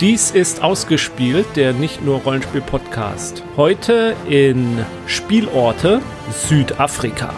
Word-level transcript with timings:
Dies 0.00 0.30
ist 0.30 0.62
ausgespielt, 0.62 1.46
der 1.56 1.72
nicht 1.72 2.04
nur 2.04 2.18
Rollenspiel-Podcast. 2.20 3.42
Heute 3.56 4.14
in 4.28 4.84
Spielorte 5.06 6.02
Südafrika. 6.30 7.32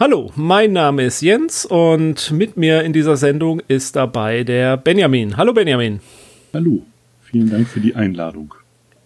Hallo, 0.00 0.32
mein 0.34 0.72
Name 0.72 1.04
ist 1.04 1.20
Jens 1.20 1.66
und 1.66 2.30
mit 2.30 2.56
mir 2.56 2.84
in 2.84 2.94
dieser 2.94 3.18
Sendung 3.18 3.60
ist 3.68 3.96
dabei 3.96 4.44
der 4.44 4.78
Benjamin. 4.78 5.36
Hallo 5.36 5.52
Benjamin. 5.52 6.00
Hallo, 6.54 6.86
vielen 7.20 7.50
Dank 7.50 7.68
für 7.68 7.80
die 7.80 7.94
Einladung. 7.94 8.54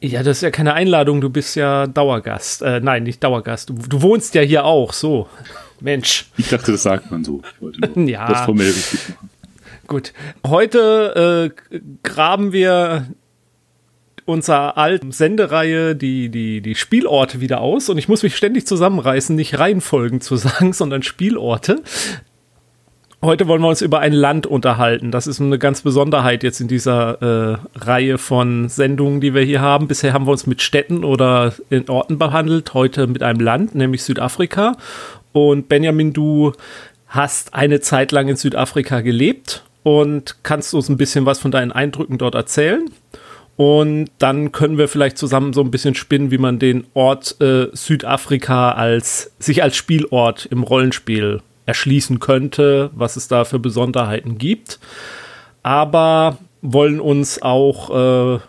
Ja, 0.01 0.23
das 0.23 0.37
ist 0.37 0.43
ja 0.43 0.53
keine 0.53 0.75
Einladung, 0.75 1.21
du 1.21 1.31
bist 1.31 1.57
ja 1.57 1.89
Dauergast. 1.89 2.63
Äh, 2.63 2.79
nein, 2.79 3.03
nicht 3.03 3.25
Dauergast. 3.25 3.71
Du, 3.71 3.75
du, 3.75 4.03
wohnst 4.03 4.37
ja 4.37 4.43
hier 4.43 4.67
auch, 4.67 4.93
so. 4.93 5.27
Mensch. 5.81 6.27
Ich 6.37 6.49
dachte, 6.49 6.71
das 6.71 6.85
sagt 6.85 7.11
man 7.11 7.25
so. 7.25 7.43
Ich 7.43 7.61
wollte 7.61 7.81
nur 7.99 8.09
ja. 8.09 8.29
das 8.29 8.43
formell 8.43 8.69
richtig 8.69 9.09
machen. 9.09 9.31
Gut. 9.89 10.13
Heute 10.47 11.51
äh, 11.73 11.81
graben 12.05 12.53
wir 12.53 13.09
unserer 14.27 14.79
alten 14.79 15.13
Sendereihe 15.13 15.95
die, 15.95 16.29
die, 16.29 16.61
die 16.61 16.75
Spielorte 16.75 17.41
wieder 17.41 17.61
aus 17.61 17.89
und 17.89 17.99
ich 17.99 18.09
muss 18.09 18.23
mich 18.23 18.37
ständig 18.37 18.67
zusammenreißen, 18.67 19.37
nicht 19.37 19.59
Reihenfolgen 19.59 20.21
zu 20.21 20.37
sagen, 20.37 20.73
sondern 20.73 21.03
Spielorte. 21.03 21.83
Heute 23.23 23.49
wollen 23.49 23.63
wir 23.63 23.69
uns 23.69 23.81
über 23.81 24.01
ein 24.01 24.13
Land 24.13 24.47
unterhalten. 24.47 25.11
Das 25.11 25.27
ist 25.27 25.41
eine 25.41 25.59
ganz 25.59 25.81
Besonderheit 25.81 26.43
jetzt 26.43 26.61
in 26.61 26.69
dieser 26.69 27.23
äh, 27.23 27.59
Reihe 27.75 28.19
von 28.19 28.69
Sendungen, 28.69 29.23
die 29.23 29.33
wir 29.33 29.41
hier 29.41 29.63
haben. 29.63 29.89
Bisher 29.89 30.13
haben 30.13 30.27
wir 30.27 30.33
uns 30.33 30.47
mit 30.47 30.61
Städten 30.61 31.05
oder 31.05 31.55
in 31.71 31.89
Orten 31.89 32.19
behandelt, 32.19 32.75
heute 32.75 33.07
mit 33.07 33.23
einem 33.23 33.41
Land, 33.41 33.75
nämlich 33.75 34.03
Südafrika. 34.03 34.77
Und 35.33 35.71
Benjamin, 35.71 36.13
du 36.13 36.53
hast 37.09 37.55
eine 37.55 37.81
Zeit 37.81 38.13
lang 38.13 38.29
in 38.29 38.37
Südafrika 38.37 39.01
gelebt 39.01 39.65
und 39.83 40.37
kannst 40.43 40.75
uns 40.75 40.91
ein 40.91 40.99
bisschen 40.99 41.25
was 41.25 41.39
von 41.39 41.51
deinen 41.51 41.73
Eindrücken 41.73 42.19
dort 42.19 42.35
erzählen. 42.35 42.91
Und 43.57 44.11
dann 44.19 44.51
können 44.51 44.79
wir 44.79 44.89
vielleicht 44.89 45.17
zusammen 45.17 45.53
so 45.53 45.61
ein 45.61 45.71
bisschen 45.71 45.95
spinnen, 45.95 46.31
wie 46.31 46.39
man 46.39 46.59
den 46.59 46.87
Ort 46.95 47.41
äh, 47.41 47.69
Südafrika 47.73 48.73
als 48.73 49.33
sich 49.39 49.63
als 49.63 49.77
Spielort 49.77 50.47
im 50.47 50.65
Rollenspiel 50.65 51.41
erschließen 51.67 52.19
könnte, 52.19 52.91
was 52.95 53.17
es 53.17 53.29
da 53.29 53.45
für 53.45 53.59
Besonderheiten 53.59 54.39
gibt. 54.39 54.81
Aber 55.63 56.39
wollen 56.63 56.99
uns 56.99 57.43
auch 57.43 58.37
äh, 58.37 58.41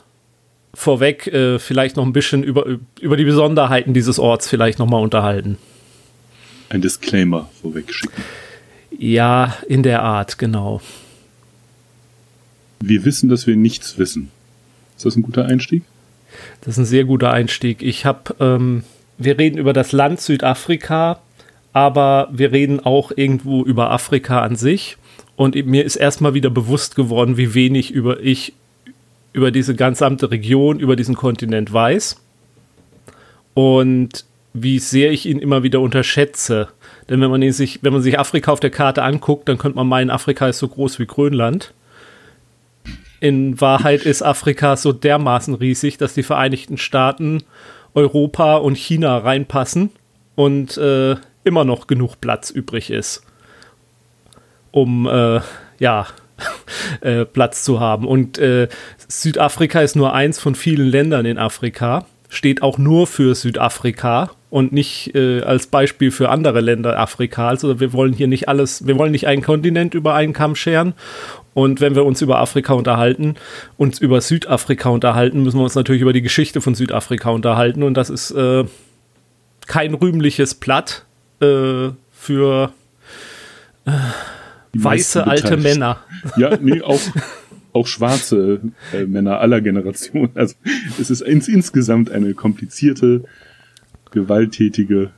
vorweg 0.73 1.27
äh, 1.27 1.59
vielleicht 1.59 1.97
noch 1.97 2.05
ein 2.05 2.13
bisschen 2.13 2.43
über, 2.43 2.65
über 2.99 3.17
die 3.17 3.25
Besonderheiten 3.25 3.93
dieses 3.93 4.19
Orts 4.19 4.47
vielleicht 4.47 4.79
nochmal 4.79 5.01
unterhalten. 5.01 5.57
Ein 6.69 6.81
Disclaimer 6.81 7.49
vorweg 7.61 7.93
schicken. 7.93 8.23
Ja, 8.97 9.55
in 9.67 9.83
der 9.83 10.01
Art, 10.01 10.37
genau. 10.37 10.81
Wir 12.79 13.05
wissen, 13.05 13.29
dass 13.29 13.45
wir 13.47 13.55
nichts 13.55 13.97
wissen. 13.97 14.31
Ist 14.95 15.05
das 15.05 15.15
ein 15.15 15.23
guter 15.23 15.45
Einstieg? 15.45 15.83
Das 16.61 16.75
ist 16.75 16.77
ein 16.77 16.85
sehr 16.85 17.05
guter 17.05 17.31
Einstieg. 17.31 17.81
Ich 17.81 18.05
habe, 18.05 18.35
ähm, 18.39 18.83
wir 19.17 19.37
reden 19.37 19.57
über 19.57 19.73
das 19.73 19.91
Land 19.91 20.21
Südafrika, 20.21 21.19
aber 21.73 22.29
wir 22.31 22.51
reden 22.51 22.79
auch 22.79 23.11
irgendwo 23.15 23.63
über 23.63 23.91
Afrika 23.91 24.41
an 24.41 24.55
sich. 24.55 24.97
Und 25.35 25.55
mir 25.65 25.83
ist 25.83 25.97
erstmal 25.97 26.33
wieder 26.33 26.49
bewusst 26.49 26.95
geworden, 26.95 27.37
wie 27.37 27.53
wenig 27.53 27.91
über 27.91 28.21
ich 28.21 28.53
über 29.33 29.51
diese 29.51 29.75
gesamte 29.75 30.31
Region, 30.31 30.79
über 30.79 30.95
diesen 30.95 31.15
Kontinent 31.15 31.73
weiß. 31.73 32.21
Und 33.53 34.23
wie 34.53 34.79
sehr 34.79 35.11
ich 35.11 35.25
ihn 35.25 35.39
immer 35.39 35.63
wieder 35.63 35.81
unterschätze. 35.81 36.69
Denn 37.09 37.19
wenn 37.19 37.29
man, 37.29 37.51
sich, 37.51 37.79
wenn 37.83 37.91
man 37.91 38.01
sich 38.01 38.17
Afrika 38.17 38.53
auf 38.53 38.61
der 38.61 38.69
Karte 38.69 39.03
anguckt, 39.03 39.49
dann 39.49 39.57
könnte 39.57 39.75
man 39.75 39.87
meinen, 39.87 40.09
Afrika 40.09 40.47
ist 40.47 40.59
so 40.59 40.69
groß 40.69 40.97
wie 40.99 41.05
Grönland. 41.05 41.73
In 43.25 43.59
Wahrheit 43.59 44.03
ist 44.03 44.21
Afrika 44.21 44.77
so 44.77 44.91
dermaßen 44.91 45.55
riesig, 45.55 45.97
dass 45.97 46.13
die 46.13 46.21
Vereinigten 46.21 46.77
Staaten, 46.77 47.41
Europa 47.95 48.57
und 48.57 48.77
China 48.77 49.17
reinpassen 49.17 49.89
und 50.35 50.77
äh, 50.77 51.15
immer 51.43 51.65
noch 51.65 51.87
genug 51.87 52.21
Platz 52.21 52.51
übrig 52.51 52.91
ist, 52.91 53.23
um 54.69 55.07
äh, 55.07 55.39
ja 55.79 56.05
äh, 57.01 57.25
Platz 57.25 57.63
zu 57.63 57.79
haben. 57.79 58.05
Und 58.05 58.37
äh, 58.37 58.67
Südafrika 59.07 59.81
ist 59.81 59.95
nur 59.95 60.13
eins 60.13 60.39
von 60.39 60.53
vielen 60.53 60.87
Ländern 60.87 61.25
in 61.25 61.39
Afrika, 61.39 62.05
steht 62.29 62.61
auch 62.61 62.77
nur 62.77 63.07
für 63.07 63.33
Südafrika 63.33 64.29
und 64.51 64.71
nicht 64.71 65.15
äh, 65.15 65.41
als 65.41 65.65
Beispiel 65.65 66.11
für 66.11 66.29
andere 66.29 66.61
Länder 66.61 66.99
Afrikas. 66.99 67.63
Also 67.63 67.79
wir 67.79 67.91
wollen 67.91 68.13
hier 68.13 68.27
nicht 68.27 68.47
alles, 68.47 68.85
wir 68.85 68.99
wollen 68.99 69.13
nicht 69.13 69.25
einen 69.25 69.41
Kontinent 69.41 69.95
über 69.95 70.13
einen 70.13 70.33
Kamm 70.33 70.55
scheren 70.55 70.93
und 71.55 71.79
wenn 71.79 71.95
wir 71.95 72.03
uns 72.03 72.21
über 72.21 72.39
Afrika 72.39 72.73
unterhalten, 72.73 73.35
uns 73.77 73.99
über 73.99 74.19
Südafrika 74.19 74.89
unterhalten, 74.89 75.41
müssen 75.41 75.57
wir 75.57 75.63
uns 75.63 75.73
natürlich 75.73 76.01
über 76.01 76.11
die 76.11 76.21
Geschichte 76.21 76.59
von 76.59 76.75
Südafrika 76.75 77.29
unterhalten. 77.29 77.81
Und 77.81 77.93
das 77.93 78.09
ist 78.09 78.31
äh, 78.31 78.65
kein 79.65 79.93
rühmliches 79.93 80.55
Blatt 80.55 81.05
äh, 81.39 81.91
für 82.11 82.73
äh, 83.85 83.91
weiße 84.73 85.25
alte 85.25 85.55
Männer. 85.55 86.03
Ja, 86.35 86.57
nee, 86.61 86.81
auch, 86.81 86.99
auch 87.71 87.87
schwarze 87.87 88.59
äh, 88.91 89.05
Männer 89.05 89.39
aller 89.39 89.61
Generationen. 89.61 90.31
Also 90.35 90.55
es 90.99 91.09
ist 91.09 91.21
ins, 91.21 91.47
insgesamt 91.47 92.11
eine 92.11 92.33
komplizierte, 92.33 93.23
gewalttätige 94.11 95.11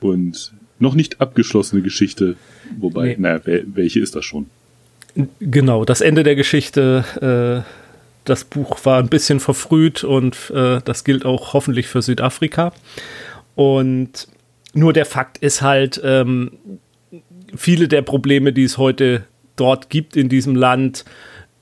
und 0.00 0.52
noch 0.80 0.96
nicht 0.96 1.20
abgeschlossene 1.20 1.80
Geschichte. 1.80 2.34
Wobei, 2.80 3.10
nee. 3.10 3.16
naja, 3.18 3.40
welche 3.66 4.00
ist 4.00 4.16
das 4.16 4.24
schon? 4.24 4.46
Genau, 5.40 5.84
das 5.84 6.00
Ende 6.00 6.22
der 6.22 6.36
Geschichte. 6.36 7.64
Äh, 7.64 7.68
das 8.24 8.44
Buch 8.44 8.78
war 8.84 8.98
ein 8.98 9.08
bisschen 9.08 9.40
verfrüht 9.40 10.04
und 10.04 10.50
äh, 10.54 10.80
das 10.84 11.04
gilt 11.04 11.24
auch 11.24 11.54
hoffentlich 11.54 11.88
für 11.88 12.02
Südafrika. 12.02 12.72
Und 13.54 14.28
nur 14.74 14.92
der 14.92 15.06
Fakt 15.06 15.38
ist 15.38 15.60
halt, 15.60 16.00
ähm, 16.04 16.52
viele 17.54 17.88
der 17.88 18.02
Probleme, 18.02 18.52
die 18.52 18.64
es 18.64 18.78
heute 18.78 19.24
dort 19.56 19.90
gibt 19.90 20.16
in 20.16 20.28
diesem 20.28 20.56
Land, 20.56 21.04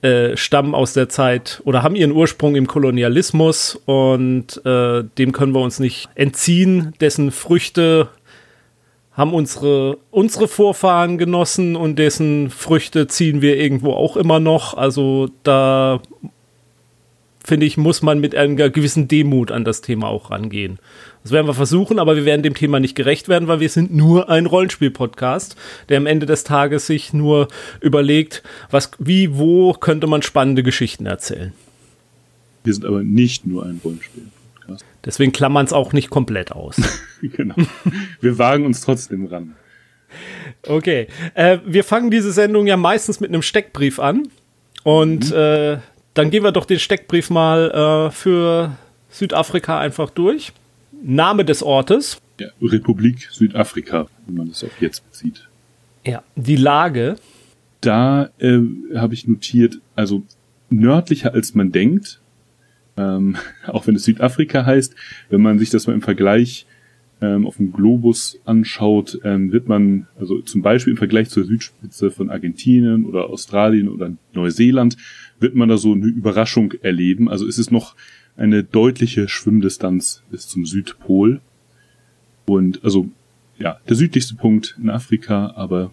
äh, 0.01 0.35
stammen 0.35 0.73
aus 0.73 0.93
der 0.93 1.09
Zeit 1.09 1.61
oder 1.65 1.83
haben 1.83 1.95
ihren 1.95 2.11
Ursprung 2.11 2.55
im 2.55 2.65
Kolonialismus 2.65 3.75
und 3.85 4.63
äh, 4.65 5.03
dem 5.17 5.31
können 5.31 5.53
wir 5.53 5.61
uns 5.61 5.79
nicht 5.79 6.09
entziehen, 6.15 6.93
dessen 6.99 7.31
Früchte 7.31 8.09
haben 9.13 9.33
unsere, 9.33 9.97
unsere 10.09 10.47
Vorfahren 10.47 11.17
genossen 11.17 11.75
und 11.75 11.99
dessen 11.99 12.49
Früchte 12.49 13.07
ziehen 13.07 13.41
wir 13.41 13.57
irgendwo 13.57 13.91
auch 13.91 14.15
immer 14.15 14.39
noch. 14.39 14.75
Also 14.75 15.29
da 15.43 16.01
finde 17.43 17.65
ich, 17.65 17.77
muss 17.77 18.01
man 18.01 18.19
mit 18.19 18.35
einer 18.35 18.69
gewissen 18.69 19.07
Demut 19.07 19.51
an 19.51 19.65
das 19.65 19.81
Thema 19.81 20.07
auch 20.07 20.31
rangehen. 20.31 20.79
Das 21.23 21.31
werden 21.31 21.47
wir 21.47 21.53
versuchen, 21.53 21.99
aber 21.99 22.15
wir 22.15 22.25
werden 22.25 22.41
dem 22.41 22.55
Thema 22.55 22.79
nicht 22.79 22.95
gerecht 22.95 23.27
werden, 23.27 23.47
weil 23.47 23.59
wir 23.59 23.69
sind 23.69 23.93
nur 23.93 24.29
ein 24.29 24.45
Rollenspiel-Podcast, 24.45 25.55
der 25.89 25.97
am 25.97 26.05
Ende 26.05 26.25
des 26.25 26.43
Tages 26.43 26.87
sich 26.87 27.13
nur 27.13 27.47
überlegt, 27.79 28.43
was, 28.69 28.91
wie, 28.97 29.37
wo 29.37 29.73
könnte 29.73 30.07
man 30.07 30.21
spannende 30.21 30.63
Geschichten 30.63 31.05
erzählen. 31.05 31.53
Wir 32.63 32.73
sind 32.73 32.85
aber 32.85 33.03
nicht 33.03 33.45
nur 33.45 33.65
ein 33.65 33.81
Rollenspiel. 33.83 34.27
Deswegen 35.05 35.31
klammern 35.31 35.65
es 35.65 35.73
auch 35.73 35.93
nicht 35.93 36.09
komplett 36.09 36.51
aus. 36.51 36.77
genau. 37.21 37.55
Wir 38.19 38.37
wagen 38.37 38.65
uns 38.65 38.81
trotzdem 38.81 39.25
ran. 39.25 39.55
Okay. 40.67 41.07
Äh, 41.33 41.59
wir 41.65 41.83
fangen 41.83 42.11
diese 42.11 42.31
Sendung 42.31 42.67
ja 42.67 42.77
meistens 42.77 43.19
mit 43.19 43.29
einem 43.29 43.41
Steckbrief 43.41 43.99
an. 43.99 44.27
Und 44.83 45.31
mhm. 45.31 45.37
äh, 45.37 45.77
dann 46.13 46.29
gehen 46.29 46.43
wir 46.43 46.51
doch 46.51 46.65
den 46.65 46.79
Steckbrief 46.79 47.29
mal 47.29 47.71
äh, 47.71 48.11
für 48.11 48.77
Südafrika 49.09 49.79
einfach 49.79 50.09
durch. 50.09 50.53
Name 51.03 51.45
des 51.45 51.63
Ortes. 51.63 52.21
Ja, 52.39 52.49
Republik 52.61 53.29
Südafrika, 53.31 54.07
wenn 54.25 54.35
man 54.35 54.49
das 54.49 54.63
auf 54.63 54.81
jetzt 54.81 55.05
bezieht. 55.09 55.47
Ja, 56.05 56.23
die 56.35 56.55
Lage. 56.55 57.15
Da 57.81 58.29
äh, 58.39 58.59
habe 58.95 59.13
ich 59.13 59.27
notiert, 59.27 59.79
also 59.95 60.23
nördlicher 60.69 61.33
als 61.33 61.55
man 61.55 61.71
denkt, 61.71 62.20
ähm, 63.01 63.37
auch 63.67 63.87
wenn 63.87 63.95
es 63.95 64.03
Südafrika 64.03 64.65
heißt, 64.65 64.95
wenn 65.29 65.41
man 65.41 65.59
sich 65.59 65.69
das 65.69 65.87
mal 65.87 65.93
im 65.93 66.01
Vergleich 66.01 66.65
ähm, 67.21 67.45
auf 67.45 67.57
dem 67.57 67.71
Globus 67.71 68.39
anschaut, 68.45 69.19
ähm, 69.23 69.51
wird 69.51 69.67
man, 69.67 70.07
also 70.19 70.41
zum 70.41 70.61
Beispiel 70.61 70.91
im 70.91 70.97
Vergleich 70.97 71.29
zur 71.29 71.43
Südspitze 71.43 72.11
von 72.11 72.29
Argentinien 72.29 73.05
oder 73.05 73.29
Australien 73.29 73.89
oder 73.89 74.11
Neuseeland, 74.33 74.97
wird 75.39 75.55
man 75.55 75.69
da 75.69 75.77
so 75.77 75.93
eine 75.93 76.05
Überraschung 76.05 76.73
erleben. 76.81 77.29
Also 77.29 77.45
ist 77.45 77.57
es 77.57 77.71
noch 77.71 77.95
eine 78.37 78.63
deutliche 78.63 79.27
Schwimmdistanz 79.27 80.23
bis 80.31 80.47
zum 80.47 80.65
Südpol. 80.65 81.41
Und 82.45 82.83
also 82.83 83.09
ja, 83.59 83.79
der 83.87 83.95
südlichste 83.95 84.35
Punkt 84.35 84.77
in 84.81 84.89
Afrika, 84.89 85.53
aber 85.55 85.91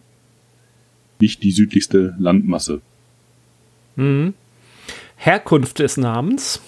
nicht 1.20 1.42
die 1.42 1.50
südlichste 1.50 2.14
Landmasse. 2.18 2.80
Mhm. 3.96 4.34
Herkunft 5.16 5.80
des 5.80 5.96
Namens? 5.96 6.62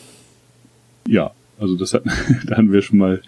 Ja, 1.07 1.33
also 1.59 1.77
das 1.77 1.95
hat, 1.95 2.05
da 2.47 2.57
hatten 2.57 2.73
wir 2.73 2.83
schon 2.83 2.99
mal 2.99 3.23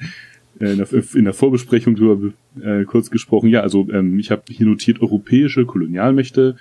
äh, 0.60 0.72
in 0.72 0.78
der, 0.78 0.88
in 1.14 1.24
der 1.24 1.34
Vorbesprechung 1.34 1.96
drüber 1.96 2.32
äh, 2.60 2.84
kurz 2.84 3.10
gesprochen. 3.10 3.48
Ja, 3.48 3.60
also 3.60 3.88
ähm, 3.90 4.18
ich 4.18 4.30
habe 4.30 4.42
hier 4.48 4.66
notiert, 4.66 5.00
europäische 5.00 5.64
Kolonialmächte 5.64 6.56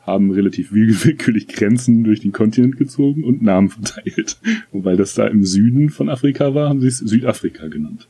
haben 0.00 0.30
relativ 0.30 0.72
willkürlich 0.72 1.48
Grenzen 1.48 2.02
durch 2.02 2.20
den 2.20 2.32
Kontinent 2.32 2.78
gezogen 2.78 3.24
und 3.24 3.42
Namen 3.42 3.68
verteilt. 3.68 4.38
Und 4.72 4.84
weil 4.86 4.96
das 4.96 5.14
da 5.14 5.26
im 5.26 5.44
Süden 5.44 5.90
von 5.90 6.08
Afrika 6.08 6.54
war, 6.54 6.70
haben 6.70 6.80
sie 6.80 6.86
es 6.88 6.98
Südafrika 6.98 7.68
genannt. 7.68 8.08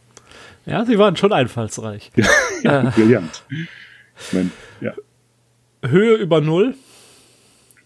Ja, 0.65 0.85
sie 0.85 0.97
waren 0.97 1.17
schon 1.17 1.33
einfallsreich. 1.33 2.13
Ja, 2.17 2.83
ja 2.83 2.89
äh. 2.89 2.93
brillant. 2.93 3.45
Ich 3.51 4.33
mein, 4.33 4.53
ja. 4.81 4.95
Höhe 5.83 6.17
über 6.17 6.41
Null? 6.41 6.75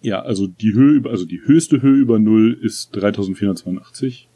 Ja, 0.02 0.20
also 0.20 0.46
die 0.46 0.74
Höhe 0.74 0.92
über, 0.92 1.10
also 1.10 1.24
die 1.24 1.40
höchste 1.44 1.80
Höhe 1.80 1.96
über 1.96 2.18
Null 2.18 2.58
ist 2.60 2.90
3482 2.94 4.28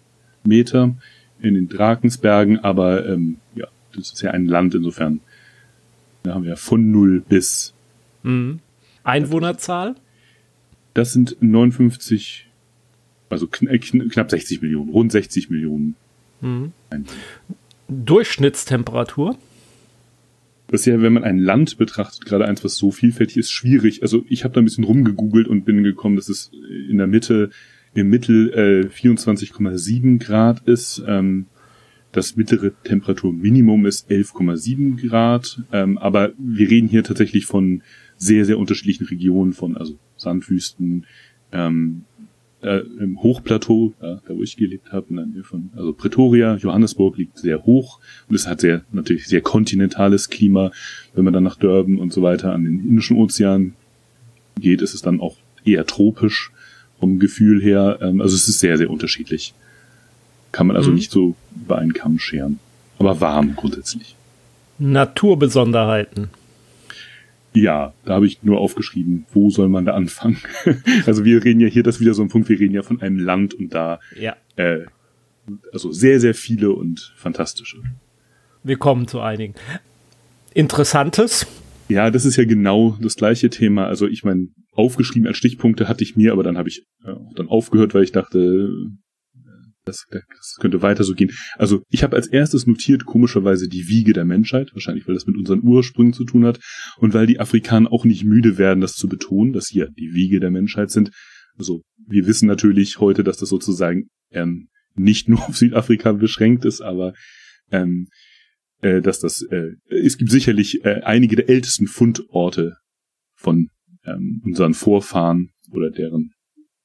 Meter 0.47 0.95
in 1.41 1.55
den 1.55 1.69
Drakensbergen, 1.69 2.61
aber 2.61 3.07
ähm, 3.07 3.37
ja, 3.55 3.67
das 3.95 4.13
ist 4.13 4.23
ja 4.23 4.31
ein 4.31 4.47
Land 4.47 4.75
insofern. 4.75 5.21
Da 6.23 6.35
haben 6.35 6.45
wir 6.45 6.57
von 6.57 6.91
Null 6.91 7.23
bis. 7.27 7.75
Mhm. 8.23 8.61
Einwohnerzahl? 9.05 9.95
Das 10.95 11.13
sind 11.13 11.37
59, 11.41 12.49
also 13.29 13.47
kn 13.47 13.69
äh, 13.69 13.79
kn 13.79 14.09
knapp 14.09 14.31
60 14.31 14.63
Millionen, 14.63 14.91
rund 14.91 15.13
60 15.13 15.51
Millionen. 15.51 15.95
Mhm. 16.41 16.73
Durchschnittstemperatur? 17.89 19.37
Das 20.69 20.81
ist 20.81 20.87
ja, 20.87 21.01
wenn 21.01 21.13
man 21.13 21.23
ein 21.23 21.39
Land 21.39 21.79
betrachtet, 21.79 22.25
gerade 22.25 22.47
eins, 22.47 22.65
was 22.65 22.77
so 22.77 22.91
vielfältig 22.91 23.37
ist, 23.37 23.53
schwierig. 23.53 24.03
Also 24.03 24.25
ich 24.29 24.43
habe 24.43 24.55
da 24.55 24.61
ein 24.61 24.65
bisschen 24.65 24.85
rumgegoogelt 24.85 25.47
und 25.47 25.65
bin 25.65 25.85
gekommen, 25.85 26.17
dass 26.17 26.29
es 26.29 26.51
in 26.89 26.99
der 26.99 27.07
Mitte 27.07 27.51
im 27.97 28.09
Mittel 28.09 28.53
äh, 28.53 28.87
24,7 28.89 30.19
Grad 30.19 30.61
ist. 30.67 31.03
Ähm, 31.07 31.47
das 32.13 32.37
mittlere 32.37 32.73
Temperaturminimum 32.85 33.85
ist 33.87 34.11
11,7 34.11 35.09
Grad. 35.09 35.63
Ähm, 35.73 35.99
aber 35.99 36.33
wir 36.39 36.71
reden 36.71 36.89
hier 36.89 37.05
tatsächlich 37.05 37.47
von 37.47 37.83
sehr, 38.17 38.45
sehr 38.45 38.59
unterschiedlichen 38.59 39.07
Regionen, 39.07 39.53
von 39.53 39.77
also 39.77 39.99
Sandwüsten, 40.17 41.05
ähm, 41.53 42.05
äh, 42.63 42.81
im 42.99 43.23
Hochplateau, 43.23 43.93
ja, 44.01 44.21
da 44.27 44.35
wo 44.35 44.43
ich 44.43 44.57
gelebt 44.57 44.93
habe, 44.93 45.07
in 45.11 45.17
der 45.17 45.27
Nähe 45.27 45.45
von, 45.45 45.71
also 45.77 45.93
Pretoria, 45.93 46.57
Johannesburg 46.57 47.19
liegt 47.19 47.39
sehr 47.39 47.65
hoch 47.65 48.01
und 48.29 48.35
es 48.35 48.47
hat 48.47 48.61
sehr, 48.61 48.85
natürlich 48.93 49.27
sehr 49.27 49.43
kontinentales 49.43 50.31
Klima. 50.31 50.73
Wenn 51.15 51.25
man 51.25 51.35
dann 51.35 51.45
nach 51.45 51.57
Durban 51.57 51.99
und 51.99 52.13
so 52.13 52.23
weiter 52.23 52.53
an 52.53 52.65
den 52.65 52.81
Indischen 52.81 53.17
Ozean 53.17 53.75
geht, 54.59 54.81
ist 54.81 54.95
es 54.95 55.03
dann 55.03 55.21
auch 55.21 55.37
eher 55.65 55.85
tropisch 55.87 56.51
vom 56.99 57.19
Gefühl 57.19 57.63
her. 57.63 57.99
Ähm, 58.01 58.21
also 58.21 58.35
es 58.35 58.49
ist 58.49 58.61
sehr, 58.61 58.77
sehr 58.77 58.91
unterschiedlich. 58.91 59.55
Kann 60.53 60.67
man 60.67 60.77
also 60.77 60.91
mhm. 60.91 60.97
nicht 60.97 61.11
so 61.11 61.35
über 61.55 61.79
einen 61.79 61.93
Kamm 61.93 62.19
scheren. 62.19 62.59
Aber 62.99 63.21
warm 63.21 63.57
grundsätzlich. 63.57 64.17
Naturbesonderheiten. 64.79 66.31
Ja, 67.53 67.95
da 68.05 68.15
habe 68.15 68.27
ich 68.27 68.43
nur 68.43 68.59
aufgeschrieben, 68.59 69.25
wo 69.33 69.49
soll 69.49 69.69
man 69.69 69.87
da 69.87 69.95
anfangen? 69.95 70.39
also 71.07 71.25
wir 71.25 71.43
reden 71.43 71.61
ja 71.61 71.69
hier, 71.69 71.83
das 71.83 71.97
ist 71.97 72.01
wieder 72.03 72.13
so 72.13 72.23
ein 72.23 72.29
Punkt, 72.29 72.51
wir 72.51 72.61
reden 72.61 72.75
ja 72.75 72.83
von 72.83 73.01
einem 73.01 73.19
Land 73.19 73.55
und 73.55 73.73
da 73.73 73.99
ja. 74.19 74.37
äh, 74.57 74.81
also 75.73 75.91
sehr, 75.91 76.21
sehr 76.21 76.35
viele 76.35 76.73
und 76.73 77.15
fantastische. 77.17 77.79
Wir 78.63 78.77
kommen 78.77 79.09
zu 79.09 79.21
einigen. 79.21 79.55
Interessantes. 80.53 81.47
Ja, 81.89 82.11
das 82.11 82.25
ist 82.25 82.37
ja 82.37 82.45
genau 82.45 82.99
das 83.01 83.15
gleiche 83.15 83.49
Thema. 83.49 83.87
Also 83.87 84.07
ich 84.09 84.25
meine, 84.25 84.49
aufgeschrieben 84.73 85.29
als 85.29 85.37
Stichpunkte 85.37 85.89
hatte 85.89 86.03
ich 86.03 86.17
mir, 86.17 86.33
aber 86.33 86.43
dann 86.43 86.59
habe 86.59 86.69
ich 86.69 86.83
äh, 87.05 87.11
auch 87.11 87.35
dann 87.35 87.49
aufgehört, 87.49 87.95
weil 87.95 88.05
ich 88.05 88.13
dachte, 88.13 88.71
das, 89.87 90.05
das 90.11 90.57
könnte 90.61 90.83
weiter 90.83 91.05
so 91.05 91.15
gehen. 91.15 91.31
Also 91.57 91.83
ich 91.91 92.03
habe 92.03 92.17
als 92.17 92.27
erstes 92.27 92.67
notiert 92.67 93.07
komischerweise 93.07 93.69
die 93.69 93.89
Wiege 93.89 94.13
der 94.13 94.25
Menschheit, 94.25 94.71
wahrscheinlich 94.73 95.07
weil 95.07 95.15
das 95.15 95.27
mit 95.27 95.37
unseren 95.37 95.63
Ursprüngen 95.63 96.13
zu 96.13 96.25
tun 96.25 96.45
hat 96.45 96.59
und 96.99 97.15
weil 97.15 97.27
die 97.27 97.41
Afrikaner 97.41 97.93
auch 97.93 98.05
nicht 98.05 98.25
müde 98.25 98.59
werden, 98.59 98.81
das 98.81 98.95
zu 98.95 99.09
betonen, 99.09 99.53
dass 99.53 99.69
hier 99.69 99.89
die 99.97 100.13
Wiege 100.13 100.41
der 100.41 100.51
Menschheit 100.51 100.91
sind. 100.91 101.11
Also 101.57 101.83
wir 102.07 102.27
wissen 102.27 102.47
natürlich 102.47 102.99
heute, 102.99 103.23
dass 103.23 103.39
das 103.39 103.49
sozusagen 103.49 104.09
ähm, 104.33 104.69
nicht 104.97 105.29
nur 105.29 105.41
auf 105.49 105.57
Südafrika 105.57 106.13
beschränkt 106.13 106.65
ist, 106.65 106.81
aber 106.81 107.15
ähm, 107.71 108.09
äh, 108.83 109.01
dass 109.01 109.21
das 109.21 109.43
äh, 109.51 109.73
es 109.89 110.19
gibt 110.19 110.31
sicherlich 110.31 110.85
äh, 110.85 111.03
einige 111.03 111.37
der 111.37 111.49
ältesten 111.49 111.87
Fundorte 111.87 112.77
von 113.35 113.69
ähm, 114.05 114.43
unseren 114.45 114.75
Vorfahren 114.75 115.51
oder 115.71 115.91
deren 115.91 116.33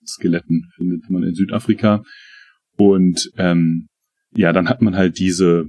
Skeletten 0.06 0.70
findet 0.76 1.10
man 1.10 1.24
in 1.24 1.36
Südafrika. 1.36 2.04
Und 2.78 3.32
ähm, 3.38 3.88
ja, 4.34 4.54
dann 4.54 4.70
hat 4.70 4.82
man 4.82 4.96
halt 4.96 5.20
diese 5.20 5.66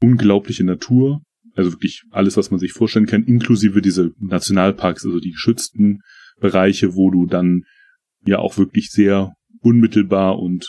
unglaubliche 0.00 0.64
Natur, 0.64 1.22
also 1.54 1.72
wirklich 1.72 2.02
alles, 2.10 2.36
was 2.36 2.50
man 2.50 2.60
sich 2.60 2.72
vorstellen 2.72 3.06
kann, 3.06 3.24
inklusive 3.24 3.80
diese 3.80 4.12
Nationalparks, 4.18 5.04
also 5.04 5.20
die 5.20 5.32
geschützten 5.32 6.00
Bereiche, 6.40 6.94
wo 6.94 7.10
du 7.10 7.26
dann 7.26 7.62
ja 8.26 8.38
auch 8.38 8.58
wirklich 8.58 8.90
sehr 8.90 9.34
unmittelbar 9.60 10.38
und 10.38 10.66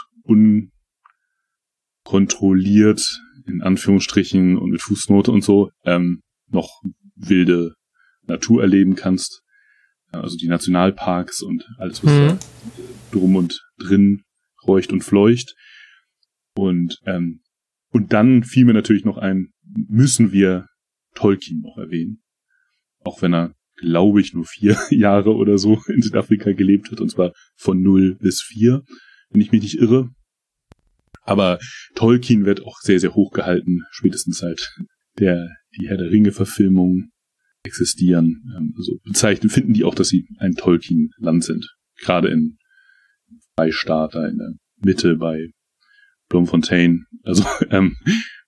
unkontrolliert, 2.04 3.22
in 3.48 3.62
Anführungsstrichen 3.62 4.58
und 4.58 4.70
mit 4.72 4.82
Fußnote 4.82 5.32
und 5.32 5.44
so, 5.44 5.72
ähm, 5.84 6.22
noch 6.50 6.82
wilde 7.16 7.74
Natur 8.28 8.62
erleben 8.62 8.96
kannst. 8.96 9.42
Also 10.12 10.38
die 10.38 10.48
Nationalparks 10.48 11.42
und 11.42 11.68
alles, 11.78 12.04
was 12.04 12.14
mhm. 12.14 12.28
da 12.28 12.40
drum 13.12 13.36
und 13.36 13.62
drin 13.78 14.24
räucht 14.66 14.92
und 14.92 15.04
fleucht. 15.04 15.56
Und, 16.56 17.00
ähm, 17.06 17.42
und 17.92 18.14
dann 18.14 18.44
fiel 18.44 18.66
mir 18.66 18.74
natürlich 18.74 19.06
noch 19.06 19.18
ein, 19.18 19.50
müssen 19.64 20.32
wir 20.32 20.68
Tolkien 21.16 21.62
noch 21.62 21.78
erwähnen. 21.78 22.22
Auch 23.00 23.22
wenn 23.22 23.34
er, 23.34 23.54
glaube 23.76 24.22
ich, 24.22 24.34
nur 24.34 24.46
vier 24.46 24.78
Jahre 24.90 25.36
oder 25.36 25.58
so 25.58 25.82
in 25.88 26.02
Südafrika 26.02 26.52
gelebt 26.52 26.92
hat, 26.92 27.02
und 27.02 27.10
zwar 27.10 27.34
von 27.56 27.82
null 27.82 28.16
bis 28.16 28.42
vier, 28.42 28.84
wenn 29.30 29.42
ich 29.42 29.52
mich 29.52 29.62
nicht 29.62 29.78
irre. 29.78 30.10
Aber 31.26 31.60
Tolkien 31.96 32.46
wird 32.46 32.64
auch 32.64 32.80
sehr, 32.80 33.00
sehr 33.00 33.16
hoch 33.16 33.32
gehalten, 33.32 33.82
spätestens 33.92 34.38
seit 34.38 34.74
der, 35.20 35.50
die 35.78 35.90
Herr 35.90 35.98
der 35.98 36.12
Ringe-Verfilmung 36.12 37.10
existieren. 37.64 38.44
Ähm, 38.56 38.74
also 38.78 38.94
bezeichnen, 39.04 39.50
finden 39.50 39.74
die 39.74 39.84
auch, 39.84 39.96
dass 39.96 40.10
sie 40.10 40.28
ein 40.38 40.54
Tolkien-Land 40.54 41.44
sind. 41.44 41.76
Gerade 42.00 42.30
in 42.30 42.58
Freistarter 43.58 44.30
in 44.30 44.38
der 44.38 44.54
Mitte 44.84 45.16
bei 45.16 45.50
Bloemfontein. 46.30 47.06
Also 47.24 47.44
ähm, 47.70 47.98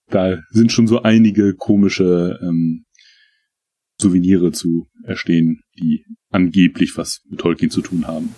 da 0.07 0.37
sind 0.51 0.71
schon 0.71 0.87
so 0.87 1.01
einige 1.01 1.55
komische 1.55 2.39
ähm, 2.41 2.85
Souvenire 3.99 4.51
zu 4.51 4.87
erstehen, 5.03 5.61
die 5.79 6.05
angeblich 6.29 6.95
was 6.97 7.21
mit 7.29 7.39
Tolkien 7.39 7.71
zu 7.71 7.81
tun 7.81 8.07
haben. 8.07 8.35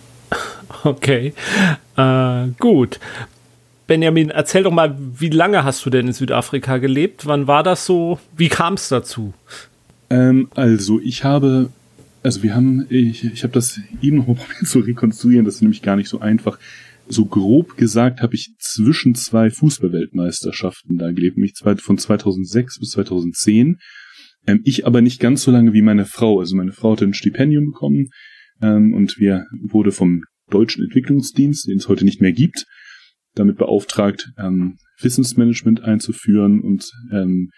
Okay, 0.84 1.34
äh, 1.96 2.48
gut. 2.58 3.00
Benjamin, 3.90 4.30
erzähl 4.30 4.62
doch 4.62 4.70
mal, 4.70 4.96
wie 5.18 5.30
lange 5.30 5.64
hast 5.64 5.84
du 5.84 5.90
denn 5.90 6.06
in 6.06 6.12
Südafrika 6.12 6.78
gelebt? 6.78 7.26
Wann 7.26 7.48
war 7.48 7.64
das 7.64 7.86
so? 7.86 8.20
Wie 8.36 8.48
kam 8.48 8.74
es 8.74 8.88
dazu? 8.88 9.34
Ähm, 10.10 10.48
also, 10.54 11.00
ich 11.00 11.24
habe 11.24 11.70
also 12.22 12.44
wir 12.44 12.54
haben, 12.54 12.86
ich, 12.88 13.24
ich 13.24 13.42
habe 13.42 13.52
das 13.52 13.80
eben 14.00 14.18
noch 14.18 14.28
mal 14.28 14.34
probiert 14.38 14.66
zu 14.66 14.78
rekonstruieren, 14.78 15.44
das 15.44 15.56
ist 15.56 15.62
nämlich 15.62 15.82
gar 15.82 15.96
nicht 15.96 16.08
so 16.08 16.20
einfach. 16.20 16.60
So 17.08 17.24
grob 17.24 17.76
gesagt 17.76 18.22
habe 18.22 18.36
ich 18.36 18.54
zwischen 18.60 19.16
zwei 19.16 19.50
Fußballweltmeisterschaften 19.50 20.96
da 20.96 21.10
gelebt, 21.10 21.36
nämlich 21.36 21.54
von 21.78 21.98
2006 21.98 22.78
bis 22.78 22.90
2010. 22.90 23.78
Ähm, 24.46 24.60
ich 24.62 24.86
aber 24.86 25.00
nicht 25.00 25.18
ganz 25.18 25.42
so 25.42 25.50
lange 25.50 25.72
wie 25.72 25.82
meine 25.82 26.06
Frau. 26.06 26.38
Also 26.38 26.54
meine 26.54 26.70
Frau 26.70 26.92
hatte 26.92 27.06
ein 27.06 27.14
Stipendium 27.14 27.72
bekommen 27.72 28.10
ähm, 28.62 28.94
und 28.94 29.18
wir 29.18 29.46
wurde 29.60 29.90
vom 29.90 30.22
Deutschen 30.48 30.84
Entwicklungsdienst, 30.84 31.66
den 31.66 31.78
es 31.78 31.88
heute 31.88 32.04
nicht 32.04 32.20
mehr 32.20 32.32
gibt, 32.32 32.66
damit 33.34 33.56
beauftragt, 33.56 34.32
ähm, 34.38 34.78
Wissensmanagement 35.00 35.82
einzuführen. 35.82 36.60
Und 36.60 36.90
ähm, 37.12 37.50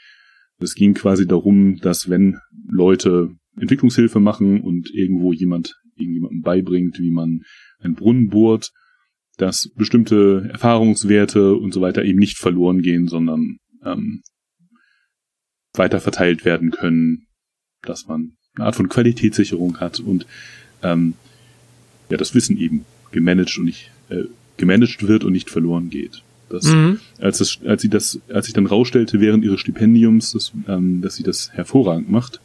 es 0.58 0.74
ging 0.74 0.94
quasi 0.94 1.26
darum, 1.26 1.76
dass 1.76 2.08
wenn 2.08 2.38
Leute 2.68 3.30
Entwicklungshilfe 3.56 4.20
machen 4.20 4.60
und 4.60 4.90
irgendwo 4.92 5.32
jemand 5.32 5.74
irgendjemandem 5.96 6.42
beibringt, 6.42 6.98
wie 6.98 7.10
man 7.10 7.40
einen 7.80 7.94
Brunnen 7.94 8.28
bohrt, 8.28 8.70
dass 9.36 9.70
bestimmte 9.74 10.48
Erfahrungswerte 10.52 11.54
und 11.54 11.72
so 11.72 11.80
weiter 11.80 12.04
eben 12.04 12.18
nicht 12.18 12.38
verloren 12.38 12.82
gehen, 12.82 13.08
sondern 13.08 13.58
ähm, 13.84 14.22
weiter 15.74 16.00
verteilt 16.00 16.44
werden 16.44 16.70
können, 16.70 17.26
dass 17.82 18.06
man 18.06 18.36
eine 18.54 18.66
Art 18.66 18.76
von 18.76 18.88
Qualitätssicherung 18.88 19.80
hat 19.80 20.00
und 20.00 20.26
ähm, 20.82 21.14
ja 22.10 22.16
das 22.16 22.34
Wissen 22.34 22.58
eben 22.58 22.84
gemanagt 23.10 23.56
und 23.58 23.64
nicht 23.64 23.90
äh, 24.10 24.24
gemanagt 24.62 25.08
wird 25.08 25.24
und 25.24 25.32
nicht 25.32 25.50
verloren 25.50 25.90
geht. 25.90 26.22
Das, 26.48 26.66
mhm. 26.66 27.00
als, 27.18 27.38
das, 27.38 27.58
als 27.66 27.82
sie 27.82 27.88
das, 27.88 28.20
als 28.32 28.46
ich 28.46 28.54
dann 28.54 28.66
rausstellte 28.66 29.20
während 29.20 29.44
ihres 29.44 29.58
Stipendiums, 29.58 30.32
dass, 30.32 30.52
ähm, 30.68 31.00
dass 31.02 31.16
sie 31.16 31.24
das 31.24 31.50
hervorragend 31.52 32.10
macht, 32.10 32.40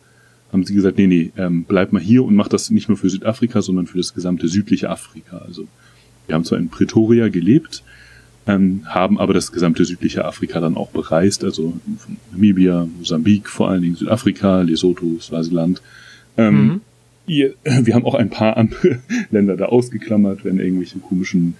haben 0.51 0.65
sie 0.65 0.73
gesagt, 0.73 0.97
nee, 0.97 1.07
nee, 1.07 1.31
ähm, 1.37 1.65
bleib 1.67 1.93
mal 1.93 2.01
hier 2.01 2.23
und 2.23 2.35
mach 2.35 2.47
das 2.47 2.71
nicht 2.71 2.87
nur 2.89 2.97
für 2.97 3.09
Südafrika, 3.09 3.61
sondern 3.61 3.85
für 3.85 3.97
das 3.97 4.15
gesamte 4.15 4.47
südliche 4.47 4.89
Afrika. 4.89 5.37
Also 5.45 5.67
wir 6.25 6.33
haben 6.33 6.43
zwar 6.43 6.57
in 6.57 6.69
Pretoria 6.69 7.27
gelebt, 7.27 7.83
ähm, 8.47 8.81
haben 8.85 9.19
aber 9.19 9.33
das 9.33 9.51
gesamte 9.51 9.85
südliche 9.85 10.25
Afrika 10.25 10.59
dann 10.59 10.75
auch 10.75 10.89
bereist, 10.89 11.43
also 11.43 11.77
Namibia, 12.31 12.87
Mosambik, 12.97 13.47
vor 13.49 13.69
allen 13.69 13.83
Dingen 13.83 13.95
Südafrika, 13.95 14.61
Lesotho, 14.61 15.19
Swasiland. 15.19 15.81
Ähm, 16.37 16.65
mhm. 16.65 16.81
ihr, 17.27 17.53
wir 17.63 17.93
haben 17.93 18.05
auch 18.05 18.15
ein 18.15 18.29
paar 18.29 18.57
andere 18.57 18.99
Länder 19.31 19.57
da 19.57 19.65
ausgeklammert, 19.65 20.45
wenn 20.45 20.59
irgendwelche 20.59 20.99
komischen 20.99 21.55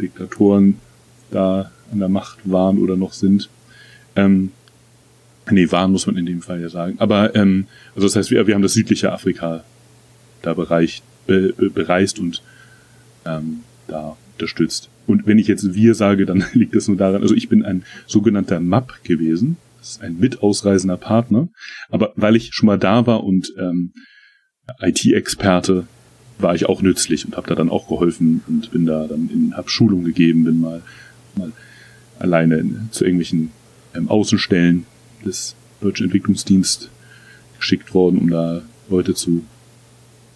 Diktatoren 0.00 0.80
da 1.30 1.70
an 1.92 1.98
der 1.98 2.08
Macht 2.08 2.38
waren 2.44 2.78
oder 2.78 2.96
noch 2.96 3.12
sind. 3.12 3.48
Ähm, 4.16 4.52
nee, 5.50 5.70
waren 5.70 5.92
muss 5.92 6.06
man 6.06 6.16
in 6.16 6.26
dem 6.26 6.42
Fall 6.42 6.60
ja 6.60 6.68
sagen. 6.68 6.96
Aber 6.98 7.34
ähm, 7.34 7.66
also 7.94 8.06
das 8.06 8.16
heißt, 8.16 8.30
wir, 8.30 8.46
wir 8.46 8.54
haben 8.54 8.62
das 8.62 8.74
südliche 8.74 9.12
Afrika 9.12 9.64
da 10.42 10.54
bereicht, 10.54 11.02
be, 11.26 11.54
be, 11.56 11.70
bereist 11.70 12.18
und 12.18 12.42
ähm, 13.26 13.60
da 13.88 14.16
unterstützt. 14.34 14.90
Und 15.06 15.26
wenn 15.26 15.38
ich 15.38 15.46
jetzt 15.46 15.74
wir 15.74 15.94
sage, 15.94 16.26
dann 16.26 16.44
liegt 16.52 16.74
das 16.74 16.88
nur 16.88 16.96
daran, 16.96 17.22
also 17.22 17.34
ich 17.34 17.48
bin 17.48 17.64
ein 17.64 17.84
sogenannter 18.06 18.60
MAP 18.60 19.04
gewesen. 19.04 19.56
Das 19.78 19.90
ist 19.90 20.02
ein 20.02 20.18
mitausreisender 20.18 20.96
Partner. 20.96 21.48
Aber 21.90 22.12
weil 22.16 22.36
ich 22.36 22.54
schon 22.54 22.66
mal 22.66 22.78
da 22.78 23.06
war 23.06 23.24
und 23.24 23.52
ähm, 23.58 23.92
IT-Experte, 24.80 25.86
war 26.38 26.54
ich 26.54 26.66
auch 26.66 26.82
nützlich 26.82 27.24
und 27.24 27.36
habe 27.36 27.48
da 27.48 27.54
dann 27.54 27.70
auch 27.70 27.88
geholfen 27.88 28.42
und 28.46 28.70
bin 28.70 28.86
da 28.86 29.06
dann 29.06 29.30
in, 29.32 29.56
hab 29.56 29.70
Schulung 29.70 30.04
gegeben, 30.04 30.44
bin 30.44 30.60
mal, 30.60 30.82
mal 31.36 31.52
alleine 32.18 32.56
in, 32.56 32.88
zu 32.90 33.04
irgendwelchen 33.04 33.50
ähm, 33.94 34.08
Außenstellen 34.08 34.86
des 35.24 35.54
Deutschen 35.80 36.04
Entwicklungsdienst 36.06 36.90
geschickt 37.58 37.94
worden, 37.94 38.18
um 38.18 38.30
da 38.30 38.62
Leute 38.88 39.14
zu 39.14 39.44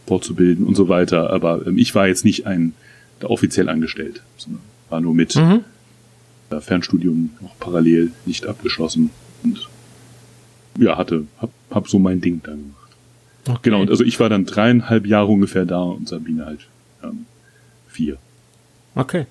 fortzubilden 0.07 0.67
und 0.67 0.76
so 0.76 0.88
weiter. 0.88 1.31
Aber 1.31 1.67
ähm, 1.67 1.78
ich 1.78 1.95
war 1.95 2.07
jetzt 2.07 2.25
nicht 2.25 2.47
ein 2.47 2.75
da 3.21 3.28
offiziell 3.28 3.69
angestellt, 3.69 4.23
sondern 4.37 4.62
war 4.88 5.00
nur 5.00 5.14
mit 5.14 5.35
mhm. 5.37 5.64
Fernstudium 6.61 7.31
noch 7.40 7.59
parallel 7.59 8.12
nicht 8.25 8.47
abgeschlossen 8.47 9.11
und 9.43 9.69
ja, 10.78 10.97
hatte, 10.97 11.25
hab, 11.38 11.50
hab 11.71 11.88
so 11.88 11.99
mein 11.99 12.21
Ding 12.21 12.40
dann 12.45 12.57
gemacht. 12.57 12.88
Okay. 13.49 13.59
Genau, 13.62 13.81
und 13.81 13.90
also 13.90 14.05
ich 14.05 14.21
war 14.21 14.28
dann 14.28 14.45
dreieinhalb 14.45 15.07
Jahre 15.07 15.28
ungefähr 15.28 15.64
da 15.64 15.81
und 15.81 16.09
Sabine 16.09 16.47
halt 16.47 16.61
ähm, 17.02 17.26
vier. 17.88 18.19
Okay. 18.95 19.26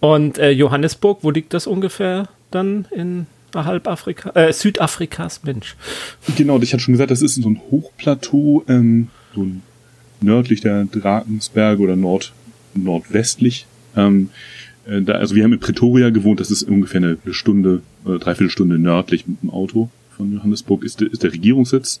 Und 0.00 0.38
äh, 0.38 0.50
Johannesburg, 0.50 1.20
wo 1.22 1.30
liegt 1.30 1.54
das 1.54 1.66
ungefähr 1.66 2.28
dann 2.50 2.86
in 2.90 3.26
halb 3.54 3.86
Afrika, 3.86 4.30
äh, 4.30 4.52
Südafrikas, 4.52 5.44
Mensch. 5.44 5.76
Genau, 6.36 6.58
ich 6.60 6.72
hatte 6.72 6.82
schon 6.82 6.92
gesagt, 6.92 7.10
das 7.10 7.22
ist 7.22 7.36
so 7.36 7.48
ein 7.48 7.60
Hochplateau, 7.70 8.64
ähm, 8.68 9.08
so 9.34 9.46
nördlich 10.20 10.60
der 10.60 10.86
Drakensberge 10.86 11.80
oder 11.80 11.94
nord, 11.94 12.32
nordwestlich. 12.74 13.66
Ähm, 13.96 14.30
äh, 14.86 15.02
da, 15.02 15.14
also 15.14 15.34
wir 15.34 15.44
haben 15.44 15.52
in 15.52 15.60
Pretoria 15.60 16.10
gewohnt, 16.10 16.40
das 16.40 16.50
ist 16.50 16.64
ungefähr 16.64 17.00
eine, 17.00 17.18
Stunde, 17.30 17.82
oder 18.04 18.18
dreiviertel 18.18 18.50
Stunde 18.50 18.78
nördlich 18.78 19.26
mit 19.26 19.42
dem 19.42 19.50
Auto 19.50 19.88
von 20.16 20.32
Johannesburg, 20.32 20.84
ist, 20.84 21.00
ist 21.02 21.22
der 21.22 21.32
Regierungssitz. 21.32 22.00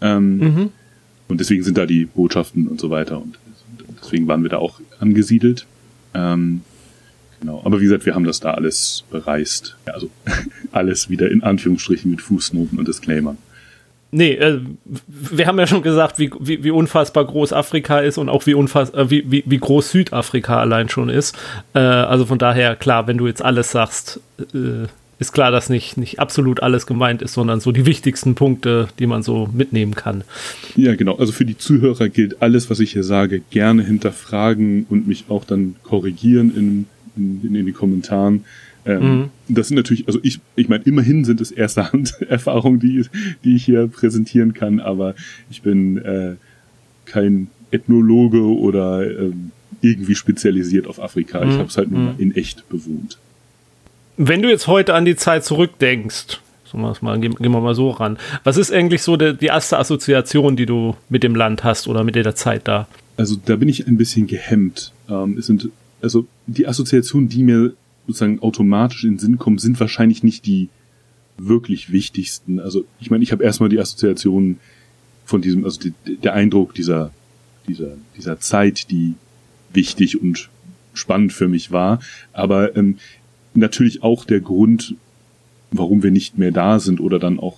Ähm, 0.00 0.38
mhm. 0.38 0.68
Und 1.28 1.40
deswegen 1.40 1.62
sind 1.62 1.78
da 1.78 1.86
die 1.86 2.06
Botschaften 2.06 2.66
und 2.66 2.80
so 2.80 2.90
weiter. 2.90 3.18
Und 3.20 3.38
deswegen 4.02 4.26
waren 4.26 4.42
wir 4.42 4.50
da 4.50 4.58
auch 4.58 4.80
angesiedelt. 4.98 5.66
Ähm, 6.14 6.62
genau. 7.40 7.62
Aber 7.64 7.80
wie 7.80 7.84
gesagt, 7.84 8.06
wir 8.06 8.14
haben 8.14 8.24
das 8.24 8.40
da 8.40 8.52
alles 8.54 9.04
bereist. 9.10 9.76
Ja, 9.86 9.94
also 9.94 10.10
alles 10.72 11.08
wieder 11.08 11.30
in 11.30 11.42
Anführungsstrichen 11.42 12.10
mit 12.10 12.20
Fußnoten 12.20 12.78
und 12.78 12.88
Disclaimern. 12.88 13.38
Nee, 14.12 14.32
äh, 14.32 14.60
wir 15.06 15.46
haben 15.46 15.58
ja 15.58 15.68
schon 15.68 15.82
gesagt, 15.82 16.18
wie, 16.18 16.32
wie, 16.40 16.64
wie 16.64 16.72
unfassbar 16.72 17.24
groß 17.24 17.52
Afrika 17.52 18.00
ist 18.00 18.18
und 18.18 18.28
auch 18.28 18.44
wie, 18.46 18.54
unfass, 18.54 18.90
äh, 18.90 19.08
wie, 19.08 19.30
wie, 19.30 19.44
wie 19.46 19.58
groß 19.58 19.92
Südafrika 19.92 20.58
allein 20.58 20.88
schon 20.88 21.08
ist. 21.08 21.38
Äh, 21.74 21.78
also 21.78 22.26
von 22.26 22.38
daher, 22.38 22.74
klar, 22.74 23.06
wenn 23.06 23.18
du 23.18 23.28
jetzt 23.28 23.42
alles 23.42 23.70
sagst, 23.70 24.20
äh, 24.52 24.88
ist 25.20 25.32
klar, 25.32 25.52
dass 25.52 25.68
nicht, 25.68 25.98
nicht 25.98 26.18
absolut 26.18 26.62
alles 26.62 26.86
gemeint 26.86 27.20
ist, 27.20 27.34
sondern 27.34 27.60
so 27.60 27.72
die 27.72 27.84
wichtigsten 27.84 28.34
Punkte, 28.34 28.88
die 28.98 29.06
man 29.06 29.22
so 29.22 29.48
mitnehmen 29.52 29.94
kann. 29.94 30.24
Ja, 30.76 30.94
genau. 30.96 31.16
Also 31.16 31.30
für 31.32 31.44
die 31.44 31.58
Zuhörer 31.58 32.08
gilt 32.08 32.40
alles, 32.40 32.70
was 32.70 32.80
ich 32.80 32.92
hier 32.92 33.04
sage, 33.04 33.42
gerne 33.50 33.84
hinterfragen 33.84 34.86
und 34.88 35.06
mich 35.06 35.26
auch 35.28 35.44
dann 35.44 35.76
korrigieren 35.82 36.56
in, 36.56 36.86
in, 37.16 37.54
in 37.54 37.66
den 37.66 37.74
Kommentaren. 37.74 38.44
Ähm, 38.86 39.02
mhm. 39.02 39.30
Das 39.48 39.68
sind 39.68 39.76
natürlich, 39.76 40.06
also 40.06 40.18
ich, 40.22 40.40
ich 40.56 40.70
meine, 40.70 40.84
immerhin 40.84 41.26
sind 41.26 41.42
es 41.42 41.50
erste 41.50 41.92
Hand 41.92 42.16
Erfahrungen, 42.28 42.80
die, 42.80 43.04
die 43.44 43.56
ich 43.56 43.64
hier 43.66 43.88
präsentieren 43.88 44.54
kann, 44.54 44.80
aber 44.80 45.14
ich 45.50 45.60
bin 45.60 45.98
äh, 45.98 46.36
kein 47.04 47.48
Ethnologe 47.70 48.42
oder 48.42 49.04
ähm, 49.04 49.50
irgendwie 49.82 50.14
spezialisiert 50.14 50.86
auf 50.86 50.98
Afrika. 50.98 51.44
Mhm. 51.44 51.50
Ich 51.50 51.58
habe 51.58 51.68
es 51.68 51.76
halt 51.76 51.90
nur 51.90 52.14
mhm. 52.14 52.18
in 52.18 52.34
echt 52.34 52.66
bewohnt. 52.70 53.18
Wenn 54.22 54.42
du 54.42 54.50
jetzt 54.50 54.66
heute 54.66 54.92
an 54.92 55.06
die 55.06 55.16
Zeit 55.16 55.46
zurückdenkst, 55.46 56.40
mal, 56.74 57.18
gehen, 57.20 57.34
gehen 57.36 57.52
wir 57.52 57.60
mal 57.62 57.74
so 57.74 57.88
ran. 57.88 58.18
Was 58.44 58.58
ist 58.58 58.70
eigentlich 58.70 59.00
so 59.00 59.16
die, 59.16 59.34
die 59.34 59.46
erste 59.46 59.78
Assoziation, 59.78 60.56
die 60.56 60.66
du 60.66 60.94
mit 61.08 61.22
dem 61.22 61.34
Land 61.34 61.64
hast 61.64 61.88
oder 61.88 62.04
mit 62.04 62.16
der 62.16 62.34
Zeit 62.34 62.68
da? 62.68 62.86
Also 63.16 63.36
da 63.42 63.56
bin 63.56 63.70
ich 63.70 63.86
ein 63.86 63.96
bisschen 63.96 64.26
gehemmt. 64.26 64.92
Ähm, 65.08 65.38
es 65.38 65.46
sind 65.46 65.70
also 66.02 66.26
die 66.46 66.68
Assoziationen, 66.68 67.30
die 67.30 67.42
mir 67.42 67.72
sozusagen 68.06 68.40
automatisch 68.40 69.04
in 69.04 69.12
den 69.12 69.18
Sinn 69.18 69.38
kommen, 69.38 69.56
sind 69.56 69.80
wahrscheinlich 69.80 70.22
nicht 70.22 70.44
die 70.44 70.68
wirklich 71.38 71.90
wichtigsten. 71.90 72.60
Also 72.60 72.84
ich 73.00 73.10
meine, 73.10 73.24
ich 73.24 73.32
habe 73.32 73.42
erstmal 73.42 73.70
die 73.70 73.80
Assoziationen 73.80 74.60
von 75.24 75.40
diesem, 75.40 75.64
also 75.64 75.80
die, 75.80 75.94
der 76.18 76.34
Eindruck 76.34 76.74
dieser 76.74 77.10
dieser 77.66 77.96
dieser 78.18 78.38
Zeit, 78.38 78.90
die 78.90 79.14
wichtig 79.72 80.20
und 80.20 80.50
spannend 80.92 81.32
für 81.32 81.48
mich 81.48 81.72
war. 81.72 82.00
Aber 82.34 82.76
ähm, 82.76 82.98
natürlich 83.54 84.02
auch 84.02 84.24
der 84.24 84.40
Grund, 84.40 84.94
warum 85.70 86.02
wir 86.02 86.10
nicht 86.10 86.38
mehr 86.38 86.52
da 86.52 86.78
sind 86.78 87.00
oder 87.00 87.18
dann 87.18 87.38
auch 87.38 87.56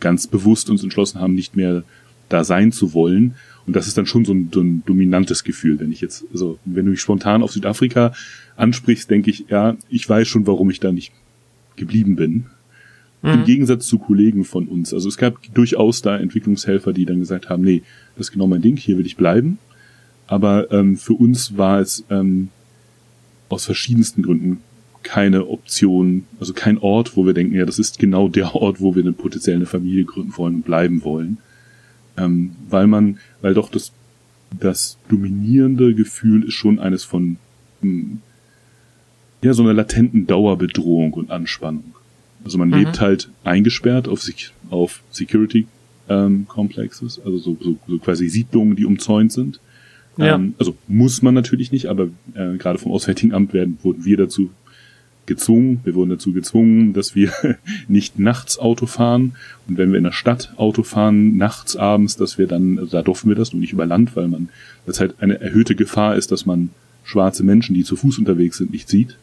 ganz 0.00 0.26
bewusst 0.26 0.70
uns 0.70 0.82
entschlossen 0.82 1.20
haben, 1.20 1.34
nicht 1.34 1.56
mehr 1.56 1.82
da 2.28 2.44
sein 2.44 2.72
zu 2.72 2.94
wollen. 2.94 3.34
Und 3.66 3.76
das 3.76 3.86
ist 3.86 3.98
dann 3.98 4.06
schon 4.06 4.24
so 4.24 4.32
ein, 4.32 4.50
so 4.52 4.60
ein 4.60 4.82
dominantes 4.86 5.44
Gefühl, 5.44 5.78
wenn 5.80 5.92
ich 5.92 6.00
jetzt, 6.00 6.24
also 6.32 6.58
wenn 6.64 6.84
du 6.86 6.92
mich 6.92 7.00
spontan 7.00 7.42
auf 7.42 7.52
Südafrika 7.52 8.12
ansprichst, 8.56 9.10
denke 9.10 9.30
ich, 9.30 9.46
ja, 9.48 9.76
ich 9.88 10.08
weiß 10.08 10.26
schon, 10.26 10.46
warum 10.46 10.70
ich 10.70 10.80
da 10.80 10.92
nicht 10.92 11.12
geblieben 11.76 12.16
bin. 12.16 12.46
Mhm. 13.22 13.30
Im 13.30 13.44
Gegensatz 13.44 13.86
zu 13.86 13.98
Kollegen 13.98 14.44
von 14.44 14.68
uns. 14.68 14.94
Also 14.94 15.08
es 15.08 15.16
gab 15.16 15.38
durchaus 15.54 16.02
da 16.02 16.16
Entwicklungshelfer, 16.16 16.92
die 16.92 17.04
dann 17.04 17.18
gesagt 17.18 17.50
haben, 17.50 17.62
nee, 17.62 17.82
das 18.16 18.28
ist 18.28 18.32
genau 18.32 18.46
mein 18.46 18.62
Ding, 18.62 18.76
hier 18.76 18.96
will 18.96 19.06
ich 19.06 19.16
bleiben. 19.16 19.58
Aber 20.26 20.70
ähm, 20.72 20.96
für 20.96 21.14
uns 21.14 21.56
war 21.56 21.80
es 21.80 22.04
ähm, 22.10 22.48
aus 23.48 23.64
verschiedensten 23.64 24.22
Gründen 24.22 24.58
keine 25.08 25.48
Option, 25.48 26.24
also 26.38 26.52
kein 26.52 26.76
Ort, 26.76 27.16
wo 27.16 27.24
wir 27.24 27.32
denken, 27.32 27.54
ja, 27.54 27.64
das 27.64 27.78
ist 27.78 27.98
genau 27.98 28.28
der 28.28 28.54
Ort, 28.54 28.78
wo 28.82 28.94
wir 28.94 29.02
eine 29.02 29.14
potenziell 29.14 29.56
eine 29.56 29.64
Familie 29.64 30.04
gründen 30.04 30.36
wollen 30.36 30.56
und 30.56 30.66
bleiben 30.66 31.02
wollen. 31.02 31.38
Ähm, 32.18 32.50
weil 32.68 32.86
man, 32.86 33.18
weil 33.40 33.54
doch 33.54 33.70
das, 33.70 33.92
das 34.60 34.98
dominierende 35.08 35.94
Gefühl 35.94 36.44
ist 36.44 36.54
schon 36.54 36.78
eines 36.78 37.04
von, 37.04 37.38
mh, 37.80 37.90
hm, 37.90 38.18
ja, 39.40 39.54
so 39.54 39.62
einer 39.62 39.72
latenten 39.72 40.26
Dauerbedrohung 40.26 41.14
und 41.14 41.30
Anspannung. 41.30 41.94
Also 42.44 42.58
man 42.58 42.68
mhm. 42.68 42.74
lebt 42.74 43.00
halt 43.00 43.30
eingesperrt 43.44 44.08
auf, 44.08 44.28
auf 44.68 45.02
Security 45.10 45.68
ähm, 46.10 46.44
Complexes, 46.48 47.18
also 47.24 47.38
so, 47.38 47.56
so, 47.62 47.78
so 47.88 47.98
quasi 47.98 48.28
Siedlungen, 48.28 48.76
die 48.76 48.84
umzäunt 48.84 49.32
sind. 49.32 49.58
Ja. 50.18 50.34
Ähm, 50.34 50.54
also 50.58 50.76
muss 50.86 51.22
man 51.22 51.32
natürlich 51.32 51.72
nicht, 51.72 51.86
aber 51.86 52.08
äh, 52.34 52.58
gerade 52.58 52.78
vom 52.78 52.92
Auswärtigen 52.92 53.32
Amt 53.32 53.54
werden, 53.54 53.78
wurden 53.82 54.04
wir 54.04 54.18
dazu 54.18 54.50
gezwungen, 55.28 55.80
wir 55.84 55.94
wurden 55.94 56.10
dazu 56.10 56.32
gezwungen, 56.32 56.92
dass 56.92 57.14
wir 57.14 57.32
nicht 57.88 58.18
nachts 58.18 58.58
Auto 58.58 58.86
fahren 58.86 59.36
und 59.68 59.78
wenn 59.78 59.92
wir 59.92 59.98
in 59.98 60.04
der 60.04 60.12
Stadt 60.12 60.52
Auto 60.56 60.82
fahren, 60.82 61.36
nachts, 61.36 61.76
abends, 61.76 62.16
dass 62.16 62.38
wir 62.38 62.48
dann, 62.48 62.78
also 62.78 62.90
da 62.90 63.02
durften 63.02 63.28
wir 63.28 63.36
das 63.36 63.52
nur 63.52 63.60
nicht 63.60 63.72
über 63.72 63.86
Land, 63.86 64.16
weil 64.16 64.26
man, 64.26 64.48
das 64.86 64.98
halt 64.98 65.14
eine 65.20 65.40
erhöhte 65.40 65.76
Gefahr 65.76 66.16
ist, 66.16 66.32
dass 66.32 66.46
man 66.46 66.70
schwarze 67.04 67.44
Menschen, 67.44 67.74
die 67.74 67.84
zu 67.84 67.96
Fuß 67.96 68.18
unterwegs 68.18 68.58
sind, 68.58 68.72
nicht 68.72 68.88
sieht, 68.88 69.16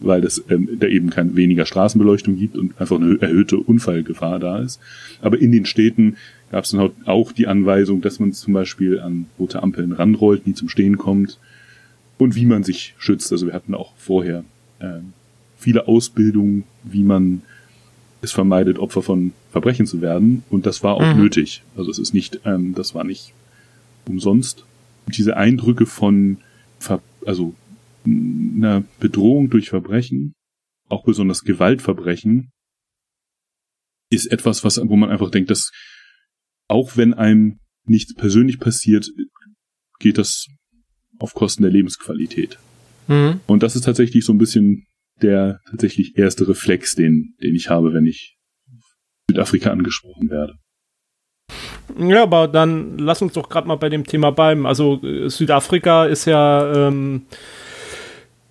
weil 0.00 0.20
das 0.20 0.42
ähm, 0.48 0.68
da 0.78 0.86
eben 0.86 1.10
kein 1.10 1.36
weniger 1.36 1.66
Straßenbeleuchtung 1.66 2.36
gibt 2.36 2.56
und 2.56 2.78
einfach 2.80 2.96
eine 2.96 3.20
erhöhte 3.20 3.58
Unfallgefahr 3.58 4.38
da 4.38 4.58
ist. 4.58 4.80
Aber 5.20 5.40
in 5.40 5.52
den 5.52 5.64
Städten 5.64 6.16
gab 6.50 6.64
es 6.64 6.70
dann 6.70 6.80
halt 6.80 6.92
auch 7.06 7.32
die 7.32 7.46
Anweisung, 7.46 8.02
dass 8.02 8.20
man 8.20 8.32
zum 8.32 8.52
Beispiel 8.52 9.00
an 9.00 9.26
rote 9.38 9.62
Ampeln 9.62 9.92
ranrollt, 9.92 10.46
nie 10.46 10.54
zum 10.54 10.68
Stehen 10.68 10.98
kommt 10.98 11.38
und 12.18 12.36
wie 12.36 12.46
man 12.46 12.64
sich 12.64 12.94
schützt. 12.98 13.32
Also 13.32 13.46
wir 13.46 13.54
hatten 13.54 13.74
auch 13.74 13.92
vorher 13.96 14.44
ähm, 14.80 15.12
viele 15.62 15.88
Ausbildungen, 15.88 16.64
wie 16.82 17.04
man 17.04 17.42
es 18.20 18.32
vermeidet, 18.32 18.78
Opfer 18.78 19.02
von 19.02 19.32
Verbrechen 19.50 19.86
zu 19.86 20.00
werden. 20.00 20.44
Und 20.50 20.66
das 20.66 20.82
war 20.82 20.94
auch 20.94 21.14
mhm. 21.14 21.20
nötig. 21.20 21.62
Also 21.76 21.90
es 21.90 21.98
ist 21.98 22.14
nicht, 22.14 22.40
ähm, 22.44 22.74
das 22.74 22.94
war 22.94 23.04
nicht 23.04 23.32
umsonst. 24.06 24.64
Und 25.06 25.16
diese 25.16 25.36
Eindrücke 25.36 25.86
von, 25.86 26.38
Ver 26.78 27.02
also 27.26 27.54
einer 28.04 28.84
Bedrohung 28.98 29.50
durch 29.50 29.70
Verbrechen, 29.70 30.34
auch 30.88 31.04
besonders 31.04 31.42
Gewaltverbrechen, 31.42 32.50
ist 34.10 34.30
etwas, 34.30 34.64
was, 34.64 34.80
wo 34.82 34.96
man 34.96 35.10
einfach 35.10 35.30
denkt, 35.30 35.50
das 35.50 35.70
auch 36.68 36.96
wenn 36.96 37.14
einem 37.14 37.58
nichts 37.84 38.14
persönlich 38.14 38.58
passiert, 38.58 39.10
geht 39.98 40.18
das 40.18 40.46
auf 41.18 41.34
Kosten 41.34 41.62
der 41.62 41.72
Lebensqualität. 41.72 42.58
Mhm. 43.08 43.40
Und 43.46 43.62
das 43.62 43.76
ist 43.76 43.84
tatsächlich 43.84 44.24
so 44.24 44.32
ein 44.32 44.38
bisschen 44.38 44.86
der 45.20 45.60
tatsächlich 45.70 46.16
erste 46.16 46.48
Reflex, 46.48 46.94
den, 46.94 47.34
den 47.42 47.54
ich 47.54 47.68
habe, 47.68 47.92
wenn 47.94 48.06
ich 48.06 48.38
Südafrika 49.30 49.70
angesprochen 49.70 50.30
werde. 50.30 50.54
Ja, 51.98 52.22
aber 52.22 52.48
dann 52.48 52.98
lass 52.98 53.22
uns 53.22 53.34
doch 53.34 53.48
gerade 53.48 53.68
mal 53.68 53.76
bei 53.76 53.88
dem 53.88 54.06
Thema 54.06 54.30
bleiben. 54.30 54.66
Also 54.66 55.02
äh, 55.02 55.28
Südafrika 55.28 56.06
ist 56.06 56.24
ja 56.24 56.88
ähm, 56.88 57.26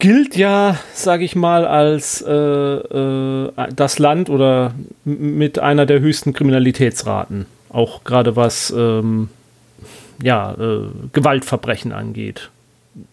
gilt 0.01 0.35
ja, 0.35 0.77
sage 0.93 1.23
ich 1.23 1.35
mal, 1.35 1.65
als 1.65 2.21
äh, 2.21 2.33
äh, 2.33 3.51
das 3.75 3.99
Land 3.99 4.29
oder 4.29 4.73
mit 5.05 5.59
einer 5.59 5.85
der 5.85 5.99
höchsten 6.01 6.33
Kriminalitätsraten. 6.33 7.45
Auch 7.69 8.03
gerade 8.03 8.35
was 8.35 8.73
ähm, 8.75 9.29
ja, 10.21 10.53
äh, 10.53 10.87
Gewaltverbrechen 11.13 11.91
angeht. 11.91 12.49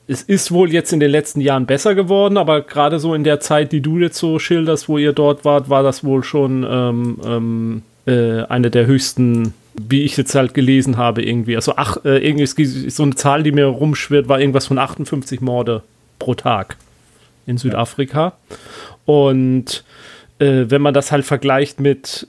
Es 0.06 0.22
ist 0.22 0.50
wohl 0.50 0.72
jetzt 0.72 0.92
in 0.92 1.00
den 1.00 1.10
letzten 1.10 1.40
Jahren 1.40 1.66
besser 1.66 1.94
geworden, 1.94 2.36
aber 2.36 2.62
gerade 2.62 2.98
so 2.98 3.14
in 3.14 3.24
der 3.24 3.40
Zeit, 3.40 3.70
die 3.72 3.80
du 3.80 3.98
jetzt 3.98 4.18
so 4.18 4.38
schilderst, 4.38 4.88
wo 4.88 4.98
ihr 4.98 5.12
dort 5.12 5.44
wart, 5.44 5.70
war 5.70 5.82
das 5.82 6.02
wohl 6.02 6.24
schon 6.24 6.66
ähm, 6.68 7.18
ähm, 7.24 7.82
äh, 8.06 8.42
eine 8.44 8.70
der 8.70 8.86
höchsten 8.86 9.54
wie 9.78 10.02
ich 10.02 10.16
jetzt 10.16 10.34
halt 10.34 10.54
gelesen 10.54 10.96
habe, 10.96 11.22
irgendwie. 11.22 11.56
Also 11.56 11.74
ach, 11.76 11.98
äh, 12.04 12.18
irgendwie 12.18 12.46
so 12.46 13.02
eine 13.02 13.14
Zahl, 13.14 13.42
die 13.42 13.52
mir 13.52 13.66
rumschwirrt, 13.66 14.28
war 14.28 14.40
irgendwas 14.40 14.66
von 14.66 14.78
58 14.78 15.40
Morde 15.40 15.82
pro 16.18 16.34
Tag 16.34 16.76
in 17.46 17.58
Südafrika. 17.58 18.34
Und 19.04 19.84
äh, 20.38 20.64
wenn 20.68 20.82
man 20.82 20.94
das 20.94 21.12
halt 21.12 21.24
vergleicht 21.24 21.80
mit, 21.80 22.26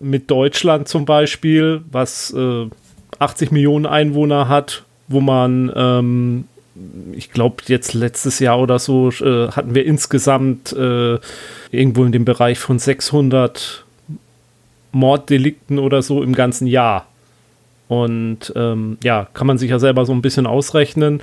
mit 0.00 0.30
Deutschland 0.30 0.88
zum 0.88 1.04
Beispiel, 1.04 1.82
was 1.90 2.32
äh, 2.32 2.66
80 3.18 3.50
Millionen 3.50 3.86
Einwohner 3.86 4.48
hat, 4.48 4.84
wo 5.08 5.20
man, 5.20 5.72
ähm, 5.74 6.44
ich 7.12 7.30
glaube, 7.30 7.62
jetzt 7.66 7.92
letztes 7.94 8.38
Jahr 8.38 8.58
oder 8.58 8.78
so 8.78 9.10
äh, 9.10 9.48
hatten 9.48 9.74
wir 9.74 9.84
insgesamt 9.84 10.72
äh, 10.72 11.18
irgendwo 11.70 12.04
in 12.04 12.12
dem 12.12 12.24
Bereich 12.24 12.58
von 12.58 12.78
600 12.78 13.84
Morddelikten 14.92 15.78
oder 15.78 16.02
so 16.02 16.22
im 16.22 16.34
ganzen 16.34 16.66
Jahr. 16.66 17.06
Und 17.88 18.52
ähm, 18.56 18.96
ja, 19.02 19.28
kann 19.34 19.46
man 19.46 19.58
sich 19.58 19.70
ja 19.70 19.78
selber 19.78 20.06
so 20.06 20.12
ein 20.12 20.22
bisschen 20.22 20.46
ausrechnen. 20.46 21.20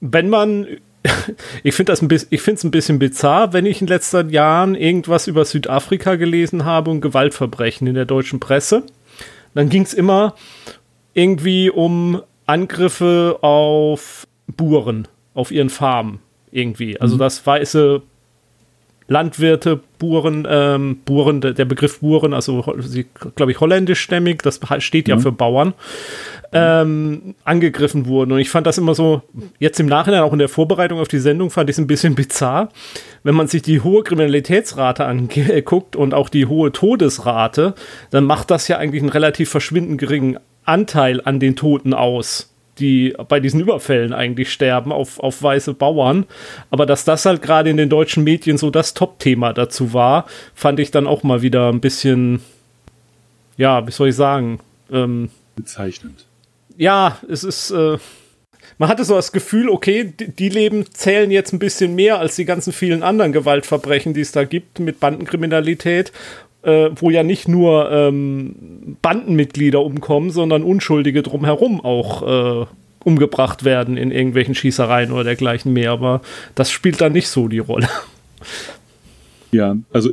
Wenn 0.00 0.28
man, 0.28 0.66
ich 1.62 1.74
finde 1.74 1.92
das 1.92 2.02
ein 2.02 2.08
bisschen, 2.08 2.28
ich 2.30 2.42
finde 2.42 2.58
es 2.58 2.64
ein 2.64 2.70
bisschen 2.70 2.98
bizarr, 2.98 3.52
wenn 3.52 3.66
ich 3.66 3.80
in 3.80 3.86
den 3.86 3.94
letzten 3.94 4.30
Jahren 4.30 4.74
irgendwas 4.74 5.28
über 5.28 5.44
Südafrika 5.44 6.16
gelesen 6.16 6.64
habe 6.64 6.90
und 6.90 7.00
Gewaltverbrechen 7.00 7.86
in 7.86 7.94
der 7.94 8.06
deutschen 8.06 8.40
Presse, 8.40 8.82
dann 9.54 9.68
ging 9.68 9.82
es 9.82 9.94
immer 9.94 10.34
irgendwie 11.14 11.70
um 11.70 12.22
Angriffe 12.46 13.38
auf 13.42 14.27
Buren, 14.56 15.08
auf 15.34 15.50
ihren 15.50 15.70
Farmen 15.70 16.20
irgendwie. 16.50 17.00
Also 17.00 17.14
mhm. 17.14 17.20
das 17.20 17.46
weiße 17.46 18.02
Landwirte, 19.10 19.80
Buren, 19.98 20.46
ähm, 20.48 21.00
Buren, 21.06 21.40
der 21.40 21.64
Begriff 21.64 22.00
Buren, 22.00 22.34
also 22.34 22.62
glaube 23.34 23.50
ich 23.50 23.58
holländischstämmig, 23.58 24.38
das 24.42 24.60
steht 24.80 25.08
ja 25.08 25.16
mhm. 25.16 25.20
für 25.20 25.32
Bauern, 25.32 25.72
ähm, 26.52 27.34
angegriffen 27.42 28.04
wurden. 28.04 28.32
Und 28.32 28.38
ich 28.38 28.50
fand 28.50 28.66
das 28.66 28.76
immer 28.76 28.94
so, 28.94 29.22
jetzt 29.58 29.80
im 29.80 29.86
Nachhinein, 29.86 30.20
auch 30.20 30.34
in 30.34 30.38
der 30.38 30.50
Vorbereitung 30.50 31.00
auf 31.00 31.08
die 31.08 31.18
Sendung, 31.18 31.50
fand 31.50 31.70
ich 31.70 31.74
es 31.74 31.80
ein 31.80 31.86
bisschen 31.86 32.14
bizarr, 32.14 32.68
wenn 33.22 33.34
man 33.34 33.48
sich 33.48 33.62
die 33.62 33.80
hohe 33.80 34.02
Kriminalitätsrate 34.02 35.06
anguckt 35.06 35.96
und 35.96 36.12
auch 36.12 36.28
die 36.28 36.44
hohe 36.44 36.70
Todesrate, 36.70 37.74
dann 38.10 38.24
macht 38.24 38.50
das 38.50 38.68
ja 38.68 38.76
eigentlich 38.76 39.02
einen 39.02 39.10
relativ 39.10 39.48
verschwindend 39.48 39.98
geringen 39.98 40.38
Anteil 40.64 41.22
an 41.24 41.40
den 41.40 41.56
Toten 41.56 41.94
aus 41.94 42.52
die 42.78 43.14
bei 43.28 43.40
diesen 43.40 43.60
Überfällen 43.60 44.12
eigentlich 44.12 44.52
sterben 44.52 44.92
auf, 44.92 45.20
auf 45.20 45.42
weiße 45.42 45.74
Bauern. 45.74 46.26
Aber 46.70 46.86
dass 46.86 47.04
das 47.04 47.26
halt 47.26 47.42
gerade 47.42 47.70
in 47.70 47.76
den 47.76 47.88
deutschen 47.88 48.24
Medien 48.24 48.58
so 48.58 48.70
das 48.70 48.94
Top-Thema 48.94 49.52
dazu 49.52 49.92
war, 49.92 50.26
fand 50.54 50.80
ich 50.80 50.90
dann 50.90 51.06
auch 51.06 51.22
mal 51.22 51.42
wieder 51.42 51.68
ein 51.68 51.80
bisschen, 51.80 52.40
ja, 53.56 53.86
wie 53.86 53.92
soll 53.92 54.08
ich 54.08 54.16
sagen? 54.16 54.60
Ähm, 54.90 55.30
Bezeichnend. 55.56 56.26
Ja, 56.76 57.18
es 57.28 57.42
ist, 57.44 57.70
äh, 57.70 57.98
man 58.78 58.88
hatte 58.88 59.04
so 59.04 59.16
das 59.16 59.32
Gefühl, 59.32 59.68
okay, 59.68 60.04
die, 60.04 60.30
die 60.30 60.48
Leben 60.48 60.86
zählen 60.92 61.30
jetzt 61.30 61.52
ein 61.52 61.58
bisschen 61.58 61.94
mehr 61.94 62.18
als 62.20 62.36
die 62.36 62.44
ganzen 62.44 62.72
vielen 62.72 63.02
anderen 63.02 63.32
Gewaltverbrechen, 63.32 64.14
die 64.14 64.20
es 64.20 64.32
da 64.32 64.44
gibt 64.44 64.78
mit 64.78 65.00
Bandenkriminalität 65.00 66.12
äh, 66.62 66.90
wo 66.96 67.10
ja 67.10 67.22
nicht 67.22 67.48
nur 67.48 67.90
ähm, 67.90 68.96
Bandenmitglieder 69.02 69.82
umkommen, 69.82 70.30
sondern 70.30 70.62
Unschuldige 70.62 71.22
drumherum 71.22 71.80
auch 71.80 72.62
äh, 72.62 72.66
umgebracht 73.04 73.64
werden 73.64 73.96
in 73.96 74.10
irgendwelchen 74.10 74.54
Schießereien 74.54 75.12
oder 75.12 75.24
dergleichen 75.24 75.72
mehr. 75.72 75.92
Aber 75.92 76.20
das 76.54 76.70
spielt 76.70 77.00
da 77.00 77.08
nicht 77.08 77.28
so 77.28 77.48
die 77.48 77.60
Rolle. 77.60 77.88
Ja, 79.50 79.76
also 79.92 80.10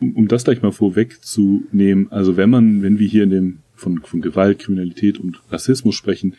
um, 0.00 0.16
um 0.16 0.28
das 0.28 0.44
gleich 0.44 0.62
mal 0.62 0.72
vorwegzunehmen, 0.72 2.10
also 2.10 2.36
wenn 2.36 2.50
man, 2.50 2.82
wenn 2.82 2.98
wir 2.98 3.06
hier 3.06 3.22
in 3.22 3.30
dem 3.30 3.58
von, 3.76 4.00
von 4.02 4.20
Gewalt, 4.20 4.60
Kriminalität 4.60 5.18
und 5.18 5.40
Rassismus 5.50 5.94
sprechen, 5.94 6.34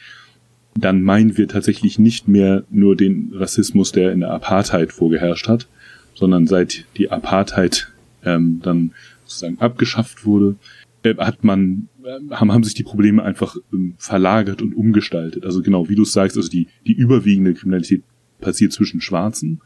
dann 0.75 1.01
meinen 1.01 1.37
wir 1.37 1.47
tatsächlich 1.47 1.99
nicht 1.99 2.27
mehr 2.27 2.63
nur 2.69 2.95
den 2.95 3.31
Rassismus, 3.33 3.91
der 3.91 4.11
in 4.11 4.21
der 4.21 4.31
Apartheid 4.31 4.91
vorgeherrscht 4.91 5.47
hat, 5.47 5.67
sondern 6.15 6.47
seit 6.47 6.85
die 6.97 7.11
Apartheid 7.11 7.91
ähm, 8.25 8.59
dann 8.63 8.91
sozusagen 9.33 9.59
abgeschafft 9.59 10.25
wurde, 10.25 10.55
äh, 11.03 11.15
hat 11.17 11.43
man, 11.43 11.89
äh, 12.03 12.33
haben, 12.33 12.51
haben 12.51 12.63
sich 12.63 12.73
die 12.73 12.83
Probleme 12.83 13.23
einfach 13.23 13.55
ähm, 13.73 13.95
verlagert 13.97 14.61
und 14.61 14.75
umgestaltet. 14.75 15.45
Also 15.45 15.61
genau, 15.61 15.89
wie 15.89 15.95
du 15.95 16.05
sagst, 16.05 16.37
also 16.37 16.49
die, 16.49 16.67
die 16.87 16.93
überwiegende 16.93 17.53
Kriminalität 17.53 18.03
passiert 18.39 18.73
zwischen 18.73 19.01
Schwarzen. 19.01 19.61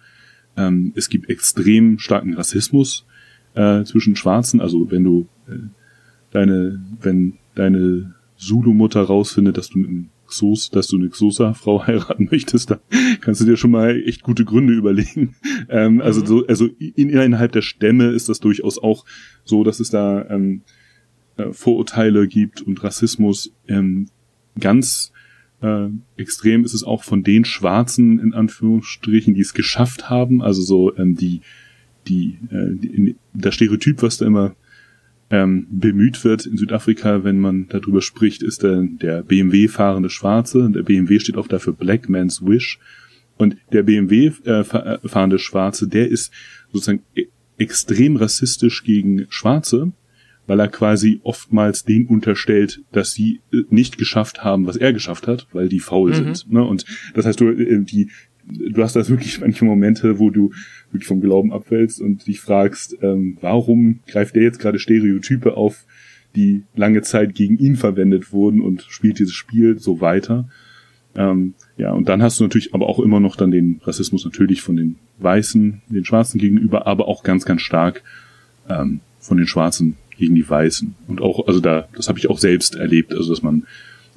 Ähm, 0.56 0.94
es 0.96 1.10
gibt 1.10 1.30
extrem 1.30 2.00
starken 2.00 2.34
Rassismus 2.34 3.06
äh, 3.54 3.84
zwischen 3.84 4.16
Schwarzen. 4.16 4.62
Also 4.62 4.92
wenn 4.92 5.04
du 5.04 5.28
deine, 6.32 6.84
wenn 7.02 7.36
deine 7.56 8.14
Zulu-Mutter 8.36 9.02
rausfindet, 9.02 9.58
dass 9.58 9.70
du 9.70 9.80
mit 9.80 9.90
einem 9.90 10.10
Xos, 10.28 10.70
dass 10.70 10.88
du 10.88 10.98
eine 10.98 11.10
Xosa-Frau 11.10 11.88
heiraten 11.88 12.28
möchtest, 12.32 12.72
da 12.72 12.80
kannst 13.22 13.42
du 13.42 13.46
dir 13.46 13.58
schon 13.58 13.72
mal 13.72 14.02
echt 14.06 14.24
gute 14.24 14.46
Gründe 14.46 14.74
überlegen. 14.74 15.36
Ähm, 15.70 16.02
also 16.02 16.22
mhm. 16.22 16.26
so, 16.28 16.48
also 16.48 16.68
in, 16.78 17.10
innerhalb 17.10 17.52
der 17.52 17.62
Stämme 17.62 18.12
ist 18.12 18.30
das 18.30 18.40
durchaus 18.40 18.78
auch 18.78 19.04
so, 19.44 19.66
dass 19.66 19.82
es 19.82 19.90
da 19.90 20.26
ähm, 20.30 20.62
äh, 21.36 21.52
Vorurteile 21.52 22.26
gibt 22.28 22.62
und 22.62 22.82
Rassismus. 22.84 23.52
Ähm, 23.68 24.08
ganz 24.58 25.12
äh, 25.62 25.90
extrem 26.16 26.63
ist 26.63 26.74
es 26.74 26.86
auch 26.86 27.04
von 27.04 27.24
den 27.24 27.44
Schwarzen 27.44 28.20
in 28.20 28.34
Anführungsstrichen, 28.34 29.34
die 29.34 29.42
es 29.42 29.54
geschafft 29.54 30.10
haben. 30.10 30.42
Also 30.42 30.62
so 30.62 30.96
ähm, 30.96 31.18
die 31.18 31.42
die, 32.08 32.38
äh, 32.50 32.76
die 32.76 33.16
das 33.34 33.56
Stereotyp, 33.56 34.02
was 34.02 34.18
da 34.18 34.26
immer 34.26 34.56
ähm, 35.30 35.68
bemüht 35.70 36.24
wird 36.24 36.46
in 36.46 36.58
Südafrika, 36.58 37.24
wenn 37.24 37.40
man 37.40 37.68
darüber 37.68 38.02
spricht, 38.02 38.44
ist 38.44 38.63
der, 38.63 38.84
der 38.84 39.24
BMW 39.24 39.68
fahrende 39.68 40.10
Schwarze. 40.10 40.70
Der 40.70 40.84
BMW 40.84 41.20
steht 41.20 41.38
auch 41.38 41.48
dafür 41.48 41.74
Black 41.74 42.08
Man's 42.08 42.46
Wish. 42.46 42.80
Und 43.38 43.58
der 43.72 43.84
BMW 43.84 44.32
äh, 44.46 44.62
äh, 44.62 44.98
fahrende 45.08 45.40
Schwarze, 45.40 45.88
der 45.88 46.10
ist 46.10 46.32
sozusagen 46.72 47.04
e 47.16 47.26
extrem 47.60 48.18
rassistisch 48.18 48.84
gegen 48.84 49.26
Schwarze, 49.30 49.92
weil 50.46 50.60
er 50.60 50.68
quasi 50.68 51.20
oftmals 51.24 51.84
den 51.84 52.06
unterstellt, 52.06 52.82
dass 52.92 53.13
sie 53.13 53.42
äh, 53.52 53.63
nicht 53.70 53.98
geschafft 53.98 54.44
haben, 54.44 54.68
was 54.68 54.76
er 54.76 54.94
geschafft 54.94 55.28
hat, 55.28 55.48
weil 55.54 55.68
die 55.68 55.80
faul 55.80 56.12
mhm. 56.12 56.16
sind. 56.16 56.52
Ne? 56.52 56.63
Und 56.63 56.86
das 57.16 57.26
heißt, 57.26 57.42
du, 57.42 57.54
die, 57.84 58.12
du 58.48 58.82
hast 58.82 58.96
da 58.96 59.08
wirklich 59.08 59.40
manche 59.42 59.66
Momente, 59.66 60.20
wo 60.20 60.30
du 60.30 60.52
wirklich 60.92 61.08
vom 61.08 61.22
Glauben 61.22 61.52
abfällst 61.52 62.02
und 62.02 62.28
dich 62.28 62.40
fragst, 62.40 62.98
ähm, 63.02 63.38
warum 63.42 64.00
greift 64.08 64.36
der 64.36 64.44
jetzt 64.44 64.60
gerade 64.60 64.80
Stereotype 64.80 65.56
auf, 65.56 65.86
die 66.36 66.64
lange 66.76 67.02
Zeit 67.02 67.36
gegen 67.36 67.58
ihn 67.58 67.76
verwendet 67.76 68.32
wurden 68.32 68.62
und 68.62 68.86
spielt 68.90 69.20
dieses 69.20 69.34
Spiel 69.34 69.80
so 69.80 70.02
weiter. 70.02 70.48
Ähm, 71.16 71.56
ja, 71.78 71.92
und 71.92 72.10
dann 72.10 72.22
hast 72.22 72.40
du 72.40 72.44
natürlich 72.44 72.74
aber 72.74 72.88
auch 72.88 73.00
immer 73.00 73.20
noch 73.20 73.36
dann 73.36 73.50
den 73.50 73.82
Rassismus 73.84 74.24
natürlich 74.24 74.62
von 74.62 74.76
den 74.76 74.98
Weißen, 75.20 75.82
den 75.90 76.06
Schwarzen 76.06 76.38
gegenüber, 76.38 76.86
aber 76.86 77.08
auch 77.08 77.24
ganz, 77.24 77.46
ganz 77.46 77.64
stark 77.64 78.04
ähm, 78.70 79.00
von 79.20 79.38
den 79.38 79.48
Schwarzen 79.48 79.96
gegen 80.16 80.36
die 80.36 80.48
Weißen. 80.48 80.96
Und 81.08 81.22
auch, 81.22 81.48
also 81.48 81.60
da, 81.60 81.88
das 81.96 82.08
habe 82.08 82.20
ich 82.20 82.30
auch 82.30 82.38
selbst 82.38 82.76
erlebt, 82.76 83.14
also 83.14 83.32
dass 83.32 83.42
man 83.42 83.66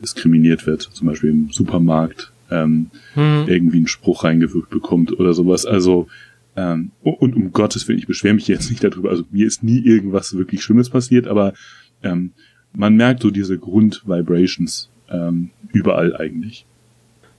diskriminiert 0.03 0.67
wird, 0.67 0.83
zum 0.83 1.07
Beispiel 1.07 1.31
im 1.31 1.51
Supermarkt, 1.51 2.33
ähm, 2.51 2.91
hm. 3.15 3.45
irgendwie 3.47 3.79
einen 3.79 3.87
Spruch 3.87 4.25
reingewirkt 4.25 4.71
bekommt 4.71 5.19
oder 5.19 5.33
sowas. 5.35 5.67
Also 5.67 6.09
ähm, 6.57 6.91
und 7.03 7.37
um 7.37 7.53
Gottes 7.53 7.87
Willen, 7.87 7.99
ich 7.99 8.07
beschwere 8.07 8.35
mich 8.35 8.49
jetzt 8.49 8.71
nicht 8.71 8.83
darüber, 8.83 9.11
also 9.11 9.25
mir 9.31 9.47
ist 9.47 9.63
nie 9.63 9.81
irgendwas 9.81 10.37
wirklich 10.37 10.63
Schlimmes 10.63 10.91
passiert, 10.91 11.27
aber 11.27 11.55
ähm, 12.03 12.33
man 12.73 12.97
merkt 12.97 13.23
so 13.23 13.31
diese 13.31 13.59
Grundvibrations 13.59 14.91
ähm, 15.11 15.51
überall 15.73 16.17
eigentlich. 16.17 16.65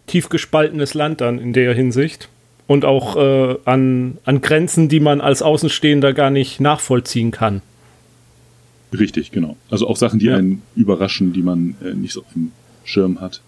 Tief 0.07 0.29
gespaltenes 0.29 0.93
Land 0.93 1.21
dann 1.21 1.39
in 1.39 1.53
der 1.53 1.73
Hinsicht. 1.73 2.29
Und 2.67 2.85
auch 2.85 3.17
äh, 3.17 3.57
an, 3.65 4.17
an 4.23 4.39
Grenzen, 4.39 4.87
die 4.87 5.01
man 5.01 5.19
als 5.19 5.41
Außenstehender 5.41 6.13
gar 6.13 6.29
nicht 6.29 6.61
nachvollziehen 6.61 7.31
kann. 7.31 7.61
Richtig, 8.97 9.31
genau. 9.31 9.57
Also 9.69 9.87
auch 9.87 9.97
Sachen, 9.97 10.19
die 10.19 10.27
ja. 10.27 10.37
einen 10.37 10.61
überraschen, 10.75 11.33
die 11.33 11.41
man 11.41 11.75
äh, 11.83 11.93
nicht 11.93 12.13
so 12.13 12.21
auf 12.21 12.33
dem 12.33 12.51
Schirm 12.85 13.19
hat. 13.19 13.41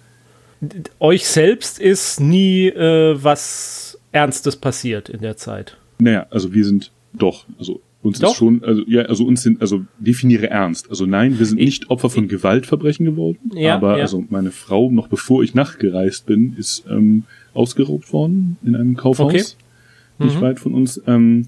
Euch 0.99 1.27
selbst 1.27 1.79
ist 1.79 2.19
nie 2.19 2.67
äh, 2.67 3.17
was 3.21 3.99
Ernstes 4.11 4.55
passiert 4.55 5.09
in 5.09 5.21
der 5.21 5.37
Zeit. 5.37 5.77
Naja, 5.99 6.27
also 6.29 6.53
wir 6.53 6.65
sind 6.65 6.91
doch, 7.13 7.45
also 7.57 7.81
uns 8.03 8.19
doch? 8.19 8.31
ist 8.31 8.37
schon, 8.37 8.63
also 8.63 8.83
ja, 8.87 9.03
also 9.03 9.25
uns 9.25 9.41
sind, 9.41 9.61
also 9.61 9.85
definiere 9.99 10.49
ernst. 10.49 10.89
Also 10.89 11.05
nein, 11.05 11.39
wir 11.39 11.45
sind 11.45 11.59
ich, 11.59 11.65
nicht 11.65 11.89
Opfer 11.89 12.09
von 12.09 12.25
ich, 12.25 12.29
Gewaltverbrechen 12.29 13.05
geworden, 13.05 13.51
ja, 13.55 13.75
aber 13.75 13.97
ja. 13.97 14.03
also 14.03 14.23
meine 14.29 14.51
Frau, 14.51 14.91
noch 14.91 15.07
bevor 15.07 15.43
ich 15.43 15.55
nachgereist 15.55 16.25
bin, 16.25 16.55
ist 16.57 16.85
ähm, 16.89 17.23
ausgeraubt 17.53 18.11
worden 18.13 18.57
in 18.63 18.75
einem 18.75 18.97
Kaufhaus, 18.97 19.33
okay. 19.33 20.25
nicht 20.25 20.37
mhm. 20.37 20.41
weit 20.41 20.59
von 20.59 20.73
uns, 20.73 21.01
ähm, 21.07 21.47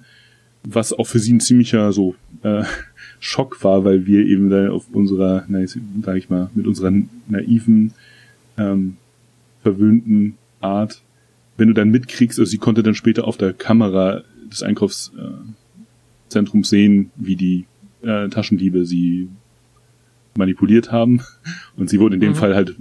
was 0.63 0.93
auch 0.93 1.07
für 1.07 1.19
sie 1.19 1.33
ein 1.33 1.39
ziemlicher 1.39 1.91
so 1.91 2.15
äh, 2.43 2.63
Schock 3.19 3.63
war, 3.63 3.83
weil 3.83 4.05
wir 4.05 4.25
eben 4.25 4.49
da 4.49 4.69
auf 4.69 4.85
unserer, 4.91 5.45
na, 5.47 5.59
sag 5.67 6.17
ich 6.17 6.29
mal, 6.29 6.49
mit 6.53 6.67
unserer 6.67 6.91
naiven, 7.27 7.93
ähm, 8.57 8.97
verwöhnten 9.65 10.37
Art, 10.61 11.01
wenn 11.57 11.67
du 11.69 11.73
dann 11.73 11.89
mitkriegst, 11.89 12.37
also 12.37 12.47
sie 12.47 12.59
konnte 12.59 12.83
dann 12.83 12.93
später 12.93 13.27
auf 13.27 13.37
der 13.37 13.51
Kamera 13.51 14.21
des 14.51 14.61
Einkaufszentrums 14.61 16.69
sehen, 16.69 17.09
wie 17.15 17.35
die 17.35 17.65
äh, 18.03 18.29
Taschendiebe 18.29 18.85
sie 18.85 19.27
manipuliert 20.37 20.91
haben. 20.91 21.21
Und 21.77 21.89
sie 21.89 21.99
wurde 21.99 22.13
in 22.13 22.21
dem 22.21 22.33
mhm. 22.33 22.35
Fall 22.35 22.53
halt, 22.53 22.75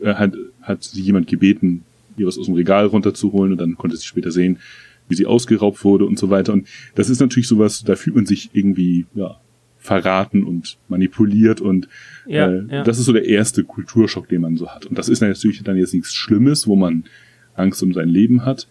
äh, 0.00 0.14
hat, 0.14 0.32
hat 0.62 0.82
sie 0.82 1.02
jemand 1.02 1.26
gebeten, 1.26 1.84
ihr 2.16 2.26
was 2.26 2.38
aus 2.38 2.46
dem 2.46 2.54
Regal 2.54 2.86
runterzuholen 2.86 3.52
und 3.52 3.60
dann 3.60 3.76
konnte 3.76 3.96
sie 3.96 4.06
später 4.06 4.30
sehen, 4.30 4.60
wie 5.08 5.16
sie 5.16 5.26
ausgeraubt 5.26 5.84
wurde 5.84 6.06
und 6.06 6.18
so 6.18 6.30
weiter. 6.30 6.54
Und 6.54 6.68
das 6.94 7.10
ist 7.10 7.20
natürlich 7.20 7.48
sowas, 7.48 7.84
da 7.84 7.96
fühlt 7.96 8.16
man 8.16 8.26
sich 8.26 8.50
irgendwie, 8.52 9.06
ja, 9.14 9.38
verraten 9.80 10.44
und 10.44 10.76
manipuliert 10.88 11.60
und 11.60 11.88
ja, 12.26 12.48
äh, 12.48 12.64
ja. 12.68 12.84
das 12.84 12.98
ist 12.98 13.06
so 13.06 13.12
der 13.12 13.24
erste 13.24 13.64
Kulturschock, 13.64 14.28
den 14.28 14.42
man 14.42 14.56
so 14.56 14.68
hat. 14.68 14.86
Und 14.86 14.98
das 14.98 15.08
ist 15.08 15.20
natürlich 15.20 15.62
dann 15.62 15.76
jetzt 15.76 15.94
nichts 15.94 16.14
Schlimmes, 16.14 16.66
wo 16.66 16.76
man 16.76 17.04
Angst 17.54 17.82
um 17.82 17.92
sein 17.92 18.08
Leben 18.08 18.44
hat. 18.44 18.68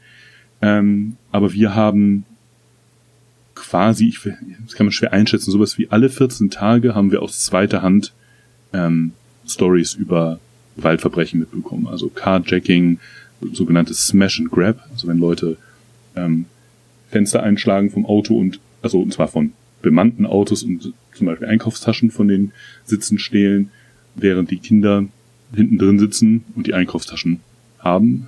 Ähm, 0.62 1.18
aber 1.32 1.52
wir 1.54 1.74
haben 1.74 2.26
quasi, 3.56 4.08
ich, 4.08 4.20
das 4.66 4.76
kann 4.76 4.86
man 4.86 4.92
schwer 4.92 5.12
einschätzen, 5.12 5.52
sowas 5.52 5.78
wie 5.78 5.90
alle 5.90 6.10
14 6.10 6.50
Tage 6.52 6.96
haben 6.96 7.12
wir 7.12 7.22
aus 7.22 7.44
zweiter 7.44 7.82
Hand 7.82 8.14
ähm, 8.72 9.12
Stories 9.48 9.96
über 9.96 10.40
Gewaltverbrechen 10.78 11.40
mitbekommen. 11.40 11.88
Also 11.88 12.10
Carjacking, 12.10 13.00
sogenanntes 13.52 14.08
Smash 14.08 14.40
and 14.40 14.52
Grab, 14.52 14.88
also 14.92 15.08
wenn 15.08 15.18
Leute 15.18 15.58
ähm, 16.16 16.46
Fenster 17.10 17.42
einschlagen 17.42 17.90
vom 17.90 18.06
Auto 18.06 18.38
und 18.38 18.60
also 18.82 19.02
und 19.02 19.12
zwar 19.12 19.28
von 19.28 19.54
bemannten 19.82 20.26
Autos 20.26 20.64
und 20.64 20.94
zum 21.14 21.28
Beispiel 21.28 21.48
Einkaufstaschen 21.48 22.12
von 22.12 22.28
den 22.28 22.52
Sitzen 22.86 23.20
stehlen, 23.20 23.72
während 24.16 24.52
die 24.52 24.58
Kinder 24.58 25.06
hinten 25.54 25.78
drin 25.78 26.00
sitzen 26.00 26.44
und 26.56 26.68
die 26.68 26.74
Einkaufstaschen 26.74 27.40
haben. 27.80 28.28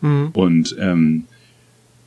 Mhm. 0.00 0.28
Und, 0.32 0.76
ähm, 0.78 1.24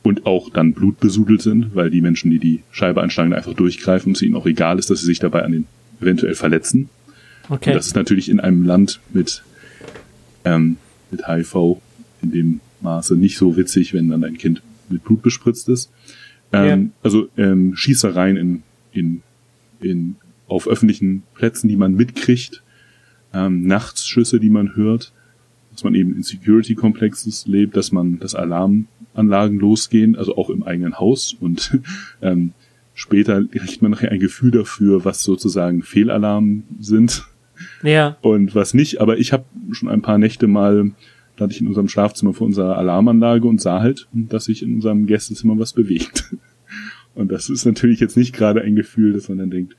und 0.02 0.26
auch 0.26 0.50
dann 0.50 0.72
blutbesudelt 0.72 1.42
sind, 1.42 1.74
weil 1.74 1.90
die 1.90 2.00
Menschen, 2.00 2.30
die 2.30 2.38
die 2.38 2.62
Scheibe 2.70 3.02
einschlagen, 3.02 3.32
einfach 3.32 3.54
durchgreifen 3.54 4.10
und 4.10 4.16
es 4.16 4.22
ihnen 4.22 4.36
auch 4.36 4.46
egal 4.46 4.78
ist, 4.78 4.90
dass 4.90 5.00
sie 5.00 5.06
sich 5.06 5.18
dabei 5.18 5.42
an 5.42 5.52
den 5.52 5.66
eventuell 6.00 6.34
verletzen. 6.34 6.88
Okay. 7.48 7.70
Und 7.70 7.76
das 7.76 7.86
ist 7.86 7.96
natürlich 7.96 8.28
in 8.28 8.40
einem 8.40 8.64
Land 8.64 9.00
mit, 9.12 9.42
ähm, 10.44 10.76
mit 11.10 11.26
HIV 11.26 11.80
in 12.22 12.30
dem 12.30 12.60
Maße 12.80 13.16
nicht 13.16 13.38
so 13.38 13.56
witzig, 13.56 13.94
wenn 13.94 14.08
dann 14.08 14.24
ein 14.24 14.38
Kind 14.38 14.62
mit 14.88 15.04
Blut 15.04 15.22
bespritzt 15.22 15.68
ist. 15.68 15.90
Ähm, 16.52 16.64
yeah. 16.64 16.90
Also 17.02 17.28
ähm, 17.36 17.76
Schießereien 17.76 18.36
in, 18.36 18.62
in, 18.92 19.22
in, 19.80 20.16
auf 20.46 20.66
öffentlichen 20.66 21.22
Plätzen, 21.34 21.68
die 21.68 21.76
man 21.76 21.94
mitkriegt, 21.94 22.62
ähm, 23.34 23.66
Nachtsschüsse, 23.66 24.40
die 24.40 24.50
man 24.50 24.74
hört, 24.74 25.12
dass 25.72 25.84
man 25.84 25.94
eben 25.94 26.16
in 26.16 26.22
Security-Komplexes 26.22 27.46
lebt, 27.46 27.76
dass 27.76 27.92
man, 27.92 28.18
dass 28.18 28.34
Alarmanlagen 28.34 29.58
losgehen, 29.58 30.16
also 30.16 30.36
auch 30.36 30.50
im 30.50 30.62
eigenen 30.62 30.98
Haus 30.98 31.36
und 31.38 31.78
ähm, 32.22 32.52
später 32.94 33.44
kriegt 33.44 33.82
man 33.82 33.92
nachher 33.92 34.10
ein 34.10 34.18
Gefühl 34.18 34.50
dafür, 34.50 35.04
was 35.04 35.22
sozusagen 35.22 35.82
Fehlalarm 35.82 36.64
sind 36.80 37.26
ja. 37.82 38.16
und 38.22 38.54
was 38.54 38.74
nicht. 38.74 39.00
Aber 39.00 39.18
ich 39.18 39.32
habe 39.32 39.44
schon 39.70 39.88
ein 39.88 40.02
paar 40.02 40.18
Nächte 40.18 40.46
mal 40.46 40.90
da 41.38 41.44
hatte 41.44 41.54
ich 41.54 41.60
in 41.60 41.68
unserem 41.68 41.88
Schlafzimmer 41.88 42.34
vor 42.34 42.48
unserer 42.48 42.76
Alarmanlage 42.76 43.46
und 43.46 43.60
sah 43.60 43.80
halt, 43.80 44.08
dass 44.12 44.46
sich 44.46 44.62
in 44.62 44.74
unserem 44.74 45.06
Gästezimmer 45.06 45.56
was 45.58 45.72
bewegt. 45.72 46.34
Und 47.14 47.32
das 47.32 47.48
ist 47.48 47.64
natürlich 47.64 47.98
jetzt 47.98 48.16
nicht 48.16 48.32
gerade 48.32 48.60
ein 48.62 48.76
Gefühl, 48.76 49.12
dass 49.12 49.28
man 49.28 49.38
dann 49.38 49.50
denkt, 49.50 49.74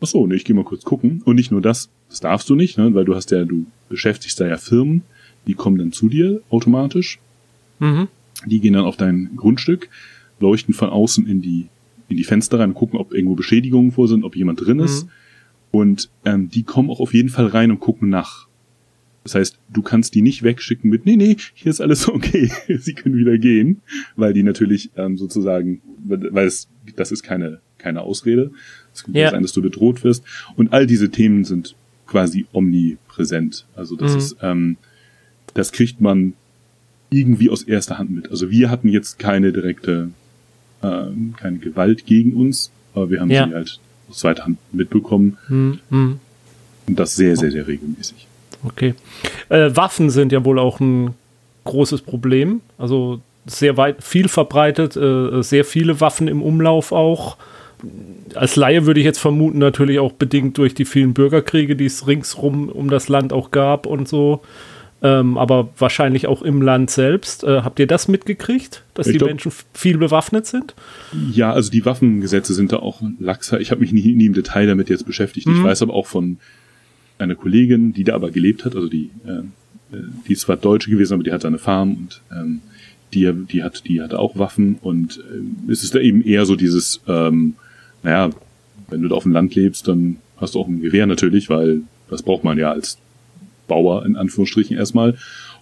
ach 0.00 0.06
so, 0.06 0.26
ne, 0.26 0.34
ich 0.34 0.44
gehe 0.44 0.56
mal 0.56 0.64
kurz 0.64 0.84
gucken. 0.84 1.22
Und 1.24 1.36
nicht 1.36 1.50
nur 1.50 1.62
das, 1.62 1.88
das 2.08 2.20
darfst 2.20 2.48
du 2.50 2.54
nicht, 2.54 2.78
ne, 2.78 2.92
weil 2.94 3.04
du 3.04 3.14
hast 3.14 3.30
ja, 3.30 3.44
du 3.44 3.66
beschäftigst 3.88 4.40
da 4.40 4.46
ja 4.46 4.56
Firmen, 4.56 5.02
die 5.46 5.54
kommen 5.54 5.78
dann 5.78 5.92
zu 5.92 6.08
dir 6.08 6.42
automatisch. 6.50 7.20
Mhm. 7.78 8.08
Die 8.46 8.60
gehen 8.60 8.74
dann 8.74 8.84
auf 8.84 8.96
dein 8.96 9.30
Grundstück, 9.36 9.88
leuchten 10.40 10.74
von 10.74 10.90
außen 10.90 11.26
in 11.26 11.40
die, 11.42 11.68
in 12.08 12.16
die 12.16 12.24
Fenster 12.24 12.58
rein, 12.58 12.74
gucken, 12.74 12.98
ob 12.98 13.12
irgendwo 13.12 13.34
Beschädigungen 13.34 13.92
vor 13.92 14.08
sind, 14.08 14.24
ob 14.24 14.36
jemand 14.36 14.64
drin 14.64 14.80
ist. 14.80 15.04
Mhm. 15.04 15.10
Und 15.70 16.10
ähm, 16.24 16.50
die 16.50 16.62
kommen 16.62 16.90
auch 16.90 17.00
auf 17.00 17.14
jeden 17.14 17.28
Fall 17.28 17.46
rein 17.46 17.70
und 17.70 17.80
gucken 17.80 18.08
nach. 18.08 18.47
Das 19.28 19.34
heißt, 19.34 19.58
du 19.70 19.82
kannst 19.82 20.14
die 20.14 20.22
nicht 20.22 20.42
wegschicken 20.42 20.88
mit, 20.88 21.04
nee, 21.04 21.16
nee, 21.16 21.36
hier 21.52 21.70
ist 21.70 21.82
alles 21.82 22.08
okay, 22.08 22.50
sie 22.78 22.94
können 22.94 23.14
wieder 23.16 23.36
gehen, 23.36 23.82
weil 24.16 24.32
die 24.32 24.42
natürlich 24.42 24.90
ähm, 24.96 25.18
sozusagen, 25.18 25.82
weil 26.04 26.46
es, 26.46 26.66
das 26.96 27.12
ist 27.12 27.22
keine, 27.22 27.60
keine 27.76 28.00
Ausrede. 28.00 28.50
Es 28.94 29.04
kann 29.04 29.14
ja. 29.14 29.30
sein, 29.30 29.42
dass 29.42 29.52
du 29.52 29.60
bedroht 29.60 30.02
wirst. 30.02 30.24
Und 30.56 30.72
all 30.72 30.86
diese 30.86 31.10
Themen 31.10 31.44
sind 31.44 31.76
quasi 32.06 32.46
omnipräsent. 32.52 33.66
Also 33.76 33.96
das 33.96 34.12
mhm. 34.12 34.18
ist, 34.18 34.36
ähm, 34.40 34.76
das 35.52 35.72
kriegt 35.72 36.00
man 36.00 36.32
irgendwie 37.10 37.50
aus 37.50 37.62
erster 37.62 37.98
Hand 37.98 38.10
mit. 38.10 38.30
Also 38.30 38.50
wir 38.50 38.70
hatten 38.70 38.88
jetzt 38.88 39.18
keine 39.18 39.52
direkte, 39.52 40.08
äh, 40.80 41.04
keine 41.36 41.58
Gewalt 41.58 42.06
gegen 42.06 42.32
uns, 42.32 42.70
aber 42.94 43.10
wir 43.10 43.20
haben 43.20 43.30
ja. 43.30 43.46
sie 43.46 43.54
halt 43.54 43.80
aus 44.08 44.20
zweiter 44.20 44.46
Hand 44.46 44.58
mitbekommen. 44.72 45.36
Mhm. 45.48 45.80
mhm. 45.90 46.20
Und 46.86 46.98
das 46.98 47.16
sehr, 47.16 47.36
sehr, 47.36 47.50
sehr 47.50 47.66
regelmäßig. 47.66 48.27
Okay. 48.64 48.94
Äh, 49.48 49.70
Waffen 49.74 50.10
sind 50.10 50.32
ja 50.32 50.44
wohl 50.44 50.58
auch 50.58 50.80
ein 50.80 51.14
großes 51.64 52.02
Problem. 52.02 52.60
Also 52.78 53.20
sehr 53.46 53.76
weit, 53.76 54.02
viel 54.02 54.28
verbreitet, 54.28 54.96
äh, 54.96 55.42
sehr 55.42 55.64
viele 55.64 56.00
Waffen 56.00 56.28
im 56.28 56.42
Umlauf 56.42 56.92
auch. 56.92 57.36
Als 58.34 58.56
Laie 58.56 58.86
würde 58.86 59.00
ich 59.00 59.06
jetzt 59.06 59.20
vermuten, 59.20 59.58
natürlich 59.58 59.98
auch 60.00 60.12
bedingt 60.12 60.58
durch 60.58 60.74
die 60.74 60.84
vielen 60.84 61.14
Bürgerkriege, 61.14 61.76
die 61.76 61.86
es 61.86 62.06
ringsrum 62.06 62.68
um 62.68 62.90
das 62.90 63.08
Land 63.08 63.32
auch 63.32 63.50
gab 63.50 63.86
und 63.86 64.08
so. 64.08 64.42
Ähm, 65.00 65.38
aber 65.38 65.68
wahrscheinlich 65.78 66.26
auch 66.26 66.42
im 66.42 66.60
Land 66.60 66.90
selbst. 66.90 67.44
Äh, 67.44 67.62
habt 67.62 67.78
ihr 67.78 67.86
das 67.86 68.08
mitgekriegt, 68.08 68.82
dass 68.94 69.06
ich 69.06 69.12
die 69.12 69.18
glaub, 69.18 69.30
Menschen 69.30 69.52
viel 69.72 69.96
bewaffnet 69.96 70.46
sind? 70.46 70.74
Ja, 71.30 71.52
also 71.52 71.70
die 71.70 71.84
Waffengesetze 71.84 72.52
sind 72.52 72.72
da 72.72 72.78
auch 72.78 73.00
laxer. 73.20 73.60
Ich 73.60 73.70
habe 73.70 73.80
mich 73.80 73.92
nie, 73.92 74.14
nie, 74.14 74.26
im 74.26 74.32
Detail 74.32 74.66
damit 74.66 74.88
jetzt 74.88 75.06
beschäftigt. 75.06 75.46
Mhm. 75.46 75.58
Ich 75.58 75.62
weiß 75.62 75.82
aber 75.82 75.94
auch 75.94 76.08
von 76.08 76.38
eine 77.18 77.36
Kollegin, 77.36 77.92
die 77.92 78.04
da 78.04 78.14
aber 78.14 78.30
gelebt 78.30 78.64
hat, 78.64 78.76
also 78.76 78.88
die, 78.88 79.10
äh, 79.26 79.96
äh, 79.96 80.02
die 80.26 80.32
ist 80.32 80.42
zwar 80.42 80.56
Deutsche 80.56 80.90
gewesen, 80.90 81.14
aber 81.14 81.22
die 81.22 81.32
hatte 81.32 81.46
eine 81.46 81.58
Farm 81.58 81.94
und 81.94 82.22
ähm, 82.32 82.60
die, 83.14 83.30
die 83.50 83.62
hat, 83.62 83.86
die 83.86 84.02
hatte 84.02 84.18
auch 84.18 84.38
Waffen 84.38 84.76
und 84.80 85.18
äh, 85.18 85.70
es 85.72 85.82
ist 85.82 85.94
da 85.94 86.00
eben 86.00 86.22
eher 86.22 86.46
so 86.46 86.56
dieses, 86.56 87.00
ähm, 87.08 87.54
naja, 88.02 88.30
wenn 88.88 89.02
du 89.02 89.08
da 89.08 89.16
auf 89.16 89.22
dem 89.24 89.32
Land 89.32 89.54
lebst, 89.54 89.88
dann 89.88 90.16
hast 90.36 90.54
du 90.54 90.60
auch 90.60 90.68
ein 90.68 90.80
Gewehr 90.80 91.06
natürlich, 91.06 91.50
weil 91.50 91.82
das 92.08 92.22
braucht 92.22 92.44
man 92.44 92.58
ja 92.58 92.70
als 92.70 92.98
Bauer 93.66 94.06
in 94.06 94.16
Anführungsstrichen 94.16 94.76
erstmal. 94.76 95.16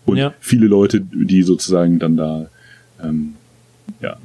Und 0.04 0.18
ja. 0.18 0.34
viele 0.38 0.66
Leute, 0.66 1.00
die 1.00 1.42
sozusagen 1.42 1.98
dann 1.98 2.16
da 2.16 2.48
ähm, 3.02 3.34
ja, 4.00 4.16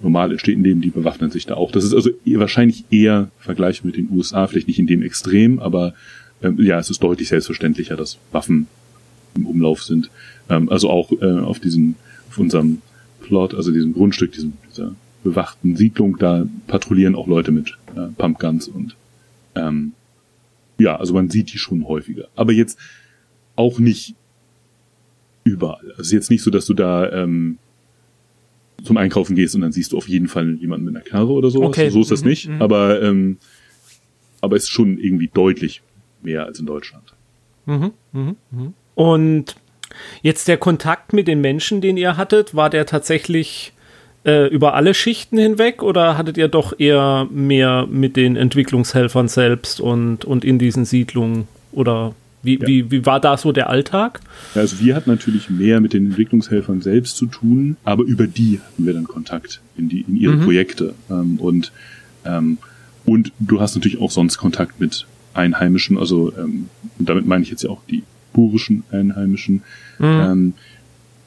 normal 0.00 0.32
in 0.32 0.38
Städten 0.38 0.62
leben, 0.62 0.80
die 0.80 0.90
bewaffnen 0.90 1.30
sich 1.30 1.46
da 1.46 1.54
auch. 1.54 1.72
Das 1.72 1.84
ist 1.84 1.94
also 1.94 2.10
wahrscheinlich 2.24 2.84
eher 2.90 3.30
Vergleich 3.38 3.84
mit 3.84 3.96
den 3.96 4.08
USA, 4.10 4.46
vielleicht 4.46 4.68
nicht 4.68 4.78
in 4.78 4.86
dem 4.86 5.02
Extrem, 5.02 5.58
aber 5.58 5.94
ähm, 6.42 6.60
ja, 6.60 6.78
es 6.78 6.90
ist 6.90 7.02
deutlich 7.02 7.28
selbstverständlicher, 7.28 7.96
dass 7.96 8.18
Waffen 8.32 8.66
im 9.34 9.46
Umlauf 9.46 9.82
sind. 9.82 10.10
Ähm, 10.48 10.68
also 10.68 10.90
auch 10.90 11.12
äh, 11.12 11.38
auf 11.40 11.60
diesem, 11.60 11.96
auf 12.28 12.38
unserem 12.38 12.82
Plot, 13.20 13.54
also 13.54 13.72
diesem 13.72 13.92
Grundstück, 13.92 14.32
diesem, 14.32 14.54
dieser 14.70 14.94
bewachten 15.24 15.76
Siedlung, 15.76 16.18
da 16.18 16.46
patrouillieren 16.66 17.14
auch 17.14 17.26
Leute 17.26 17.52
mit 17.52 17.76
äh, 17.96 18.08
Pumpguns 18.16 18.68
und 18.68 18.96
ähm, 19.54 19.92
ja, 20.78 20.96
also 20.96 21.14
man 21.14 21.30
sieht 21.30 21.52
die 21.52 21.58
schon 21.58 21.86
häufiger. 21.88 22.28
Aber 22.36 22.52
jetzt 22.52 22.78
auch 23.56 23.78
nicht 23.78 24.14
überall. 25.44 25.94
Also 25.96 26.14
jetzt 26.14 26.30
nicht 26.30 26.42
so, 26.42 26.50
dass 26.50 26.66
du 26.66 26.74
da 26.74 27.10
ähm, 27.10 27.58
zum 28.84 28.98
Einkaufen 28.98 29.36
gehst 29.36 29.54
und 29.54 29.62
dann 29.62 29.72
siehst 29.72 29.92
du 29.92 29.96
auf 29.96 30.08
jeden 30.08 30.28
Fall 30.28 30.54
jemanden 30.56 30.84
mit 30.84 30.94
einer 30.94 31.04
Knarre 31.04 31.32
oder 31.32 31.50
so. 31.50 31.62
Okay. 31.62 31.88
So 31.88 32.00
ist 32.00 32.10
das 32.10 32.22
mhm. 32.22 32.28
nicht. 32.28 32.48
Mhm. 32.48 32.62
Aber 32.62 33.02
ähm, 33.02 33.38
aber 34.40 34.56
es 34.56 34.64
ist 34.64 34.70
schon 34.70 34.98
irgendwie 34.98 35.30
deutlich 35.32 35.82
mehr 36.22 36.44
als 36.44 36.58
in 36.58 36.66
Deutschland. 36.66 37.04
Mhm, 37.66 37.92
mh, 38.12 38.34
mh. 38.50 38.72
Und 38.94 39.56
jetzt 40.22 40.48
der 40.48 40.56
Kontakt 40.56 41.12
mit 41.12 41.28
den 41.28 41.40
Menschen, 41.40 41.80
den 41.80 41.96
ihr 41.96 42.16
hattet, 42.16 42.54
war 42.54 42.70
der 42.70 42.86
tatsächlich 42.86 43.72
äh, 44.24 44.48
über 44.48 44.74
alle 44.74 44.94
Schichten 44.94 45.38
hinweg 45.38 45.82
oder 45.82 46.18
hattet 46.18 46.36
ihr 46.36 46.48
doch 46.48 46.78
eher 46.78 47.28
mehr 47.30 47.86
mit 47.86 48.16
den 48.16 48.36
Entwicklungshelfern 48.36 49.28
selbst 49.28 49.80
und, 49.80 50.24
und 50.24 50.44
in 50.44 50.58
diesen 50.58 50.84
Siedlungen? 50.84 51.46
Oder 51.72 52.14
wie, 52.42 52.58
ja. 52.58 52.66
wie, 52.66 52.90
wie 52.90 53.06
war 53.06 53.20
da 53.20 53.36
so 53.36 53.52
der 53.52 53.68
Alltag? 53.68 54.20
Ja, 54.54 54.62
also 54.62 54.80
wir 54.80 54.94
hatten 54.94 55.10
natürlich 55.10 55.50
mehr 55.50 55.80
mit 55.80 55.92
den 55.92 56.06
Entwicklungshelfern 56.06 56.80
selbst 56.80 57.16
zu 57.16 57.26
tun, 57.26 57.76
aber 57.84 58.04
über 58.04 58.26
die 58.26 58.60
hatten 58.64 58.86
wir 58.86 58.94
dann 58.94 59.04
Kontakt 59.04 59.60
in, 59.76 59.88
die, 59.88 60.02
in 60.02 60.16
ihre 60.16 60.36
mhm. 60.36 60.44
Projekte. 60.44 60.94
Ähm, 61.10 61.38
und, 61.38 61.72
ähm, 62.24 62.58
und 63.04 63.32
du 63.38 63.60
hast 63.60 63.74
natürlich 63.74 64.00
auch 64.00 64.10
sonst 64.10 64.38
Kontakt 64.38 64.80
mit 64.80 65.06
Einheimischen, 65.36 65.98
also 65.98 66.32
ähm, 66.36 66.68
damit 66.98 67.26
meine 67.26 67.42
ich 67.42 67.50
jetzt 67.50 67.62
ja 67.62 67.70
auch 67.70 67.82
die 67.88 68.02
burischen 68.32 68.84
Einheimischen. 68.90 69.62
Mhm. 69.98 70.04
Ähm, 70.04 70.52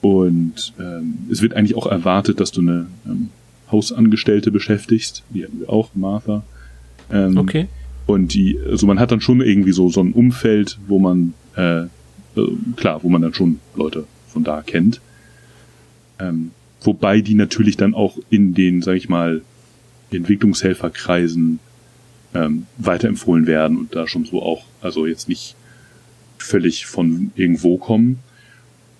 und 0.01 0.73
ähm, 0.79 1.15
es 1.29 1.41
wird 1.41 1.53
eigentlich 1.55 1.75
auch 1.75 1.87
erwartet, 1.87 2.39
dass 2.39 2.51
du 2.51 2.61
eine 2.61 2.87
ähm, 3.05 3.29
Hausangestellte 3.71 4.51
beschäftigst. 4.51 5.23
Die 5.29 5.43
hatten 5.43 5.59
wir 5.59 5.69
auch, 5.69 5.89
Martha. 5.93 6.43
Ähm, 7.11 7.37
okay. 7.37 7.67
Und 8.05 8.33
die, 8.33 8.57
also 8.67 8.87
man 8.87 8.99
hat 8.99 9.11
dann 9.11 9.21
schon 9.21 9.41
irgendwie 9.41 9.71
so, 9.71 9.89
so 9.89 10.01
ein 10.01 10.13
Umfeld, 10.13 10.79
wo 10.87 10.99
man, 10.99 11.33
äh, 11.55 11.81
äh, 11.81 11.87
klar, 12.75 13.03
wo 13.03 13.09
man 13.09 13.21
dann 13.21 13.33
schon 13.33 13.59
Leute 13.75 14.05
von 14.27 14.43
da 14.43 14.61
kennt. 14.61 15.01
Ähm, 16.19 16.51
wobei 16.81 17.21
die 17.21 17.35
natürlich 17.35 17.77
dann 17.77 17.93
auch 17.93 18.17
in 18.29 18.53
den, 18.53 18.81
sag 18.81 18.95
ich 18.95 19.09
mal, 19.09 19.41
Entwicklungshelferkreisen 20.11 21.59
ähm, 22.33 22.67
weiterempfohlen 22.77 23.47
werden 23.47 23.77
und 23.77 23.95
da 23.95 24.07
schon 24.07 24.25
so 24.25 24.41
auch, 24.41 24.63
also 24.81 25.05
jetzt 25.05 25.29
nicht 25.29 25.55
völlig 26.37 26.85
von 26.85 27.31
irgendwo 27.35 27.77
kommen. 27.77 28.19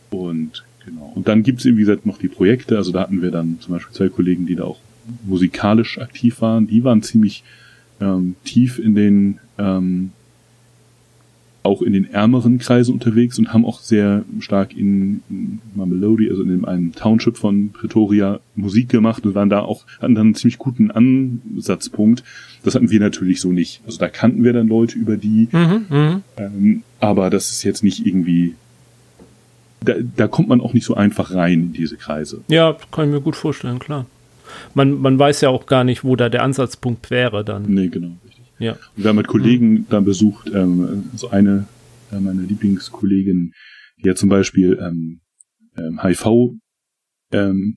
Und 0.09 0.63
genau. 0.85 1.11
Und 1.15 1.27
dann 1.27 1.43
gibt's 1.43 1.65
eben, 1.65 1.77
wie 1.77 1.81
gesagt, 1.81 2.05
noch 2.05 2.17
die 2.17 2.27
Projekte. 2.27 2.77
Also 2.77 2.91
da 2.91 3.01
hatten 3.01 3.21
wir 3.21 3.31
dann 3.31 3.57
zum 3.59 3.73
Beispiel 3.73 3.95
zwei 3.95 4.09
Kollegen, 4.09 4.45
die 4.45 4.55
da 4.55 4.63
auch 4.63 4.79
musikalisch 5.25 5.99
aktiv 5.99 6.41
waren. 6.41 6.67
Die 6.67 6.83
waren 6.83 7.01
ziemlich 7.01 7.43
ähm, 8.01 8.35
tief 8.43 8.79
in 8.79 8.95
den 8.95 9.39
ähm, 9.57 10.11
auch 11.69 11.81
in 11.81 11.93
den 11.93 12.11
ärmeren 12.11 12.57
Kreisen 12.57 12.93
unterwegs 12.93 13.37
und 13.39 13.53
haben 13.53 13.65
auch 13.65 13.79
sehr 13.79 14.23
stark 14.39 14.75
in, 14.75 15.21
in 15.29 15.59
Mamelodi, 15.75 16.29
also 16.29 16.41
in 16.41 16.49
dem 16.49 16.65
einen 16.65 16.93
Township 16.93 17.37
von 17.37 17.71
Pretoria, 17.71 18.39
Musik 18.55 18.89
gemacht 18.89 19.25
und 19.25 19.35
waren 19.35 19.49
da 19.49 19.61
auch, 19.61 19.85
hatten 20.01 20.15
dann 20.15 20.27
einen 20.27 20.35
ziemlich 20.35 20.57
guten 20.57 20.91
Ansatzpunkt. 20.91 22.23
Das 22.63 22.75
hatten 22.75 22.89
wir 22.89 22.99
natürlich 22.99 23.39
so 23.39 23.51
nicht. 23.51 23.81
Also 23.85 23.99
da 23.99 24.09
kannten 24.09 24.43
wir 24.43 24.53
dann 24.53 24.67
Leute 24.67 24.97
über 24.97 25.15
die, 25.15 25.47
mhm, 25.51 25.85
mhm. 25.89 26.23
ähm, 26.37 26.83
aber 26.99 27.29
das 27.29 27.51
ist 27.51 27.63
jetzt 27.63 27.83
nicht 27.83 28.05
irgendwie, 28.05 28.55
da, 29.85 29.93
da 30.17 30.27
kommt 30.27 30.49
man 30.49 30.59
auch 30.59 30.73
nicht 30.73 30.85
so 30.85 30.95
einfach 30.95 31.33
rein 31.33 31.53
in 31.53 31.73
diese 31.73 31.95
Kreise. 31.95 32.41
Ja, 32.47 32.75
kann 32.91 33.05
ich 33.05 33.11
mir 33.13 33.21
gut 33.21 33.35
vorstellen, 33.35 33.79
klar 33.79 34.05
man, 34.73 34.99
man 35.01 35.17
weiß 35.17 35.41
ja 35.41 35.49
auch 35.49 35.65
gar 35.65 35.83
nicht, 35.83 36.03
wo 36.03 36.15
da 36.15 36.29
der 36.29 36.43
Ansatzpunkt 36.43 37.09
wäre 37.11 37.43
dann. 37.43 37.63
Nee, 37.67 37.87
genau, 37.87 38.11
richtig. 38.25 38.38
Ja. 38.59 38.73
Und 38.73 39.03
wir 39.03 39.09
haben 39.09 39.17
mit 39.17 39.27
Kollegen 39.27 39.71
mhm. 39.71 39.85
dann 39.89 40.05
besucht, 40.05 40.51
ähm, 40.53 41.05
so 41.15 41.29
eine 41.29 41.67
äh, 42.11 42.19
meiner 42.19 42.43
Lieblingskollegin, 42.43 43.53
die 44.01 44.07
ja 44.07 44.15
zum 44.15 44.29
Beispiel 44.29 44.79
ähm, 44.81 45.21
ähm, 45.77 46.01
HIV 46.03 46.55
ähm, 47.31 47.75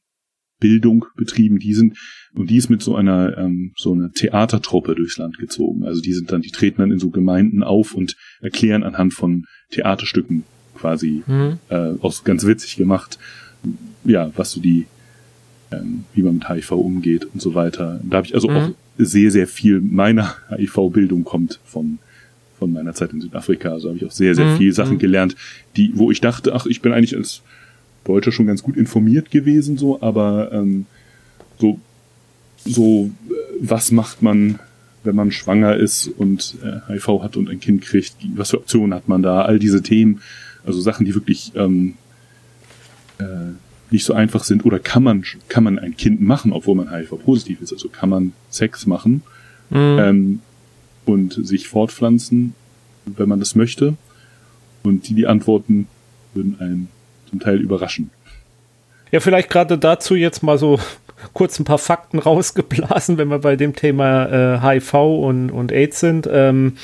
Bildung 0.61 1.07
betrieben, 1.17 1.59
die 1.59 1.75
sind 1.75 1.99
und 2.35 2.49
die 2.49 2.57
ist 2.57 2.71
mit 2.71 2.83
so 2.83 2.95
einer 2.95 3.37
ähm, 3.37 3.73
so 3.77 3.93
einer 3.93 4.13
Theatertruppe 4.13 4.95
durchs 4.95 5.19
Land 5.19 5.39
gezogen. 5.39 5.85
Also 5.85 6.01
die 6.01 6.13
sind 6.13 6.31
dann, 6.31 6.41
die 6.41 6.51
treten 6.51 6.81
dann 6.81 6.93
in 6.93 7.01
so 7.01 7.11
Gemeinden 7.11 7.63
auf 7.65 7.95
und 7.95 8.17
erklären 8.41 8.85
anhand 8.85 9.13
von 9.13 9.45
Theaterstücken 9.71 10.45
quasi 10.77 11.25
mhm. 11.27 11.59
äh, 11.69 11.95
auch 12.01 12.25
ganz 12.25 12.47
witzig 12.47 12.77
gemacht, 12.77 13.19
ja, 14.05 14.31
was 14.37 14.53
so 14.53 14.61
die 14.61 14.87
ähm, 15.73 16.05
wie 16.15 16.23
man 16.23 16.35
mit 16.35 16.49
HIV 16.49 16.73
umgeht 16.73 17.25
und 17.25 17.43
so 17.43 17.55
weiter. 17.55 18.01
Da 18.05 18.19
habe 18.19 18.27
ich 18.27 18.35
also 18.35 18.49
mhm. 18.49 18.57
auch 18.57 18.71
sehr, 18.99 19.31
sehr 19.31 19.47
viel 19.47 19.81
meiner 19.81 20.37
HIV-Bildung 20.51 21.25
kommt 21.25 21.61
von 21.65 21.99
von 22.63 22.73
meiner 22.73 22.95
Zeit 22.95 23.13
in 23.13 23.21
Südafrika. 23.21 23.71
Also 23.71 23.89
habe 23.89 23.99
ich 23.99 24.07
auch 24.07 24.13
sehr, 24.13 24.37
sehr 24.37 24.45
mhm. 24.45 24.57
viel 24.57 24.73
Sachen 24.73 24.95
mhm. 24.95 25.01
gelernt, 25.01 25.35
die, 25.77 25.91
wo 25.97 26.13
ich 26.13 26.21
dachte, 26.21 26.55
ach, 26.55 26.67
ich 26.67 26.81
bin 26.81 26.93
eigentlich 26.93 27.17
als 27.17 27.43
Deutscher 28.05 28.31
schon 28.31 28.47
ganz 28.47 28.63
gut 28.63 28.77
informiert 28.77 29.33
gewesen, 29.33 29.77
so, 29.77 30.01
aber 30.01 30.53
ähm, 30.53 30.87
so, 31.59 31.81
so, 32.65 33.11
äh, 33.29 33.33
was 33.61 33.91
macht 33.91 34.23
man, 34.23 34.61
wenn 35.03 35.17
man 35.17 35.33
schwanger 35.33 35.77
ist 35.77 36.07
und 36.07 36.55
äh, 36.63 36.93
HIV 36.93 37.23
hat 37.25 37.37
und 37.37 37.51
ein 37.51 37.59
Kind 37.59 37.83
kriegt? 37.83 38.15
Was 38.37 38.51
für 38.51 38.59
Optionen 38.59 38.95
hat 38.95 39.09
man 39.09 39.25
da? 39.25 39.43
All 39.43 39.59
diese 39.59 39.83
Themen, 39.83 40.21
also 40.65 40.81
Sachen, 40.81 41.05
die 41.05 41.17
wirklich 41.17 41.51
ähm, 41.57 41.95
äh, 43.19 43.25
nicht 43.93 44.05
so 44.05 44.15
einfach 44.15 44.45
sind 44.45 44.65
oder 44.65 44.79
kann 44.79 45.03
man 45.03 45.25
kann 45.49 45.65
man 45.65 45.79
ein 45.79 45.97
Kind 45.97 46.21
machen, 46.21 46.53
obwohl 46.53 46.75
man 46.75 46.91
HIV-positiv 46.91 47.61
ist. 47.61 47.73
Also 47.73 47.89
kann 47.89 48.09
man 48.09 48.33
Sex 48.51 48.87
machen 48.87 49.23
mhm. 49.71 49.99
ähm, 50.01 50.41
und 51.05 51.47
sich 51.47 51.69
fortpflanzen, 51.69 52.55
wenn 53.05 53.29
man 53.29 53.39
das 53.39 53.55
möchte. 53.55 53.95
Und 54.83 55.09
die, 55.09 55.15
die 55.15 55.27
Antworten 55.27 55.87
würden 56.35 56.57
einen 56.61 56.89
zum 57.29 57.41
Teil 57.41 57.61
überraschen. 57.61 58.11
Ja, 59.11 59.21
vielleicht 59.21 59.51
gerade 59.51 59.79
dazu 59.79 60.15
jetzt 60.15 60.43
mal 60.43 60.59
so 60.59 60.81
kurz 61.33 61.59
ein 61.59 61.65
paar 61.65 61.79
Fakten 61.79 62.19
rausgeblasen, 62.21 63.19
wenn 63.19 63.29
wir 63.29 63.39
bei 63.39 63.57
dem 63.57 63.75
Thema 63.75 64.27
äh, 64.57 64.61
HIV 64.61 64.95
und, 64.95 65.51
und 65.51 65.73
AIDS 65.73 66.01
sind. 66.01 66.29
Ähm, 66.31 66.77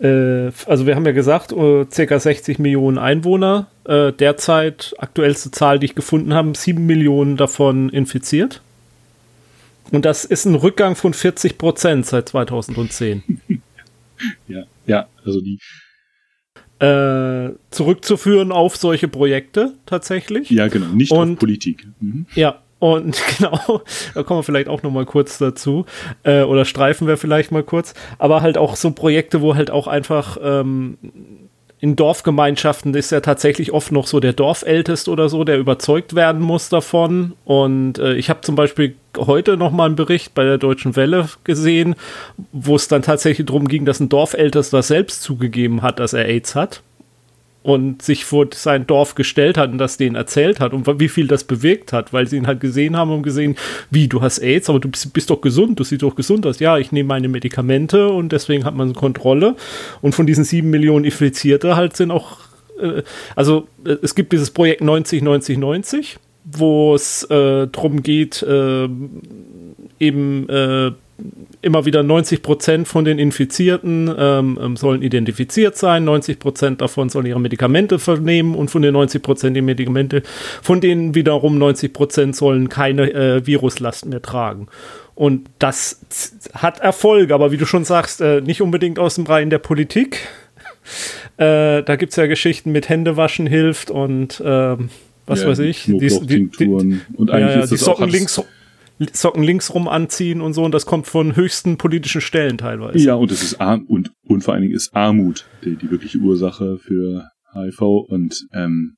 äh, 0.00 0.50
also 0.66 0.86
wir 0.86 0.94
haben 0.94 1.06
ja 1.06 1.12
gesagt, 1.12 1.52
uh, 1.52 1.84
circa 1.90 2.18
60 2.18 2.58
Millionen 2.58 2.98
Einwohner. 2.98 3.68
Äh, 3.84 4.12
derzeit, 4.12 4.94
aktuellste 4.98 5.50
Zahl, 5.50 5.78
die 5.78 5.86
ich 5.86 5.94
gefunden 5.94 6.34
habe, 6.34 6.56
7 6.56 6.84
Millionen 6.84 7.36
davon 7.36 7.88
infiziert. 7.88 8.60
Und 9.90 10.04
das 10.04 10.24
ist 10.24 10.44
ein 10.44 10.54
Rückgang 10.54 10.96
von 10.96 11.14
40 11.14 11.58
Prozent 11.58 12.06
seit 12.06 12.28
2010. 12.28 13.22
ja, 14.48 14.64
ja, 14.86 15.08
also 15.24 15.40
die. 15.40 15.58
Äh, 16.80 17.54
zurückzuführen 17.70 18.52
auf 18.52 18.76
solche 18.76 19.08
Projekte 19.08 19.74
tatsächlich. 19.84 20.48
Ja, 20.50 20.68
genau, 20.68 20.86
nicht 20.86 21.10
Und, 21.10 21.32
auf 21.32 21.38
Politik. 21.40 21.88
Mhm. 22.00 22.26
Ja, 22.36 22.62
und 22.78 23.20
genau, 23.38 23.82
da 24.14 24.22
kommen 24.22 24.40
wir 24.40 24.44
vielleicht 24.44 24.68
auch 24.68 24.82
noch 24.82 24.90
mal 24.90 25.06
kurz 25.06 25.38
dazu. 25.38 25.86
Äh, 26.22 26.42
oder 26.42 26.64
streifen 26.64 27.06
wir 27.06 27.16
vielleicht 27.16 27.50
mal 27.50 27.62
kurz. 27.62 27.94
Aber 28.18 28.42
halt 28.42 28.58
auch 28.58 28.76
so 28.76 28.90
Projekte, 28.92 29.40
wo 29.40 29.54
halt 29.54 29.70
auch 29.70 29.86
einfach 29.86 30.38
ähm, 30.42 30.98
in 31.80 31.94
Dorfgemeinschaften 31.94 32.92
ist 32.94 33.12
ja 33.12 33.20
tatsächlich 33.20 33.72
oft 33.72 33.92
noch 33.92 34.06
so 34.06 34.18
der 34.18 34.32
Dorfältest 34.32 35.08
oder 35.08 35.28
so, 35.28 35.44
der 35.44 35.58
überzeugt 35.58 36.14
werden 36.14 36.42
muss 36.42 36.68
davon. 36.68 37.34
Und 37.44 37.98
äh, 37.98 38.14
ich 38.14 38.30
habe 38.30 38.40
zum 38.40 38.56
Beispiel 38.56 38.96
heute 39.16 39.56
noch 39.56 39.70
mal 39.70 39.86
einen 39.86 39.96
Bericht 39.96 40.34
bei 40.34 40.44
der 40.44 40.58
Deutschen 40.58 40.96
Welle 40.96 41.28
gesehen, 41.44 41.94
wo 42.52 42.76
es 42.76 42.88
dann 42.88 43.02
tatsächlich 43.02 43.46
darum 43.46 43.68
ging, 43.68 43.84
dass 43.84 44.00
ein 44.00 44.08
Dorfältester 44.08 44.82
selbst 44.82 45.22
zugegeben 45.22 45.82
hat, 45.82 46.00
dass 46.00 46.12
er 46.12 46.26
AIDS 46.26 46.54
hat 46.54 46.82
und 47.68 48.02
sich 48.02 48.24
vor 48.24 48.46
sein 48.52 48.86
Dorf 48.86 49.14
gestellt 49.14 49.58
hat 49.58 49.70
und 49.70 49.78
das 49.78 49.96
denen 49.96 50.16
erzählt 50.16 50.60
hat 50.60 50.72
und 50.72 50.86
wie 51.00 51.08
viel 51.08 51.26
das 51.26 51.44
bewirkt 51.44 51.92
hat, 51.92 52.12
weil 52.12 52.26
sie 52.26 52.36
ihn 52.36 52.46
halt 52.46 52.60
gesehen 52.60 52.96
haben 52.96 53.10
und 53.10 53.22
gesehen, 53.22 53.56
wie 53.90 54.08
du 54.08 54.22
hast 54.22 54.38
AIDS, 54.38 54.68
aber 54.68 54.80
du 54.80 54.88
bist, 54.88 55.12
bist 55.12 55.30
doch 55.30 55.40
gesund, 55.40 55.78
du 55.78 55.84
siehst 55.84 56.02
doch 56.02 56.14
gesund 56.14 56.46
aus. 56.46 56.58
Ja, 56.60 56.78
ich 56.78 56.92
nehme 56.92 57.08
meine 57.08 57.28
Medikamente 57.28 58.08
und 58.08 58.32
deswegen 58.32 58.64
hat 58.64 58.74
man 58.74 58.94
Kontrolle. 58.94 59.56
Und 60.00 60.14
von 60.14 60.26
diesen 60.26 60.44
sieben 60.44 60.70
Millionen 60.70 61.04
Infizierte 61.04 61.76
halt 61.76 61.96
sind 61.96 62.10
auch, 62.10 62.38
äh, 62.80 63.02
also 63.36 63.68
äh, 63.84 63.96
es 64.02 64.14
gibt 64.14 64.32
dieses 64.32 64.50
Projekt 64.50 64.80
90, 64.80 65.22
90, 65.22 65.58
90, 65.58 66.18
wo 66.50 66.94
es 66.94 67.24
äh, 67.24 67.66
darum 67.66 68.02
geht, 68.02 68.42
äh, 68.42 68.88
eben 70.00 70.48
äh, 70.48 70.92
immer 71.62 71.84
wieder 71.84 72.02
90 72.02 72.42
Prozent 72.42 72.86
von 72.86 73.04
den 73.04 73.18
Infizierten 73.18 74.14
ähm, 74.16 74.58
ähm 74.62 74.76
sollen 74.76 75.02
identifiziert 75.02 75.76
sein, 75.76 76.04
90 76.04 76.38
Prozent 76.38 76.80
davon 76.80 77.08
sollen 77.08 77.26
ihre 77.26 77.40
Medikamente 77.40 77.98
vernehmen 77.98 78.54
und 78.54 78.70
von 78.70 78.82
den 78.82 78.92
90 78.92 79.22
Prozent 79.22 79.56
die 79.56 79.62
Medikamente, 79.62 80.22
von 80.62 80.80
denen 80.80 81.14
wiederum 81.14 81.58
90 81.58 81.92
Prozent 81.92 82.36
sollen 82.36 82.68
keine 82.68 83.12
äh, 83.12 83.46
Viruslast 83.46 84.06
mehr 84.06 84.22
tragen. 84.22 84.68
Und 85.16 85.48
das 85.58 86.00
hat 86.54 86.78
Erfolg, 86.78 87.32
aber 87.32 87.50
wie 87.50 87.56
du 87.56 87.66
schon 87.66 87.84
sagst, 87.84 88.20
äh, 88.20 88.40
nicht 88.40 88.62
unbedingt 88.62 89.00
aus 89.00 89.16
dem 89.16 89.26
Reihen 89.26 89.50
der 89.50 89.58
Politik. 89.58 90.28
Äh, 91.36 91.82
da 91.82 91.96
gibt 91.96 92.10
es 92.10 92.16
ja 92.16 92.26
Geschichten 92.26 92.70
mit 92.70 92.88
Händewaschen 92.88 93.46
hilft 93.46 93.90
und 93.90 94.40
ähm, 94.44 94.90
was 95.28 95.42
ja, 95.42 95.48
weiß 95.48 95.58
ich. 95.60 95.84
Die, 95.84 95.98
die, 95.98 96.48
die, 96.48 96.68
und 96.68 97.30
eigentlich 97.30 97.56
ja, 97.56 97.60
ist 97.60 97.70
das 97.72 97.78
die 97.78 97.84
Socken 97.84 98.08
links 98.08 98.42
Socken 99.12 99.44
links 99.44 99.72
rum 99.72 99.86
anziehen 99.86 100.40
und 100.40 100.54
so 100.54 100.64
und 100.64 100.72
das 100.72 100.84
kommt 100.84 101.06
von 101.06 101.36
höchsten 101.36 101.76
politischen 101.78 102.20
Stellen 102.20 102.58
teilweise. 102.58 102.98
Ja, 102.98 103.14
und 103.14 103.30
es 103.30 103.42
ist 103.42 103.60
Arm 103.60 103.84
und, 103.86 104.10
und 104.26 104.42
vor 104.42 104.54
allen 104.54 104.62
Dingen 104.64 104.74
ist 104.74 104.94
Armut 104.94 105.46
die, 105.64 105.76
die 105.76 105.90
wirkliche 105.90 106.18
Ursache 106.18 106.78
für 106.78 107.30
HIV 107.54 107.80
und 107.80 108.48
ähm, 108.52 108.96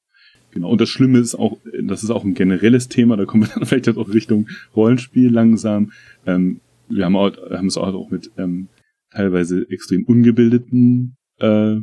genau. 0.53 0.71
Und 0.71 0.81
das 0.81 0.89
Schlimme 0.89 1.19
ist 1.19 1.35
auch, 1.35 1.59
das 1.83 2.03
ist 2.03 2.11
auch 2.11 2.25
ein 2.25 2.35
generelles 2.35 2.89
Thema, 2.89 3.17
da 3.17 3.27
kommen 3.27 3.45
wir 3.45 3.51
dann 3.55 3.67
vielleicht 3.67 3.89
auch 3.89 4.09
Richtung 4.09 4.49
Rollenspiel 4.75 5.31
langsam. 5.31 5.93
Ähm, 6.27 6.61
wir 6.89 7.05
haben, 7.05 7.17
auch, 7.17 7.37
haben 7.51 7.67
es 7.67 7.77
auch 7.77 8.11
mit 8.11 8.31
ähm, 8.37 8.69
teilweise 9.13 9.67
extrem 9.71 10.05
ungebildeten 10.05 11.17
äh, 11.39 11.77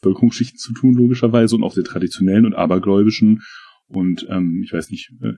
Bevölkerungsschichten 0.00 0.58
zu 0.58 0.72
tun, 0.72 0.94
logischerweise, 0.94 1.56
und 1.56 1.64
auch 1.64 1.72
sehr 1.72 1.84
traditionellen 1.84 2.46
und 2.46 2.54
abergläubischen 2.54 3.42
und 3.90 4.26
ähm, 4.30 4.62
ich 4.64 4.72
weiß 4.72 4.90
nicht, 4.90 5.12
äh, 5.22 5.32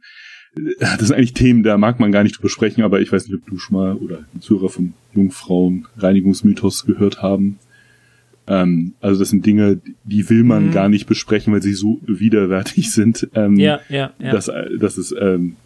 das 0.79 1.09
sind 1.09 1.17
eigentlich 1.17 1.33
Themen, 1.33 1.63
da 1.63 1.79
mag 1.79 1.99
man 1.99 2.13
gar 2.13 2.23
nicht 2.23 2.37
drüber 2.37 2.51
sprechen, 2.51 2.83
aber 2.83 3.01
ich 3.01 3.11
weiß 3.11 3.27
nicht, 3.27 3.35
ob 3.35 3.47
du 3.47 3.59
schon 3.59 3.77
mal 3.77 3.95
oder 3.95 4.25
ein 4.35 4.41
Zuhörer 4.41 4.69
vom 4.69 4.93
Jungfrauen-Reinigungsmythos 5.15 6.85
gehört 6.85 7.23
haben. 7.23 7.59
Ähm, 8.47 8.95
also 9.01 9.21
das 9.21 9.31
sind 9.31 9.47
Dinge, 9.47 9.81
die 10.05 10.29
will 10.29 10.45
man 10.45 10.67
mhm. 10.67 10.73
gar 10.73 10.89
nicht 10.89 11.07
besprechen, 11.07 11.53
weil 11.53 11.63
sie 11.63 11.73
so 11.73 12.01
widerwärtig 12.07 12.91
sind, 12.93 13.29
ähm, 13.35 13.57
ja, 13.57 13.81
ja, 13.89 14.13
ja. 14.19 14.33
dass, 14.33 14.51
dass 14.79 14.99
es 14.99 15.15
ähm, 15.19 15.57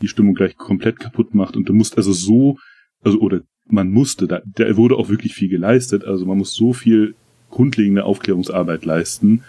die 0.00 0.08
Stimmung 0.08 0.34
gleich 0.34 0.56
komplett 0.56 0.98
kaputt 0.98 1.34
macht. 1.34 1.56
Und 1.56 1.68
du 1.68 1.74
musst 1.74 1.96
also 1.96 2.12
so, 2.12 2.58
also 3.02 3.18
oder 3.20 3.42
man 3.68 3.90
musste, 3.90 4.26
da, 4.26 4.40
da 4.46 4.76
wurde 4.76 4.96
auch 4.96 5.08
wirklich 5.08 5.34
viel 5.34 5.48
geleistet, 5.48 6.04
also 6.04 6.24
man 6.24 6.38
muss 6.38 6.54
so 6.54 6.72
viel 6.72 7.14
grundlegende 7.56 8.04
Aufklärungsarbeit 8.04 8.84
leisten. 8.84 9.42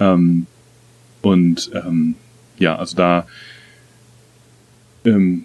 Ähm, 0.00 0.46
und 1.20 1.70
ähm, 1.74 2.14
ja, 2.58 2.76
also 2.76 2.96
da 2.96 3.26
ähm, 5.04 5.44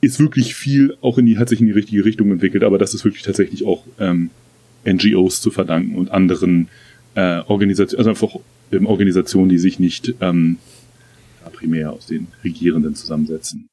ist 0.00 0.20
wirklich 0.20 0.54
viel 0.54 0.96
auch 1.00 1.18
in 1.18 1.26
die, 1.26 1.38
hat 1.38 1.48
sich 1.48 1.60
in 1.60 1.66
die 1.66 1.72
richtige 1.72 2.04
Richtung 2.04 2.30
entwickelt, 2.30 2.62
aber 2.62 2.78
das 2.78 2.94
ist 2.94 3.04
wirklich 3.04 3.24
tatsächlich 3.24 3.66
auch 3.66 3.84
ähm, 3.98 4.30
NGOs 4.86 5.40
zu 5.40 5.50
verdanken 5.50 5.96
und 5.96 6.12
anderen 6.12 6.68
äh, 7.16 7.40
Organisationen, 7.40 7.98
also 7.98 8.10
einfach 8.10 8.40
ähm, 8.70 8.86
Organisationen, 8.86 9.48
die 9.48 9.58
sich 9.58 9.80
nicht 9.80 10.14
ähm, 10.20 10.58
primär 11.52 11.92
aus 11.92 12.06
den 12.06 12.28
Regierenden 12.44 12.94
zusammensetzen. 12.94 13.68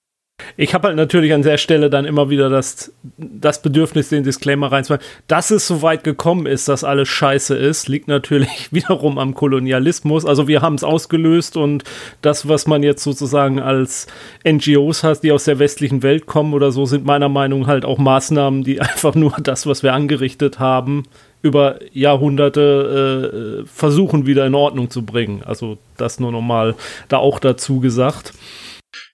Ich 0.57 0.73
habe 0.73 0.87
halt 0.87 0.97
natürlich 0.97 1.33
an 1.33 1.41
der 1.41 1.57
Stelle 1.57 1.89
dann 1.89 2.05
immer 2.05 2.29
wieder 2.29 2.49
das, 2.49 2.93
das 3.17 3.61
Bedürfnis, 3.61 4.09
den 4.09 4.23
Disclaimer 4.23 4.71
reinzumachen. 4.71 5.05
Dass 5.27 5.51
es 5.51 5.67
so 5.67 5.81
weit 5.81 6.03
gekommen 6.03 6.45
ist, 6.45 6.67
dass 6.67 6.83
alles 6.83 7.07
scheiße 7.09 7.55
ist, 7.55 7.87
liegt 7.87 8.07
natürlich 8.07 8.67
wiederum 8.71 9.17
am 9.17 9.33
Kolonialismus. 9.33 10.25
Also 10.25 10.47
wir 10.47 10.61
haben 10.61 10.75
es 10.75 10.83
ausgelöst 10.83 11.57
und 11.57 11.83
das, 12.21 12.47
was 12.47 12.67
man 12.67 12.83
jetzt 12.83 13.03
sozusagen 13.03 13.59
als 13.59 14.07
NGOs 14.45 15.03
hat, 15.03 15.23
die 15.23 15.31
aus 15.31 15.45
der 15.45 15.59
westlichen 15.59 16.03
Welt 16.03 16.25
kommen 16.25 16.53
oder 16.53 16.71
so, 16.71 16.85
sind 16.85 17.05
meiner 17.05 17.29
Meinung 17.29 17.61
nach 17.61 17.69
halt 17.69 17.85
auch 17.85 17.97
Maßnahmen, 17.97 18.63
die 18.63 18.81
einfach 18.81 19.15
nur 19.15 19.33
das, 19.41 19.65
was 19.65 19.83
wir 19.83 19.93
angerichtet 19.93 20.59
haben, 20.59 21.03
über 21.41 21.79
Jahrhunderte 21.93 23.63
äh, 23.63 23.65
versuchen 23.65 24.25
wieder 24.25 24.45
in 24.45 24.55
Ordnung 24.55 24.89
zu 24.89 25.05
bringen. 25.05 25.41
Also 25.45 25.77
das 25.95 26.19
nur 26.19 26.31
nochmal 26.31 26.75
da 27.07 27.17
auch 27.17 27.39
dazu 27.39 27.79
gesagt. 27.79 28.33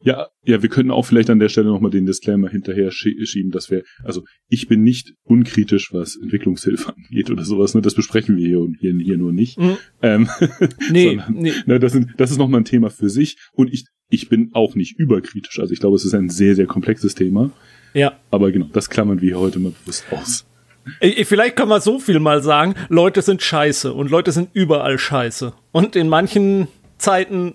Ja, 0.01 0.27
ja, 0.43 0.61
wir 0.61 0.69
können 0.69 0.91
auch 0.91 1.05
vielleicht 1.05 1.29
an 1.29 1.39
der 1.39 1.49
Stelle 1.49 1.67
nochmal 1.67 1.91
den 1.91 2.05
Disclaimer 2.05 2.49
hinterher 2.49 2.91
schieben, 2.91 3.51
dass 3.51 3.69
wir, 3.69 3.83
also 4.03 4.23
ich 4.47 4.67
bin 4.67 4.83
nicht 4.83 5.13
unkritisch, 5.23 5.93
was 5.93 6.15
Entwicklungshilfe 6.15 6.93
angeht 6.95 7.29
oder 7.29 7.43
sowas, 7.43 7.75
ne, 7.75 7.81
das 7.81 7.95
besprechen 7.95 8.37
wir 8.37 8.47
hier, 8.47 8.67
hier, 8.79 8.95
hier 8.97 9.17
nur 9.17 9.33
nicht. 9.33 9.59
Mhm. 9.59 9.77
Ähm, 10.01 10.29
nee, 10.91 11.09
sondern, 11.09 11.33
nee. 11.33 11.53
Ne, 11.65 11.79
das, 11.79 11.91
sind, 11.91 12.11
das 12.17 12.31
ist 12.31 12.37
nochmal 12.37 12.61
ein 12.61 12.65
Thema 12.65 12.89
für 12.89 13.09
sich 13.09 13.37
und 13.53 13.73
ich, 13.73 13.85
ich 14.09 14.29
bin 14.29 14.51
auch 14.53 14.75
nicht 14.75 14.97
überkritisch, 14.99 15.59
also 15.59 15.73
ich 15.73 15.79
glaube, 15.79 15.95
es 15.95 16.05
ist 16.05 16.13
ein 16.13 16.29
sehr, 16.29 16.55
sehr 16.55 16.67
komplexes 16.67 17.15
Thema. 17.15 17.51
Ja. 17.93 18.19
Aber 18.29 18.51
genau, 18.51 18.69
das 18.73 18.89
klammern 18.89 19.21
wir 19.21 19.39
heute 19.39 19.59
mal 19.59 19.71
bewusst 19.71 20.05
aus. 20.11 20.45
Vielleicht 20.99 21.55
kann 21.55 21.67
man 21.67 21.81
so 21.81 21.99
viel 21.99 22.19
mal 22.19 22.43
sagen, 22.43 22.75
Leute 22.89 23.21
sind 23.21 23.41
scheiße 23.41 23.91
und 23.93 24.11
Leute 24.11 24.31
sind 24.31 24.49
überall 24.53 24.99
scheiße. 24.99 25.53
Und 25.71 25.95
in 25.95 26.07
manchen 26.07 26.67
Zeiten 26.97 27.53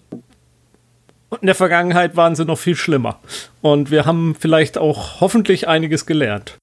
und 1.30 1.42
in 1.42 1.46
der 1.46 1.54
Vergangenheit 1.54 2.16
waren 2.16 2.34
sie 2.34 2.44
noch 2.44 2.58
viel 2.58 2.76
schlimmer. 2.76 3.20
Und 3.62 3.90
wir 3.90 4.04
haben 4.04 4.34
vielleicht 4.38 4.78
auch 4.78 5.20
hoffentlich 5.20 5.68
einiges 5.68 6.04
gelernt. 6.04 6.58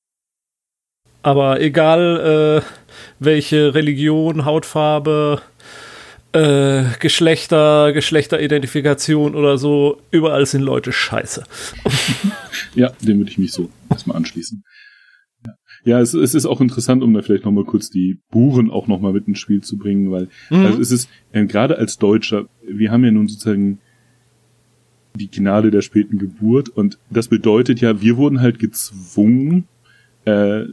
Aber 1.24 1.60
egal, 1.62 2.62
äh, 2.64 2.94
welche 3.20 3.74
Religion, 3.74 4.46
Hautfarbe, 4.46 5.42
äh, 6.34 6.84
Geschlechter, 7.00 7.92
Geschlechteridentifikation 7.94 9.36
oder 9.36 9.58
so, 9.58 10.02
überall 10.12 10.46
sind 10.46 10.62
Leute 10.62 10.92
scheiße. 10.92 11.44
ja, 12.76 12.92
dem 13.02 13.20
würde 13.20 13.32
ich 13.32 13.38
mich 13.38 13.54
so 13.54 13.70
erstmal 13.90 14.18
anschließen. 14.18 14.64
Ja, 15.86 16.02
es, 16.02 16.14
es 16.14 16.34
ist 16.34 16.46
auch 16.46 16.60
interessant, 16.60 17.02
um 17.02 17.14
da 17.14 17.22
vielleicht 17.22 17.46
nochmal 17.46 17.64
kurz 17.64 17.90
die 17.90 18.20
Buren 18.30 18.70
auch 18.70 18.88
nochmal 18.88 19.14
mit 19.14 19.28
ins 19.28 19.40
Spiel 19.40 19.62
zu 19.62 19.78
bringen, 19.78 20.12
weil 20.12 20.28
mhm. 20.50 20.66
also 20.66 20.82
es 20.82 20.92
ist, 20.92 21.10
äh, 21.32 21.46
gerade 21.46 21.78
als 21.78 21.98
Deutscher, 21.98 22.48
wir 22.68 22.92
haben 22.92 23.06
ja 23.06 23.12
nun 23.12 23.28
sozusagen 23.28 23.80
die 25.18 25.30
Gnade 25.30 25.72
der 25.72 25.82
späten 25.82 26.18
Geburt. 26.18 26.70
Und 26.70 26.98
das 27.10 27.28
bedeutet 27.28 27.82
ja, 27.82 28.02
wir 28.02 28.18
wurden 28.18 28.42
halt 28.42 28.60
gezwungen, 28.60 29.68
äh, 30.26 30.66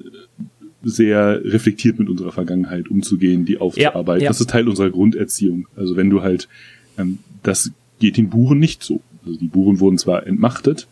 sehr 0.83 1.42
reflektiert 1.44 1.98
mit 1.98 2.09
unserer 2.09 2.33
Vergangenheit 2.33 2.88
umzugehen, 2.88 3.44
die 3.44 3.59
aufzuarbeiten. 3.59 4.20
Ja, 4.20 4.24
ja. 4.24 4.30
Das 4.30 4.40
ist 4.40 4.50
Teil 4.50 4.68
unserer 4.68 4.90
Grunderziehung. 4.90 5.66
Also 5.76 5.96
wenn 5.96 6.11
du 6.11 6.22
halt, 6.22 6.48
ähm, 6.98 7.18
das 7.42 7.70
geht 8.00 8.16
den 8.16 8.28
Buren 8.28 8.59
nicht 8.59 8.83
so. 8.83 9.00
Also 9.24 9.38
die 9.38 9.48
Buren 9.48 9.80
wurden 9.80 9.96
zwar 9.96 10.26
entmachtet, 10.26 10.87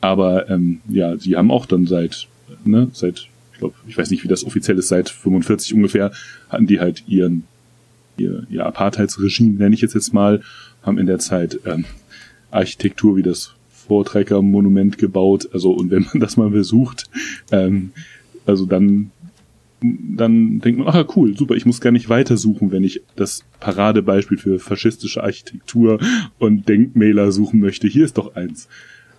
aber 0.00 0.50
ähm, 0.50 0.80
ja, 0.88 1.16
sie 1.16 1.36
haben 1.36 1.52
auch 1.52 1.66
dann 1.66 1.86
seit, 1.86 2.26
ne, 2.64 2.88
seit, 2.92 3.28
ich 3.52 3.58
glaube, 3.58 3.74
ich 3.86 3.96
weiß 3.96 4.10
nicht, 4.10 4.24
wie 4.24 4.28
das 4.28 4.44
offiziell 4.44 4.78
ist, 4.78 4.88
seit 4.88 5.08
45 5.08 5.74
ungefähr, 5.74 6.10
hatten 6.48 6.66
die 6.66 6.80
halt 6.80 7.04
ihren 7.06 7.44
ihr, 8.16 8.46
ihr 8.50 8.66
Apartheidsregime, 8.66 9.58
nenne 9.58 9.74
ich 9.74 9.80
jetzt 9.80 9.94
jetzt 9.94 10.12
mal, 10.12 10.40
haben 10.82 10.98
in 10.98 11.06
der 11.06 11.18
Zeit 11.18 11.60
ähm, 11.64 11.84
Architektur 12.52 13.16
wie 13.16 13.22
das 13.22 13.54
Vorträgermonument 13.68 14.98
gebaut. 14.98 15.48
Also 15.52 15.72
und 15.72 15.90
wenn 15.90 16.06
man 16.12 16.20
das 16.20 16.36
mal 16.36 16.50
besucht, 16.50 17.04
ähm, 17.50 17.92
also 18.46 18.66
dann 18.66 19.10
dann 19.84 20.60
denkt 20.60 20.78
man, 20.78 20.88
ach 20.88 21.16
cool, 21.16 21.36
super, 21.36 21.56
ich 21.56 21.66
muss 21.66 21.80
gar 21.80 21.90
nicht 21.90 22.08
weitersuchen, 22.08 22.70
wenn 22.70 22.84
ich 22.84 23.02
das 23.16 23.44
Paradebeispiel 23.58 24.38
für 24.38 24.60
faschistische 24.60 25.24
Architektur 25.24 25.98
und 26.38 26.68
Denkmäler 26.68 27.32
suchen 27.32 27.58
möchte. 27.58 27.88
Hier 27.88 28.04
ist 28.04 28.16
doch 28.16 28.36
eins. 28.36 28.68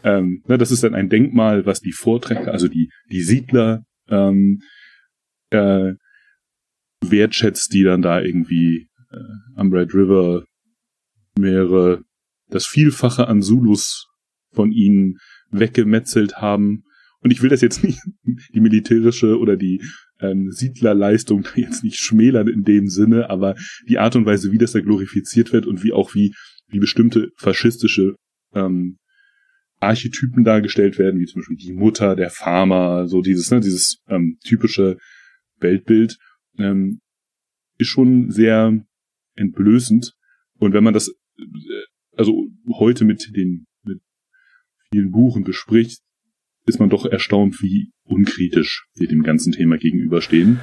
Ähm, 0.04 0.42
na, 0.48 0.58
das 0.58 0.72
ist 0.72 0.84
dann 0.84 0.96
ein 0.96 1.10
Denkmal, 1.10 1.66
was 1.66 1.82
die 1.82 1.92
Vorträger, 1.92 2.52
also 2.52 2.68
die, 2.68 2.90
die 3.12 3.22
Siedler 3.22 3.84
ähm, 4.10 4.62
äh, 5.50 5.94
wertschätzt, 7.02 7.74
die 7.74 7.84
dann 7.84 8.02
da 8.02 8.22
irgendwie 8.22 8.88
äh, 9.12 9.18
am 9.56 9.72
Red 9.72 9.94
River 9.94 10.46
mehrere 11.38 12.04
das 12.54 12.66
Vielfache 12.66 13.28
an 13.28 13.42
Zulus 13.42 14.08
von 14.52 14.72
ihnen 14.72 15.18
weggemetzelt 15.50 16.38
haben. 16.38 16.84
Und 17.20 17.32
ich 17.32 17.42
will 17.42 17.50
das 17.50 17.62
jetzt 17.62 17.84
nicht, 17.84 18.00
die 18.54 18.60
militärische 18.60 19.40
oder 19.40 19.58
die 19.58 19.82
ähm, 20.20 20.52
Siedlerleistung 20.52 21.48
jetzt 21.56 21.84
nicht 21.84 21.98
schmälern 21.98 22.48
in 22.48 22.64
dem 22.64 22.88
Sinne, 22.88 23.30
aber 23.30 23.56
die 23.88 23.98
Art 23.98 24.16
und 24.16 24.26
Weise, 24.26 24.52
wie 24.52 24.58
das 24.58 24.74
da 24.74 24.82
glorifiziert 24.82 25.54
wird 25.54 25.66
und 25.66 25.84
wie 25.84 25.94
auch 25.94 26.14
wie, 26.14 26.34
wie 26.68 26.80
bestimmte 26.80 27.30
faschistische 27.38 28.16
ähm, 28.54 28.98
Archetypen 29.80 30.44
dargestellt 30.44 30.98
werden, 30.98 31.20
wie 31.20 31.26
zum 31.26 31.42
Beispiel 31.42 31.58
die 31.58 31.74
Mutter, 31.74 32.16
der 32.16 32.30
Farmer, 32.30 33.08
so 33.08 33.22
dieses, 33.22 33.52
ne, 33.52 33.60
dieses 33.60 33.98
ähm, 34.08 34.38
typische 34.46 34.98
Weltbild, 35.60 36.18
ähm, 36.58 37.00
ist 37.78 37.90
schon 37.90 38.32
sehr 38.32 38.78
entblößend. 39.36 40.14
Und 40.60 40.74
wenn 40.74 40.84
man 40.84 40.94
das 40.94 41.10
äh, 41.10 41.44
also 42.18 42.48
heute 42.76 43.06
mit 43.06 43.36
den 43.36 43.66
mit 43.84 44.00
vielen 44.92 45.12
Buchen 45.12 45.44
bespricht, 45.44 46.02
ist 46.66 46.80
man 46.80 46.90
doch 46.90 47.06
erstaunt, 47.06 47.62
wie 47.62 47.92
unkritisch 48.06 48.88
wir 48.96 49.08
dem 49.08 49.24
ganzen 49.24 49.52
Thema 49.52 49.78
gegenüberstehen. 49.78 50.60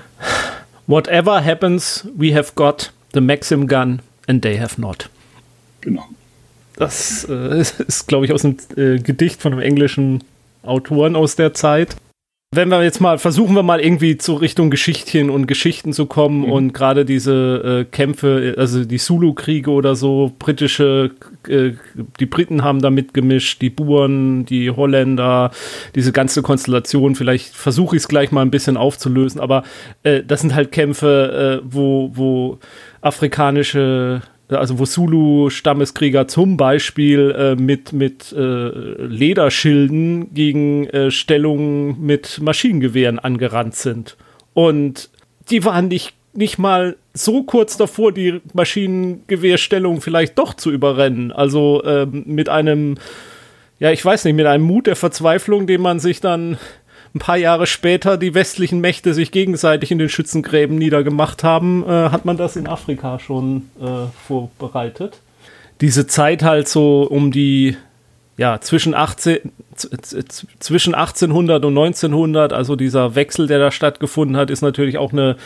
Whatever 0.86 1.44
happens, 1.44 2.08
we 2.16 2.34
have 2.34 2.52
got 2.54 2.92
the 3.12 3.20
Maxim 3.20 3.66
gun 3.66 4.00
and 4.26 4.42
they 4.42 4.58
have 4.58 4.80
not. 4.80 5.10
Genau. 5.80 6.08
Das 6.76 7.26
äh, 7.28 7.60
ist, 7.60 8.06
glaube 8.08 8.24
ich, 8.24 8.32
aus 8.32 8.44
einem 8.44 8.56
äh, 8.76 8.98
Gedicht 8.98 9.40
von 9.40 9.52
einem 9.52 9.62
englischen 9.62 10.24
Autoren 10.62 11.16
aus 11.16 11.36
der 11.36 11.54
Zeit 11.54 11.96
wenn 12.52 12.68
wir 12.68 12.82
jetzt 12.82 13.00
mal 13.00 13.18
versuchen 13.18 13.54
wir 13.54 13.62
mal 13.62 13.80
irgendwie 13.80 14.18
zu 14.18 14.34
Richtung 14.34 14.70
Geschichtchen 14.70 15.30
und 15.30 15.46
Geschichten 15.46 15.92
zu 15.92 16.06
kommen 16.06 16.46
mhm. 16.46 16.52
und 16.52 16.72
gerade 16.72 17.04
diese 17.04 17.82
äh, 17.82 17.84
Kämpfe, 17.84 18.56
also 18.58 18.84
die 18.84 18.98
Sulu-Kriege 18.98 19.70
oder 19.70 19.94
so, 19.94 20.32
britische, 20.36 21.12
äh, 21.46 21.74
die 22.18 22.26
Briten 22.26 22.64
haben 22.64 22.82
da 22.82 22.90
mitgemischt, 22.90 23.62
die 23.62 23.70
Buren, 23.70 24.46
die 24.46 24.68
Holländer, 24.68 25.52
diese 25.94 26.10
ganze 26.10 26.42
Konstellation, 26.42 27.14
vielleicht 27.14 27.54
versuche 27.54 27.94
ich 27.94 28.02
es 28.02 28.08
gleich 28.08 28.32
mal 28.32 28.42
ein 28.42 28.50
bisschen 28.50 28.76
aufzulösen, 28.76 29.40
aber 29.40 29.62
äh, 30.02 30.24
das 30.24 30.40
sind 30.40 30.52
halt 30.52 30.72
Kämpfe, 30.72 31.60
äh, 31.62 31.66
wo, 31.70 32.10
wo 32.14 32.58
afrikanische 33.00 34.22
also 34.56 34.78
wo 34.78 34.84
Zulu-Stammeskrieger 34.84 36.28
zum 36.28 36.56
Beispiel 36.56 37.34
äh, 37.36 37.54
mit, 37.54 37.92
mit 37.92 38.32
äh, 38.32 38.68
Lederschilden 39.04 40.34
gegen 40.34 40.86
äh, 40.88 41.10
Stellungen 41.10 42.00
mit 42.04 42.40
Maschinengewehren 42.40 43.18
angerannt 43.18 43.74
sind. 43.74 44.16
Und 44.54 45.10
die 45.50 45.64
waren 45.64 45.88
nicht, 45.88 46.14
nicht 46.32 46.58
mal 46.58 46.96
so 47.12 47.42
kurz 47.42 47.76
davor, 47.76 48.12
die 48.12 48.40
Maschinengewehrstellung 48.52 50.00
vielleicht 50.00 50.38
doch 50.38 50.54
zu 50.54 50.70
überrennen. 50.70 51.32
Also 51.32 51.82
ähm, 51.84 52.24
mit 52.26 52.48
einem, 52.48 52.96
ja, 53.78 53.90
ich 53.90 54.04
weiß 54.04 54.24
nicht, 54.24 54.34
mit 54.34 54.46
einem 54.46 54.64
Mut 54.64 54.86
der 54.86 54.96
Verzweiflung, 54.96 55.66
den 55.66 55.80
man 55.80 56.00
sich 56.00 56.20
dann 56.20 56.58
ein 57.14 57.18
paar 57.18 57.36
Jahre 57.36 57.66
später 57.66 58.16
die 58.16 58.34
westlichen 58.34 58.80
Mächte 58.80 59.14
sich 59.14 59.32
gegenseitig 59.32 59.90
in 59.90 59.98
den 59.98 60.08
Schützengräben 60.08 60.76
niedergemacht 60.76 61.42
haben, 61.42 61.84
äh, 61.84 62.10
hat 62.10 62.24
man 62.24 62.36
das 62.36 62.56
in 62.56 62.66
Afrika 62.66 63.18
schon 63.18 63.70
äh, 63.80 64.06
vorbereitet. 64.26 65.20
Diese 65.80 66.06
Zeit 66.06 66.42
halt 66.42 66.68
so 66.68 67.02
um 67.02 67.32
die 67.32 67.76
ja, 68.40 68.58
zwischen, 68.58 68.94
18, 68.94 69.52
zwischen 70.60 70.94
1800 70.94 71.62
und 71.62 71.76
1900, 71.76 72.54
also 72.54 72.74
dieser 72.74 73.14
Wechsel, 73.14 73.46
der 73.46 73.58
da 73.58 73.70
stattgefunden 73.70 74.38
hat, 74.38 74.48
ist 74.48 74.62
natürlich 74.62 74.96
auch 74.96 75.12
eine, 75.12 75.36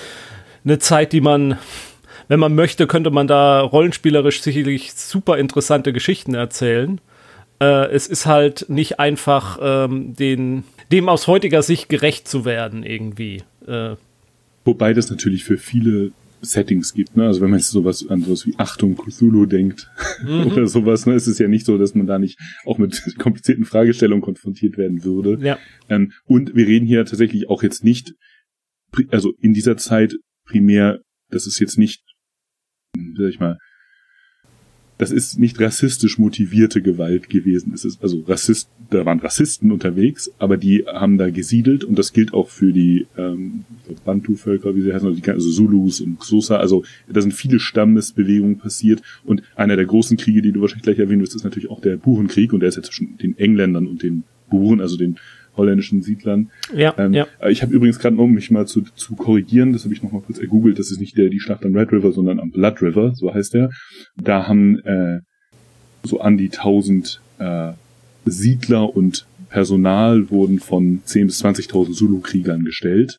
eine 0.65 0.79
Zeit, 0.79 1.13
die 1.13 1.21
man, 1.21 1.59
wenn 2.29 2.39
man 2.39 2.55
möchte, 2.55 2.87
könnte 2.87 3.11
man 3.11 3.27
da 3.27 3.63
rollenspielerisch 3.63 4.43
sicherlich 4.43 4.93
super 4.93 5.39
interessante 5.39 5.93
Geschichten 5.93 6.35
erzählen. 6.35 7.01
Äh, 7.61 7.87
es 7.91 8.07
ist 8.07 8.27
halt 8.27 8.67
nicht 8.69 9.01
einfach, 9.01 9.59
ähm, 9.61 10.15
den, 10.15 10.63
dem 10.93 11.09
aus 11.09 11.27
heutiger 11.27 11.63
Sicht 11.63 11.89
gerecht 11.89 12.29
zu 12.29 12.45
werden, 12.45 12.83
irgendwie. 12.83 13.43
Äh. 13.67 13.97
Wobei 14.65 14.95
das 14.95 15.11
natürlich 15.11 15.45
für 15.45 15.59
viele 15.59 16.13
Settings 16.45 16.95
gibt. 16.95 17.17
Ne? 17.17 17.27
Also 17.27 17.41
wenn 17.41 17.51
man 17.51 17.59
jetzt 17.59 17.71
sowas 17.71 18.07
an 18.09 18.23
sowas 18.23 18.47
wie 18.47 18.55
Achtung 18.59 18.97
Cthulhu 18.97 19.47
denkt 19.47 19.91
mhm. 20.23 20.47
oder 20.47 20.67
sowas, 20.67 21.07
ne, 21.07 21.15
ist 21.15 21.27
es 21.27 21.39
ja 21.39 21.49
nicht 21.49 21.67
so, 21.67 21.79
dass 21.79 21.95
man 21.95 22.07
da 22.07 22.19
nicht 22.19 22.39
auch 22.65 22.79
mit 22.79 23.15
komplizierten 23.19 23.65
Fragestellungen 23.65 24.23
konfrontiert 24.23 24.77
werden 24.77 25.05
würde. 25.05 25.39
Ja. 25.45 25.59
Ähm, 25.89 26.13
und 26.25 26.55
wir 26.55 26.67
reden 26.67 26.87
hier 26.87 27.05
tatsächlich 27.05 27.49
auch 27.49 27.63
jetzt 27.63 27.85
nicht, 27.85 28.15
also 29.11 29.33
in 29.41 29.55
dieser 29.55 29.77
Zeit 29.77 30.15
primär, 30.47 31.01
das 31.31 31.47
ist 31.47 31.59
jetzt 31.59 31.79
nicht, 31.79 32.03
sag 33.17 33.29
ich 33.29 33.41
mal, 33.41 33.59
das 34.99 35.11
ist 35.11 35.39
nicht 35.39 35.61
rassistisch 35.61 36.19
motivierte 36.19 36.81
Gewalt 36.81 37.29
gewesen. 37.29 37.73
Es 37.75 37.85
ist 37.85 38.03
also 38.03 38.23
Rassist, 38.29 38.69
da 38.91 39.05
waren 39.05 39.19
Rassisten 39.19 39.73
unterwegs, 39.73 40.31
aber 40.39 40.57
die 40.57 40.85
haben 40.87 41.19
da 41.19 41.31
gesiedelt 41.31 41.83
und 41.83 41.99
das 41.99 42.13
gilt 42.13 42.33
auch 42.33 42.49
für 42.49 42.73
die 42.73 43.07
ähm, 43.17 43.65
Bantu-Völker, 44.05 44.77
wie 44.77 44.83
sie 44.83 44.93
heißen, 44.93 45.09
also, 45.09 45.51
Zulus 45.51 46.01
und 46.01 46.21
Xhosa. 46.21 46.59
Also 46.59 46.85
da 47.09 47.21
sind 47.21 47.35
viele 47.35 47.59
Stammesbewegungen 47.59 48.59
passiert 48.59 49.03
und 49.25 49.43
einer 49.57 49.77
der 49.77 49.87
großen 49.87 50.17
Kriege, 50.17 50.43
die 50.43 50.53
du 50.53 50.61
wahrscheinlich 50.61 50.85
gleich 50.85 50.99
erwähnen 50.99 51.23
wirst, 51.23 51.35
ist 51.35 51.45
natürlich 51.45 51.71
auch 51.71 51.81
der 51.81 51.97
Burenkrieg 51.97 52.53
und 52.53 52.61
der 52.61 52.69
ist 52.69 52.77
ja 52.77 52.83
zwischen 52.83 53.19
den 53.19 53.37
Engländern 53.37 53.87
und 53.89 54.03
den 54.03 54.23
Buren, 54.49 54.81
also 54.81 54.97
den 54.97 55.17
holländischen 55.57 56.03
Siedlern. 56.03 56.51
Ja, 56.75 56.95
ähm, 56.99 57.13
ja. 57.13 57.27
Ich 57.49 57.63
habe 57.63 57.73
übrigens 57.73 57.99
gerade 57.99 58.17
noch, 58.17 58.25
um 58.25 58.33
mich 58.33 58.51
mal 58.51 58.67
zu, 58.67 58.83
zu 58.83 59.15
korrigieren, 59.15 59.73
das 59.73 59.85
habe 59.85 59.95
ich 59.95 60.03
noch 60.03 60.13
mal 60.13 60.23
kurz 60.23 60.39
ergoogelt, 60.39 60.79
das 60.79 60.91
ist 60.91 61.01
nicht 61.01 61.17
der 61.17 61.29
die 61.29 61.41
Schlacht 61.41 61.65
am 61.65 61.77
Red 61.77 61.93
River, 61.93 62.13
sondern 62.13 62.41
am 62.41 62.51
Blood 62.51 62.83
River, 62.83 63.15
so 63.15 63.33
heißt 63.33 63.55
der. 63.55 63.71
Da 64.17 64.47
haben 64.47 64.79
äh, 64.81 65.21
so 66.03 66.21
an 66.21 66.37
die 66.37 66.51
1000 66.51 67.21
äh, 67.39 67.73
Siedler 68.25 68.95
und 68.97 69.27
Personal 69.49 70.31
wurden 70.31 70.59
von 70.59 71.03
10.000 71.07 71.27
bis 71.27 71.45
20.000 71.45 71.93
Zulu-Kriegern 71.93 72.65
gestellt 72.65 73.19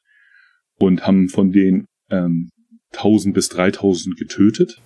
und 0.78 1.08
haben 1.08 1.30
von 1.30 1.52
denen 1.52 1.86
ähm, 2.10 2.50
1000 2.94 3.34
bis 3.34 3.50
3000 3.50 4.18
getötet 4.18 4.82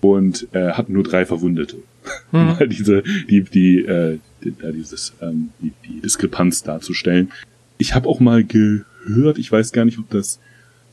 und 0.00 0.46
äh, 0.52 0.72
hatten 0.72 0.92
nur 0.92 1.02
drei 1.02 1.26
Verwundete. 1.26 1.78
Hm. 2.32 2.58
Weil 2.58 2.68
diese, 2.68 3.02
die, 3.02 3.42
die, 3.42 3.84
äh, 3.84 4.18
die, 4.42 4.52
dieses, 4.74 5.12
ähm, 5.20 5.50
die, 5.60 5.72
die 5.86 6.00
Diskrepanz 6.00 6.64
darzustellen. 6.64 7.30
Ich 7.78 7.94
habe 7.94 8.08
auch 8.08 8.18
mal 8.18 8.42
gehört, 8.42 9.38
ich 9.38 9.50
weiß 9.50 9.72
gar 9.72 9.84
nicht, 9.84 9.98
ob 9.98 10.10
das 10.10 10.40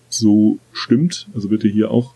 so 0.10 0.60
stimmt, 0.74 1.28
also 1.34 1.50
bitte 1.50 1.68
hier 1.68 1.90
auch 1.90 2.14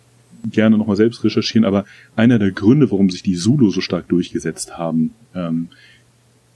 gerne 0.52 0.78
nochmal 0.78 0.96
selbst 0.96 1.24
recherchieren, 1.24 1.66
aber 1.66 1.86
einer 2.16 2.40
der 2.40 2.52
Gründe, 2.52 2.92
warum 2.92 3.10
sich 3.10 3.24
die 3.24 3.36
Zulu 3.36 3.70
so 3.72 3.82
stark 3.82 4.08
durchgesetzt 4.08 4.78
haben 4.78 5.12
ähm, 5.34 5.70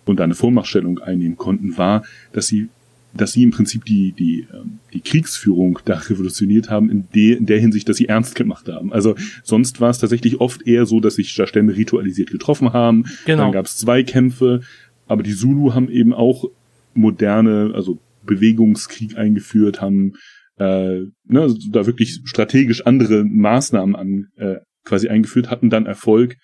und 0.05 0.21
eine 0.21 0.35
Vormachtstellung 0.35 0.99
einnehmen 0.99 1.37
konnten, 1.37 1.77
war, 1.77 2.03
dass 2.31 2.47
sie 2.47 2.69
dass 3.13 3.33
sie 3.33 3.43
im 3.43 3.51
Prinzip 3.51 3.85
die, 3.85 4.13
die, 4.13 4.47
ähm, 4.53 4.79
die 4.93 5.01
Kriegsführung 5.01 5.79
da 5.85 5.97
revolutioniert 5.97 6.69
haben, 6.69 6.89
in, 6.89 7.07
de, 7.13 7.33
in 7.33 7.45
der 7.45 7.59
Hinsicht, 7.59 7.89
dass 7.89 7.97
sie 7.97 8.07
ernst 8.07 8.35
gemacht 8.35 8.69
haben. 8.69 8.93
Also 8.93 9.15
sonst 9.43 9.81
war 9.81 9.89
es 9.89 9.99
tatsächlich 9.99 10.39
oft 10.39 10.65
eher 10.65 10.85
so, 10.85 10.99
dass 10.99 11.15
sich 11.15 11.35
da 11.35 11.47
Stämme 11.47 11.75
ritualisiert 11.75 12.31
getroffen 12.31 12.73
haben. 12.73 13.05
Genau. 13.25 13.43
Dann 13.43 13.51
gab 13.51 13.65
es 13.65 13.77
Zweikämpfe, 13.77 14.61
aber 15.07 15.23
die 15.23 15.35
Zulu 15.35 15.73
haben 15.73 15.89
eben 15.89 16.13
auch 16.13 16.45
moderne, 16.93 17.71
also 17.73 17.99
Bewegungskrieg 18.25 19.17
eingeführt, 19.17 19.81
haben 19.81 20.13
äh, 20.57 21.01
ne, 21.25 21.55
da 21.71 21.85
wirklich 21.85 22.21
strategisch 22.25 22.85
andere 22.85 23.23
Maßnahmen 23.23 23.95
an 23.95 24.27
äh, 24.37 24.57
quasi 24.83 25.09
eingeführt, 25.09 25.49
hatten 25.49 25.69
dann 25.69 25.85
Erfolg. 25.85 26.37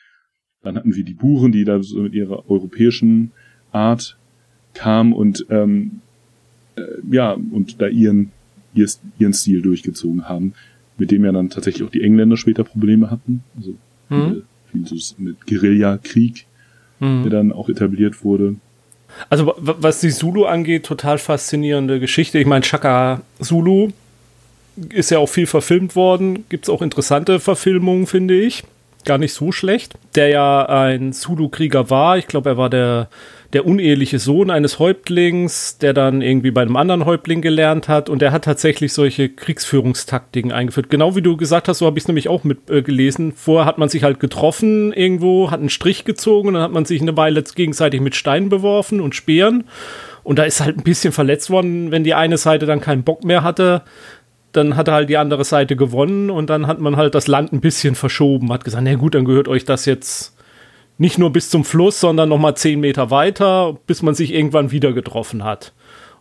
Dann 0.63 0.76
hatten 0.76 0.95
wir 0.95 1.03
die 1.03 1.13
Buren, 1.13 1.51
die 1.51 1.63
da 1.63 1.82
so 1.82 2.01
mit 2.01 2.13
ihrer 2.13 2.49
europäischen 2.49 3.32
Art 3.72 4.18
kamen 4.74 5.13
und 5.13 5.45
ähm, 5.49 6.01
äh, 6.01 6.07
ja, 7.09 7.34
und 7.34 7.82
da 7.82 7.88
ihren, 7.88 8.32
ihren 8.73 9.34
Stil 9.34 9.61
durchgezogen 9.61 10.28
haben, 10.28 10.53
mit 10.97 11.11
dem 11.11 11.25
ja 11.25 11.32
dann 11.32 11.49
tatsächlich 11.49 11.88
auch 11.88 11.91
die 11.91 12.03
Engländer 12.03 12.38
später 12.38 12.63
Probleme 12.63 13.11
hatten. 13.11 13.43
Also 13.55 13.75
mhm. 14.09 14.43
viel, 14.71 14.86
viel 14.86 14.99
so 14.99 15.15
mit 15.17 15.45
Guerillakrieg, 15.47 16.45
mhm. 16.99 17.23
der 17.23 17.32
dann 17.32 17.51
auch 17.51 17.69
etabliert 17.69 18.23
wurde. 18.23 18.55
Also 19.30 19.53
was 19.57 20.01
die 20.01 20.09
Zulu 20.09 20.45
angeht, 20.45 20.86
total 20.86 21.17
faszinierende 21.17 21.99
Geschichte. 21.99 22.39
Ich 22.39 22.45
meine, 22.45 22.65
Shaka 22.65 23.21
Zulu 23.39 23.89
ist 24.89 25.11
ja 25.11 25.19
auch 25.19 25.30
viel 25.30 25.47
verfilmt 25.47 25.95
worden. 25.95 26.45
Gibt 26.49 26.65
es 26.65 26.69
auch 26.69 26.82
interessante 26.82 27.39
Verfilmungen, 27.39 28.05
finde 28.05 28.39
ich. 28.39 28.63
Gar 29.08 29.20
nicht 29.20 29.34
so 29.34 29.53
schlecht. 29.53 29.93
Der 30.16 30.28
ja 30.28 30.66
ein 30.66 31.14
Zulu-Krieger 31.14 31.89
war. 31.89 32.18
Ich 32.18 32.28
glaube, 32.28 32.49
er 32.49 32.58
war 32.58 32.70
der 32.70 33.08
der 33.53 33.66
uneheliche 33.66 34.20
Sohn 34.20 34.49
eines 34.49 34.78
Häuptlings, 34.78 35.78
der 35.78 35.93
dann 35.93 36.22
irgendwie 36.22 36.51
bei 36.51 36.62
einem 36.62 36.76
anderen 36.76 37.05
Häuptling 37.05 37.41
gelernt 37.41 37.88
hat 37.88 38.10
und 38.10 38.22
der 38.22 38.32
hat 38.32 38.43
tatsächlich 38.43 38.91
solche 38.91 39.30
Kriegsführungstaktiken 39.30 40.51
eingeführt. 40.51 40.89
Genau 40.89 41.16
wie 41.16 41.22
du 41.22 41.38
gesagt 41.38 41.70
hast, 41.70 41.78
so 41.78 41.86
habe 41.86 41.97
ich 41.97 42.03
es 42.03 42.08
nämlich 42.08 42.28
auch 42.28 42.43
mit 42.43 42.70
äh. 42.70 42.84
Vorher 43.36 43.66
hat 43.66 43.78
man 43.78 43.89
sich 43.89 44.03
halt 44.03 44.20
getroffen 44.20 44.91
irgendwo, 44.91 45.49
hat 45.49 45.60
einen 45.60 45.70
Strich 45.70 46.03
gezogen 46.03 46.49
und 46.49 46.53
dann 46.55 46.64
hat 46.64 46.72
man 46.72 46.86
sich 46.86 47.01
eine 47.01 47.16
Weile 47.16 47.41
gegenseitig 47.41 48.01
mit 48.01 48.16
Steinen 48.16 48.49
beworfen 48.49 48.99
und 48.99 49.16
Speeren. 49.16 49.64
Und 50.24 50.39
da 50.39 50.43
ist 50.43 50.60
halt 50.60 50.78
ein 50.78 50.84
bisschen 50.84 51.14
verletzt 51.14 51.49
worden, 51.49 51.91
wenn 51.91 52.03
die 52.03 52.14
eine 52.14 52.38
Seite 52.38 52.66
dann 52.66 52.82
keinen 52.82 53.03
Bock 53.03 53.24
mehr 53.24 53.43
hatte, 53.43 53.84
dann 54.52 54.76
hat 54.76 54.89
halt 54.89 55.10
die 55.10 55.18
andere 55.18 55.43
Seite 55.43 55.76
gewonnen 55.76 56.30
und 56.30 56.50
dann 56.50 56.68
hat 56.68 56.80
man 56.80 56.98
halt 56.98 57.16
das 57.16 57.28
Land 57.28 57.54
ein 57.54 57.62
bisschen 57.62 57.95
verschoben, 57.95 58.52
hat 58.52 58.64
gesagt, 58.64 58.84
na 58.84 58.95
gut, 58.95 59.16
dann 59.16 59.26
gehört 59.26 59.48
euch 59.48 59.66
das 59.66 59.86
jetzt 59.86 60.36
nicht 60.98 61.18
nur 61.18 61.32
bis 61.32 61.50
zum 61.50 61.64
Fluss, 61.64 62.00
sondern 62.00 62.30
noch 62.30 62.39
mal 62.39 62.56
zehn 62.56 62.80
Meter 62.80 63.12
weiter, 63.12 63.78
bis 63.86 64.02
man 64.02 64.16
sich 64.16 64.34
irgendwann 64.34 64.72
wieder 64.72 64.93
getroffen 64.93 65.43
hat. 65.43 65.74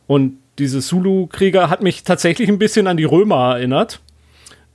Und 0.07 0.39
diese 0.59 0.81
Zulu-Krieger 0.81 1.71
hat 1.71 1.83
mich 1.83 2.03
tatsächlich 2.05 2.49
ein 2.49 2.59
bisschen 2.59 2.87
an 2.87 2.97
die 2.97 3.05
Römer 3.05 3.57
erinnert, 3.57 4.01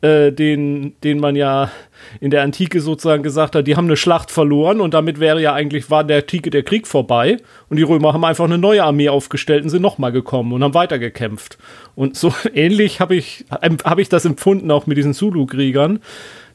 äh, 0.02 0.32
den, 0.32 0.94
den 1.04 1.20
man 1.20 1.36
ja 1.36 1.72
in 2.20 2.32
der 2.32 2.42
Antike 2.42 2.82
sozusagen 2.82 3.24
gesagt 3.24 3.56
hat, 3.56 3.68
die 3.68 3.76
haben 3.76 3.86
eine 3.86 3.98
Schlacht 3.98 4.32
verloren 4.32 4.82
und 4.82 4.94
damit 4.94 5.20
wäre 5.20 5.42
ja 5.42 5.54
eigentlich, 5.54 5.90
war 5.90 6.04
der 6.04 6.18
Antike 6.18 6.50
der 6.50 6.64
Krieg 6.64 6.88
vorbei 6.88 7.38
und 7.70 7.78
die 7.78 7.84
Römer 7.84 8.14
haben 8.14 8.26
einfach 8.26 8.46
eine 8.46 8.58
neue 8.58 8.84
Armee 8.84 9.10
aufgestellt 9.10 9.64
und 9.64 9.70
sind 9.70 9.82
nochmal 9.82 10.12
gekommen 10.12 10.54
und 10.54 10.64
haben 10.64 10.74
weitergekämpft. 10.74 11.58
Und 11.96 12.18
so 12.18 12.34
ähnlich 12.54 13.00
habe 13.00 13.16
ich, 13.16 13.46
hab 13.52 14.00
ich 14.00 14.10
das 14.10 14.26
empfunden 14.26 14.72
auch 14.72 14.88
mit 14.88 14.98
diesen 14.98 15.14
Zulu-Kriegern 15.14 16.00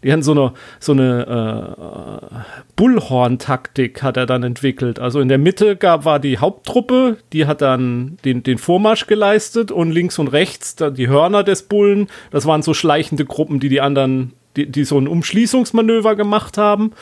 die 0.03 0.12
hatten 0.12 0.22
so 0.22 0.32
eine, 0.32 0.53
so 0.80 0.92
eine 0.92 2.20
äh, 2.22 2.36
Bullhorn-Taktik 2.76 4.03
hat 4.03 4.16
er 4.16 4.26
dann 4.26 4.42
entwickelt. 4.42 4.99
Also 4.99 5.20
in 5.20 5.28
der 5.28 5.38
Mitte 5.38 5.76
gab, 5.76 6.05
war 6.05 6.18
die 6.18 6.38
Haupttruppe, 6.38 7.18
die 7.32 7.47
hat 7.47 7.61
dann 7.61 8.18
den, 8.24 8.42
den 8.42 8.59
Vormarsch 8.59 9.07
geleistet 9.07 9.70
und 9.70 9.90
links 9.90 10.18
und 10.18 10.28
rechts 10.28 10.76
die 10.76 11.09
Hörner 11.09 11.42
des 11.42 11.64
Bullen. 11.64 12.09
Das 12.30 12.47
waren 12.47 12.62
so 12.62 12.74
schleichende 12.74 13.24
Gruppen, 13.24 13.61
die 13.61 13.68
die 13.68 13.80
anderen, 13.80 14.32
die, 14.57 14.70
die 14.70 14.84
so 14.84 14.99
ein 14.99 15.09
Umschließungsmanöver 15.09 16.16
gemacht 16.16 16.59
haben. 16.59 16.92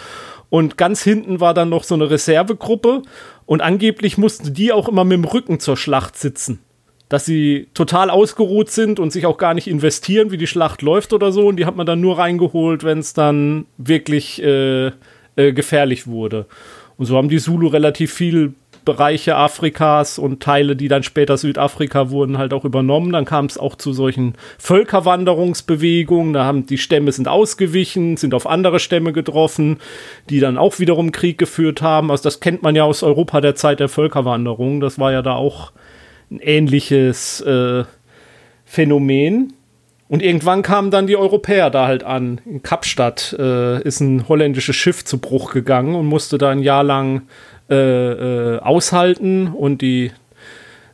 Und 0.51 0.77
ganz 0.77 1.03
hinten 1.03 1.41
war 1.41 1.55
dann 1.55 1.69
noch 1.69 1.85
so 1.85 1.95
eine 1.95 2.11
Reservegruppe 2.11 3.03
und 3.47 3.61
angeblich 3.61 4.19
mussten 4.19 4.55
die 4.55 4.73
auch 4.73 4.89
immer 4.89 5.05
mit 5.05 5.19
dem 5.19 5.25
Rücken 5.25 5.59
zur 5.59 5.77
Schlacht 5.77 6.17
sitzen 6.17 6.64
dass 7.09 7.25
sie 7.25 7.69
total 7.75 8.11
ausgeruht 8.11 8.71
sind 8.71 8.99
und 8.99 9.13
sich 9.13 9.27
auch 9.27 9.39
gar 9.39 9.55
nicht 9.55 9.67
investieren, 9.67 10.31
wie 10.31 10.39
die 10.39 10.47
Schlacht 10.47 10.83
läuft 10.83 11.13
oder 11.13 11.33
so. 11.33 11.47
Und 11.47 11.57
die 11.57 11.67
hat 11.67 11.77
man 11.77 11.87
dann 11.87 12.01
nur 12.01 12.19
reingeholt, 12.19 12.85
wenn 12.85 12.99
es 12.99 13.13
dann 13.13 13.67
wirklich 13.77 14.43
äh, 14.43 14.87
äh, 15.37 15.53
gefährlich 15.53 16.07
wurde. 16.07 16.47
Und 16.97 17.07
so 17.07 17.17
haben 17.17 17.29
die 17.29 17.39
Zulu 17.39 17.69
relativ 17.69 18.13
viel 18.13 18.55
Bereiche 18.85 19.37
Afrikas 19.37 20.19
und 20.19 20.43
Teile, 20.43 20.77
die 20.77 20.89
dann 20.89 21.03
später 21.03 21.39
Südafrika 21.39 22.11
wurden, 22.11 22.37
halt 22.37 22.53
auch 22.53 22.67
übernommen. 22.67 23.13
Dann 23.13 23.25
kam 23.25 23.47
es 23.47 23.57
auch 23.57 23.77
zu 23.77 23.95
solchen 23.95 24.35
Völkerwanderungsbewegungen. 24.59 26.35
Da 26.35 26.45
haben 26.45 26.67
die 26.67 26.77
Stämme 26.77 27.11
sind 27.11 27.27
ausgewichen, 27.27 28.19
sind 28.19 28.35
auf 28.35 28.47
andere 28.47 28.81
Stämme 28.81 29.13
getroffen, 29.15 29.79
die 30.29 30.39
dann 30.39 30.59
auch 30.59 30.79
wiederum 30.79 31.13
Krieg 31.13 31.39
geführt 31.39 31.81
haben. 31.81 32.11
Also 32.11 32.25
das 32.25 32.41
kennt 32.41 32.63
man 32.63 32.77
ja 32.77 32.85
aus 32.85 33.03
Europa 33.03 33.41
der 33.41 33.55
Zeit 33.55 33.81
der 33.81 33.89
Völkerwanderung. 33.89 34.81
Das 34.81 34.99
war 34.99 35.13
ja 35.13 35.23
da 35.23 35.35
auch 35.35 35.73
ein 36.31 36.41
ähnliches 36.41 37.41
äh, 37.41 37.85
Phänomen. 38.65 39.53
Und 40.09 40.23
irgendwann 40.23 40.63
kamen 40.63 40.91
dann 40.91 41.07
die 41.07 41.17
Europäer 41.17 41.71
da 41.71 41.87
halt 41.87 42.05
an. 42.05 42.41
In 42.45 42.63
Kapstadt 42.63 43.35
äh, 43.39 43.83
ist 43.83 44.01
ein 44.01 44.29
holländisches 44.29 44.77
Schiff 44.77 45.05
zu 45.05 45.19
Bruch 45.19 45.53
gegangen 45.53 45.95
und 45.95 46.07
musste 46.07 46.39
da 46.39 46.51
ein 46.51 46.61
Jahr 46.61 46.85
lang 46.85 47.23
äh, 47.71 47.75
äh, 47.75 48.59
aushalten. 48.59 49.49
Und 49.49 49.81
die 49.81 50.13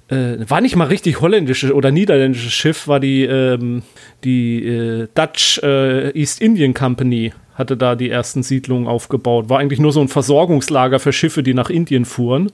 äh, 0.09 0.37
war 0.49 0.61
nicht 0.61 0.77
mal 0.77 0.87
richtig 0.87 1.21
holländisches 1.21 1.73
oder 1.73 1.91
niederländisches 1.91 2.53
Schiff, 2.53 2.87
war 2.87 3.01
die, 3.01 3.25
ähm, 3.25 3.83
die 4.25 4.65
äh, 4.65 5.09
Dutch 5.15 5.61
East 5.63 6.41
Indian 6.41 6.75
Company 6.75 7.33
hatte 7.61 7.77
da 7.77 7.95
die 7.95 8.11
ersten 8.11 8.43
Siedlungen 8.43 8.89
aufgebaut. 8.89 9.49
War 9.49 9.59
eigentlich 9.59 9.81
nur 9.81 9.93
so 9.93 10.01
ein 10.01 10.09
Versorgungslager 10.09 10.99
für 10.99 11.13
Schiffe, 11.13 11.43
die 11.43 11.55
nach 11.55 11.71
Indien 11.71 12.05
fuhren. 12.05 12.51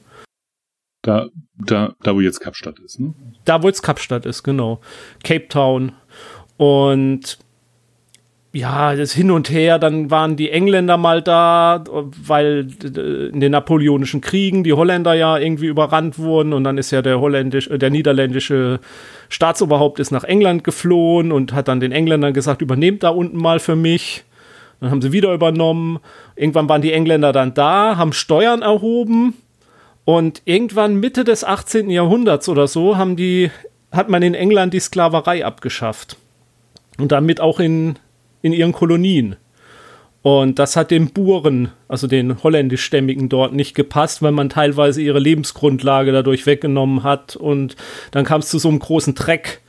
Da, 1.06 1.28
da, 1.64 1.94
da 2.02 2.16
wo 2.16 2.20
jetzt 2.20 2.40
Kapstadt 2.40 2.80
ist, 2.80 2.98
ne? 2.98 3.14
Da, 3.44 3.62
wo 3.62 3.68
jetzt 3.68 3.82
Kapstadt 3.82 4.26
ist, 4.26 4.42
genau. 4.42 4.80
Cape 5.22 5.46
Town. 5.46 5.92
Und 6.56 7.38
ja, 8.52 8.96
das 8.96 9.12
Hin 9.12 9.30
und 9.30 9.48
Her, 9.48 9.78
dann 9.78 10.10
waren 10.10 10.34
die 10.34 10.50
Engländer 10.50 10.96
mal 10.96 11.22
da, 11.22 11.84
weil 12.26 12.66
in 13.32 13.38
den 13.38 13.52
napoleonischen 13.52 14.20
Kriegen 14.20 14.64
die 14.64 14.72
Holländer 14.72 15.14
ja 15.14 15.38
irgendwie 15.38 15.66
überrannt 15.66 16.18
wurden 16.18 16.52
und 16.52 16.64
dann 16.64 16.76
ist 16.76 16.90
ja 16.90 17.02
der 17.02 17.20
holländisch, 17.20 17.68
der 17.72 17.90
niederländische 17.90 18.80
Staatsoberhaupt 19.28 20.00
ist 20.00 20.10
nach 20.10 20.24
England 20.24 20.64
geflohen 20.64 21.30
und 21.30 21.52
hat 21.52 21.68
dann 21.68 21.78
den 21.78 21.92
Engländern 21.92 22.34
gesagt, 22.34 22.62
übernehmt 22.62 23.04
da 23.04 23.10
unten 23.10 23.36
mal 23.36 23.60
für 23.60 23.76
mich. 23.76 24.24
Dann 24.80 24.90
haben 24.90 25.02
sie 25.02 25.12
wieder 25.12 25.32
übernommen. 25.32 26.00
Irgendwann 26.34 26.68
waren 26.68 26.82
die 26.82 26.92
Engländer 26.92 27.30
dann 27.30 27.54
da, 27.54 27.96
haben 27.96 28.12
Steuern 28.12 28.62
erhoben 28.62 29.34
und 30.06 30.40
irgendwann 30.46 30.94
Mitte 30.94 31.24
des 31.24 31.44
18. 31.44 31.90
Jahrhunderts 31.90 32.48
oder 32.48 32.66
so 32.66 32.96
haben 32.96 33.16
die, 33.16 33.50
hat 33.92 34.08
man 34.08 34.22
in 34.22 34.32
England 34.32 34.72
die 34.72 34.80
Sklaverei 34.80 35.44
abgeschafft. 35.44 36.16
Und 36.96 37.12
damit 37.12 37.42
auch 37.42 37.60
in 37.60 37.98
in 38.46 38.52
ihren 38.52 38.72
Kolonien. 38.72 39.36
Und 40.22 40.58
das 40.58 40.76
hat 40.76 40.90
den 40.90 41.10
Buren, 41.10 41.70
also 41.88 42.06
den 42.06 42.42
holländischstämmigen 42.42 43.28
dort, 43.28 43.52
nicht 43.52 43.74
gepasst, 43.74 44.22
weil 44.22 44.32
man 44.32 44.48
teilweise 44.48 45.02
ihre 45.02 45.18
Lebensgrundlage 45.18 46.10
dadurch 46.10 46.46
weggenommen 46.46 47.02
hat. 47.02 47.36
Und 47.36 47.76
dann 48.10 48.24
kam 48.24 48.40
es 48.40 48.48
zu 48.48 48.58
so 48.58 48.68
einem 48.68 48.78
großen 48.78 49.14
Treck. 49.14 49.60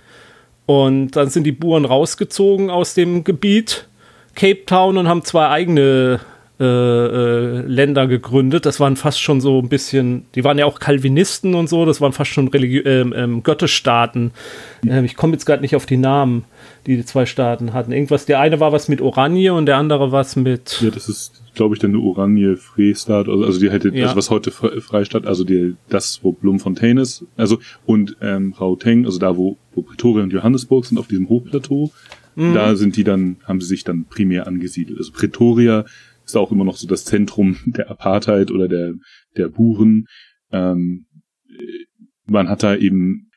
Und 0.65 1.11
dann 1.11 1.29
sind 1.29 1.43
die 1.43 1.51
Buren 1.51 1.85
rausgezogen 1.85 2.69
aus 2.69 2.93
dem 2.93 3.23
Gebiet 3.23 3.87
Cape 4.35 4.65
Town 4.65 4.97
und 4.97 5.07
haben 5.07 5.23
zwei 5.23 5.47
eigene 5.47 6.19
äh, 6.59 6.63
äh, 6.63 7.61
Länder 7.67 8.07
gegründet. 8.07 8.65
Das 8.65 8.79
waren 8.79 8.95
fast 8.95 9.21
schon 9.21 9.41
so 9.41 9.59
ein 9.59 9.69
bisschen, 9.69 10.25
die 10.33 10.43
waren 10.43 10.57
ja 10.57 10.65
auch 10.65 10.79
Calvinisten 10.79 11.53
und 11.53 11.69
so, 11.69 11.85
das 11.85 12.01
waren 12.01 12.13
fast 12.13 12.31
schon 12.31 12.47
Religi 12.47 12.79
ähm, 12.79 13.13
ähm, 13.15 13.43
Götterstaaten. 13.43 14.31
Ähm, 14.87 15.05
ich 15.05 15.15
komme 15.15 15.33
jetzt 15.33 15.45
gerade 15.45 15.61
nicht 15.61 15.75
auf 15.75 15.85
die 15.85 15.97
Namen, 15.97 16.45
die 16.87 16.95
die 16.95 17.05
zwei 17.05 17.27
Staaten 17.27 17.73
hatten. 17.73 17.91
Irgendwas, 17.91 18.25
der 18.25 18.39
eine 18.39 18.59
war 18.59 18.71
was 18.71 18.87
mit 18.87 19.01
Oranje 19.01 19.53
und 19.53 19.67
der 19.67 19.77
andere 19.77 20.11
was 20.11 20.35
mit. 20.35 20.81
Ja, 20.81 20.89
das 20.89 21.07
ist, 21.07 21.43
glaube 21.53 21.75
ich, 21.75 21.79
dann 21.79 21.91
eine 21.91 21.99
Oranje 21.99 22.57
Freestadt, 22.57 23.29
also, 23.29 23.45
also 23.45 23.59
die 23.59 23.69
hätte, 23.69 23.89
ja. 23.93 24.05
also 24.05 24.15
was 24.15 24.31
heute 24.31 24.49
Freistadt, 24.49 25.27
also 25.27 25.43
die, 25.43 25.75
das, 25.89 26.21
wo 26.23 26.31
Bloemfontein 26.31 26.97
ist, 26.97 27.23
also 27.35 27.59
und 27.85 28.17
ähm, 28.19 28.55
Gauteng, 28.57 29.05
also 29.05 29.19
da, 29.19 29.37
wo, 29.37 29.57
wo 29.75 29.83
Pretoria 29.83 30.23
und 30.23 30.33
Johannesburg 30.33 30.85
sind, 30.85 30.97
auf 30.97 31.07
diesem 31.07 31.29
Hochplateau. 31.29 31.91
Mhm. 32.37 32.53
Da 32.53 32.75
sind 32.75 32.95
die 32.95 33.03
dann, 33.03 33.37
haben 33.45 33.61
sie 33.61 33.67
sich 33.67 33.83
dann 33.83 34.05
primär 34.05 34.45
angesiedelt. 34.45 34.99
Also 34.99 35.11
Pretoria 35.11 35.85
ist 36.27 36.35
auch 36.35 36.51
immer 36.51 36.65
noch 36.65 36.77
so 36.77 36.87
das 36.87 37.05
Zentrum 37.05 37.57
der 37.65 37.89
Apartheid 37.89 38.51
oder 38.51 38.67
der, 38.67 38.93
der 39.35 39.47
Buren. 39.47 40.05
Ähm, 40.51 41.05
man 42.25 42.49
hat 42.49 42.63
da 42.63 42.75
eben 42.75 43.27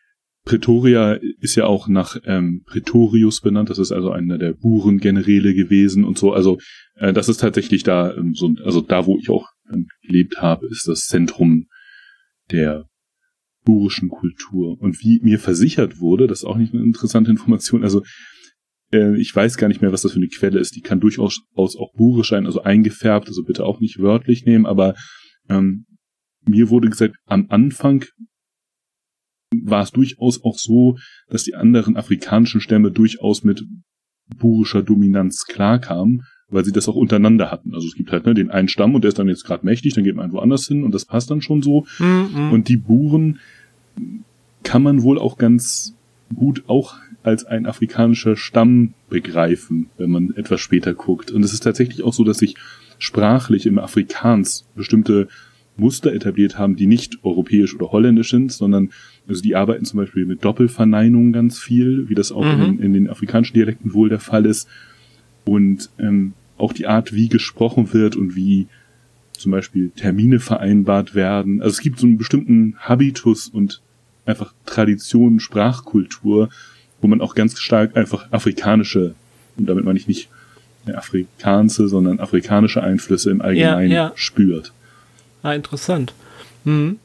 Pretoria 0.44 1.18
ist 1.40 1.54
ja 1.54 1.66
auch 1.66 1.86
nach 1.86 2.16
ähm, 2.24 2.62
Pretorius 2.64 3.40
benannt, 3.40 3.68
das 3.68 3.78
ist 3.78 3.92
also 3.92 4.10
einer 4.10 4.38
der 4.38 4.54
Burengeneräle 4.54 5.54
gewesen 5.54 6.02
und 6.02 6.18
so. 6.18 6.32
Also 6.32 6.58
äh, 6.96 7.12
das 7.12 7.28
ist 7.28 7.40
tatsächlich 7.40 7.82
da 7.82 8.14
ähm, 8.14 8.34
so, 8.34 8.50
also 8.64 8.80
da, 8.80 9.06
wo 9.06 9.18
ich 9.18 9.28
auch 9.28 9.46
ähm, 9.70 9.86
gelebt 10.02 10.38
habe, 10.38 10.66
ist 10.66 10.88
das 10.88 11.00
Zentrum 11.00 11.66
der 12.50 12.86
burischen 13.64 14.08
Kultur. 14.08 14.80
Und 14.80 15.00
wie 15.02 15.20
mir 15.22 15.38
versichert 15.38 16.00
wurde, 16.00 16.26
das 16.26 16.38
ist 16.38 16.44
auch 16.46 16.56
nicht 16.56 16.72
eine 16.72 16.82
interessante 16.82 17.30
Information, 17.30 17.84
also 17.84 18.02
äh, 18.92 19.18
ich 19.18 19.34
weiß 19.34 19.56
gar 19.56 19.68
nicht 19.68 19.82
mehr, 19.82 19.92
was 19.92 20.02
das 20.02 20.12
für 20.12 20.18
eine 20.18 20.28
Quelle 20.28 20.58
ist. 20.58 20.76
Die 20.76 20.80
kann 20.80 21.00
durchaus 21.00 21.40
auch 21.54 21.92
burisch 21.94 22.30
sein, 22.30 22.46
also 22.46 22.62
eingefärbt, 22.62 23.28
also 23.28 23.44
bitte 23.44 23.64
auch 23.64 23.80
nicht 23.80 23.98
wörtlich 23.98 24.44
nehmen, 24.44 24.66
aber 24.66 24.94
ähm, 25.48 25.86
mir 26.46 26.70
wurde 26.70 26.88
gesagt, 26.88 27.16
am 27.26 27.46
Anfang 27.50 28.04
war 29.64 29.82
es 29.82 29.90
durchaus 29.90 30.42
auch 30.44 30.58
so, 30.58 30.96
dass 31.28 31.42
die 31.42 31.54
anderen 31.54 31.96
afrikanischen 31.96 32.60
Stämme 32.60 32.90
durchaus 32.90 33.42
mit 33.42 33.64
burischer 34.38 34.82
Dominanz 34.82 35.44
klarkamen, 35.46 36.22
weil 36.48 36.64
sie 36.64 36.72
das 36.72 36.88
auch 36.88 36.94
untereinander 36.94 37.50
hatten. 37.50 37.74
Also 37.74 37.88
es 37.88 37.94
gibt 37.94 38.12
halt 38.12 38.26
ne, 38.26 38.34
den 38.34 38.50
einen 38.50 38.68
Stamm 38.68 38.94
und 38.94 39.02
der 39.02 39.10
ist 39.10 39.18
dann 39.18 39.28
jetzt 39.28 39.44
gerade 39.44 39.66
mächtig, 39.66 39.94
dann 39.94 40.04
geht 40.04 40.16
man 40.16 40.32
woanders 40.32 40.66
hin 40.66 40.84
und 40.84 40.94
das 40.94 41.04
passt 41.04 41.30
dann 41.30 41.42
schon 41.42 41.62
so. 41.62 41.84
Mhm. 41.98 42.52
Und 42.52 42.68
die 42.68 42.76
Buren 42.76 43.40
kann 44.62 44.82
man 44.82 45.02
wohl 45.02 45.18
auch 45.18 45.36
ganz 45.36 45.96
gut 46.34 46.64
auch 46.68 46.96
als 47.22 47.44
ein 47.44 47.66
afrikanischer 47.66 48.36
Stamm 48.36 48.94
begreifen, 49.08 49.90
wenn 49.98 50.10
man 50.10 50.34
etwas 50.36 50.60
später 50.60 50.94
guckt. 50.94 51.30
Und 51.30 51.44
es 51.44 51.52
ist 51.52 51.60
tatsächlich 51.60 52.02
auch 52.02 52.12
so, 52.12 52.24
dass 52.24 52.38
sich 52.38 52.56
sprachlich 52.98 53.66
im 53.66 53.78
Afrikaans 53.78 54.66
bestimmte 54.74 55.28
Muster 55.76 56.12
etabliert 56.12 56.58
haben, 56.58 56.76
die 56.76 56.86
nicht 56.86 57.24
europäisch 57.24 57.74
oder 57.74 57.90
holländisch 57.92 58.30
sind, 58.30 58.52
sondern 58.52 58.90
also 59.28 59.42
die 59.42 59.56
arbeiten 59.56 59.84
zum 59.84 59.98
Beispiel 59.98 60.26
mit 60.26 60.44
Doppelverneinungen 60.44 61.32
ganz 61.32 61.58
viel, 61.58 62.08
wie 62.08 62.14
das 62.14 62.32
auch 62.32 62.44
mhm. 62.44 62.62
in, 62.62 62.78
in, 62.80 62.92
den 62.92 63.10
afrikanischen 63.10 63.54
Dialekten 63.54 63.94
wohl 63.94 64.08
der 64.08 64.20
Fall 64.20 64.46
ist. 64.46 64.68
Und 65.44 65.90
ähm, 65.98 66.34
auch 66.58 66.72
die 66.72 66.86
Art, 66.86 67.14
wie 67.14 67.28
gesprochen 67.28 67.92
wird 67.92 68.16
und 68.16 68.36
wie 68.36 68.66
zum 69.32 69.52
Beispiel 69.52 69.90
Termine 69.90 70.38
vereinbart 70.38 71.14
werden. 71.14 71.62
Also 71.62 71.74
es 71.74 71.80
gibt 71.80 71.98
so 71.98 72.06
einen 72.06 72.18
bestimmten 72.18 72.76
Habitus 72.78 73.48
und 73.48 73.80
einfach 74.26 74.52
Tradition, 74.66 75.40
Sprachkultur, 75.40 76.50
wo 77.00 77.06
man 77.06 77.20
auch 77.20 77.34
ganz 77.34 77.58
stark 77.58 77.96
einfach 77.96 78.30
afrikanische, 78.30 79.14
und 79.56 79.68
damit 79.68 79.84
meine 79.84 79.98
ich 79.98 80.08
nicht 80.08 80.28
afrikanische, 80.92 81.88
sondern 81.88 82.20
afrikanische 82.20 82.82
Einflüsse 82.82 83.30
im 83.30 83.42
Allgemeinen 83.42 83.90
ja, 83.90 84.08
ja. 84.08 84.12
spürt. 84.14 84.72
Ah, 85.42 85.54
interessant. 85.54 86.14
Hm. 86.64 86.98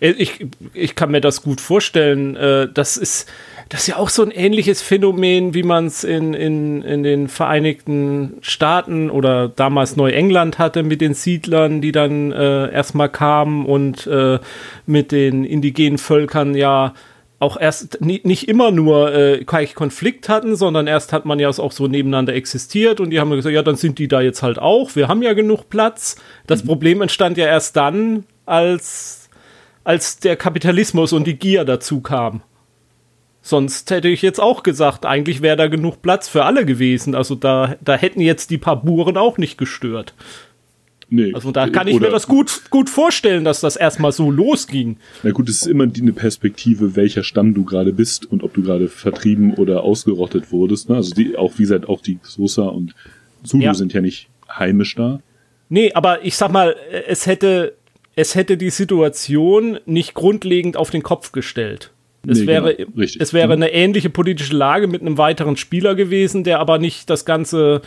Ich, 0.00 0.46
ich 0.72 0.94
kann 0.94 1.10
mir 1.10 1.20
das 1.20 1.42
gut 1.42 1.60
vorstellen. 1.60 2.34
Äh, 2.34 2.68
das 2.72 2.96
ist, 2.96 3.28
das 3.68 3.82
ist 3.82 3.86
ja 3.88 3.96
auch 3.96 4.08
so 4.08 4.22
ein 4.22 4.30
ähnliches 4.30 4.80
Phänomen, 4.80 5.52
wie 5.52 5.62
man 5.62 5.86
es 5.86 6.02
in, 6.02 6.32
in, 6.32 6.82
in 6.82 7.02
den 7.02 7.28
Vereinigten 7.28 8.38
Staaten 8.40 9.10
oder 9.10 9.48
damals 9.48 9.96
Neuengland 9.96 10.58
hatte 10.58 10.82
mit 10.82 11.02
den 11.02 11.12
Siedlern, 11.12 11.82
die 11.82 11.92
dann 11.92 12.32
äh, 12.32 12.72
erstmal 12.72 13.10
kamen 13.10 13.66
und 13.66 14.06
äh, 14.06 14.38
mit 14.86 15.12
den 15.12 15.44
indigenen 15.44 15.98
Völkern 15.98 16.54
ja 16.54 16.94
auch 17.38 17.58
erst 17.58 18.00
nicht 18.00 18.48
immer 18.48 18.70
nur 18.70 19.12
äh, 19.14 19.44
Konflikt 19.44 20.28
hatten, 20.28 20.56
sondern 20.56 20.86
erst 20.86 21.12
hat 21.12 21.26
man 21.26 21.38
ja 21.38 21.48
auch 21.48 21.72
so 21.72 21.86
nebeneinander 21.86 22.34
existiert 22.34 22.98
und 22.98 23.10
die 23.10 23.20
haben 23.20 23.30
gesagt, 23.30 23.54
ja, 23.54 23.62
dann 23.62 23.76
sind 23.76 23.98
die 23.98 24.08
da 24.08 24.22
jetzt 24.22 24.42
halt 24.42 24.58
auch, 24.58 24.96
wir 24.96 25.08
haben 25.08 25.22
ja 25.22 25.34
genug 25.34 25.68
Platz. 25.68 26.16
Das 26.46 26.64
mhm. 26.64 26.68
Problem 26.68 27.02
entstand 27.02 27.36
ja 27.36 27.46
erst 27.46 27.76
dann, 27.76 28.24
als, 28.46 29.28
als 29.84 30.18
der 30.18 30.36
Kapitalismus 30.36 31.12
und 31.12 31.26
die 31.26 31.38
Gier 31.38 31.64
dazu 31.64 32.00
kam. 32.00 32.42
Sonst 33.42 33.90
hätte 33.90 34.08
ich 34.08 34.22
jetzt 34.22 34.40
auch 34.40 34.62
gesagt, 34.62 35.06
eigentlich 35.06 35.40
wäre 35.40 35.56
da 35.56 35.68
genug 35.68 36.02
Platz 36.02 36.28
für 36.28 36.44
alle 36.44 36.64
gewesen. 36.64 37.14
Also 37.14 37.36
da, 37.36 37.76
da 37.80 37.94
hätten 37.94 38.20
jetzt 38.20 38.50
die 38.50 38.58
paar 38.58 38.82
Buren 38.82 39.16
auch 39.16 39.38
nicht 39.38 39.56
gestört. 39.56 40.14
Nee. 41.08 41.32
Also 41.34 41.52
da 41.52 41.68
kann 41.68 41.86
ich 41.86 42.00
mir 42.00 42.10
das 42.10 42.26
gut, 42.26 42.62
gut 42.70 42.90
vorstellen, 42.90 43.44
dass 43.44 43.60
das 43.60 43.76
erstmal 43.76 44.10
so 44.10 44.30
losging. 44.30 44.96
Na 45.22 45.30
gut, 45.30 45.48
es 45.48 45.62
ist 45.62 45.68
immer 45.68 45.86
die, 45.86 46.02
eine 46.02 46.12
Perspektive, 46.12 46.96
welcher 46.96 47.22
Stamm 47.22 47.54
du 47.54 47.64
gerade 47.64 47.92
bist 47.92 48.26
und 48.26 48.42
ob 48.42 48.54
du 48.54 48.62
gerade 48.62 48.88
vertrieben 48.88 49.54
oder 49.54 49.82
ausgerottet 49.82 50.50
wurdest. 50.50 50.88
Ne? 50.88 50.96
Also 50.96 51.14
die, 51.14 51.36
auch 51.36 51.52
wie 51.58 51.62
gesagt, 51.62 51.88
auch 51.88 52.00
die 52.00 52.18
Sosa 52.22 52.64
und 52.64 52.94
Zulu 53.44 53.64
ja. 53.64 53.74
sind 53.74 53.92
ja 53.92 54.00
nicht 54.00 54.28
heimisch 54.48 54.96
da. 54.96 55.20
Nee, 55.68 55.92
aber 55.92 56.24
ich 56.24 56.36
sag 56.36 56.50
mal, 56.50 56.74
es 57.06 57.26
hätte, 57.26 57.74
es 58.16 58.34
hätte 58.34 58.56
die 58.56 58.70
Situation 58.70 59.78
nicht 59.86 60.14
grundlegend 60.14 60.76
auf 60.76 60.90
den 60.90 61.02
Kopf 61.02 61.30
gestellt. 61.30 61.92
Es 62.26 62.40
nee, 62.40 62.46
wäre, 62.46 62.74
genau. 62.74 62.90
es 62.96 63.32
wäre 63.32 63.46
mhm. 63.48 63.62
eine 63.62 63.72
ähnliche 63.72 64.10
politische 64.10 64.56
Lage 64.56 64.88
mit 64.88 65.00
einem 65.00 65.18
weiteren 65.18 65.56
Spieler 65.56 65.94
gewesen, 65.94 66.42
der 66.42 66.58
aber 66.58 66.78
nicht 66.78 67.08
das 67.08 67.24
ganze 67.24 67.82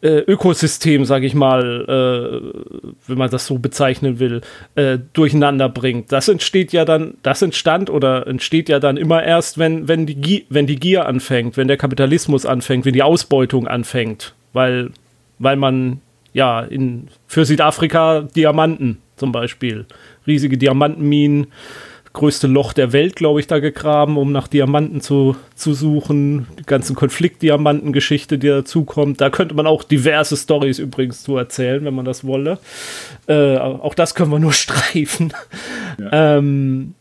äh, 0.00 0.18
Ökosystem, 0.20 1.04
sage 1.04 1.26
ich 1.26 1.34
mal, 1.34 1.84
äh, 1.88 2.90
wenn 3.06 3.18
man 3.18 3.30
das 3.30 3.46
so 3.46 3.58
bezeichnen 3.58 4.18
will, 4.18 4.42
äh, 4.76 4.98
durcheinander 5.12 5.68
bringt. 5.68 6.12
Das 6.12 6.28
entsteht 6.28 6.72
ja 6.72 6.84
dann, 6.84 7.14
das 7.22 7.42
entstand 7.42 7.90
oder 7.90 8.26
entsteht 8.26 8.68
ja 8.68 8.78
dann 8.78 8.96
immer 8.96 9.22
erst, 9.22 9.58
wenn, 9.58 9.88
wenn, 9.88 10.06
die, 10.06 10.14
Gier, 10.14 10.42
wenn 10.50 10.66
die 10.66 10.76
Gier 10.76 11.06
anfängt, 11.06 11.56
wenn 11.56 11.68
der 11.68 11.76
Kapitalismus 11.76 12.46
anfängt, 12.46 12.84
wenn 12.84 12.92
die 12.92 13.02
Ausbeutung 13.02 13.66
anfängt, 13.66 14.34
weil, 14.52 14.90
weil 15.38 15.56
man 15.56 16.00
ja 16.32 16.60
in, 16.60 17.08
für 17.26 17.44
Südafrika 17.44 18.22
Diamanten 18.22 18.98
zum 19.16 19.32
Beispiel, 19.32 19.86
riesige 20.26 20.56
Diamantenminen, 20.56 21.48
größte 22.18 22.48
Loch 22.48 22.72
der 22.72 22.92
Welt, 22.92 23.14
glaube 23.14 23.38
ich, 23.38 23.46
da 23.46 23.60
gegraben, 23.60 24.18
um 24.18 24.32
nach 24.32 24.48
Diamanten 24.48 25.00
zu, 25.00 25.36
zu 25.54 25.72
suchen. 25.72 26.48
Die 26.58 26.64
ganzen 26.64 26.96
Konfliktdiamantengeschichte, 26.96 28.38
die 28.38 28.48
dazukommt. 28.48 29.20
Da 29.20 29.30
könnte 29.30 29.54
man 29.54 29.68
auch 29.68 29.84
diverse 29.84 30.36
Stories 30.36 30.80
übrigens 30.80 31.22
zu 31.22 31.36
erzählen, 31.36 31.84
wenn 31.84 31.94
man 31.94 32.04
das 32.04 32.24
wolle. 32.24 32.58
Äh, 33.28 33.56
auch 33.56 33.94
das 33.94 34.16
können 34.16 34.32
wir 34.32 34.40
nur 34.40 34.52
streifen. 34.64 35.32
Ja. 35.98 36.38
Ähm, 36.38 36.94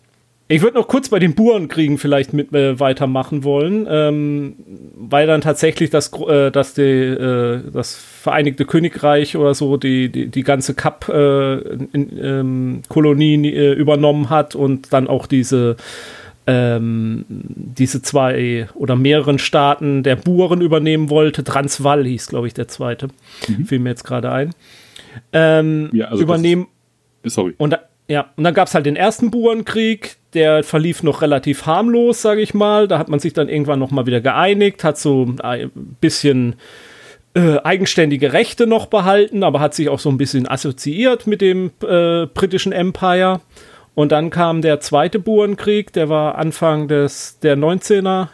Ich 0.50 0.62
würde 0.62 0.78
noch 0.78 0.88
kurz 0.88 1.10
bei 1.10 1.20
den 1.20 1.36
Burenkriegen 1.36 1.98
vielleicht 1.98 2.32
mit 2.32 2.54
äh, 2.54 2.80
weitermachen 2.80 3.44
wollen, 3.44 3.86
ähm, 3.90 4.56
weil 4.96 5.28
dann 5.28 5.42
tatsächlich 5.42 5.90
das, 5.90 6.10
äh, 6.14 6.52
das, 6.52 6.74
die, 6.74 6.84
äh, 6.84 7.70
das 7.70 7.96
Vereinigte 7.96 8.64
Königreich 8.64 9.36
oder 9.36 9.54
so 9.54 9.76
die, 9.76 10.10
die, 10.10 10.28
die 10.28 10.44
ganze 10.44 10.74
Kap-Kolonie 10.74 13.50
äh, 13.50 13.50
äh, 13.50 13.74
übernommen 13.74 14.30
hat 14.30 14.56
und 14.56 14.94
dann 14.94 15.08
auch 15.08 15.28
diese, 15.28 15.76
ähm, 16.48 17.26
diese 17.28 18.02
zwei 18.02 18.70
oder 18.74 18.96
mehreren 18.96 19.40
Staaten 19.40 20.02
der 20.02 20.16
Buren 20.16 20.62
übernehmen 20.62 21.10
wollte. 21.10 21.44
Transvaal 21.44 22.06
hieß, 22.06 22.28
glaube 22.28 22.48
ich, 22.48 22.54
der 22.54 22.70
zweite. 22.70 23.10
Mhm. 23.50 23.66
Fiel 23.66 23.80
mir 23.80 23.90
jetzt 23.90 24.06
gerade 24.06 24.32
ein. 24.32 24.56
Ähm, 25.34 25.90
ja, 25.92 26.06
also 26.06 26.24
übernehmen. 26.24 26.68
Das, 27.24 27.34
sorry. 27.34 27.54
Und 27.58 27.78
ja, 28.08 28.32
und 28.38 28.44
dann 28.44 28.54
gab 28.54 28.70
es 28.70 28.74
halt 28.74 28.86
den 28.86 28.96
ersten 28.96 29.32
Burenkrieg, 29.32 30.17
der 30.34 30.64
verlief 30.64 31.04
noch 31.04 31.22
relativ 31.22 31.66
harmlos, 31.66 32.22
sage 32.22 32.42
ich 32.42 32.54
mal. 32.54 32.88
Da 32.88 33.00
hat 33.00 33.10
man 33.10 33.20
sich 33.20 33.34
dann 33.34 33.50
irgendwann 33.50 33.80
noch 33.80 33.92
mal 33.92 34.06
wieder 34.06 34.22
geeinigt, 34.22 34.84
hat 34.84 34.98
so 34.98 35.28
ein 35.42 35.72
bisschen 36.02 36.56
äh, 37.34 37.60
eigenständige 37.64 38.34
Rechte 38.34 38.68
noch 38.68 38.88
behalten, 38.88 39.44
aber 39.44 39.60
hat 39.60 39.74
sich 39.74 39.90
auch 39.90 40.00
so 40.00 40.10
ein 40.10 40.18
bisschen 40.18 40.48
assoziiert 40.48 41.28
mit 41.28 41.42
dem 41.42 41.72
äh, 41.88 42.26
britischen 42.26 42.72
Empire. 42.72 43.42
Und 43.94 44.12
dann 44.12 44.30
kam 44.30 44.62
der 44.62 44.80
zweite 44.80 45.20
Burenkrieg, 45.20 45.94
der 45.94 46.10
war 46.10 46.36
Anfang 46.36 46.88
des 46.88 47.40
der 47.40 47.58
19er, 47.58 48.28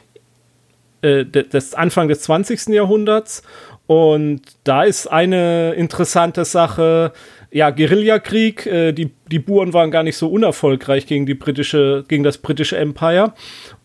äh, 1.02 1.26
des 1.26 1.74
Anfang 1.74 2.08
des 2.08 2.22
20. 2.22 2.68
Jahrhunderts. 2.70 3.44
Und 3.88 4.42
da 4.64 4.84
ist 4.84 5.08
eine 5.08 5.74
interessante 5.74 6.46
Sache, 6.46 7.12
ja, 7.54 7.70
Guerillakrieg. 7.70 8.66
Äh, 8.66 8.92
die, 8.92 9.12
die 9.32 9.40
Buren 9.40 9.74
waren 9.74 9.92
gar 9.92 10.04
nicht 10.04 10.18
so 10.18 10.28
unerfolgreich 10.28 11.06
gegen, 11.06 11.26
die 11.26 11.36
britische, 11.36 12.04
gegen 12.08 12.24
das 12.24 12.40
britische 12.40 12.78
Empire. 12.78 13.34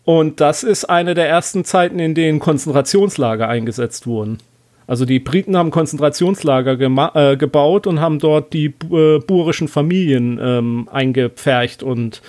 Und 0.03 0.41
das 0.41 0.63
ist 0.63 0.85
eine 0.85 1.13
der 1.13 1.29
ersten 1.29 1.63
Zeiten, 1.63 1.99
in 1.99 2.15
denen 2.15 2.39
Konzentrationslager 2.39 3.47
eingesetzt 3.47 4.07
wurden. 4.07 4.39
Also 4.87 5.05
die 5.05 5.19
Briten 5.19 5.55
haben 5.55 5.69
Konzentrationslager 5.69 6.79
äh, 7.13 7.37
gebaut 7.37 7.85
und 7.85 8.01
haben 8.01 8.17
dort 8.17 8.53
die 8.53 8.73
äh, 8.91 9.19
burischen 9.19 9.67
Familien 9.67 10.39
ähm, 10.41 10.89
eingepfercht. 10.91 11.83
Und 11.83 12.23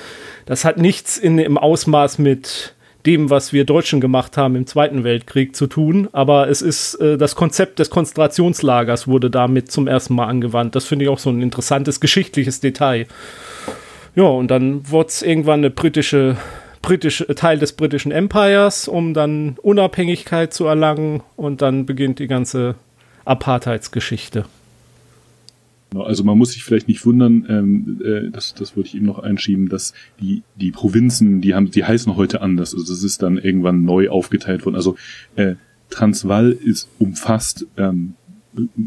das 0.45 0.67
hat 0.67 0.77
nichts 0.77 1.17
in, 1.17 1.39
im 1.39 1.57
Ausmaß 1.57 2.19
mit 2.19 2.75
dem, 3.07 3.31
was 3.31 3.53
wir 3.53 3.65
Deutschen 3.65 4.01
gemacht 4.01 4.37
haben 4.37 4.57
im 4.57 4.67
Zweiten 4.67 5.05
Weltkrieg 5.05 5.57
zu 5.57 5.67
tun. 5.67 6.09
Aber 6.13 6.49
es 6.49 6.63
ist 6.63 6.95
äh, 6.97 7.17
das 7.17 7.35
Konzept 7.35 7.79
des 7.79 7.91
Konzentrationslagers 7.91 9.09
wurde 9.09 9.31
damit 9.31 9.71
zum 9.71 9.87
ersten 9.87 10.15
Mal 10.15 10.27
angewandt. 10.27 10.75
Das 10.75 10.85
finde 10.85 11.05
ich 11.05 11.09
auch 11.09 11.19
so 11.19 11.31
ein 11.31 11.43
interessantes 11.43 12.01
geschichtliches 12.01 12.61
Detail. 12.61 13.07
Ja, 14.15 14.25
und 14.25 14.49
dann 14.49 14.91
wurde 14.91 15.09
es 15.09 15.23
irgendwann 15.23 15.61
eine 15.61 15.71
britische, 15.71 16.37
britische 16.83 17.35
Teil 17.35 17.59
des 17.59 17.73
britischen 17.73 18.13
Empires, 18.13 18.89
um 18.89 19.15
dann 19.15 19.57
Unabhängigkeit 19.63 20.53
zu 20.53 20.67
erlangen. 20.67 21.23
Und 21.37 21.63
dann 21.63 21.87
beginnt 21.87 22.19
die 22.19 22.27
ganze 22.27 22.75
Apartheidsgeschichte. 23.25 24.45
Genau, 25.91 26.05
also 26.05 26.23
man 26.23 26.39
muss 26.39 26.53
sich 26.53 26.63
vielleicht 26.63 26.89
nicht 26.89 27.05
wundern, 27.05 27.47
ähm, 27.49 28.01
äh, 28.05 28.31
das, 28.31 28.55
das 28.55 28.77
würde 28.77 28.89
ich 28.89 28.95
eben 28.95 29.07
noch 29.07 29.19
einschieben, 29.19 29.69
dass 29.69 29.93
die, 30.21 30.43
die 30.57 30.71
Provinzen, 30.71 31.41
die 31.41 31.55
haben, 31.55 31.71
die 31.71 31.85
heißen 31.85 32.17
heute 32.17 32.43
anders. 32.43 32.75
Also 32.75 32.93
das 32.93 33.03
ist 33.03 33.23
dann 33.23 33.39
irgendwann 33.39 33.85
neu 33.85 34.09
aufgeteilt 34.09 34.65
worden. 34.65 34.77
Also 34.77 34.97
äh, 35.35 35.57
Transvaal 35.91 36.53
ist 36.53 36.89
umfasst 36.99 37.67
ähm, 37.77 38.15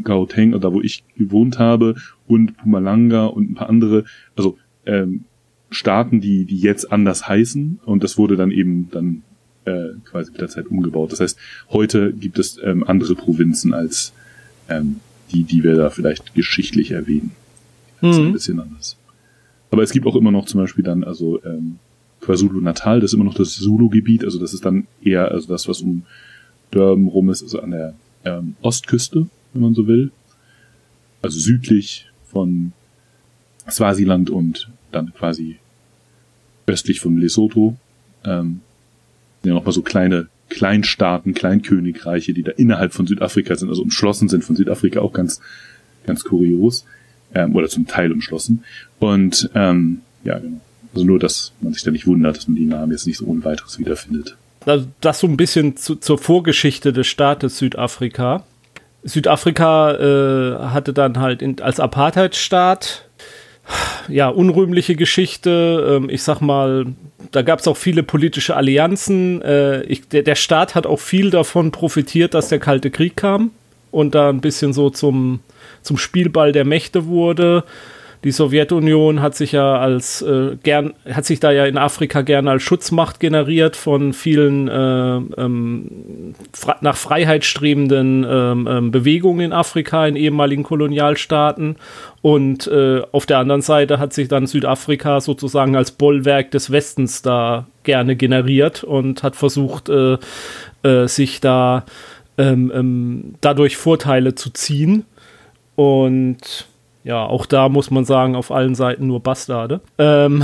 Gauteng, 0.02 0.58
da 0.60 0.72
wo 0.72 0.80
ich 0.80 1.04
gewohnt 1.16 1.58
habe, 1.58 1.94
und 2.26 2.56
Pumalanga 2.56 3.26
und 3.26 3.50
ein 3.50 3.54
paar 3.54 3.68
andere, 3.68 4.04
also 4.36 4.58
ähm, 4.86 5.24
Staaten, 5.70 6.20
die, 6.20 6.44
die 6.44 6.58
jetzt 6.58 6.90
anders 6.90 7.28
heißen. 7.28 7.80
Und 7.84 8.02
das 8.02 8.16
wurde 8.16 8.36
dann 8.36 8.50
eben 8.50 8.88
dann 8.90 9.22
äh, 9.64 9.90
quasi 10.04 10.30
mit 10.32 10.40
der 10.40 10.48
Zeit 10.48 10.68
umgebaut. 10.68 11.12
Das 11.12 11.20
heißt, 11.20 11.38
heute 11.70 12.12
gibt 12.12 12.38
es 12.38 12.58
ähm, 12.62 12.84
andere 12.86 13.14
Provinzen 13.14 13.74
als 13.74 14.12
ähm, 14.68 15.00
die, 15.34 15.44
die 15.44 15.62
wir 15.62 15.74
da 15.74 15.90
vielleicht 15.90 16.34
geschichtlich 16.34 16.92
erwähnen. 16.92 17.32
Das 18.00 18.16
ist 18.16 18.20
mhm. 18.20 18.26
ein 18.28 18.32
bisschen 18.32 18.60
anders. 18.60 18.96
Aber 19.70 19.82
es 19.82 19.92
gibt 19.92 20.06
auch 20.06 20.16
immer 20.16 20.30
noch 20.30 20.46
zum 20.46 20.60
Beispiel 20.60 20.84
dann, 20.84 21.04
also 21.04 21.42
ähm, 21.44 21.78
KwaZulu 22.20 22.60
Natal, 22.60 23.00
das 23.00 23.10
ist 23.10 23.14
immer 23.14 23.24
noch 23.24 23.34
das 23.34 23.54
Zulu-Gebiet, 23.54 24.24
also 24.24 24.38
das 24.38 24.54
ist 24.54 24.64
dann 24.64 24.86
eher 25.02 25.30
also 25.30 25.48
das, 25.48 25.68
was 25.68 25.80
um 25.80 26.04
Durban 26.70 27.08
rum 27.08 27.30
ist, 27.30 27.42
also 27.42 27.60
an 27.60 27.72
der 27.72 27.94
ähm, 28.24 28.56
Ostküste, 28.62 29.26
wenn 29.52 29.62
man 29.62 29.74
so 29.74 29.86
will. 29.86 30.10
Also 31.22 31.38
südlich 31.38 32.06
von 32.26 32.72
Swasiland 33.68 34.30
und 34.30 34.70
dann 34.92 35.12
quasi 35.14 35.56
östlich 36.66 37.00
von 37.00 37.16
Lesotho. 37.16 37.76
Ähm, 38.24 38.60
ja 39.44 39.54
nochmal 39.54 39.72
so 39.72 39.82
kleine 39.82 40.28
Kleinstaaten, 40.48 41.34
Kleinkönigreiche, 41.34 42.32
die 42.32 42.42
da 42.42 42.52
innerhalb 42.52 42.92
von 42.92 43.06
Südafrika 43.06 43.56
sind, 43.56 43.68
also 43.68 43.82
umschlossen 43.82 44.28
sind 44.28 44.44
von 44.44 44.56
Südafrika, 44.56 45.00
auch 45.00 45.12
ganz, 45.12 45.40
ganz 46.06 46.24
kurios. 46.24 46.84
Ähm, 47.34 47.56
oder 47.56 47.68
zum 47.68 47.86
Teil 47.86 48.12
umschlossen. 48.12 48.62
Und 49.00 49.50
ähm, 49.54 50.02
ja, 50.22 50.38
genau. 50.38 50.60
Also 50.94 51.04
nur, 51.04 51.18
dass 51.18 51.52
man 51.60 51.72
sich 51.72 51.82
da 51.82 51.90
nicht 51.90 52.06
wundert, 52.06 52.36
dass 52.36 52.46
man 52.46 52.56
die 52.56 52.64
Namen 52.64 52.92
jetzt 52.92 53.06
nicht 53.06 53.18
so 53.18 53.26
ohne 53.26 53.44
weiteres 53.44 53.78
wiederfindet. 53.80 54.36
Also 54.64 54.86
das 55.00 55.18
so 55.18 55.26
ein 55.26 55.36
bisschen 55.36 55.76
zu, 55.76 55.96
zur 55.96 56.18
Vorgeschichte 56.18 56.92
des 56.92 57.08
Staates 57.08 57.58
Südafrika. 57.58 58.44
Südafrika 59.02 59.94
äh, 59.94 60.58
hatte 60.70 60.92
dann 60.92 61.18
halt 61.18 61.42
in, 61.42 61.60
als 61.60 61.80
Apartheidsstaat 61.80 63.08
ja, 64.08 64.28
unrühmliche 64.28 64.96
Geschichte. 64.96 66.00
Ähm, 66.02 66.10
ich 66.10 66.22
sag 66.22 66.40
mal, 66.40 66.86
da 67.30 67.42
gab 67.42 67.60
es 67.60 67.68
auch 67.68 67.76
viele 67.76 68.02
politische 68.02 68.56
Allianzen. 68.56 69.42
Äh, 69.42 69.82
ich, 69.82 70.08
der, 70.08 70.22
der 70.22 70.34
Staat 70.34 70.74
hat 70.74 70.86
auch 70.86 71.00
viel 71.00 71.30
davon 71.30 71.70
profitiert, 71.70 72.34
dass 72.34 72.48
der 72.48 72.58
Kalte 72.58 72.90
Krieg 72.90 73.16
kam 73.16 73.50
und 73.90 74.14
da 74.14 74.28
ein 74.28 74.40
bisschen 74.40 74.72
so 74.72 74.90
zum, 74.90 75.40
zum 75.82 75.98
Spielball 75.98 76.52
der 76.52 76.64
Mächte 76.64 77.06
wurde. 77.06 77.64
Die 78.24 78.32
Sowjetunion 78.32 79.20
hat 79.20 79.34
sich 79.34 79.52
ja 79.52 79.76
als 79.76 80.22
äh, 80.22 80.56
gern, 80.62 80.94
hat 81.06 81.26
sich 81.26 81.40
da 81.40 81.52
ja 81.52 81.66
in 81.66 81.76
Afrika 81.76 82.22
gerne 82.22 82.52
als 82.52 82.62
Schutzmacht 82.62 83.20
generiert 83.20 83.76
von 83.76 84.14
vielen 84.14 84.66
äh, 84.66 85.16
ähm, 85.42 86.34
nach 86.80 86.96
Freiheit 86.96 87.44
strebenden 87.44 88.26
ähm, 88.26 88.66
ähm, 88.66 88.90
Bewegungen 88.90 89.40
in 89.40 89.52
Afrika, 89.52 90.06
in 90.06 90.16
ehemaligen 90.16 90.62
Kolonialstaaten. 90.62 91.76
Und 92.22 92.66
äh, 92.66 93.02
auf 93.12 93.26
der 93.26 93.38
anderen 93.38 93.60
Seite 93.60 93.98
hat 93.98 94.14
sich 94.14 94.28
dann 94.28 94.46
Südafrika 94.46 95.20
sozusagen 95.20 95.76
als 95.76 95.92
Bollwerk 95.92 96.50
des 96.50 96.72
Westens 96.72 97.20
da 97.20 97.66
gerne 97.82 98.16
generiert 98.16 98.84
und 98.84 99.22
hat 99.22 99.36
versucht, 99.36 99.90
äh, 99.90 100.16
äh, 100.82 101.06
sich 101.08 101.42
da 101.42 101.84
ähm, 102.38 102.72
ähm, 102.74 103.34
dadurch 103.42 103.76
Vorteile 103.76 104.34
zu 104.34 104.48
ziehen. 104.48 105.04
Und 105.76 106.66
ja, 107.04 107.22
auch 107.22 107.44
da 107.46 107.68
muss 107.68 107.90
man 107.90 108.06
sagen, 108.06 108.34
auf 108.34 108.50
allen 108.50 108.74
Seiten 108.74 109.06
nur 109.06 109.20
Bastarde. 109.20 109.80
Ähm, 109.98 110.42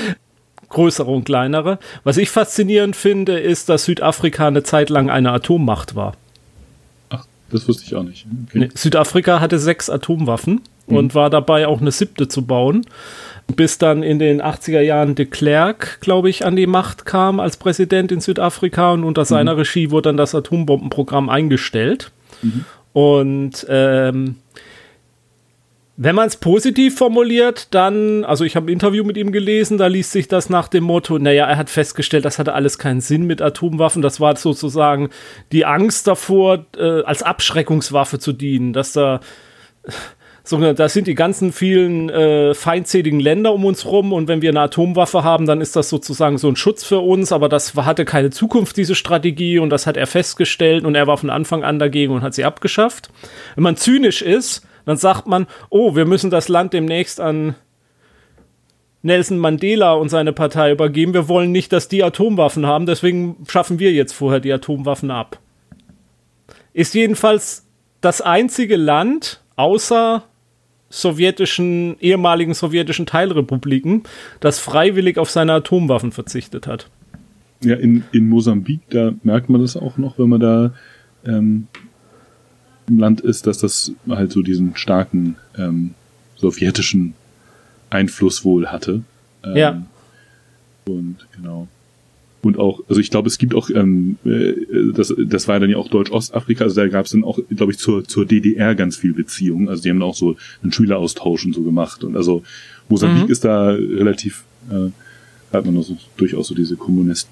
größere 0.70 1.10
und 1.10 1.24
kleinere. 1.24 1.78
Was 2.02 2.16
ich 2.16 2.30
faszinierend 2.30 2.96
finde, 2.96 3.38
ist, 3.38 3.68
dass 3.68 3.84
Südafrika 3.84 4.48
eine 4.48 4.62
Zeit 4.62 4.88
lang 4.90 5.10
eine 5.10 5.30
Atommacht 5.30 5.94
war. 5.94 6.14
Ach, 7.10 7.26
das 7.50 7.68
wusste 7.68 7.84
ich 7.86 7.94
auch 7.94 8.02
nicht. 8.02 8.26
Okay. 8.48 8.58
Nee, 8.58 8.68
Südafrika 8.74 9.40
hatte 9.40 9.58
sechs 9.58 9.90
Atomwaffen 9.90 10.62
mhm. 10.86 10.96
und 10.96 11.14
war 11.14 11.28
dabei 11.28 11.66
auch 11.66 11.80
eine 11.80 11.92
siebte 11.92 12.28
zu 12.28 12.46
bauen. 12.46 12.86
Bis 13.54 13.76
dann 13.76 14.02
in 14.02 14.18
den 14.18 14.40
80er 14.40 14.80
Jahren 14.80 15.14
de 15.14 15.26
Klerk, 15.26 16.00
glaube 16.00 16.30
ich, 16.30 16.46
an 16.46 16.56
die 16.56 16.66
Macht 16.66 17.04
kam 17.04 17.40
als 17.40 17.58
Präsident 17.58 18.10
in 18.10 18.20
Südafrika 18.20 18.92
und 18.92 19.04
unter 19.04 19.26
seiner 19.26 19.52
mhm. 19.52 19.58
Regie 19.58 19.90
wurde 19.90 20.08
dann 20.08 20.16
das 20.16 20.34
Atombombenprogramm 20.34 21.28
eingestellt. 21.28 22.10
Mhm. 22.40 22.64
Und 22.94 23.66
ähm, 23.68 24.36
wenn 25.96 26.16
man 26.16 26.26
es 26.26 26.36
positiv 26.36 26.98
formuliert, 26.98 27.68
dann, 27.72 28.24
also 28.24 28.44
ich 28.44 28.56
habe 28.56 28.66
ein 28.66 28.72
Interview 28.72 29.04
mit 29.04 29.16
ihm 29.16 29.30
gelesen, 29.30 29.78
da 29.78 29.86
liest 29.86 30.10
sich 30.10 30.26
das 30.26 30.50
nach 30.50 30.66
dem 30.66 30.82
Motto, 30.82 31.18
naja, 31.18 31.46
er 31.46 31.56
hat 31.56 31.70
festgestellt, 31.70 32.24
das 32.24 32.40
hatte 32.40 32.54
alles 32.54 32.78
keinen 32.78 33.00
Sinn 33.00 33.26
mit 33.26 33.40
Atomwaffen. 33.40 34.02
Das 34.02 34.18
war 34.20 34.34
sozusagen 34.36 35.10
die 35.52 35.64
Angst 35.64 36.08
davor, 36.08 36.66
äh, 36.76 37.02
als 37.02 37.22
Abschreckungswaffe 37.22 38.18
zu 38.18 38.32
dienen, 38.32 38.72
dass 38.72 38.92
da 38.92 39.20
so, 40.46 40.58
da 40.74 40.88
sind 40.90 41.06
die 41.06 41.14
ganzen 41.14 41.52
vielen 41.52 42.10
äh, 42.10 42.52
feindseligen 42.52 43.18
Länder 43.18 43.54
um 43.54 43.64
uns 43.64 43.86
rum 43.86 44.12
und 44.12 44.28
wenn 44.28 44.42
wir 44.42 44.50
eine 44.50 44.60
Atomwaffe 44.60 45.24
haben, 45.24 45.46
dann 45.46 45.62
ist 45.62 45.74
das 45.74 45.88
sozusagen 45.88 46.36
so 46.36 46.48
ein 46.48 46.56
Schutz 46.56 46.84
für 46.84 46.98
uns, 46.98 47.32
aber 47.32 47.48
das 47.48 47.74
hatte 47.74 48.04
keine 48.04 48.28
Zukunft, 48.28 48.76
diese 48.76 48.94
Strategie 48.94 49.58
und 49.58 49.70
das 49.70 49.86
hat 49.86 49.96
er 49.96 50.06
festgestellt 50.06 50.84
und 50.84 50.96
er 50.96 51.06
war 51.06 51.16
von 51.16 51.30
Anfang 51.30 51.64
an 51.64 51.78
dagegen 51.78 52.12
und 52.12 52.22
hat 52.22 52.34
sie 52.34 52.44
abgeschafft. 52.44 53.08
Wenn 53.54 53.64
man 53.64 53.76
zynisch 53.76 54.20
ist, 54.20 54.66
dann 54.84 54.96
sagt 54.96 55.26
man, 55.26 55.46
oh, 55.70 55.94
wir 55.96 56.06
müssen 56.06 56.30
das 56.30 56.48
Land 56.48 56.72
demnächst 56.72 57.20
an 57.20 57.54
Nelson 59.02 59.38
Mandela 59.38 59.92
und 59.92 60.08
seine 60.08 60.32
Partei 60.32 60.72
übergeben. 60.72 61.12
Wir 61.12 61.28
wollen 61.28 61.52
nicht, 61.52 61.72
dass 61.72 61.88
die 61.88 62.02
Atomwaffen 62.02 62.66
haben, 62.66 62.86
deswegen 62.86 63.36
schaffen 63.46 63.78
wir 63.78 63.92
jetzt 63.92 64.12
vorher 64.12 64.40
die 64.40 64.52
Atomwaffen 64.52 65.10
ab. 65.10 65.38
Ist 66.72 66.94
jedenfalls 66.94 67.66
das 68.00 68.20
einzige 68.20 68.76
Land 68.76 69.40
außer 69.56 70.24
sowjetischen, 70.88 71.96
ehemaligen 72.00 72.54
sowjetischen 72.54 73.06
Teilrepubliken, 73.06 74.04
das 74.40 74.58
freiwillig 74.58 75.18
auf 75.18 75.30
seine 75.30 75.52
Atomwaffen 75.54 76.12
verzichtet 76.12 76.66
hat. 76.66 76.88
Ja, 77.62 77.76
in, 77.76 78.04
in 78.12 78.28
Mosambik, 78.28 78.80
da 78.90 79.12
merkt 79.22 79.48
man 79.48 79.60
das 79.60 79.76
auch 79.76 79.96
noch, 79.96 80.18
wenn 80.18 80.28
man 80.28 80.40
da 80.40 80.72
ähm, 81.26 81.66
Land 82.88 83.20
ist, 83.20 83.46
dass 83.46 83.58
das 83.58 83.92
halt 84.08 84.32
so 84.32 84.42
diesen 84.42 84.76
starken 84.76 85.36
ähm, 85.56 85.94
sowjetischen 86.36 87.14
Einfluss 87.90 88.44
wohl 88.44 88.66
hatte. 88.66 89.02
Ähm, 89.42 89.56
ja. 89.56 89.86
Und 90.86 91.26
genau. 91.34 91.68
Und 92.42 92.58
auch, 92.58 92.80
also 92.88 93.00
ich 93.00 93.10
glaube, 93.10 93.28
es 93.28 93.38
gibt 93.38 93.54
auch, 93.54 93.70
ähm, 93.70 94.18
äh, 94.24 94.52
das, 94.92 95.14
das 95.16 95.48
war 95.48 95.58
dann 95.60 95.70
ja 95.70 95.78
auch 95.78 95.88
Deutsch-Ostafrika, 95.88 96.64
also 96.64 96.76
da 96.76 96.88
gab 96.88 97.06
es 97.06 97.12
dann 97.12 97.24
auch, 97.24 97.38
glaube 97.48 97.72
ich, 97.72 97.78
zur, 97.78 98.04
zur 98.04 98.26
DDR 98.26 98.74
ganz 98.74 98.96
viel 98.96 99.14
Beziehungen. 99.14 99.70
Also 99.70 99.82
die 99.82 99.90
haben 99.90 100.02
auch 100.02 100.14
so 100.14 100.36
einen 100.62 100.70
Schüleraustausch 100.70 101.46
und 101.46 101.54
so 101.54 101.62
gemacht. 101.62 102.04
Und 102.04 102.16
also 102.16 102.42
Mosambik 102.90 103.24
mhm. 103.24 103.32
ist 103.32 103.44
da 103.44 103.70
relativ, 103.70 104.44
äh, 104.70 104.90
hat 105.54 105.64
man 105.64 105.76
also 105.78 105.96
durchaus 106.18 106.48
so 106.48 106.54
diese 106.54 106.76
Kommunist, 106.76 107.30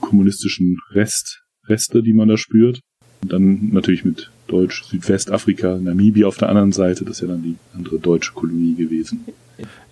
kommunistischen 0.00 0.78
Rest, 0.92 1.42
Reste, 1.66 2.02
die 2.02 2.14
man 2.14 2.28
da 2.28 2.38
spürt. 2.38 2.80
Und 3.22 3.32
dann 3.32 3.68
natürlich 3.72 4.06
mit 4.06 4.30
Deutsch, 4.46 4.84
Südwestafrika, 4.84 5.76
Namibia 5.76 6.26
auf 6.26 6.36
der 6.36 6.48
anderen 6.48 6.72
Seite, 6.72 7.04
das 7.04 7.16
ist 7.16 7.22
ja 7.22 7.28
dann 7.28 7.42
die 7.42 7.56
andere 7.74 7.98
deutsche 7.98 8.32
Kolonie 8.32 8.74
gewesen. 8.74 9.24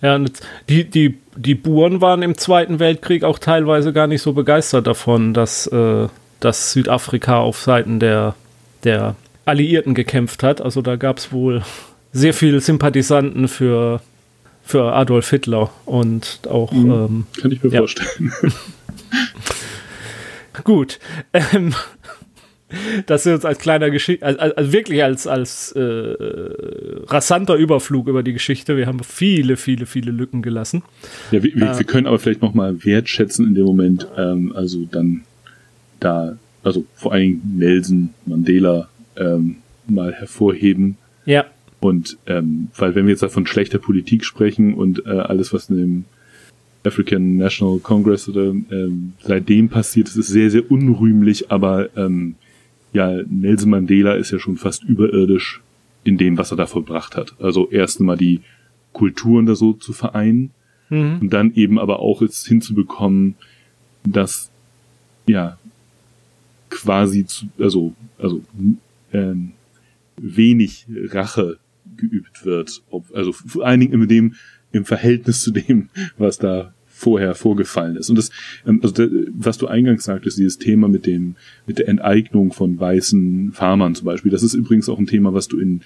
Ja, 0.01 0.19
die, 0.69 0.83
die, 0.83 1.17
die 1.35 1.55
Buren 1.55 2.01
waren 2.01 2.21
im 2.21 2.37
Zweiten 2.37 2.79
Weltkrieg 2.79 3.23
auch 3.23 3.39
teilweise 3.39 3.93
gar 3.93 4.07
nicht 4.07 4.21
so 4.21 4.33
begeistert 4.33 4.87
davon, 4.87 5.33
dass, 5.33 5.67
äh, 5.67 6.07
dass 6.39 6.71
Südafrika 6.71 7.39
auf 7.39 7.59
Seiten 7.61 7.99
der, 7.99 8.35
der 8.83 9.15
Alliierten 9.45 9.93
gekämpft 9.95 10.43
hat. 10.43 10.61
Also 10.61 10.81
da 10.81 10.95
gab 10.95 11.17
es 11.17 11.31
wohl 11.31 11.63
sehr 12.13 12.33
viele 12.33 12.61
Sympathisanten 12.61 13.47
für, 13.47 14.01
für 14.63 14.93
Adolf 14.93 15.29
Hitler 15.29 15.71
und 15.85 16.41
auch. 16.49 16.71
Mhm, 16.71 16.91
ähm, 16.91 17.27
kann 17.41 17.51
ich 17.51 17.63
mir 17.63 17.71
ja. 17.71 17.79
vorstellen. 17.79 18.31
Gut. 20.63 20.99
Ähm, 21.33 21.73
dass 23.05 23.25
wir 23.25 23.33
uns 23.33 23.45
als 23.45 23.59
kleiner 23.59 23.89
Geschichte, 23.89 24.25
also, 24.25 24.39
also, 24.39 24.73
wirklich 24.73 25.03
als, 25.03 25.27
als 25.27 25.71
äh, 25.73 25.81
rasanter 27.07 27.55
Überflug 27.55 28.07
über 28.07 28.23
die 28.23 28.33
Geschichte, 28.33 28.77
wir 28.77 28.87
haben 28.87 29.01
viele, 29.03 29.57
viele, 29.57 29.85
viele 29.85 30.11
Lücken 30.11 30.41
gelassen. 30.41 30.83
Ja, 31.31 31.43
wir, 31.43 31.55
wir, 31.55 31.71
äh, 31.71 31.77
wir 31.77 31.85
können 31.85 32.07
aber 32.07 32.19
vielleicht 32.19 32.41
nochmal 32.41 32.83
wertschätzen 32.83 33.47
in 33.47 33.55
dem 33.55 33.65
Moment, 33.65 34.07
ähm, 34.17 34.53
also 34.55 34.87
dann 34.91 35.21
da, 35.99 36.37
also 36.63 36.85
vor 36.95 37.13
allen 37.13 37.23
Dingen 37.23 37.57
Nelson 37.57 38.09
Mandela 38.25 38.89
ähm, 39.17 39.57
mal 39.87 40.13
hervorheben. 40.13 40.97
Ja. 41.25 41.45
Und 41.79 42.17
ähm, 42.25 42.69
weil 42.77 42.95
wenn 42.95 43.05
wir 43.05 43.15
jetzt 43.15 43.25
von 43.31 43.45
schlechter 43.45 43.77
Politik 43.77 44.25
sprechen 44.25 44.73
und 44.73 45.05
äh, 45.05 45.09
alles, 45.09 45.53
was 45.53 45.69
in 45.69 45.77
dem 45.77 46.05
African 46.85 47.37
National 47.37 47.79
Congress 47.79 48.29
oder 48.29 48.45
ähm, 48.45 49.13
seitdem 49.21 49.69
passiert, 49.69 50.07
ist, 50.07 50.15
ist 50.15 50.27
sehr, 50.27 50.51
sehr 50.51 50.69
unrühmlich, 50.69 51.51
aber 51.51 51.89
ähm, 51.97 52.35
ja, 52.95 53.21
Nelson 53.27 53.71
Mandela 53.71 54.13
ist 54.13 54.31
ja 54.31 54.39
schon 54.39 54.55
fast 54.55 54.85
überirdisch 54.85 55.61
in 56.05 56.17
dem, 56.17 56.37
was 56.37 56.51
er 56.51 56.57
da 56.57 56.65
vollbracht 56.65 57.17
hat. 57.17 57.35
Also 57.39 57.69
erst 57.69 57.99
einmal 57.99 58.15
die 58.15 58.39
Kulturen 58.93 59.45
da 59.45 59.55
so 59.55 59.73
zu 59.73 59.91
vereinen 59.91 60.51
mhm. 60.89 61.17
und 61.19 61.33
dann 61.33 61.53
eben 61.55 61.77
aber 61.77 61.99
auch 61.99 62.21
jetzt 62.21 62.47
hinzubekommen, 62.47 63.35
dass 64.05 64.49
ja 65.27 65.57
quasi 66.69 67.25
zu, 67.25 67.47
also 67.59 67.93
also 68.17 68.41
ähm, 69.11 69.51
wenig 70.15 70.85
Rache 71.09 71.57
geübt 71.97 72.45
wird, 72.45 72.81
ob, 72.91 73.13
also 73.13 73.33
vor 73.33 73.65
allen 73.65 73.81
Dingen 73.81 74.01
in 74.01 74.07
dem 74.07 74.35
im 74.71 74.85
Verhältnis 74.85 75.41
zu 75.41 75.51
dem, 75.51 75.89
was 76.17 76.37
da 76.37 76.73
vorher 76.97 77.35
vorgefallen 77.35 77.97
ist. 77.97 78.09
Und 78.09 78.15
das, 78.15 78.31
ähm, 78.65 78.79
also 78.81 79.05
was 79.33 79.57
du 79.57 79.67
eingangs 79.67 80.05
sagtest, 80.05 80.37
dieses 80.37 80.57
Thema 80.57 80.87
mit 80.87 81.05
dem, 81.05 81.35
mit 81.67 81.77
der 81.77 81.89
Enteignung 81.89 82.53
von 82.53 82.79
weißen 82.79 83.51
Farmern 83.51 83.95
zum 83.95 84.05
Beispiel, 84.05 84.31
das 84.31 84.43
ist 84.43 84.53
übrigens 84.53 84.87
auch 84.87 84.97
ein 84.97 85.05
Thema, 85.05 85.33
was 85.33 85.49
du 85.49 85.59
in 85.59 85.81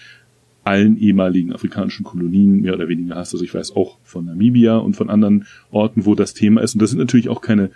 allen 0.63 0.99
ehemaligen 0.99 1.51
afrikanischen 1.51 2.03
Kolonien 2.03 2.61
mehr 2.61 2.75
oder 2.75 2.87
weniger 2.87 3.15
hast. 3.15 3.33
Also 3.33 3.43
ich 3.43 3.53
weiß 3.53 3.75
auch 3.75 3.97
von 4.03 4.25
Namibia 4.25 4.77
und 4.77 4.95
von 4.95 5.09
anderen 5.09 5.47
Orten, 5.71 6.05
wo 6.05 6.13
das 6.13 6.35
Thema 6.35 6.61
ist. 6.61 6.75
Und 6.75 6.81
das 6.81 6.91
sind 6.91 6.99
natürlich 6.99 7.27
auch 7.27 7.41
keine, 7.41 7.71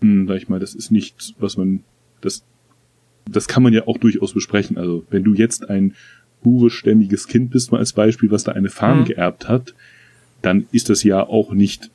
hm, 0.00 0.28
sag 0.28 0.36
ich 0.36 0.48
mal, 0.48 0.60
das 0.60 0.76
ist 0.76 0.92
nicht, 0.92 1.34
was 1.40 1.56
man, 1.56 1.82
das, 2.20 2.44
das 3.28 3.48
kann 3.48 3.64
man 3.64 3.72
ja 3.72 3.88
auch 3.88 3.98
durchaus 3.98 4.32
besprechen. 4.32 4.78
Also 4.78 5.04
wenn 5.10 5.24
du 5.24 5.34
jetzt 5.34 5.68
ein 5.68 5.94
hure-stämmiges 6.44 7.26
Kind 7.26 7.50
bist, 7.50 7.72
mal 7.72 7.78
als 7.78 7.94
Beispiel, 7.94 8.30
was 8.30 8.44
da 8.44 8.52
eine 8.52 8.70
Farm 8.70 9.00
mhm. 9.00 9.04
geerbt 9.06 9.48
hat, 9.48 9.74
dann 10.40 10.66
ist 10.70 10.88
das 10.88 11.02
ja 11.02 11.26
auch 11.26 11.52
nicht 11.52 11.90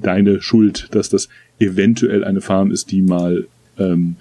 deine 0.00 0.40
Schuld, 0.40 0.88
dass 0.92 1.08
das 1.08 1.28
eventuell 1.58 2.24
eine 2.24 2.40
Farm 2.40 2.70
ist, 2.70 2.90
die 2.90 3.02
mal 3.02 3.46
ähm, 3.78 4.16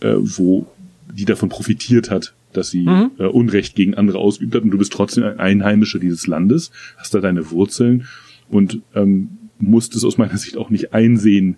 äh, 0.00 0.14
wo 0.18 0.66
die 1.12 1.24
davon 1.24 1.48
profitiert 1.48 2.10
hat, 2.10 2.34
dass 2.52 2.70
sie 2.70 2.82
mhm. 2.82 3.10
äh, 3.18 3.24
Unrecht 3.24 3.74
gegen 3.74 3.94
andere 3.94 4.18
ausgeübt 4.18 4.54
hat 4.54 4.62
und 4.62 4.70
du 4.70 4.78
bist 4.78 4.92
trotzdem 4.92 5.24
ein 5.24 5.38
Einheimischer 5.38 5.98
dieses 5.98 6.26
Landes, 6.26 6.70
hast 6.96 7.14
da 7.14 7.20
deine 7.20 7.50
Wurzeln 7.50 8.06
und 8.48 8.80
ähm, 8.94 9.30
musst 9.58 9.94
es 9.96 10.04
aus 10.04 10.18
meiner 10.18 10.36
Sicht 10.36 10.56
auch 10.56 10.70
nicht 10.70 10.92
einsehen, 10.92 11.56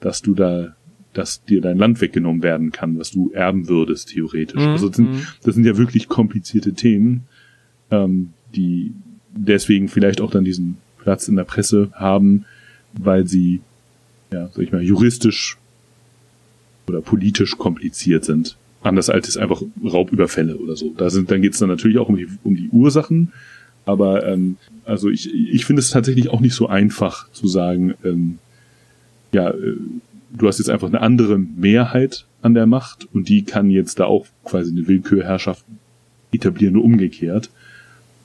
dass 0.00 0.22
du 0.22 0.34
da, 0.34 0.74
dass 1.12 1.44
dir 1.44 1.60
dein 1.60 1.78
Land 1.78 2.00
weggenommen 2.00 2.42
werden 2.42 2.72
kann, 2.72 2.98
was 2.98 3.10
du 3.10 3.30
erben 3.32 3.68
würdest, 3.68 4.08
theoretisch. 4.08 4.60
Mhm. 4.60 4.68
Also 4.68 4.88
das 4.88 4.96
sind, 4.96 5.12
mhm. 5.12 5.26
das 5.42 5.54
sind 5.54 5.64
ja 5.64 5.76
wirklich 5.76 6.08
komplizierte 6.08 6.72
Themen, 6.72 7.24
ähm, 7.90 8.32
die 8.54 8.92
deswegen 9.34 9.88
vielleicht 9.88 10.20
auch 10.20 10.30
dann 10.30 10.44
diesen 10.44 10.76
Platz 11.02 11.28
in 11.28 11.36
der 11.36 11.44
Presse 11.44 11.90
haben, 11.94 12.44
weil 12.92 13.26
sie, 13.26 13.60
ja, 14.32 14.48
sag 14.48 14.62
ich 14.62 14.72
mal, 14.72 14.82
juristisch 14.82 15.58
oder 16.86 17.00
politisch 17.00 17.56
kompliziert 17.58 18.24
sind. 18.24 18.56
Anders 18.82 19.10
als 19.10 19.28
es 19.28 19.36
einfach 19.36 19.62
Raubüberfälle 19.84 20.56
oder 20.56 20.76
so. 20.76 20.92
Da 20.96 21.08
sind, 21.10 21.30
dann 21.30 21.42
geht 21.42 21.52
es 21.52 21.58
dann 21.58 21.68
natürlich 21.68 21.98
auch 21.98 22.08
um 22.08 22.16
die, 22.16 22.28
um 22.42 22.56
die 22.56 22.68
Ursachen. 22.70 23.32
Aber 23.84 24.26
ähm, 24.26 24.56
also 24.84 25.08
ich, 25.08 25.32
ich 25.32 25.64
finde 25.64 25.80
es 25.80 25.90
tatsächlich 25.90 26.28
auch 26.28 26.40
nicht 26.40 26.54
so 26.54 26.66
einfach 26.68 27.30
zu 27.32 27.46
sagen, 27.46 27.94
ähm, 28.04 28.38
ja, 29.32 29.50
äh, 29.50 29.76
du 30.32 30.48
hast 30.48 30.58
jetzt 30.58 30.70
einfach 30.70 30.88
eine 30.88 31.00
andere 31.00 31.38
Mehrheit 31.38 32.26
an 32.42 32.54
der 32.54 32.66
Macht 32.66 33.06
und 33.12 33.28
die 33.28 33.44
kann 33.44 33.70
jetzt 33.70 34.00
da 34.00 34.04
auch 34.06 34.26
quasi 34.44 34.70
eine 34.70 34.86
Willkürherrschaft 34.88 35.64
etablieren, 36.32 36.74
nur 36.74 36.84
umgekehrt. 36.84 37.50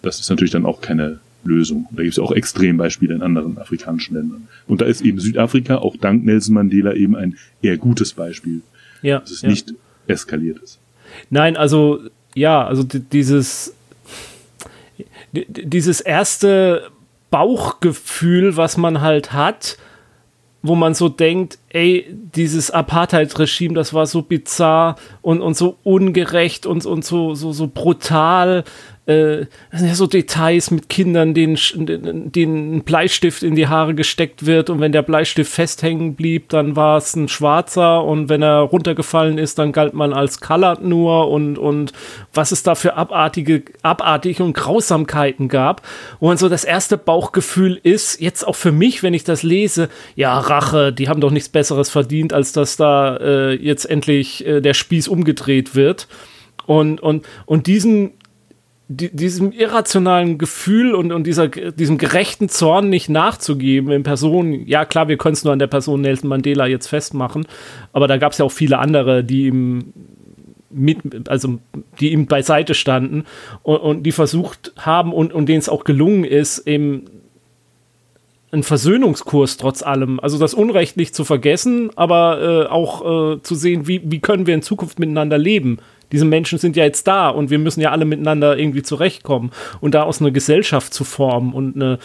Das 0.01 0.19
ist 0.19 0.29
natürlich 0.29 0.51
dann 0.51 0.65
auch 0.65 0.81
keine 0.81 1.19
Lösung. 1.47 1.87
Da 1.91 2.03
gibt 2.03 2.13
es 2.13 2.19
auch 2.19 2.31
Extrembeispiele 2.31 3.15
in 3.15 3.21
anderen 3.21 3.57
afrikanischen 3.57 4.15
Ländern. 4.15 4.47
Und 4.67 4.81
da 4.81 4.85
ist 4.85 5.01
eben 5.01 5.19
Südafrika 5.19 5.77
auch 5.77 5.95
dank 5.97 6.25
Nelson 6.25 6.53
Mandela 6.53 6.93
eben 6.93 7.15
ein 7.15 7.37
eher 7.61 7.77
gutes 7.77 8.13
Beispiel, 8.13 8.61
ja, 9.01 9.19
dass 9.19 9.31
es 9.31 9.41
ja. 9.41 9.49
nicht 9.49 9.73
eskaliert 10.07 10.59
ist. 10.59 10.79
Nein, 11.29 11.57
also 11.57 12.01
ja, 12.35 12.65
also 12.65 12.83
dieses 12.83 13.73
dieses 15.31 16.01
erste 16.01 16.89
Bauchgefühl, 17.29 18.57
was 18.57 18.77
man 18.77 19.01
halt 19.01 19.33
hat, 19.33 19.77
wo 20.61 20.75
man 20.75 20.93
so 20.93 21.09
denkt, 21.09 21.59
ey, 21.69 22.05
dieses 22.35 22.71
Apartheid-Regime, 22.71 23.73
das 23.73 23.93
war 23.93 24.05
so 24.05 24.21
bizarr 24.21 24.95
und, 25.21 25.41
und 25.41 25.55
so 25.55 25.77
ungerecht 25.83 26.65
und, 26.65 26.85
und 26.85 27.05
so, 27.05 27.35
so, 27.35 27.51
so 27.51 27.67
brutal 27.67 28.63
äh, 29.07 29.39
ja 29.71 29.95
so 29.95 30.05
Details 30.05 30.69
mit 30.69 30.89
Kindern, 30.89 31.33
denen, 31.33 31.57
denen 32.31 32.75
ein 32.75 32.83
Bleistift 32.83 33.41
in 33.41 33.55
die 33.55 33.67
Haare 33.67 33.95
gesteckt 33.95 34.45
wird 34.45 34.69
und 34.69 34.79
wenn 34.79 34.91
der 34.91 35.01
Bleistift 35.01 35.51
festhängen 35.51 36.15
blieb, 36.15 36.49
dann 36.49 36.75
war 36.75 36.97
es 36.97 37.15
ein 37.15 37.29
schwarzer 37.29 38.03
und 38.03 38.29
wenn 38.29 38.41
er 38.41 38.59
runtergefallen 38.59 39.37
ist, 39.37 39.59
dann 39.59 39.71
galt 39.71 39.93
man 39.93 40.13
als 40.13 40.41
colored 40.41 40.83
nur 40.83 41.29
und, 41.29 41.57
und 41.57 41.93
was 42.33 42.51
es 42.51 42.63
da 42.63 42.75
für 42.75 42.95
abartige, 42.95 43.63
abartige 43.81 44.43
und 44.43 44.53
Grausamkeiten 44.53 45.47
gab. 45.47 45.81
Und 46.19 46.37
so 46.37 46.49
das 46.49 46.65
erste 46.65 46.97
Bauchgefühl 46.97 47.79
ist, 47.81 48.19
jetzt 48.19 48.45
auch 48.45 48.55
für 48.55 48.71
mich, 48.71 49.03
wenn 49.03 49.13
ich 49.13 49.23
das 49.23 49.43
lese, 49.43 49.89
ja, 50.15 50.37
Rache, 50.37 50.91
die 50.91 51.07
haben 51.07 51.21
doch 51.21 51.31
nichts 51.31 51.49
Besseres 51.49 51.89
verdient, 51.89 52.33
als 52.33 52.51
dass 52.51 52.75
da 52.75 53.17
äh, 53.17 53.53
jetzt 53.53 53.85
endlich 53.85 54.45
äh, 54.45 54.61
der 54.61 54.73
Spieß 54.73 55.07
umgedreht 55.07 55.75
wird. 55.75 56.07
Und, 56.65 57.01
und, 57.01 57.25
und 57.45 57.67
diesen, 57.67 58.11
die, 58.89 59.13
diesem 59.13 59.51
irrationalen 59.51 60.37
Gefühl 60.37 60.95
und, 60.95 61.11
und 61.11 61.25
dieser, 61.25 61.49
diesem 61.49 61.97
gerechten 61.97 62.47
Zorn 62.47 62.89
nicht 62.89 63.09
nachzugeben 63.09 63.91
in 63.91 64.03
Person, 64.03 64.65
ja 64.65 64.85
klar, 64.85 65.07
wir 65.07 65.17
können 65.17 65.33
es 65.33 65.43
nur 65.43 65.53
an 65.53 65.59
der 65.59 65.67
Person 65.67 66.01
Nelson 66.01 66.29
Mandela 66.29 66.67
jetzt 66.67 66.87
festmachen, 66.87 67.45
aber 67.91 68.07
da 68.07 68.17
gab 68.17 68.31
es 68.31 68.37
ja 68.37 68.45
auch 68.45 68.51
viele 68.51 68.79
andere, 68.79 69.23
die 69.23 69.47
ihm 69.47 69.93
mit, 70.69 71.29
also 71.29 71.59
die 71.99 72.11
ihm 72.11 72.27
beiseite 72.27 72.73
standen 72.73 73.25
und, 73.63 73.77
und 73.77 74.03
die 74.03 74.11
versucht 74.11 74.73
haben 74.77 75.11
und, 75.11 75.33
und 75.33 75.47
denen 75.47 75.59
es 75.59 75.69
auch 75.69 75.83
gelungen 75.83 76.23
ist, 76.23 76.67
eben 76.67 77.05
ein 78.51 78.63
Versöhnungskurs 78.63 79.57
trotz 79.57 79.83
allem. 79.83 80.19
Also 80.21 80.37
das 80.37 80.53
Unrecht 80.53 80.95
nicht 80.95 81.13
zu 81.13 81.25
vergessen, 81.25 81.89
aber 81.97 82.41
äh, 82.41 82.67
auch 82.67 83.35
äh, 83.35 83.41
zu 83.41 83.55
sehen, 83.55 83.87
wie, 83.87 84.01
wie 84.05 84.19
können 84.19 84.47
wir 84.47 84.53
in 84.53 84.61
Zukunft 84.61 84.99
miteinander 84.99 85.37
leben. 85.37 85.79
Diese 86.11 86.25
Menschen 86.25 86.57
sind 86.57 86.75
ja 86.75 86.83
jetzt 86.83 87.07
da 87.07 87.29
und 87.29 87.49
wir 87.49 87.59
müssen 87.59 87.81
ja 87.81 87.91
alle 87.91 88.05
miteinander 88.05 88.57
irgendwie 88.57 88.83
zurechtkommen 88.83 89.51
und 89.81 89.93
da 89.93 90.03
aus 90.03 90.21
einer 90.21 90.31
Gesellschaft 90.31 90.93
zu 90.93 91.03
formen 91.03 91.53
und 91.53 91.75
eine 91.75 91.99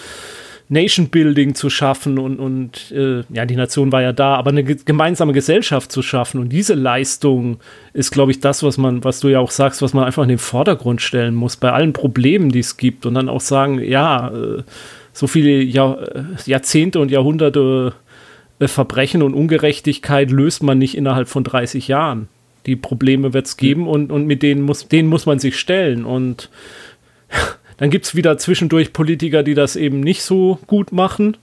Nation 0.69 1.09
Building 1.09 1.55
zu 1.55 1.69
schaffen 1.69 2.19
und, 2.19 2.39
und 2.39 2.93
äh, 2.93 3.25
ja, 3.31 3.45
die 3.45 3.57
Nation 3.57 3.93
war 3.93 4.01
ja 4.01 4.13
da, 4.13 4.37
aber 4.37 4.51
eine 4.51 4.65
gemeinsame 4.65 5.35
Gesellschaft 5.35 5.93
zu 5.93 6.03
schaffen 6.03 6.41
und 6.41 6.49
diese 6.49 6.75
Leistung 6.75 7.59
ist, 7.93 8.11
glaube 8.11 8.31
ich, 8.31 8.41
das, 8.41 8.63
was 8.63 8.79
man, 8.79 9.05
was 9.05 9.21
du 9.21 9.29
ja 9.29 9.39
auch 9.39 9.51
sagst, 9.51 9.83
was 9.83 9.93
man 9.93 10.05
einfach 10.05 10.23
in 10.23 10.31
den 10.31 10.39
Vordergrund 10.39 11.03
stellen 11.03 11.35
muss, 11.35 11.57
bei 11.57 11.73
allen 11.73 11.93
Problemen, 11.93 12.51
die 12.51 12.61
es 12.61 12.79
gibt 12.79 13.05
und 13.05 13.15
dann 13.15 13.29
auch 13.29 13.43
sagen, 13.43 13.81
ja, 13.83 14.29
äh, 14.29 14.63
so 15.13 15.27
viele 15.27 15.63
Jahr, 15.63 16.01
äh, 16.01 16.25
Jahrzehnte 16.47 17.01
und 17.01 17.11
Jahrhunderte 17.11 17.93
äh, 18.59 18.67
Verbrechen 18.67 19.23
und 19.23 19.35
Ungerechtigkeit 19.35 20.31
löst 20.31 20.63
man 20.63 20.79
nicht 20.79 20.97
innerhalb 20.97 21.29
von 21.29 21.45
30 21.45 21.89
Jahren. 21.89 22.29
Die 22.67 22.77
Probleme 22.77 23.33
wird 23.33 23.47
es 23.47 23.57
geben 23.57 23.89
und, 23.89 24.13
und 24.13 24.27
mit 24.27 24.43
denen 24.43 24.63
muss, 24.63 24.89
denen 24.89 25.09
muss 25.09 25.27
man 25.27 25.39
sich 25.39 25.59
stellen 25.59 26.05
und 26.05 26.51
dann 27.79 27.91
gibt 27.91 28.07
es 28.07 28.15
wieder 28.15 28.39
zwischendurch 28.39 28.93
Politiker, 28.93 29.43
die 29.43 29.55
das 29.55 29.77
eben 29.77 30.01
nicht 30.01 30.23
so 30.23 30.59
gut 30.67 30.93
machen. 30.93 31.37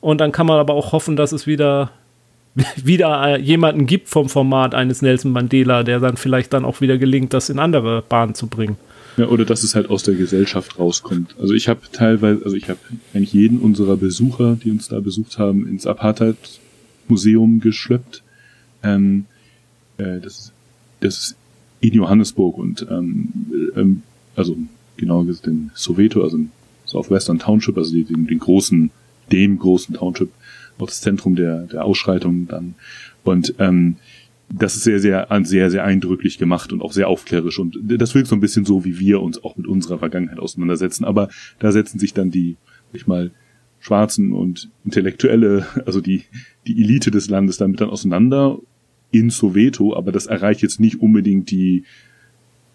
Und 0.00 0.20
dann 0.20 0.32
kann 0.32 0.46
man 0.46 0.58
aber 0.58 0.74
auch 0.74 0.92
hoffen, 0.92 1.16
dass 1.16 1.32
es 1.32 1.46
wieder, 1.46 1.90
wieder 2.76 3.36
äh, 3.36 3.40
jemanden 3.40 3.86
gibt 3.86 4.08
vom 4.08 4.28
Format 4.28 4.74
eines 4.74 5.02
Nelson 5.02 5.32
Mandela, 5.32 5.82
der 5.82 6.00
dann 6.00 6.16
vielleicht 6.16 6.52
dann 6.52 6.64
auch 6.64 6.80
wieder 6.80 6.98
gelingt, 6.98 7.32
das 7.32 7.50
in 7.50 7.58
andere 7.58 8.02
Bahnen 8.02 8.34
zu 8.34 8.46
bringen. 8.46 8.76
Ja, 9.16 9.26
oder 9.26 9.44
dass 9.44 9.64
es 9.64 9.74
halt 9.74 9.90
aus 9.90 10.04
der 10.04 10.14
Gesellschaft 10.14 10.78
rauskommt. 10.78 11.34
Also 11.40 11.52
ich 11.52 11.68
habe 11.68 11.80
teilweise, 11.92 12.44
also 12.44 12.56
ich 12.56 12.68
habe 12.68 12.78
eigentlich 13.12 13.32
jeden 13.32 13.58
unserer 13.58 13.96
Besucher, 13.96 14.56
die 14.62 14.70
uns 14.70 14.88
da 14.88 15.00
besucht 15.00 15.38
haben, 15.38 15.66
ins 15.66 15.88
Apartheid-Museum 15.88 17.58
geschleppt. 17.58 18.22
Ähm, 18.84 19.24
äh, 19.98 20.20
das, 20.20 20.52
das 21.00 21.18
ist 21.18 21.36
in 21.80 21.94
Johannesburg 21.94 22.58
und 22.58 22.86
ähm, 22.90 23.28
ähm, 23.76 24.02
also 24.34 24.56
genau 24.96 25.24
gesagt 25.24 25.46
in 25.46 25.70
Soweto, 25.74 26.22
also 26.22 26.36
im 26.36 26.50
Southwestern 26.84 27.38
Township, 27.38 27.76
also 27.76 27.94
den, 27.94 28.26
den 28.26 28.38
großen, 28.38 28.90
dem 29.30 29.58
großen 29.58 29.94
Township, 29.94 30.30
auch 30.78 30.86
das 30.86 31.00
Zentrum 31.00 31.36
der, 31.36 31.66
der 31.66 31.84
Ausschreitungen 31.84 32.48
dann. 32.48 32.74
Und 33.24 33.54
ähm, 33.58 33.96
das 34.48 34.76
ist 34.76 34.84
sehr, 34.84 35.00
sehr, 35.00 35.28
sehr, 35.42 35.70
sehr 35.70 35.84
eindrücklich 35.84 36.38
gemacht 36.38 36.72
und 36.72 36.80
auch 36.82 36.92
sehr 36.92 37.08
aufklärisch. 37.08 37.58
Und 37.58 37.78
das 37.82 38.14
wirkt 38.14 38.28
so 38.28 38.36
ein 38.36 38.40
bisschen 38.40 38.64
so, 38.64 38.84
wie 38.84 38.98
wir 38.98 39.20
uns 39.20 39.42
auch 39.44 39.56
mit 39.56 39.66
unserer 39.66 39.98
Vergangenheit 39.98 40.38
auseinandersetzen. 40.38 41.04
Aber 41.04 41.28
da 41.58 41.70
setzen 41.70 41.98
sich 41.98 42.14
dann 42.14 42.30
die, 42.30 42.56
ich 42.92 43.06
mal, 43.06 43.30
Schwarzen 43.80 44.32
und 44.32 44.70
Intellektuelle, 44.84 45.66
also 45.86 46.00
die, 46.00 46.24
die 46.66 46.80
Elite 46.80 47.10
des 47.10 47.28
Landes 47.28 47.58
damit 47.58 47.80
dann 47.80 47.90
auseinander 47.90 48.58
in 49.10 49.30
Soweto. 49.30 49.96
Aber 49.96 50.12
das 50.12 50.26
erreicht 50.26 50.62
jetzt 50.62 50.80
nicht 50.80 51.00
unbedingt 51.00 51.50
die, 51.50 51.84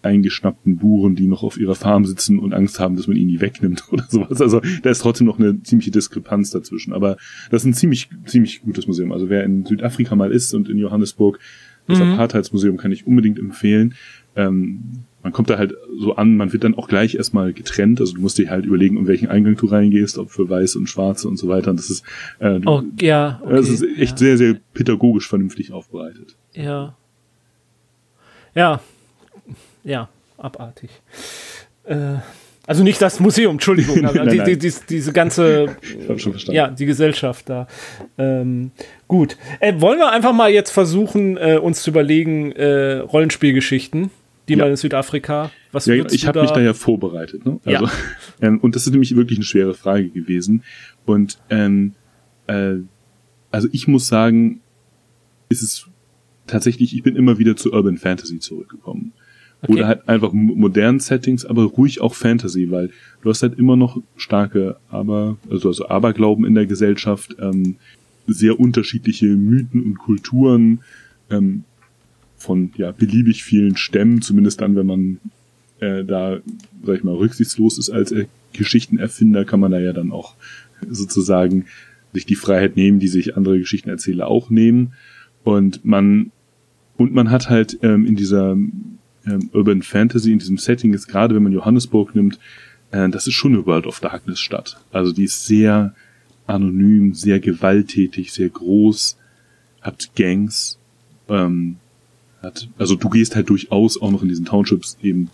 eingeschnappten 0.04 0.76
Buren, 0.76 1.16
die 1.16 1.26
noch 1.26 1.42
auf 1.42 1.58
ihrer 1.58 1.74
Farm 1.74 2.04
sitzen 2.04 2.38
und 2.38 2.52
Angst 2.52 2.78
haben, 2.78 2.96
dass 2.96 3.06
man 3.06 3.16
ihnen 3.16 3.28
die 3.28 3.40
wegnimmt 3.40 3.84
oder 3.90 4.04
sowas. 4.08 4.40
Also 4.40 4.60
da 4.82 4.90
ist 4.90 5.00
trotzdem 5.00 5.26
noch 5.26 5.38
eine 5.38 5.62
ziemliche 5.62 5.90
Diskrepanz 5.90 6.50
dazwischen. 6.50 6.92
Aber 6.92 7.16
das 7.50 7.62
ist 7.62 7.66
ein 7.66 7.74
ziemlich, 7.74 8.08
ziemlich 8.26 8.62
gutes 8.62 8.86
Museum. 8.86 9.12
Also 9.12 9.28
wer 9.28 9.44
in 9.44 9.64
Südafrika 9.64 10.14
mal 10.14 10.30
ist 10.30 10.54
und 10.54 10.68
in 10.68 10.78
Johannesburg, 10.78 11.38
das 11.86 11.98
mhm. 11.98 12.12
Apartheidsmuseum 12.12 12.76
kann 12.76 12.92
ich 12.92 13.06
unbedingt 13.06 13.38
empfehlen. 13.38 13.94
Ähm, 14.36 15.04
man 15.24 15.32
kommt 15.32 15.48
da 15.48 15.56
halt 15.56 15.74
so 15.98 16.16
an, 16.16 16.36
man 16.36 16.52
wird 16.52 16.64
dann 16.64 16.76
auch 16.76 16.86
gleich 16.86 17.14
erstmal 17.14 17.54
getrennt. 17.54 17.98
Also 17.98 18.14
du 18.14 18.20
musst 18.20 18.36
dir 18.36 18.50
halt 18.50 18.66
überlegen, 18.66 18.98
um 18.98 19.06
welchen 19.06 19.28
Eingang 19.28 19.56
du 19.56 19.66
reingehst, 19.66 20.18
ob 20.18 20.30
für 20.30 20.48
Weiße 20.48 20.78
und 20.78 20.86
Schwarze 20.86 21.28
und 21.28 21.38
so 21.38 21.48
weiter. 21.48 21.70
Und 21.70 21.78
das 21.78 21.88
ist, 21.88 22.04
äh, 22.40 22.60
oh, 22.66 22.82
ja, 23.00 23.40
okay, 23.42 23.56
das 23.56 23.68
ist 23.70 23.82
echt 23.98 24.12
ja. 24.12 24.16
sehr, 24.18 24.36
sehr 24.36 24.56
pädagogisch 24.74 25.26
vernünftig 25.26 25.72
aufbereitet. 25.72 26.36
Ja. 26.52 26.94
Ja, 28.54 28.80
ja, 29.82 30.08
abartig. 30.36 30.90
Äh, 31.84 32.16
also 32.66 32.82
nicht 32.82 33.00
das 33.00 33.18
Museum, 33.18 33.52
Entschuldigung, 33.52 34.00
nein, 34.02 34.28
die, 34.28 34.36
nein. 34.36 34.46
Die, 34.46 34.58
die, 34.58 34.72
diese 34.90 35.12
ganze, 35.14 35.76
ja, 36.48 36.68
die 36.68 36.84
Gesellschaft 36.86 37.48
da. 37.48 37.66
Ähm, 38.18 38.72
gut, 39.08 39.38
äh, 39.60 39.72
wollen 39.80 39.98
wir 39.98 40.12
einfach 40.12 40.34
mal 40.34 40.50
jetzt 40.50 40.70
versuchen, 40.70 41.38
äh, 41.38 41.56
uns 41.56 41.82
zu 41.82 41.88
überlegen, 41.88 42.52
äh, 42.52 42.98
Rollenspielgeschichten, 42.98 44.10
die 44.48 44.54
ja. 44.54 44.58
man 44.58 44.70
in 44.70 44.76
Südafrika, 44.76 45.50
was 45.72 45.86
ja, 45.86 45.94
Ich 45.94 46.26
habe 46.26 46.42
mich 46.42 46.50
da 46.50 46.60
ja 46.60 46.74
vorbereitet. 46.74 47.44
Ne? 47.46 47.60
Also, 47.64 47.84
ja. 47.84 47.92
Ähm, 48.40 48.58
und 48.58 48.74
das 48.74 48.86
ist 48.86 48.92
nämlich 48.92 49.14
wirklich 49.16 49.38
eine 49.38 49.44
schwere 49.44 49.74
Frage 49.74 50.08
gewesen. 50.08 50.64
Und 51.06 51.38
ähm, 51.50 51.94
äh, 52.46 52.76
also 53.50 53.68
ich 53.72 53.86
muss 53.86 54.08
sagen, 54.08 54.60
ist 55.48 55.62
es 55.62 55.86
tatsächlich, 56.46 56.94
ich 56.94 57.02
bin 57.02 57.16
immer 57.16 57.38
wieder 57.38 57.56
zu 57.56 57.72
Urban 57.72 57.96
Fantasy 57.96 58.38
zurückgekommen. 58.40 59.12
Okay. 59.62 59.72
Oder 59.72 59.86
halt 59.86 60.08
einfach 60.08 60.32
modernen 60.32 61.00
Settings, 61.00 61.46
aber 61.46 61.64
ruhig 61.64 62.00
auch 62.00 62.14
Fantasy, 62.14 62.70
weil 62.70 62.90
du 63.22 63.30
hast 63.30 63.42
halt 63.42 63.58
immer 63.58 63.76
noch 63.76 64.02
starke 64.16 64.76
Aber, 64.90 65.38
also, 65.48 65.68
also 65.68 65.88
Aberglauben 65.88 66.44
in 66.44 66.54
der 66.54 66.66
Gesellschaft, 66.66 67.36
ähm, 67.38 67.76
sehr 68.26 68.58
unterschiedliche 68.60 69.26
Mythen 69.26 69.82
und 69.84 69.98
Kulturen 69.98 70.80
ähm, 71.30 71.64
von 72.44 72.70
ja 72.76 72.92
beliebig 72.92 73.42
vielen 73.42 73.76
Stämmen, 73.76 74.22
zumindest 74.22 74.60
dann, 74.60 74.76
wenn 74.76 74.86
man 74.86 75.20
äh, 75.80 76.04
da, 76.04 76.38
sag 76.84 76.96
ich 76.96 77.04
mal, 77.04 77.14
rücksichtslos 77.14 77.78
ist 77.78 77.90
als 77.90 78.12
äh, 78.12 78.26
Geschichtenerfinder, 78.52 79.44
kann 79.44 79.60
man 79.60 79.72
da 79.72 79.80
ja 79.80 79.92
dann 79.92 80.12
auch 80.12 80.34
sozusagen 80.88 81.66
sich 82.12 82.26
die 82.26 82.36
Freiheit 82.36 82.76
nehmen, 82.76 83.00
die 83.00 83.08
sich 83.08 83.36
andere 83.36 83.58
Geschichtenerzähler 83.58 84.28
auch 84.28 84.50
nehmen. 84.50 84.92
Und 85.42 85.84
man 85.84 86.30
und 86.96 87.12
man 87.12 87.30
hat 87.30 87.50
halt 87.50 87.78
ähm, 87.82 88.06
in 88.06 88.14
dieser 88.14 88.52
ähm, 88.52 89.50
Urban 89.52 89.82
Fantasy 89.82 90.32
in 90.32 90.38
diesem 90.38 90.58
Setting 90.58 90.94
ist, 90.94 91.08
gerade 91.08 91.34
wenn 91.34 91.42
man 91.42 91.52
Johannesburg 91.52 92.14
nimmt, 92.14 92.38
äh, 92.92 93.08
das 93.08 93.26
ist 93.26 93.34
schon 93.34 93.54
eine 93.54 93.66
World 93.66 93.86
of 93.86 94.00
Darkness 94.00 94.38
Stadt. 94.38 94.78
Also 94.92 95.12
die 95.12 95.24
ist 95.24 95.46
sehr 95.46 95.94
anonym, 96.46 97.14
sehr 97.14 97.40
gewalttätig, 97.40 98.32
sehr 98.32 98.48
groß, 98.48 99.16
hat 99.80 100.10
Gangs, 100.14 100.78
ähm, 101.28 101.76
hat, 102.44 102.68
also 102.78 102.94
du 102.94 103.08
gehst 103.08 103.34
halt 103.34 103.50
durchaus 103.50 104.00
auch 104.00 104.10
noch 104.10 104.22
in 104.22 104.28
diesen 104.28 104.44
Townships 104.44 104.98
eben, 105.02 105.30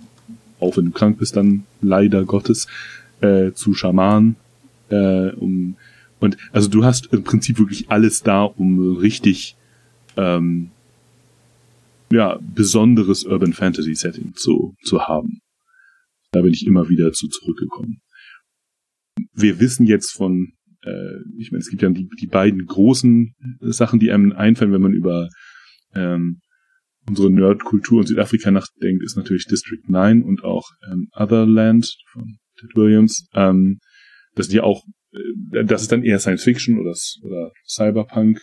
auch 0.60 0.76
wenn 0.76 0.86
du 0.86 0.90
krank 0.92 1.18
bist, 1.18 1.36
dann 1.36 1.64
leider 1.80 2.24
Gottes, 2.24 2.66
äh, 3.20 3.52
zu 3.52 3.74
Schamanen, 3.74 4.36
äh, 4.88 5.30
um, 5.32 5.76
und 6.20 6.36
also 6.52 6.68
du 6.68 6.84
hast 6.84 7.12
im 7.12 7.24
Prinzip 7.24 7.58
wirklich 7.58 7.90
alles 7.90 8.22
da, 8.22 8.44
um 8.44 8.96
richtig 8.96 9.56
ähm, 10.16 10.70
ja, 12.12 12.38
besonderes 12.42 13.24
Urban 13.24 13.52
Fantasy 13.52 13.94
Setting 13.94 14.34
zu, 14.34 14.74
zu 14.82 15.02
haben. 15.02 15.40
Da 16.32 16.42
bin 16.42 16.52
ich 16.52 16.66
immer 16.66 16.88
wieder 16.88 17.12
zu 17.12 17.28
zurückgekommen. 17.28 18.00
Wir 19.32 19.60
wissen 19.60 19.86
jetzt 19.86 20.12
von, 20.12 20.52
äh, 20.82 21.16
ich 21.38 21.52
meine, 21.52 21.60
es 21.60 21.70
gibt 21.70 21.82
ja 21.82 21.90
die, 21.90 22.08
die 22.20 22.26
beiden 22.26 22.66
großen 22.66 23.34
Sachen, 23.60 24.00
die 24.00 24.10
einem 24.10 24.32
einfallen, 24.32 24.72
wenn 24.72 24.82
man 24.82 24.92
über 24.92 25.28
ähm, 25.94 26.40
unsere 27.08 27.30
Nerdkultur 27.30 28.02
in 28.02 28.06
Südafrika 28.06 28.50
nachdenkt, 28.50 29.02
ist 29.02 29.16
natürlich 29.16 29.46
District 29.46 29.82
9 29.86 30.22
und 30.22 30.44
auch 30.44 30.68
ähm, 30.90 31.08
Otherland 31.12 31.96
von 32.12 32.38
Ted 32.58 32.70
Williams. 32.76 33.26
Ähm, 33.34 33.78
das 34.34 34.46
sind 34.46 34.56
ja 34.56 34.62
auch, 34.62 34.84
äh, 35.12 35.64
das 35.64 35.82
ist 35.82 35.92
dann 35.92 36.04
eher 36.04 36.18
Science 36.18 36.44
Fiction 36.44 36.78
oder, 36.78 36.94
oder 37.22 37.52
Cyberpunk 37.66 38.42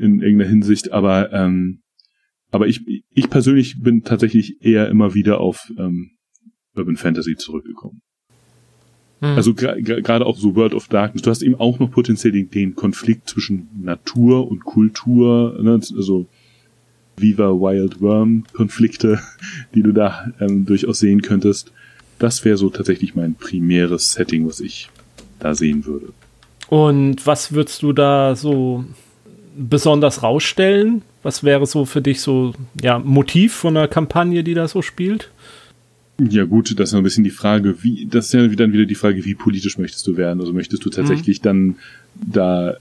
in 0.00 0.20
irgendeiner 0.20 0.50
Hinsicht, 0.50 0.92
aber 0.92 1.32
ähm, 1.32 1.80
aber 2.50 2.66
ich, 2.66 2.80
ich 3.10 3.28
persönlich 3.28 3.80
bin 3.80 4.04
tatsächlich 4.04 4.56
eher 4.60 4.88
immer 4.88 5.14
wieder 5.14 5.40
auf 5.40 5.70
ähm, 5.78 6.12
Urban 6.74 6.96
Fantasy 6.96 7.36
zurückgekommen. 7.36 8.00
Hm. 9.20 9.36
Also 9.36 9.54
gerade 9.54 10.24
auch 10.24 10.38
so 10.38 10.54
World 10.54 10.74
of 10.74 10.88
Darkness. 10.88 11.22
Du 11.22 11.30
hast 11.30 11.42
eben 11.42 11.56
auch 11.56 11.78
noch 11.78 11.90
potenziell 11.90 12.32
den, 12.32 12.50
den 12.50 12.74
Konflikt 12.74 13.28
zwischen 13.28 13.68
Natur 13.82 14.48
und 14.48 14.64
Kultur, 14.64 15.58
ne? 15.60 15.72
also 15.72 16.28
Viva 17.20 17.50
Wild 17.50 18.00
Worm 18.00 18.44
Konflikte, 18.52 19.20
die 19.74 19.82
du 19.82 19.92
da 19.92 20.32
ähm, 20.40 20.66
durchaus 20.66 20.98
sehen 20.98 21.22
könntest. 21.22 21.72
Das 22.18 22.44
wäre 22.44 22.56
so 22.56 22.68
tatsächlich 22.70 23.14
mein 23.14 23.34
primäres 23.34 24.12
Setting, 24.12 24.46
was 24.46 24.60
ich 24.60 24.90
da 25.38 25.54
sehen 25.54 25.86
würde. 25.86 26.08
Und 26.68 27.26
was 27.26 27.52
würdest 27.52 27.82
du 27.82 27.92
da 27.92 28.34
so 28.34 28.84
besonders 29.56 30.22
rausstellen? 30.22 31.02
Was 31.22 31.42
wäre 31.42 31.66
so 31.66 31.84
für 31.84 32.02
dich 32.02 32.20
so, 32.20 32.54
ja, 32.80 32.98
Motiv 32.98 33.54
von 33.54 33.76
einer 33.76 33.88
Kampagne, 33.88 34.44
die 34.44 34.54
da 34.54 34.68
so 34.68 34.82
spielt? 34.82 35.30
Ja 36.20 36.44
gut, 36.44 36.78
das 36.78 36.90
ist 36.90 36.94
ein 36.94 37.04
bisschen 37.04 37.24
die 37.24 37.30
Frage, 37.30 37.82
wie, 37.82 38.06
das 38.06 38.26
ist 38.26 38.32
ja 38.34 38.46
dann 38.48 38.72
wieder 38.72 38.86
die 38.86 38.96
Frage, 38.96 39.24
wie 39.24 39.34
politisch 39.34 39.78
möchtest 39.78 40.06
du 40.06 40.16
werden? 40.16 40.40
Also 40.40 40.52
möchtest 40.52 40.84
du 40.84 40.90
tatsächlich 40.90 41.40
mhm. 41.40 41.44
dann 41.44 41.76
da, 42.14 42.76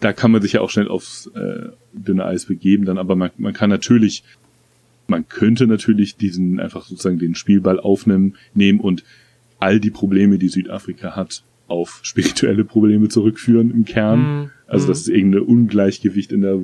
da 0.00 0.12
kann 0.12 0.30
man 0.30 0.42
sich 0.42 0.54
ja 0.54 0.60
auch 0.60 0.70
schnell 0.70 0.88
aufs 0.88 1.26
äh, 1.34 1.68
dünne 1.92 2.24
Eis 2.24 2.46
begeben, 2.46 2.84
dann 2.84 2.98
aber 2.98 3.16
man, 3.16 3.30
man 3.38 3.52
kann 3.52 3.70
natürlich, 3.70 4.24
man 5.06 5.28
könnte 5.28 5.66
natürlich 5.66 6.16
diesen 6.16 6.60
einfach 6.60 6.84
sozusagen 6.84 7.18
den 7.18 7.34
Spielball 7.34 7.80
aufnehmen, 7.80 8.34
nehmen 8.54 8.80
und 8.80 9.04
all 9.58 9.80
die 9.80 9.90
Probleme, 9.90 10.38
die 10.38 10.48
Südafrika 10.48 11.16
hat, 11.16 11.42
auf 11.66 12.00
spirituelle 12.02 12.64
Probleme 12.64 13.08
zurückführen 13.08 13.70
im 13.70 13.84
Kern. 13.84 14.20
Mhm. 14.20 14.50
Also 14.66 14.86
das 14.86 14.98
mhm. 14.98 15.12
ist 15.12 15.18
irgendein 15.18 15.42
Ungleichgewicht 15.42 16.32
in 16.32 16.42
der 16.42 16.60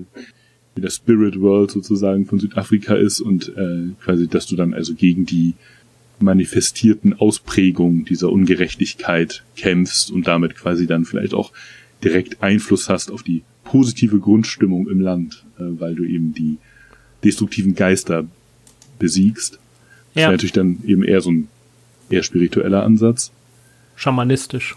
wie 0.75 0.81
der 0.81 0.91
Spirit 0.91 1.41
World 1.41 1.71
sozusagen 1.71 2.27
von 2.27 2.39
Südafrika 2.39 2.95
ist 2.95 3.21
und 3.21 3.49
äh, 3.57 3.93
quasi, 4.03 4.27
dass 4.27 4.47
du 4.47 4.57
dann 4.57 4.75
also 4.75 4.95
gegen 4.95 5.25
die 5.25 5.55
manifestierten 6.19 7.13
Ausprägungen 7.15 8.05
dieser 8.05 8.31
Ungerechtigkeit 8.31 9.45
kämpfst 9.57 10.11
und 10.11 10.27
damit 10.27 10.55
quasi 10.57 10.87
dann 10.87 11.05
vielleicht 11.05 11.35
auch 11.35 11.53
direkt 12.05 12.43
Einfluss 12.43 12.89
hast 12.89 13.11
auf 13.11 13.23
die 13.23 13.43
positive 13.65 14.19
Grundstimmung 14.19 14.89
im 14.89 15.01
Land, 15.01 15.45
äh, 15.59 15.63
weil 15.63 15.95
du 15.95 16.05
eben 16.05 16.35
die 16.35 16.59
destruktiven 17.25 17.75
Geister 17.75 18.27
besiegst. 18.99 19.55
Das 19.55 19.61
ja. 20.15 20.21
wäre 20.23 20.33
natürlich 20.33 20.53
dann 20.53 20.79
eben 20.87 21.03
eher 21.03 21.21
so 21.21 21.31
ein 21.31 21.49
eher 22.11 22.23
spiritueller 22.23 22.83
Ansatz. 22.83 23.33
Schamanistisch. 23.97 24.77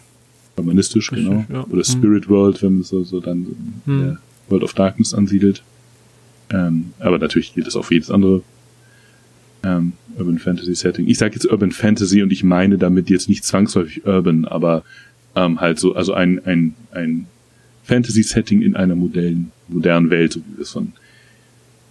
Schamanistisch, 0.56 1.12
Richtig, 1.12 1.28
genau. 1.28 1.46
Ja. 1.52 1.66
Oder 1.70 1.84
Spirit 1.84 2.26
hm. 2.26 2.32
World, 2.32 2.64
wenn 2.64 2.76
man 2.76 2.84
so, 2.84 3.04
so 3.04 3.20
dann 3.20 3.48
hm. 3.86 4.18
World 4.50 4.64
of 4.64 4.74
Darkness 4.74 5.14
ansiedelt. 5.14 5.64
Ähm, 6.50 6.94
aber 7.00 7.20
natürlich 7.20 7.54
gilt 7.54 7.68
das 7.68 7.76
auf 7.76 7.92
jedes 7.92 8.10
andere 8.10 8.42
ähm, 9.64 9.94
Urban 10.18 10.40
Fantasy 10.40 10.76
Setting. 10.76 11.08
Ich 11.08 11.18
sage 11.18 11.36
jetzt 11.36 11.46
Urban 11.46 11.72
Fantasy 11.72 12.24
und 12.24 12.32
ich 12.32 12.44
meine 12.44 12.78
damit 12.78 13.10
jetzt 13.10 13.30
nicht 13.30 13.44
zwangsläufig 13.44 14.06
Urban, 14.06 14.46
aber 14.46 14.84
ähm, 15.38 15.62
halt 15.62 15.80
so, 15.80 15.96
also 15.96 16.14
ein, 16.14 16.44
ein, 16.46 16.74
ein 16.92 17.28
Fantasy-Setting 17.84 18.62
in 18.62 18.76
einer 18.76 18.96
modernen, 18.96 19.52
modernen 19.68 20.10
Welt, 20.10 20.34
so 20.34 20.40
wie 20.42 20.58
wir 20.58 20.64
es 20.64 20.72
von 20.72 20.94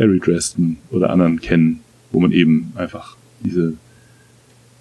Harry 0.01 0.19
Dresden 0.19 0.79
oder 0.91 1.11
anderen 1.11 1.41
kennen, 1.41 1.81
wo 2.11 2.21
man 2.21 2.33
eben 2.33 2.73
einfach 2.75 3.17
diese 3.41 3.75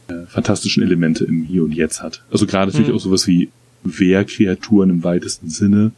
äh, 0.07 0.25
fantastischen 0.27 0.83
Elemente 0.83 1.23
im 1.25 1.43
Hier 1.43 1.63
und 1.63 1.73
Jetzt 1.73 2.01
hat. 2.01 2.23
Also 2.31 2.45
gerade 2.45 2.71
natürlich 2.71 2.89
mhm. 2.89 2.95
auch 2.95 3.01
sowas 3.01 3.27
wie 3.27 3.49
Wehrkreaturen 3.83 4.89
im 4.89 5.03
weitesten 5.03 5.49
Sinne 5.49 5.91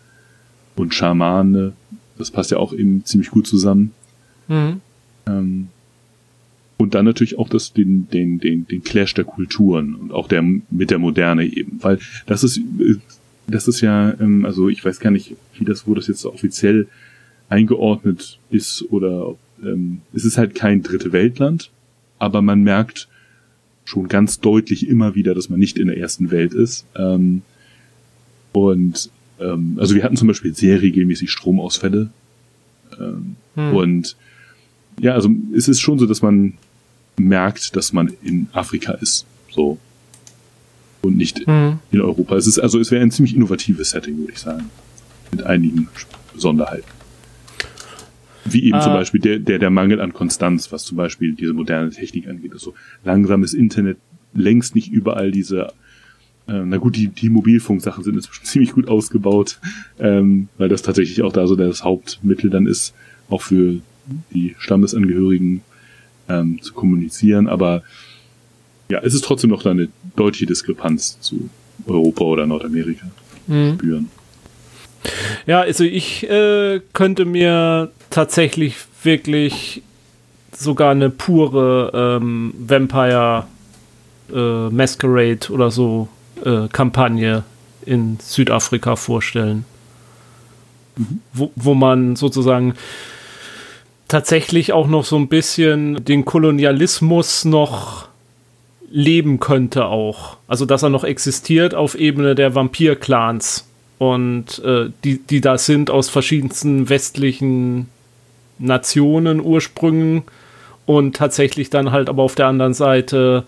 und 0.75 0.93
Schamane, 0.93 1.73
das 2.17 2.31
passt 2.31 2.51
ja 2.51 2.57
auch 2.57 2.73
eben 2.73 3.05
ziemlich 3.05 3.29
gut 3.29 3.47
zusammen. 3.47 3.91
Mhm. 4.47 4.81
Ähm, 5.25 5.69
und 6.77 6.93
dann 6.93 7.05
natürlich 7.05 7.39
auch 7.39 7.49
das, 7.49 7.73
den, 7.73 8.07
den, 8.09 8.39
den, 8.39 8.67
den 8.67 8.83
Clash 8.83 9.13
der 9.15 9.25
Kulturen 9.25 9.95
und 9.95 10.11
auch 10.11 10.27
der, 10.27 10.43
mit 10.43 10.91
der 10.91 10.99
Moderne 10.99 11.45
eben. 11.45 11.79
Weil 11.81 11.99
das 12.27 12.43
ist, 12.43 12.61
das 13.47 13.67
ist 13.67 13.81
ja, 13.81 14.13
ähm, 14.19 14.45
also 14.45 14.69
ich 14.69 14.85
weiß 14.85 14.99
gar 14.99 15.11
nicht, 15.11 15.35
wie 15.57 15.65
das, 15.65 15.87
wo 15.87 15.95
das 15.95 16.07
jetzt 16.07 16.25
offiziell 16.25 16.87
eingeordnet 17.49 18.39
ist 18.51 18.85
oder 18.89 19.35
ähm, 19.63 20.01
es 20.13 20.25
ist 20.25 20.37
halt 20.37 20.53
kein 20.53 20.83
dritte 20.83 21.11
Weltland, 21.13 21.71
aber 22.19 22.41
man 22.41 22.61
merkt 22.61 23.07
schon 23.85 24.07
ganz 24.07 24.39
deutlich 24.39 24.87
immer 24.87 25.15
wieder, 25.15 25.33
dass 25.33 25.49
man 25.49 25.59
nicht 25.59 25.77
in 25.77 25.87
der 25.87 25.97
ersten 25.97 26.29
Welt 26.29 26.53
ist. 26.53 26.85
Ähm, 26.95 27.41
und 28.51 29.09
ähm, 29.39 29.77
also 29.79 29.95
wir 29.95 30.03
hatten 30.03 30.17
zum 30.17 30.27
Beispiel 30.27 30.53
sehr 30.53 30.81
regelmäßig 30.81 31.31
Stromausfälle. 31.31 32.09
Ähm, 32.99 33.35
hm. 33.55 33.73
Und 33.73 34.17
ja, 34.99 35.13
also 35.13 35.29
es 35.55 35.67
ist 35.67 35.79
schon 35.79 35.99
so, 35.99 36.05
dass 36.05 36.21
man 36.21 36.53
merkt, 37.17 37.75
dass 37.75 37.93
man 37.93 38.13
in 38.23 38.47
Afrika 38.53 38.93
ist. 38.93 39.25
So. 39.49 39.77
Und 41.01 41.17
nicht 41.17 41.47
mhm. 41.47 41.79
in 41.91 42.01
Europa. 42.01 42.35
Es 42.35 42.47
ist, 42.47 42.59
also 42.59 42.79
es 42.79 42.91
wäre 42.91 43.01
ein 43.01 43.11
ziemlich 43.11 43.35
innovatives 43.35 43.91
Setting, 43.91 44.17
würde 44.17 44.33
ich 44.33 44.39
sagen. 44.39 44.69
Mit 45.31 45.43
einigen 45.43 45.89
Sonderheiten. 46.35 46.87
Wie 48.45 48.63
eben 48.63 48.75
ah. 48.75 48.81
zum 48.81 48.93
Beispiel 48.93 49.19
der, 49.19 49.39
der, 49.39 49.59
der 49.59 49.69
Mangel 49.69 49.99
an 49.99 50.13
Konstanz, 50.13 50.71
was 50.71 50.83
zum 50.83 50.97
Beispiel 50.97 51.33
diese 51.33 51.53
moderne 51.53 51.89
Technik 51.89 52.27
angeht. 52.27 52.53
Also 52.53 52.73
langsames 53.03 53.53
Internet, 53.53 53.97
längst 54.33 54.75
nicht 54.75 54.91
überall 54.91 55.31
diese 55.31 55.73
äh, 56.47 56.63
na 56.65 56.77
gut, 56.77 56.95
die, 56.95 57.07
die 57.07 57.29
Mobilfunksachen 57.29 58.03
sind 58.03 58.15
inzwischen 58.15 58.45
ziemlich 58.45 58.71
gut 58.71 58.87
ausgebaut, 58.87 59.59
ähm, 59.99 60.47
weil 60.57 60.69
das 60.69 60.81
tatsächlich 60.81 61.21
auch 61.21 61.33
da 61.33 61.47
so 61.47 61.55
das 61.55 61.83
Hauptmittel 61.83 62.49
dann 62.49 62.67
ist, 62.67 62.93
auch 63.29 63.41
für 63.41 63.79
die 64.33 64.55
Stammesangehörigen 64.57 65.61
ähm, 66.29 66.59
zu 66.61 66.73
kommunizieren, 66.73 67.47
aber 67.47 67.83
ja, 68.89 68.99
es 69.03 69.13
ist 69.13 69.25
trotzdem 69.25 69.49
noch 69.49 69.65
eine 69.65 69.89
deutliche 70.15 70.45
Diskrepanz 70.45 71.19
zu 71.19 71.49
Europa 71.85 72.23
oder 72.23 72.45
Nordamerika 72.45 73.05
mhm. 73.47 73.75
spüren. 73.75 74.09
Ja, 75.45 75.61
also 75.61 75.83
ich 75.83 76.29
äh, 76.29 76.81
könnte 76.93 77.25
mir 77.25 77.91
tatsächlich 78.09 78.75
wirklich 79.03 79.81
sogar 80.51 80.91
eine 80.91 81.09
pure 81.09 81.91
ähm, 81.93 82.53
Vampire 82.57 83.45
äh, 84.33 84.69
Masquerade 84.69 85.51
oder 85.51 85.71
so 85.71 86.07
äh, 86.43 86.67
Kampagne 86.69 87.43
in 87.85 88.17
Südafrika 88.19 88.95
vorstellen. 88.95 89.65
Mhm. 90.97 91.21
Wo, 91.33 91.51
wo 91.55 91.73
man 91.73 92.15
sozusagen 92.15 92.73
tatsächlich 94.07 94.73
auch 94.73 94.87
noch 94.87 95.05
so 95.05 95.17
ein 95.17 95.27
bisschen 95.27 96.03
den 96.05 96.25
Kolonialismus 96.25 97.45
noch 97.45 98.07
leben 98.89 99.39
könnte 99.39 99.85
auch. 99.85 100.37
Also 100.47 100.65
dass 100.65 100.83
er 100.83 100.89
noch 100.89 101.03
existiert 101.03 101.75
auf 101.75 101.95
Ebene 101.95 102.35
der 102.35 102.55
Vampir-Clans 102.55 103.67
und 103.97 104.59
äh, 104.59 104.89
die, 105.03 105.19
die 105.19 105.41
da 105.41 105.57
sind 105.57 105.89
aus 105.89 106.09
verschiedensten 106.09 106.89
westlichen 106.89 107.89
Nationen, 108.59 109.41
Ursprüngen 109.41 110.23
und 110.85 111.15
tatsächlich 111.15 111.69
dann 111.69 111.91
halt 111.91 112.09
aber 112.09 112.23
auf 112.23 112.35
der 112.35 112.47
anderen 112.47 112.73
Seite 112.73 113.43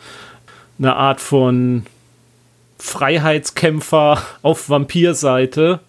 eine 0.77 0.95
Art 0.95 1.21
von 1.21 1.85
Freiheitskämpfer 2.79 4.21
auf 4.41 4.69
Vampirseite, 4.69 5.79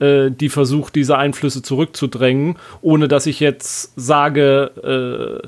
äh, 0.00 0.30
die 0.30 0.48
versucht, 0.48 0.94
diese 0.94 1.18
Einflüsse 1.18 1.62
zurückzudrängen, 1.62 2.56
ohne 2.80 3.08
dass 3.08 3.26
ich 3.26 3.40
jetzt 3.40 3.92
sage, 3.96 5.42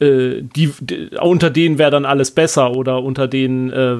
äh, 0.00 0.04
äh, 0.04 0.42
die, 0.42 0.72
die, 0.80 1.10
unter 1.20 1.50
denen 1.50 1.78
wäre 1.78 1.90
dann 1.90 2.04
alles 2.04 2.30
besser 2.30 2.72
oder 2.72 3.02
unter 3.02 3.28
denen 3.28 3.70
äh, 3.70 3.96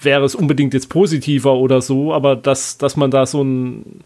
wäre 0.00 0.24
es 0.24 0.34
unbedingt 0.34 0.74
jetzt 0.74 0.88
positiver 0.88 1.54
oder 1.54 1.80
so, 1.80 2.12
aber 2.12 2.36
dass, 2.36 2.78
dass 2.78 2.96
man 2.96 3.10
da 3.10 3.26
so 3.26 3.42
ein 3.42 4.00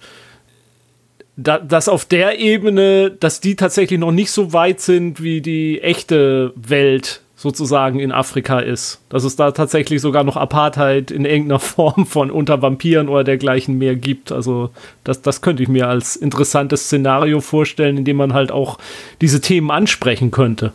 da, 1.36 1.58
dass 1.58 1.88
auf 1.88 2.04
der 2.04 2.38
Ebene, 2.38 3.10
dass 3.10 3.40
die 3.40 3.56
tatsächlich 3.56 3.98
noch 3.98 4.12
nicht 4.12 4.30
so 4.30 4.52
weit 4.52 4.80
sind 4.80 5.22
wie 5.22 5.40
die 5.40 5.80
echte 5.80 6.52
Welt 6.56 7.21
sozusagen 7.42 7.98
in 7.98 8.12
Afrika 8.12 8.60
ist. 8.60 9.00
Dass 9.08 9.24
es 9.24 9.34
da 9.34 9.50
tatsächlich 9.50 10.00
sogar 10.00 10.22
noch 10.22 10.36
Apartheid 10.36 11.10
in 11.10 11.24
irgendeiner 11.24 11.58
Form 11.58 12.06
von 12.06 12.30
unter 12.30 12.62
Vampiren 12.62 13.08
oder 13.08 13.24
dergleichen 13.24 13.78
mehr 13.78 13.96
gibt. 13.96 14.30
Also 14.30 14.70
das, 15.02 15.22
das 15.22 15.42
könnte 15.42 15.64
ich 15.64 15.68
mir 15.68 15.88
als 15.88 16.14
interessantes 16.14 16.84
Szenario 16.84 17.40
vorstellen, 17.40 17.98
in 17.98 18.04
dem 18.04 18.16
man 18.16 18.32
halt 18.32 18.52
auch 18.52 18.78
diese 19.20 19.40
Themen 19.40 19.72
ansprechen 19.72 20.30
könnte. 20.30 20.72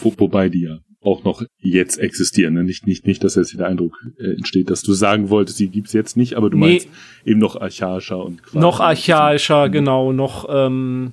Wo, 0.00 0.14
wobei 0.18 0.48
die 0.48 0.62
ja 0.62 0.78
auch 1.04 1.24
noch 1.24 1.42
jetzt 1.58 1.98
existieren. 1.98 2.54
Ne? 2.54 2.62
Nicht, 2.62 2.86
nicht, 2.86 3.04
nicht, 3.08 3.24
dass 3.24 3.34
jetzt 3.34 3.58
der 3.58 3.66
Eindruck 3.66 3.98
äh, 4.20 4.36
entsteht, 4.36 4.70
dass 4.70 4.82
du 4.82 4.92
sagen 4.92 5.30
wolltest, 5.30 5.58
die 5.58 5.68
gibt's 5.68 5.92
jetzt 5.92 6.16
nicht, 6.16 6.34
aber 6.34 6.48
du 6.48 6.56
nee. 6.58 6.74
meinst 6.74 6.88
eben 7.24 7.40
noch 7.40 7.60
archaischer 7.60 8.24
und 8.24 8.44
quasi 8.44 8.60
Noch 8.60 8.78
archaischer, 8.78 9.66
mhm. 9.66 9.72
genau, 9.72 10.12
noch, 10.12 10.46
ähm, 10.48 11.10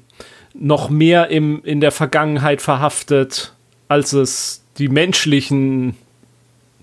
noch 0.54 0.92
mehr 0.92 1.30
im, 1.30 1.64
in 1.64 1.82
der 1.82 1.92
Vergangenheit 1.92 2.62
verhaftet, 2.62 3.56
als 3.90 4.14
es 4.14 4.64
die 4.78 4.88
menschlichen 4.88 5.96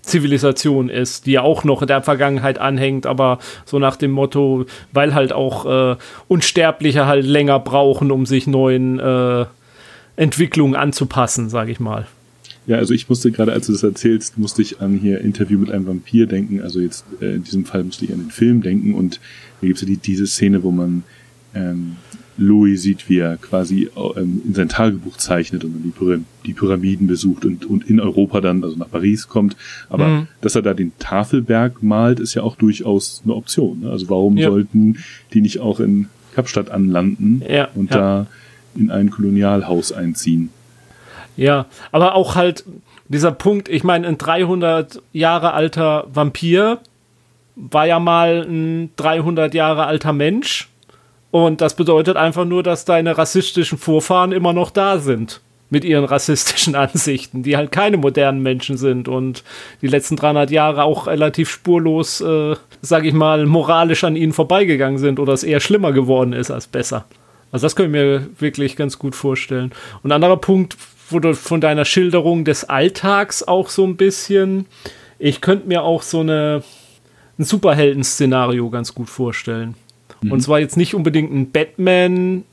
Zivilisation 0.03 0.89
ist, 0.89 1.25
die 1.25 1.31
ja 1.33 1.41
auch 1.41 1.63
noch 1.63 1.81
in 1.81 1.87
der 1.87 2.01
Vergangenheit 2.01 2.59
anhängt, 2.59 3.05
aber 3.05 3.39
so 3.65 3.79
nach 3.79 3.95
dem 3.95 4.11
Motto, 4.11 4.65
weil 4.93 5.13
halt 5.13 5.33
auch 5.33 5.65
äh, 5.65 5.97
Unsterbliche 6.27 7.07
halt 7.07 7.25
länger 7.25 7.59
brauchen, 7.59 8.11
um 8.11 8.25
sich 8.25 8.47
neuen 8.47 8.99
äh, 8.99 9.45
Entwicklungen 10.15 10.75
anzupassen, 10.75 11.49
sage 11.49 11.71
ich 11.71 11.79
mal. 11.79 12.07
Ja, 12.67 12.77
also 12.77 12.93
ich 12.93 13.07
musste 13.07 13.31
gerade, 13.31 13.53
als 13.53 13.67
du 13.67 13.71
das 13.71 13.83
erzählst, 13.83 14.37
musste 14.37 14.61
ich 14.61 14.81
an 14.81 14.97
hier 14.97 15.21
Interview 15.21 15.57
mit 15.57 15.71
einem 15.71 15.87
Vampir 15.87 16.27
denken. 16.27 16.61
Also 16.61 16.79
jetzt 16.79 17.05
äh, 17.21 17.35
in 17.35 17.43
diesem 17.43 17.65
Fall 17.65 17.83
musste 17.83 18.05
ich 18.05 18.11
an 18.11 18.19
den 18.19 18.31
Film 18.31 18.61
denken 18.61 18.93
und 18.93 19.19
da 19.61 19.67
gibt 19.67 19.77
es 19.77 19.81
ja 19.81 19.87
die, 19.87 19.97
diese 19.97 20.27
Szene, 20.27 20.63
wo 20.63 20.71
man 20.71 21.03
ähm, 21.53 21.95
Louis 22.37 22.81
sieht, 22.81 23.09
wie 23.09 23.19
er 23.19 23.37
quasi 23.37 23.89
ähm, 24.15 24.41
in 24.45 24.53
sein 24.53 24.69
Tagebuch 24.69 25.17
zeichnet 25.17 25.63
und 25.63 25.81
die, 25.83 25.89
Pyram 25.89 26.25
die 26.45 26.53
Pyramiden 26.53 27.07
besucht 27.07 27.45
und, 27.45 27.65
und 27.65 27.89
in 27.89 27.99
Europa 27.99 28.41
dann, 28.41 28.63
also 28.63 28.77
nach 28.77 28.89
Paris 28.89 29.27
kommt. 29.27 29.55
Aber 29.89 30.07
mhm. 30.07 30.27
dass 30.41 30.55
er 30.55 30.61
da 30.61 30.73
den 30.73 30.91
Tafelberg 30.99 31.81
malt, 31.81 32.19
ist 32.19 32.35
ja 32.35 32.43
auch 32.43 32.55
durchaus 32.55 33.21
eine 33.23 33.33
Option. 33.33 33.81
Ne? 33.81 33.89
Also 33.89 34.09
warum 34.09 34.37
ja. 34.37 34.49
sollten 34.49 34.97
die 35.33 35.41
nicht 35.41 35.59
auch 35.59 35.79
in 35.79 36.07
Kapstadt 36.35 36.69
anlanden 36.69 37.41
ja, 37.49 37.67
und 37.73 37.89
ja. 37.91 37.97
da 37.97 38.27
in 38.75 38.91
ein 38.91 39.09
Kolonialhaus 39.09 39.91
einziehen? 39.91 40.49
Ja, 41.35 41.65
aber 41.91 42.15
auch 42.15 42.35
halt 42.35 42.63
dieser 43.09 43.31
Punkt, 43.31 43.69
ich 43.69 43.83
meine, 43.83 44.07
ein 44.07 44.17
300 44.17 45.01
Jahre 45.13 45.53
alter 45.53 46.05
Vampir 46.13 46.79
war 47.55 47.87
ja 47.87 47.99
mal 47.99 48.45
ein 48.47 48.91
300 48.97 49.53
Jahre 49.53 49.85
alter 49.85 50.13
Mensch 50.13 50.69
und 51.31 51.61
das 51.61 51.75
bedeutet 51.75 52.17
einfach 52.17 52.45
nur, 52.45 52.63
dass 52.63 52.85
deine 52.85 53.17
rassistischen 53.17 53.77
Vorfahren 53.77 54.31
immer 54.31 54.53
noch 54.53 54.71
da 54.71 54.99
sind. 54.99 55.41
Mit 55.69 55.83
ihren 55.83 56.05
rassistischen 56.05 56.75
Ansichten, 56.75 57.43
die 57.43 57.57
halt 57.57 57.73
keine 57.73 57.97
modernen 57.97 58.41
Menschen 58.41 58.77
sind 58.77 59.09
und 59.09 59.43
die 59.81 59.87
letzten 59.87 60.15
300 60.15 60.49
Jahre 60.49 60.83
auch 60.83 61.07
relativ 61.07 61.49
spurlos, 61.49 62.21
äh, 62.21 62.55
sag 62.81 63.03
ich 63.03 63.13
mal, 63.13 63.45
moralisch 63.45 64.05
an 64.05 64.15
ihnen 64.15 64.31
vorbeigegangen 64.31 64.97
sind 64.97 65.19
oder 65.19 65.33
es 65.33 65.43
eher 65.43 65.59
schlimmer 65.59 65.91
geworden 65.91 66.31
ist 66.31 66.51
als 66.51 66.67
besser. 66.67 67.05
Also 67.51 67.65
das 67.65 67.75
können 67.75 67.93
wir 67.93 68.03
mir 68.03 68.29
wirklich 68.39 68.77
ganz 68.77 68.97
gut 68.97 69.13
vorstellen. 69.13 69.73
Und 70.03 70.11
ein 70.11 70.15
anderer 70.15 70.37
Punkt, 70.37 70.77
wo 71.09 71.19
du 71.19 71.33
von 71.33 71.59
deiner 71.59 71.85
Schilderung 71.85 72.45
des 72.45 72.65
Alltags 72.65 73.43
auch 73.43 73.69
so 73.69 73.85
ein 73.85 73.97
bisschen, 73.97 74.67
ich 75.19 75.41
könnte 75.41 75.67
mir 75.67 75.83
auch 75.83 76.01
so 76.01 76.21
eine, 76.21 76.63
ein 77.37 77.43
Superhelden-Szenario 77.43 78.69
ganz 78.69 78.93
gut 78.93 79.09
vorstellen. 79.09 79.75
Mhm. 80.21 80.31
Und 80.31 80.41
zwar 80.41 80.59
jetzt 80.59 80.77
nicht 80.77 80.95
unbedingt 80.95 81.31
ein 81.31 81.51
Batman, 81.51 82.43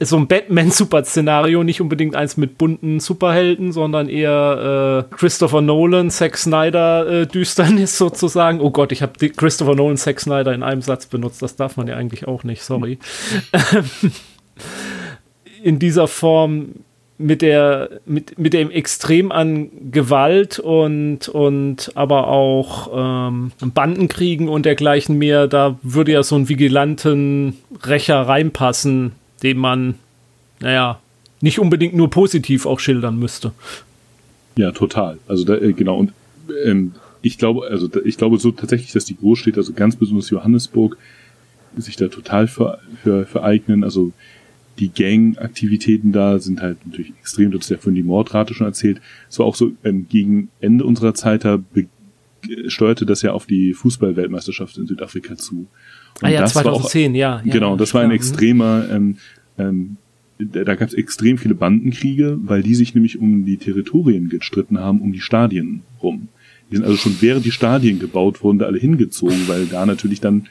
so 0.00 0.18
ein 0.18 0.26
Batman-Super-Szenario, 0.26 1.64
nicht 1.64 1.80
unbedingt 1.80 2.14
eins 2.14 2.36
mit 2.36 2.58
bunten 2.58 3.00
Superhelden, 3.00 3.72
sondern 3.72 4.08
eher 4.08 5.06
äh, 5.10 5.14
Christopher 5.14 5.62
Nolan, 5.62 6.10
Zack 6.10 6.36
Snyder 6.36 7.06
äh, 7.06 7.26
Düsternis 7.26 7.96
sozusagen. 7.98 8.60
Oh 8.60 8.70
Gott, 8.70 8.92
ich 8.92 9.00
habe 9.02 9.30
Christopher 9.30 9.74
Nolan, 9.74 9.96
Zack 9.96 10.20
Snyder 10.20 10.52
in 10.52 10.62
einem 10.62 10.82
Satz 10.82 11.06
benutzt. 11.06 11.40
Das 11.40 11.56
darf 11.56 11.76
man 11.76 11.88
ja 11.88 11.96
eigentlich 11.96 12.28
auch 12.28 12.44
nicht, 12.44 12.62
sorry. 12.62 12.98
in 15.62 15.78
dieser 15.78 16.08
Form 16.08 16.74
mit 17.20 17.42
der 17.42 18.00
mit, 18.06 18.38
mit 18.38 18.54
dem 18.54 18.70
Extrem 18.70 19.30
an 19.30 19.68
Gewalt 19.92 20.58
und 20.58 21.28
und 21.28 21.92
aber 21.94 22.28
auch 22.28 23.28
ähm, 23.28 23.52
Bandenkriegen 23.60 24.48
und 24.48 24.64
dergleichen 24.64 25.18
mehr, 25.18 25.46
da 25.46 25.78
würde 25.82 26.12
ja 26.12 26.22
so 26.22 26.36
ein 26.36 26.48
vigilanten 26.48 27.58
Rächer 27.84 28.22
reinpassen, 28.22 29.12
den 29.42 29.58
man, 29.58 29.96
naja, 30.60 30.98
nicht 31.42 31.58
unbedingt 31.58 31.94
nur 31.94 32.10
positiv 32.10 32.64
auch 32.64 32.80
schildern 32.80 33.18
müsste. 33.18 33.52
Ja, 34.56 34.72
total. 34.72 35.18
Also 35.28 35.44
da, 35.44 35.56
äh, 35.56 35.72
genau, 35.72 35.98
und 35.98 36.12
ähm, 36.64 36.92
ich 37.22 37.36
glaube, 37.36 37.66
also 37.70 37.88
ich 38.04 38.16
glaube 38.16 38.38
so 38.38 38.50
tatsächlich, 38.50 38.92
dass 38.92 39.04
die 39.04 39.16
Großstädte, 39.16 39.58
also 39.58 39.74
ganz 39.74 39.96
besonders 39.96 40.30
Johannesburg, 40.30 40.96
sich 41.76 41.96
da 41.96 42.08
total 42.08 42.48
für, 42.48 42.78
für, 43.02 43.26
vereignen. 43.26 43.84
Also 43.84 44.12
die 44.80 44.90
Gang-Aktivitäten 44.90 46.12
da 46.12 46.38
sind 46.38 46.60
halt 46.60 46.84
natürlich 46.86 47.12
extrem. 47.20 47.50
Du 47.50 47.58
hast 47.58 47.70
ja 47.70 47.76
vorhin 47.76 47.94
die 47.94 48.02
Mordrate 48.02 48.54
schon 48.54 48.66
erzählt. 48.66 49.00
Es 49.28 49.38
war 49.38 49.46
auch 49.46 49.54
so 49.54 49.72
ähm, 49.84 50.06
gegen 50.08 50.48
Ende 50.60 50.84
unserer 50.84 51.14
Zeit 51.14 51.44
da 51.44 51.58
steuerte 52.66 53.06
das 53.06 53.22
ja 53.22 53.32
auf 53.32 53.46
die 53.46 53.74
Fußball-Weltmeisterschaft 53.74 54.78
in 54.78 54.86
Südafrika 54.86 55.36
zu. 55.36 55.66
Und 56.20 56.28
ah 56.28 56.28
ja, 56.28 56.46
2010, 56.46 57.10
auch, 57.10 57.14
ja, 57.14 57.42
ja. 57.44 57.52
Genau, 57.52 57.76
das 57.76 57.94
war 57.94 58.02
ein 58.02 58.10
extremer, 58.10 58.86
ähm, 58.90 59.16
ähm, 59.58 59.96
da, 60.38 60.64
da 60.64 60.74
gab 60.74 60.88
es 60.88 60.94
extrem 60.94 61.38
viele 61.38 61.54
Bandenkriege, 61.54 62.38
weil 62.42 62.62
die 62.62 62.74
sich 62.74 62.94
nämlich 62.94 63.18
um 63.18 63.44
die 63.44 63.58
Territorien 63.58 64.28
gestritten 64.28 64.78
haben, 64.78 65.00
um 65.00 65.12
die 65.12 65.20
Stadien 65.20 65.82
rum. 66.02 66.28
Die 66.70 66.76
sind 66.76 66.84
also 66.84 66.96
schon 66.96 67.16
während 67.20 67.44
die 67.44 67.50
Stadien 67.50 67.98
gebaut 67.98 68.42
wurden, 68.42 68.58
da 68.58 68.66
alle 68.66 68.78
hingezogen, 68.78 69.48
weil 69.48 69.66
da 69.66 69.84
natürlich 69.84 70.20
dann 70.20 70.46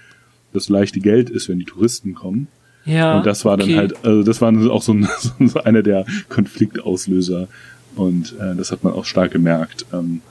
das 0.54 0.70
leichte 0.70 1.00
Geld 1.00 1.30
ist, 1.30 1.50
wenn 1.50 1.60
die 1.60 1.66
Touristen 1.66 2.14
kommen. 2.14 2.48
Ja. 2.86 3.18
Und 3.18 3.26
das 3.26 3.46
war 3.46 3.58
dann 3.58 3.68
okay. 3.68 3.78
halt, 3.78 4.06
also 4.06 4.24
das 4.24 4.42
war 4.42 4.54
auch 4.72 4.82
so, 4.84 4.94
ein, 4.94 5.08
so 5.40 5.64
einer 5.64 5.84
der 5.84 6.06
Konfliktauslöser. 6.30 7.48
Und 7.96 8.36
äh, 8.40 8.56
das 8.56 8.72
hat 8.72 8.84
man 8.84 8.94
auch 8.94 9.06
stark 9.06 9.32
gemerkt. 9.32 9.86
Ähm, 9.94 10.22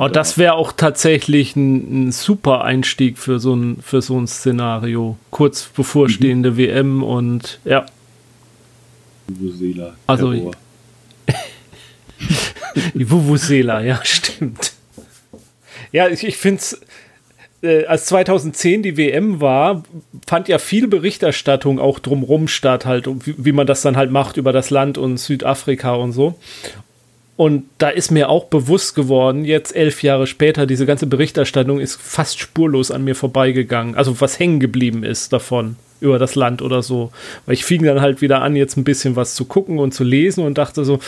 Oh, 0.00 0.06
das 0.06 0.38
wäre 0.38 0.52
auch 0.52 0.70
tatsächlich 0.70 1.56
ein, 1.56 2.06
ein, 2.06 2.12
super 2.12 2.62
Einstieg 2.62 3.18
für 3.18 3.40
so 3.40 3.56
ein, 3.56 3.78
für 3.82 4.00
so 4.00 4.16
ein 4.16 4.28
Szenario. 4.28 5.18
Kurz 5.30 5.64
bevorstehende 5.64 6.52
mhm. 6.52 6.56
WM 6.56 7.02
und 7.02 7.58
ja. 7.64 7.84
Vuvuzela. 9.26 9.94
Also. 10.06 10.52
die 12.94 13.10
Vuvuzela, 13.10 13.82
ja, 13.82 13.98
stimmt. 14.04 14.72
Ja, 15.90 16.08
ich, 16.08 16.22
ich 16.24 16.36
finde 16.36 16.60
es. 16.60 16.80
Äh, 17.62 17.86
als 17.86 18.06
2010 18.06 18.82
die 18.82 18.96
WM 18.96 19.40
war, 19.40 19.82
fand 20.26 20.48
ja 20.48 20.58
viel 20.58 20.86
Berichterstattung 20.86 21.80
auch 21.80 21.98
drumrum 21.98 22.48
statt, 22.48 22.86
halt, 22.86 23.08
wie, 23.26 23.34
wie 23.36 23.52
man 23.52 23.66
das 23.66 23.82
dann 23.82 23.96
halt 23.96 24.10
macht 24.10 24.36
über 24.36 24.52
das 24.52 24.70
Land 24.70 24.98
und 24.98 25.18
Südafrika 25.18 25.94
und 25.94 26.12
so. 26.12 26.38
Und 27.38 27.66
da 27.78 27.88
ist 27.88 28.10
mir 28.10 28.30
auch 28.30 28.46
bewusst 28.46 28.96
geworden, 28.96 29.44
jetzt 29.44 29.74
elf 29.76 30.02
Jahre 30.02 30.26
später, 30.26 30.66
diese 30.66 30.86
ganze 30.86 31.06
Berichterstattung 31.06 31.78
ist 31.78 32.00
fast 32.00 32.40
spurlos 32.40 32.90
an 32.90 33.04
mir 33.04 33.14
vorbeigegangen. 33.14 33.94
Also 33.94 34.20
was 34.20 34.40
hängen 34.40 34.58
geblieben 34.58 35.04
ist 35.04 35.32
davon 35.32 35.76
über 36.00 36.18
das 36.18 36.34
Land 36.34 36.62
oder 36.62 36.82
so. 36.82 37.12
Weil 37.46 37.54
ich 37.54 37.64
fing 37.64 37.84
dann 37.84 38.00
halt 38.00 38.22
wieder 38.22 38.42
an, 38.42 38.56
jetzt 38.56 38.76
ein 38.76 38.82
bisschen 38.82 39.14
was 39.14 39.36
zu 39.36 39.44
gucken 39.44 39.78
und 39.78 39.94
zu 39.94 40.02
lesen 40.02 40.44
und 40.44 40.58
dachte 40.58 40.84
so, 40.84 40.98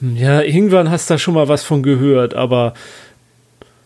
hm, 0.00 0.16
ja, 0.16 0.40
irgendwann 0.40 0.90
hast 0.90 1.10
du 1.10 1.14
da 1.14 1.18
schon 1.18 1.34
mal 1.34 1.48
was 1.48 1.62
von 1.62 1.82
gehört, 1.82 2.34
aber 2.34 2.72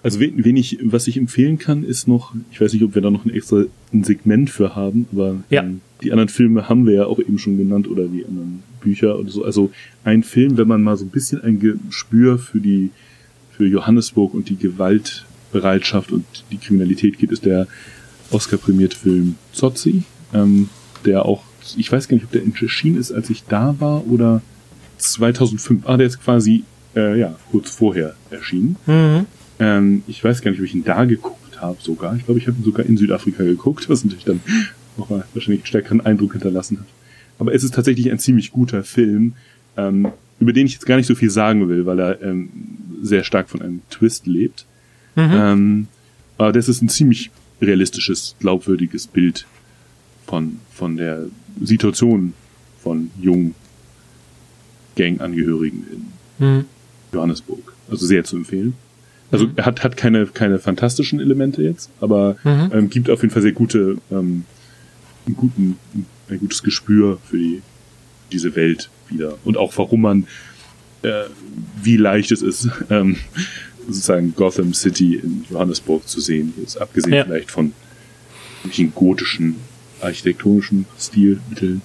also 0.02 0.20
wen 0.20 0.56
ich, 0.56 0.78
was 0.82 1.06
ich 1.08 1.16
empfehlen 1.16 1.58
kann, 1.58 1.84
ist 1.84 2.08
noch, 2.08 2.34
ich 2.50 2.60
weiß 2.60 2.72
nicht, 2.72 2.82
ob 2.82 2.94
wir 2.94 3.02
da 3.02 3.10
noch 3.10 3.24
ein 3.24 3.34
extra 3.34 3.64
ein 3.92 4.04
Segment 4.04 4.48
für 4.48 4.74
haben, 4.74 5.06
aber 5.12 5.36
ja. 5.50 5.62
ähm, 5.62 5.82
die 6.02 6.12
anderen 6.12 6.30
Filme 6.30 6.68
haben 6.68 6.86
wir 6.86 6.94
ja 6.94 7.04
auch 7.04 7.18
eben 7.18 7.38
schon 7.38 7.58
genannt 7.58 7.88
oder 7.88 8.06
die 8.06 8.24
anderen 8.24 8.62
Bücher 8.80 9.18
oder 9.18 9.30
so. 9.30 9.44
Also 9.44 9.70
ein 10.04 10.22
Film, 10.22 10.56
wenn 10.56 10.68
man 10.68 10.82
mal 10.82 10.96
so 10.96 11.04
ein 11.04 11.10
bisschen 11.10 11.42
ein 11.42 11.60
Gespür 11.60 12.38
für 12.38 12.60
die, 12.60 12.90
für 13.50 13.66
Johannesburg 13.66 14.32
und 14.32 14.48
die 14.48 14.56
Gewaltbereitschaft 14.56 16.12
und 16.12 16.24
die 16.50 16.56
Kriminalität 16.56 17.18
geht, 17.18 17.30
ist 17.30 17.44
der 17.44 17.66
Oscar-prämierte 18.30 18.96
Film 18.96 19.34
Zotzi, 19.52 20.04
ähm, 20.32 20.70
der 21.04 21.26
auch, 21.26 21.42
ich 21.76 21.92
weiß 21.92 22.08
gar 22.08 22.14
nicht, 22.14 22.24
ob 22.24 22.32
der 22.32 22.42
erschienen 22.44 22.96
ist, 22.96 23.12
als 23.12 23.28
ich 23.28 23.44
da 23.44 23.76
war 23.78 24.06
oder 24.06 24.40
2005. 24.96 25.86
Ah, 25.86 25.98
der 25.98 26.06
ist 26.06 26.22
quasi, 26.22 26.64
äh, 26.96 27.18
ja, 27.18 27.36
kurz 27.50 27.70
vorher 27.70 28.14
erschienen. 28.30 28.76
Mhm. 28.86 29.26
Ähm, 29.60 30.02
ich 30.08 30.24
weiß 30.24 30.42
gar 30.42 30.50
nicht, 30.50 30.60
ob 30.60 30.66
ich 30.66 30.74
ihn 30.74 30.84
da 30.84 31.04
geguckt 31.04 31.60
habe 31.60 31.76
sogar. 31.80 32.16
Ich 32.16 32.24
glaube, 32.24 32.40
ich 32.40 32.46
habe 32.48 32.56
ihn 32.58 32.64
sogar 32.64 32.86
in 32.86 32.96
Südafrika 32.96 33.44
geguckt, 33.44 33.88
was 33.88 34.04
natürlich 34.04 34.24
dann 34.24 34.40
nochmal 34.96 35.24
wahrscheinlich 35.34 35.60
einen 35.60 35.66
stärkeren 35.66 36.00
Eindruck 36.00 36.32
hinterlassen 36.32 36.80
hat. 36.80 36.86
Aber 37.38 37.54
es 37.54 37.62
ist 37.62 37.74
tatsächlich 37.74 38.10
ein 38.10 38.18
ziemlich 38.18 38.52
guter 38.52 38.82
Film, 38.82 39.34
ähm, 39.76 40.08
über 40.40 40.52
den 40.52 40.66
ich 40.66 40.74
jetzt 40.74 40.86
gar 40.86 40.96
nicht 40.96 41.06
so 41.06 41.14
viel 41.14 41.30
sagen 41.30 41.68
will, 41.68 41.86
weil 41.86 41.98
er 42.00 42.22
ähm, 42.22 42.48
sehr 43.02 43.24
stark 43.24 43.48
von 43.48 43.62
einem 43.62 43.82
Twist 43.90 44.26
lebt. 44.26 44.66
Mhm. 45.14 45.30
Ähm, 45.32 45.86
aber 46.38 46.52
das 46.52 46.68
ist 46.68 46.82
ein 46.82 46.88
ziemlich 46.88 47.30
realistisches, 47.60 48.36
glaubwürdiges 48.40 49.06
Bild 49.06 49.46
von, 50.26 50.58
von 50.72 50.96
der 50.96 51.26
Situation 51.62 52.32
von 52.82 53.10
jungen 53.20 53.54
Gangangehörigen 54.96 55.84
in 56.38 56.46
mhm. 56.46 56.64
Johannesburg. 57.12 57.74
Also 57.90 58.06
sehr 58.06 58.24
zu 58.24 58.36
empfehlen. 58.36 58.74
Also 59.30 59.48
er 59.56 59.66
hat, 59.66 59.84
hat 59.84 59.96
keine, 59.96 60.26
keine 60.26 60.58
fantastischen 60.58 61.20
Elemente 61.20 61.62
jetzt, 61.62 61.90
aber 62.00 62.36
mhm. 62.42 62.70
ähm, 62.72 62.90
gibt 62.90 63.10
auf 63.10 63.22
jeden 63.22 63.32
Fall 63.32 63.42
sehr 63.42 63.52
gute 63.52 63.98
ähm, 64.10 64.44
einen 65.26 65.36
guten, 65.36 65.76
ein 66.28 66.38
gutes 66.38 66.62
Gespür 66.62 67.18
für 67.24 67.38
die, 67.38 67.62
diese 68.32 68.54
Welt 68.56 68.90
wieder. 69.08 69.38
Und 69.44 69.56
auch 69.56 69.76
warum 69.76 70.02
man, 70.02 70.26
äh, 71.02 71.24
wie 71.82 71.96
leicht 71.96 72.32
es 72.32 72.42
ist, 72.42 72.68
ähm, 72.90 73.16
sozusagen 73.86 74.34
Gotham 74.34 74.74
City 74.74 75.16
in 75.16 75.44
Johannesburg 75.50 76.06
zu 76.06 76.20
sehen. 76.20 76.54
Jetzt 76.58 76.80
abgesehen 76.80 77.12
ja. 77.12 77.24
vielleicht 77.24 77.50
von 77.50 77.72
irgendwelchen 78.58 78.94
gotischen 78.94 79.56
architektonischen 80.00 80.86
Stilmitteln. 80.98 81.82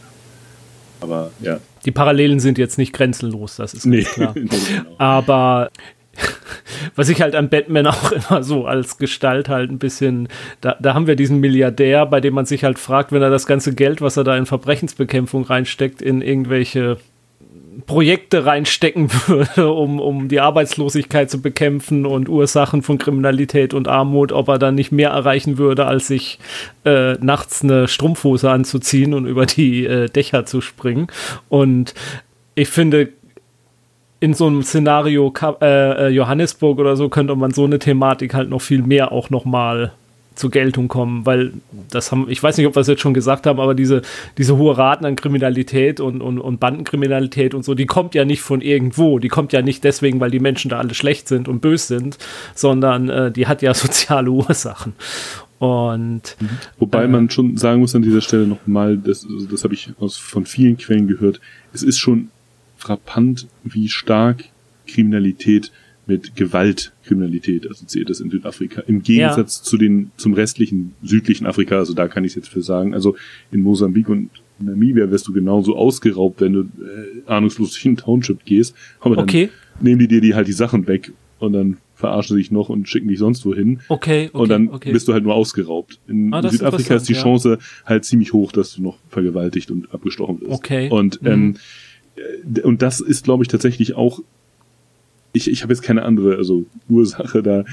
Aber 1.01 1.31
ja. 1.41 1.59
Die 1.85 1.91
Parallelen 1.91 2.39
sind 2.39 2.57
jetzt 2.57 2.77
nicht 2.77 2.93
grenzenlos, 2.93 3.57
das 3.57 3.73
ist 3.73 3.85
nee. 3.85 4.03
klar. 4.03 4.33
genau. 4.33 4.55
Aber 4.97 5.69
was 6.95 7.09
ich 7.09 7.21
halt 7.21 7.35
an 7.35 7.49
Batman 7.49 7.87
auch 7.87 8.11
immer 8.11 8.43
so 8.43 8.65
als 8.65 8.97
Gestalt 8.97 9.49
halt 9.49 9.71
ein 9.71 9.79
bisschen, 9.79 10.27
da, 10.61 10.75
da 10.79 10.93
haben 10.93 11.07
wir 11.07 11.15
diesen 11.15 11.39
Milliardär, 11.39 12.05
bei 12.05 12.21
dem 12.21 12.33
man 12.33 12.45
sich 12.45 12.63
halt 12.63 12.79
fragt, 12.79 13.11
wenn 13.11 13.21
er 13.21 13.29
das 13.29 13.45
ganze 13.45 13.73
Geld, 13.73 14.01
was 14.01 14.17
er 14.17 14.23
da 14.23 14.35
in 14.37 14.45
Verbrechensbekämpfung 14.45 15.43
reinsteckt, 15.43 16.01
in 16.01 16.21
irgendwelche 16.21 16.97
Projekte 17.85 18.45
reinstecken 18.45 19.11
würde, 19.27 19.71
um, 19.71 19.99
um 19.99 20.27
die 20.27 20.39
Arbeitslosigkeit 20.39 21.29
zu 21.29 21.41
bekämpfen 21.41 22.05
und 22.05 22.29
Ursachen 22.29 22.81
von 22.81 22.97
Kriminalität 22.97 23.73
und 23.73 23.87
Armut, 23.87 24.31
ob 24.31 24.47
er 24.47 24.57
dann 24.57 24.75
nicht 24.75 24.91
mehr 24.91 25.09
erreichen 25.09 25.57
würde, 25.57 25.85
als 25.85 26.07
sich 26.07 26.39
äh, 26.85 27.13
nachts 27.13 27.63
eine 27.63 27.87
Strumpfhose 27.87 28.49
anzuziehen 28.49 29.13
und 29.13 29.25
über 29.25 29.45
die 29.45 29.85
äh, 29.85 30.07
Dächer 30.07 30.45
zu 30.45 30.61
springen. 30.61 31.07
Und 31.49 31.93
ich 32.55 32.69
finde, 32.69 33.09
in 34.25 34.33
so 34.33 34.47
einem 34.47 34.63
Szenario 34.63 35.31
äh, 35.61 36.07
äh, 36.07 36.07
Johannesburg 36.07 36.79
oder 36.79 36.95
so 36.95 37.09
könnte 37.09 37.35
man 37.35 37.51
so 37.51 37.63
eine 37.63 37.77
Thematik 37.77 38.33
halt 38.33 38.49
noch 38.49 38.61
viel 38.61 38.81
mehr 38.81 39.11
auch 39.11 39.29
noch 39.29 39.45
mal 39.45 39.91
zur 40.33 40.49
Geltung 40.49 40.87
kommen, 40.87 41.27
weil 41.27 41.53
das 41.91 42.11
haben, 42.11 42.25
ich 42.27 42.41
weiß 42.41 42.57
nicht, 42.57 42.65
ob 42.65 42.75
wir 42.75 42.79
es 42.79 42.87
jetzt 42.87 43.01
schon 43.01 43.13
gesagt 43.13 43.45
haben, 43.45 43.59
aber 43.59 43.75
diese, 43.75 44.01
diese 44.39 44.57
hohe 44.57 44.75
Raten 44.75 45.05
an 45.05 45.15
Kriminalität 45.15 45.99
und, 45.99 46.21
und, 46.21 46.39
und 46.39 46.59
Bandenkriminalität 46.59 47.53
und 47.53 47.63
so, 47.63 47.75
die 47.75 47.85
kommt 47.85 48.15
ja 48.15 48.25
nicht 48.25 48.41
von 48.41 48.61
irgendwo, 48.61 49.19
die 49.19 49.27
kommt 49.27 49.53
ja 49.53 49.61
nicht 49.61 49.83
deswegen, 49.83 50.19
weil 50.19 50.31
die 50.31 50.39
Menschen 50.39 50.69
da 50.69 50.79
alle 50.79 50.95
schlecht 50.95 51.27
sind 51.27 51.47
und 51.47 51.61
böse 51.61 51.99
sind, 51.99 52.17
sondern 52.55 53.09
äh, 53.09 53.31
die 53.31 53.45
hat 53.45 53.61
ja 53.61 53.73
soziale 53.75 54.31
Ursachen. 54.31 54.93
Und 55.59 56.35
wobei 56.79 57.03
äh, 57.03 57.07
man 57.07 57.29
schon 57.29 57.57
sagen 57.57 57.79
muss 57.79 57.95
an 57.95 58.01
dieser 58.01 58.21
Stelle 58.21 58.47
nochmal, 58.47 58.97
das, 58.97 59.25
das 59.51 59.63
habe 59.63 59.75
ich 59.75 59.91
aus 59.99 60.17
von 60.17 60.47
vielen 60.47 60.77
Quellen 60.77 61.07
gehört, 61.07 61.39
es 61.73 61.83
ist 61.83 61.99
schon 61.99 62.31
frappant, 62.85 63.47
wie 63.63 63.89
stark 63.89 64.45
Kriminalität 64.87 65.71
mit 66.07 66.35
Gewaltkriminalität 66.35 67.69
assoziiert 67.69 68.11
ist 68.11 68.19
in 68.19 68.29
Südafrika. 68.29 68.81
Im 68.81 69.01
Gegensatz 69.01 69.59
ja. 69.59 69.63
zu 69.63 69.77
den, 69.77 70.11
zum 70.17 70.33
restlichen 70.33 70.93
südlichen 71.01 71.47
Afrika, 71.47 71.77
also 71.77 71.95
da 71.95 72.07
kann 72.07 72.23
ich 72.23 72.31
es 72.31 72.35
jetzt 72.35 72.49
für 72.49 72.61
sagen. 72.61 72.93
Also 72.93 73.15
in 73.51 73.63
Mosambik 73.63 74.07
und 74.07 74.29
Namibia 74.59 75.09
wirst 75.09 75.27
du 75.27 75.33
genauso 75.33 75.75
ausgeraubt, 75.75 76.41
wenn 76.41 76.53
du 76.53 76.59
äh, 76.61 76.65
ahnungslos 77.25 77.71
durch 77.71 77.85
einen 77.87 77.97
Township 77.97 78.45
gehst. 78.45 78.75
Aber 78.99 79.15
dann 79.15 79.23
okay. 79.23 79.49
nehmen 79.79 79.99
die 79.99 80.07
dir 80.07 80.21
die 80.21 80.35
halt 80.35 80.47
die 80.47 80.53
Sachen 80.53 80.87
weg 80.87 81.11
und 81.39 81.53
dann 81.53 81.77
verarschen 81.95 82.37
dich 82.37 82.51
noch 82.51 82.69
und 82.69 82.87
schicken 82.87 83.07
dich 83.07 83.17
sonst 83.17 83.45
wohin. 83.45 83.79
Okay, 83.87 84.29
okay 84.31 84.37
Und 84.37 84.49
dann 84.49 84.69
okay. 84.69 84.91
bist 84.91 85.07
du 85.07 85.13
halt 85.13 85.23
nur 85.23 85.33
ausgeraubt. 85.33 85.99
In, 86.07 86.31
ah, 86.33 86.47
Südafrika 86.47 86.95
ist, 86.95 87.03
ist 87.03 87.09
die 87.09 87.13
ja. 87.13 87.23
Chance 87.23 87.57
halt 87.85 88.05
ziemlich 88.05 88.31
hoch, 88.31 88.51
dass 88.51 88.75
du 88.75 88.83
noch 88.83 88.97
vergewaltigt 89.09 89.71
und 89.71 89.91
abgestochen 89.93 90.41
wirst. 90.41 90.51
Okay. 90.51 90.89
Und, 90.89 91.21
mhm. 91.23 91.27
ähm, 91.27 91.55
äh, 91.55 91.59
und 92.63 92.81
das 92.81 93.01
ist, 93.01 93.25
glaube 93.25 93.43
ich, 93.43 93.47
tatsächlich 93.47 93.95
auch 93.95 94.21
ich, 95.35 95.49
ich 95.51 95.63
habe 95.63 95.73
jetzt 95.73 95.81
keine 95.81 96.03
andere 96.03 96.37
also 96.37 96.65
Ursache 96.87 97.43
da 97.43 97.65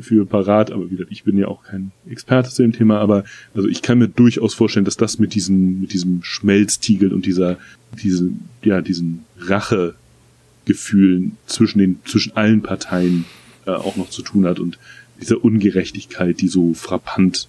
für 0.00 0.24
parat, 0.26 0.72
aber 0.72 0.86
wie 0.86 0.96
gesagt, 0.96 1.12
ich 1.12 1.24
bin 1.24 1.36
ja 1.36 1.48
auch 1.48 1.62
kein 1.62 1.92
Experte 2.08 2.50
zu 2.50 2.62
dem 2.62 2.72
Thema, 2.72 2.98
aber 2.98 3.24
also 3.54 3.68
ich 3.68 3.82
kann 3.82 3.98
mir 3.98 4.08
durchaus 4.08 4.54
vorstellen, 4.54 4.84
dass 4.84 4.96
das 4.96 5.18
mit 5.18 5.34
diesem 5.34 5.82
mit 5.82 5.92
diesem 5.92 6.22
Schmelztiegel 6.22 7.12
und 7.12 7.26
dieser 7.26 7.58
diese 8.02 8.30
ja 8.62 8.80
diesen 8.80 9.24
Rachegefühlen 9.38 11.36
zwischen 11.46 11.78
den 11.78 12.00
zwischen 12.06 12.36
allen 12.36 12.62
Parteien 12.62 13.26
äh, 13.66 13.72
auch 13.72 13.96
noch 13.96 14.08
zu 14.08 14.22
tun 14.22 14.46
hat 14.46 14.58
und 14.58 14.78
dieser 15.20 15.44
Ungerechtigkeit, 15.44 16.40
die 16.40 16.48
so 16.48 16.72
frappant 16.72 17.48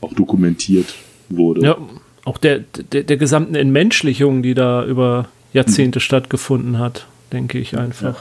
auch 0.00 0.14
dokumentiert 0.14 0.94
wurde. 1.28 1.62
Ja, 1.62 1.78
auch 2.24 2.38
der, 2.38 2.60
der, 2.92 3.02
der 3.02 3.16
gesamten 3.16 3.56
Entmenschlichung, 3.56 4.42
die 4.42 4.54
da 4.54 4.84
über 4.86 5.28
Jahrzehnte 5.52 5.98
mhm. 5.98 6.02
stattgefunden 6.02 6.78
hat, 6.78 7.06
denke 7.32 7.58
ich 7.58 7.76
einfach. 7.78 8.16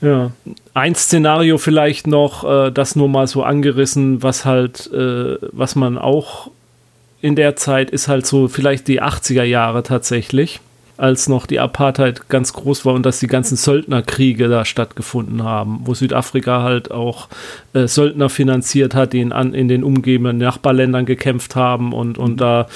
Ja. 0.00 0.08
ja. 0.08 0.30
Ein 0.74 0.94
Szenario 0.94 1.58
vielleicht 1.58 2.06
noch, 2.06 2.44
äh, 2.44 2.70
das 2.70 2.96
nur 2.96 3.08
mal 3.08 3.26
so 3.26 3.42
angerissen, 3.42 4.22
was 4.22 4.44
halt, 4.44 4.90
äh, 4.92 5.36
was 5.52 5.76
man 5.76 5.98
auch 5.98 6.50
in 7.20 7.36
der 7.36 7.56
Zeit 7.56 7.90
ist 7.90 8.08
halt 8.08 8.26
so 8.26 8.48
vielleicht 8.48 8.86
die 8.86 9.00
80er 9.00 9.44
Jahre 9.44 9.82
tatsächlich 9.82 10.60
als 10.96 11.28
noch 11.28 11.46
die 11.46 11.58
Apartheid 11.58 12.28
ganz 12.28 12.52
groß 12.52 12.84
war 12.84 12.94
und 12.94 13.04
dass 13.04 13.18
die 13.18 13.26
ganzen 13.26 13.56
Söldnerkriege 13.56 14.48
da 14.48 14.64
stattgefunden 14.64 15.42
haben, 15.42 15.80
wo 15.84 15.94
Südafrika 15.94 16.62
halt 16.62 16.90
auch 16.90 17.28
äh, 17.72 17.88
Söldner 17.88 18.28
finanziert 18.28 18.94
hat, 18.94 19.12
die 19.12 19.20
in, 19.20 19.32
an, 19.32 19.54
in 19.54 19.68
den 19.68 19.82
umgebenden 19.82 20.38
Nachbarländern 20.38 21.04
gekämpft 21.04 21.56
haben 21.56 21.92
und, 21.92 22.16
und 22.16 22.40
da 22.40 22.68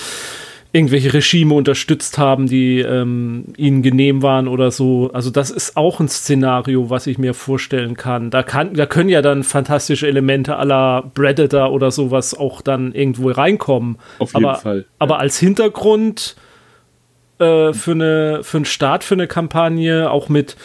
irgendwelche 0.73 1.15
Regime 1.15 1.55
unterstützt 1.55 2.19
haben, 2.19 2.47
die 2.47 2.81
ähm, 2.81 3.47
ihnen 3.57 3.83
genehm 3.83 4.23
waren 4.23 4.49
oder 4.49 4.71
so. 4.71 5.11
Also 5.15 5.31
das 5.31 5.51
ist 5.51 5.77
auch 5.77 5.99
ein 5.99 6.09
Szenario, 6.09 6.91
was 6.91 7.07
ich 7.07 7.17
mir 7.17 7.33
vorstellen 7.33 7.97
kann. 7.97 8.31
Da, 8.31 8.43
kann, 8.43 8.75
da 8.75 8.85
können 8.85 9.09
ja 9.09 9.23
dann 9.23 9.45
fantastische 9.45 10.07
Elemente 10.07 10.57
aller 10.57 11.11
Predator 11.15 11.73
oder 11.73 11.91
sowas 11.91 12.37
auch 12.37 12.61
dann 12.61 12.93
irgendwo 12.93 13.31
reinkommen. 13.31 13.99
Auf 14.19 14.35
jeden 14.35 14.45
aber, 14.45 14.59
Fall. 14.59 14.79
Ja. 14.79 14.85
Aber 14.99 15.19
als 15.19 15.39
Hintergrund 15.39 16.37
äh, 17.39 17.73
für, 17.73 17.93
eine, 17.93 18.41
für 18.43 18.59
einen 18.59 18.67
Start, 18.67 19.05
für 19.05 19.15
eine 19.15 19.27
Kampagne, 19.27 20.11
auch 20.11 20.29
mit, 20.29 20.57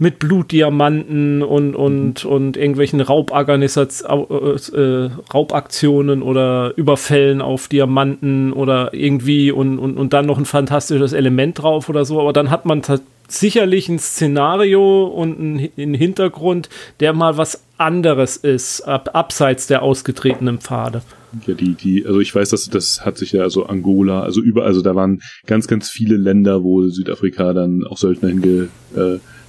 mit 0.00 0.18
Blutdiamanten 0.18 1.42
und, 1.42 1.76
und, 1.76 2.24
mhm. 2.24 2.30
und 2.30 2.56
irgendwelchen 2.56 3.00
äh, 3.00 3.04
äh, 3.04 5.10
Raubaktionen 5.32 6.22
oder 6.22 6.72
Überfällen 6.74 7.42
auf 7.42 7.68
Diamanten 7.68 8.54
oder 8.54 8.94
irgendwie 8.94 9.52
und, 9.52 9.78
und, 9.78 9.98
und 9.98 10.14
dann 10.14 10.24
noch 10.24 10.38
ein 10.38 10.46
fantastisches 10.46 11.12
Element 11.12 11.62
drauf 11.62 11.90
oder 11.90 12.06
so. 12.06 12.18
Aber 12.18 12.32
dann 12.32 12.50
hat 12.50 12.64
man 12.64 12.80
sicherlich 13.28 13.90
ein 13.90 13.98
Szenario 13.98 15.04
und 15.04 15.68
einen 15.76 15.94
Hintergrund, 15.94 16.70
der 17.00 17.12
mal 17.12 17.36
was 17.36 17.62
anderes 17.76 18.38
ist, 18.38 18.80
ab, 18.80 19.10
abseits 19.12 19.66
der 19.66 19.82
ausgetretenen 19.82 20.60
Pfade. 20.60 21.02
Ja, 21.46 21.52
die, 21.52 21.74
die, 21.74 22.06
also 22.06 22.20
ich 22.20 22.34
weiß, 22.34 22.48
dass 22.48 22.70
das 22.70 23.04
hat 23.04 23.18
sich 23.18 23.32
ja 23.32 23.42
also 23.42 23.66
Angola, 23.66 24.22
also 24.22 24.40
über, 24.40 24.64
also 24.64 24.80
da 24.80 24.94
waren 24.94 25.20
ganz, 25.46 25.68
ganz 25.68 25.90
viele 25.90 26.16
Länder, 26.16 26.64
wo 26.64 26.88
Südafrika 26.88 27.52
dann 27.52 27.84
auch 27.86 27.98
Söldner 27.98 28.30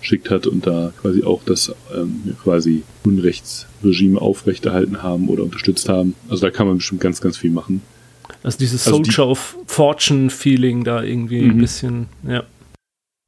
hingeschickt 0.02 0.30
hat 0.30 0.48
und 0.48 0.66
da 0.66 0.92
quasi 1.02 1.24
auch 1.24 1.42
das 1.46 1.74
ähm, 1.96 2.36
quasi 2.44 2.84
Unrechtsregime 3.04 4.20
aufrechterhalten 4.20 5.04
haben 5.04 5.30
oder 5.30 5.44
unterstützt 5.44 5.90
haben. 5.90 6.16
Also 6.30 6.46
da 6.46 6.52
kann 6.52 6.68
man 6.68 6.78
bestimmt 6.78 7.02
ganz, 7.02 7.22
ganz 7.22 7.38
viel 7.38 7.52
machen. 7.52 7.82
Also 8.44 8.58
dieses 8.58 8.86
also 8.88 8.98
Soldier 8.98 9.26
die, 9.26 9.32
of 9.32 9.58
Fortune 9.68 10.30
Feeling 10.30 10.84
da 10.84 11.04
irgendwie 11.04 11.42
ein 11.42 11.56
mhm. 11.56 11.60
bisschen, 11.60 12.08
ja. 12.28 12.44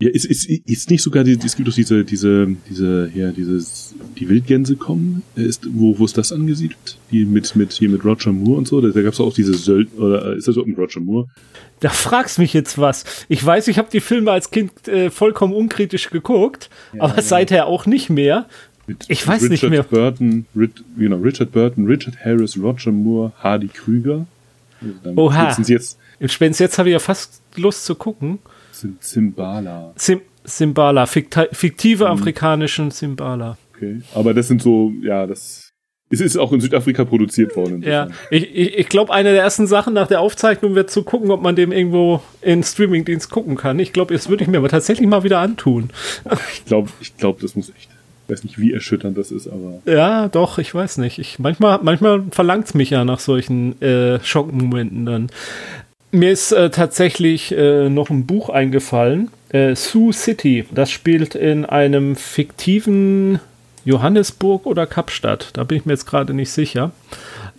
Ja, 0.01 0.09
ist, 0.09 0.25
ist, 0.25 0.49
ist 0.49 0.89
nicht 0.89 1.01
sogar, 1.01 1.23
die, 1.23 1.37
es 1.43 1.55
gibt 1.55 1.67
doch 1.67 1.73
diese, 1.73 2.03
diese, 2.03 2.47
diese, 2.69 3.11
ja, 3.13 3.31
dieses, 3.31 3.93
die 4.17 4.27
Wildgänse 4.27 4.75
kommen, 4.75 5.21
ist, 5.35 5.65
wo, 5.71 5.97
wo 5.97 6.05
ist 6.05 6.17
das 6.17 6.31
angesiedelt? 6.31 6.97
Die 7.11 7.25
mit, 7.25 7.55
mit, 7.55 7.71
hier 7.71 7.89
mit 7.89 8.03
Roger 8.03 8.33
Moore 8.33 8.57
und 8.57 8.67
so, 8.67 8.81
da, 8.81 8.89
da 8.89 9.01
gab 9.01 9.13
es 9.13 9.19
auch 9.21 9.33
diese 9.33 9.53
Söld, 9.53 9.89
oder 9.97 10.35
ist 10.35 10.47
das 10.47 10.57
auch 10.57 10.65
mit 10.65 10.77
Roger 10.77 10.99
Moore? 10.99 11.27
Da 11.79 11.89
fragst 11.89 12.39
mich 12.39 12.53
jetzt 12.53 12.77
was. 12.77 13.05
Ich 13.29 13.45
weiß, 13.45 13.67
ich 13.67 13.77
habe 13.77 13.89
die 13.93 14.01
Filme 14.01 14.31
als 14.31 14.51
Kind 14.51 14.87
äh, 14.87 15.09
vollkommen 15.09 15.53
unkritisch 15.53 16.09
geguckt, 16.09 16.69
ja, 16.93 17.03
aber 17.03 17.17
ja. 17.17 17.21
seither 17.21 17.67
auch 17.67 17.85
nicht 17.85 18.09
mehr. 18.09 18.47
Mit, 18.87 19.05
ich 19.07 19.25
weiß 19.25 19.43
Richard 19.43 19.51
nicht 19.51 19.69
mehr. 19.69 19.83
Burton, 19.83 20.45
Rid, 20.55 20.83
genau, 20.97 21.17
Richard 21.17 21.51
Burton, 21.51 21.85
Richard 21.85 22.17
Harris, 22.25 22.57
Roger 22.57 22.91
Moore, 22.91 23.31
Hardy 23.37 23.67
Krüger. 23.67 24.25
Dann 25.03 25.17
Oha. 25.17 25.55
Jetzt, 25.65 25.97
Im 26.19 26.27
Spenst, 26.27 26.59
jetzt 26.59 26.77
habe 26.77 26.89
ich 26.89 26.93
ja 26.93 26.99
fast 26.99 27.41
Lust 27.55 27.85
zu 27.85 27.95
gucken. 27.95 28.39
Zimbala. 28.99 29.93
Sim 29.95 30.21
Simbala, 30.45 31.05
fiktive 31.05 32.03
mhm. 32.03 32.11
afrikanischen 32.11 32.91
Simbala. 32.91 33.57
Okay, 33.73 34.01
aber 34.13 34.33
das 34.33 34.49
sind 34.49 34.61
so, 34.61 34.91
ja, 35.01 35.25
das 35.25 35.73
es 36.13 36.21
ist 36.21 36.37
auch 36.37 36.51
in 36.51 36.61
Südafrika 36.61 37.05
produziert 37.05 37.55
worden. 37.55 37.81
Ja, 37.81 38.07
ich, 38.29 38.55
ich, 38.55 38.77
ich 38.77 38.89
glaube, 38.89 39.11
eine 39.11 39.31
der 39.31 39.41
ersten 39.41 39.65
Sachen 39.65 39.95
nach 39.95 40.05
der 40.05 40.21
Aufzeichnung 40.21 40.75
wird 40.75 40.91
zu 40.91 41.01
gucken, 41.01 41.31
ob 41.31 41.41
man 41.41 41.55
dem 41.55 41.71
irgendwo 41.71 42.21
in 42.41 42.61
Streamingdienst 42.61 43.31
gucken 43.31 43.55
kann. 43.55 43.79
Ich 43.79 43.93
glaube, 43.93 44.13
das 44.13 44.29
würde 44.29 44.43
ich 44.43 44.49
mir 44.49 44.57
aber 44.57 44.69
tatsächlich 44.69 45.07
mal 45.07 45.23
wieder 45.23 45.39
antun. 45.39 45.89
Ich 46.53 46.65
glaube, 46.65 46.89
ich 47.01 47.17
glaube, 47.17 47.41
das 47.41 47.55
muss 47.55 47.69
echt. 47.69 47.89
Ich 48.25 48.31
weiß 48.31 48.43
nicht, 48.45 48.57
wie 48.57 48.71
erschütternd 48.71 49.17
das 49.17 49.31
ist, 49.31 49.47
aber. 49.47 49.81
Ja, 49.85 50.29
doch, 50.29 50.57
ich 50.57 50.73
weiß 50.73 50.97
nicht. 50.99 51.19
Ich, 51.19 51.39
manchmal 51.39 51.79
manchmal 51.81 52.23
verlangt 52.31 52.67
es 52.67 52.73
mich 52.73 52.89
ja 52.89 53.03
nach 53.03 53.19
solchen 53.19 53.81
äh, 53.81 54.19
Schockmomenten 54.23 55.05
dann. 55.05 55.29
Mir 56.15 56.29
ist 56.29 56.51
äh, 56.51 56.69
tatsächlich 56.69 57.57
äh, 57.57 57.89
noch 57.89 58.11
ein 58.11 58.27
Buch 58.27 58.49
eingefallen. 58.49 59.31
Äh, 59.49 59.75
Sioux 59.75 60.11
City. 60.11 60.63
Das 60.71 60.91
spielt 60.91 61.33
in 61.33 61.65
einem 61.65 62.15
fiktiven 62.15 63.39
Johannesburg 63.83 64.67
oder 64.67 64.85
Kapstadt. 64.85 65.49
Da 65.53 65.63
bin 65.63 65.79
ich 65.79 65.85
mir 65.87 65.93
jetzt 65.93 66.05
gerade 66.05 66.35
nicht 66.35 66.51
sicher. 66.51 66.91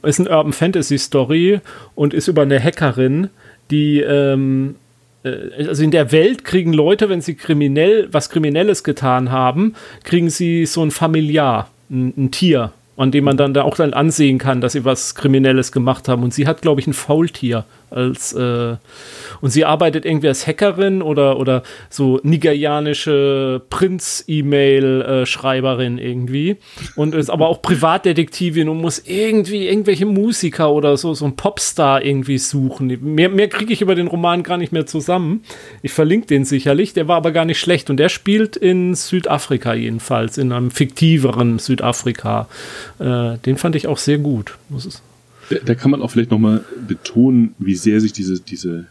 Ist 0.04 0.20
eine 0.20 0.30
Urban 0.30 0.52
Fantasy 0.52 0.98
Story 0.98 1.62
und 1.96 2.14
ist 2.14 2.28
über 2.28 2.42
eine 2.42 2.62
Hackerin, 2.62 3.28
die 3.72 3.98
ähm, 3.98 4.76
äh, 5.24 5.66
also 5.66 5.82
in 5.82 5.90
der 5.90 6.12
Welt 6.12 6.44
kriegen 6.44 6.72
Leute, 6.72 7.08
wenn 7.08 7.22
sie 7.22 7.34
kriminell 7.34 8.06
was 8.12 8.30
Kriminelles 8.30 8.84
getan 8.84 9.32
haben, 9.32 9.74
kriegen 10.04 10.30
sie 10.30 10.64
so 10.66 10.80
ein 10.84 10.92
Familiar, 10.92 11.70
ein, 11.90 12.14
ein 12.16 12.30
Tier, 12.30 12.70
an 12.96 13.10
dem 13.10 13.24
man 13.24 13.36
dann 13.36 13.52
da 13.52 13.62
auch 13.62 13.74
dann 13.74 13.94
ansehen 13.94 14.38
kann, 14.38 14.60
dass 14.60 14.74
sie 14.74 14.84
was 14.84 15.16
Kriminelles 15.16 15.72
gemacht 15.72 16.06
haben. 16.06 16.22
Und 16.22 16.32
sie 16.32 16.46
hat, 16.46 16.62
glaube 16.62 16.80
ich, 16.80 16.86
ein 16.86 16.92
Faultier 16.92 17.64
als 17.90 18.32
äh, 18.32 18.76
und 19.40 19.50
sie 19.50 19.64
arbeitet 19.64 20.04
irgendwie 20.04 20.28
als 20.28 20.46
Hackerin 20.46 21.02
oder 21.02 21.38
oder 21.38 21.64
so 21.90 22.20
nigerianische 22.22 23.62
Prinz-E-Mail-Schreiberin 23.70 25.98
irgendwie 25.98 26.58
und 26.96 27.14
ist 27.14 27.30
aber 27.30 27.48
auch 27.48 27.62
Privatdetektivin 27.62 28.68
und 28.68 28.80
muss 28.80 29.02
irgendwie 29.06 29.68
irgendwelche 29.68 30.06
Musiker 30.06 30.72
oder 30.72 30.96
so 30.96 31.14
so 31.14 31.24
ein 31.24 31.36
Popstar 31.36 32.04
irgendwie 32.04 32.38
suchen. 32.38 32.98
Mehr, 33.02 33.28
mehr 33.28 33.48
kriege 33.48 33.72
ich 33.72 33.82
über 33.82 33.94
den 33.94 34.08
Roman 34.08 34.42
gar 34.42 34.56
nicht 34.56 34.72
mehr 34.72 34.86
zusammen. 34.86 35.44
Ich 35.82 35.92
verlinke 35.92 36.26
den 36.26 36.44
sicherlich. 36.44 36.92
Der 36.92 37.06
war 37.08 37.16
aber 37.16 37.32
gar 37.32 37.44
nicht 37.44 37.60
schlecht 37.60 37.90
und 37.90 37.98
der 37.98 38.08
spielt 38.08 38.56
in 38.56 38.94
Südafrika 38.94 39.74
jedenfalls 39.74 40.38
in 40.38 40.52
einem 40.52 40.70
fiktiveren 40.70 41.58
Südafrika. 41.58 42.48
Äh, 42.98 43.38
den 43.38 43.56
fand 43.56 43.76
ich 43.76 43.86
auch 43.86 43.98
sehr 43.98 44.18
gut. 44.18 44.56
Muss 44.68 44.86
es 44.86 45.02
da, 45.50 45.56
da 45.64 45.74
kann 45.74 45.90
man 45.90 46.02
auch 46.02 46.10
vielleicht 46.10 46.30
nochmal 46.30 46.64
betonen, 46.86 47.54
wie 47.58 47.74
sehr 47.74 48.00
sich 48.00 48.12
diese, 48.12 48.40
diese 48.40 48.86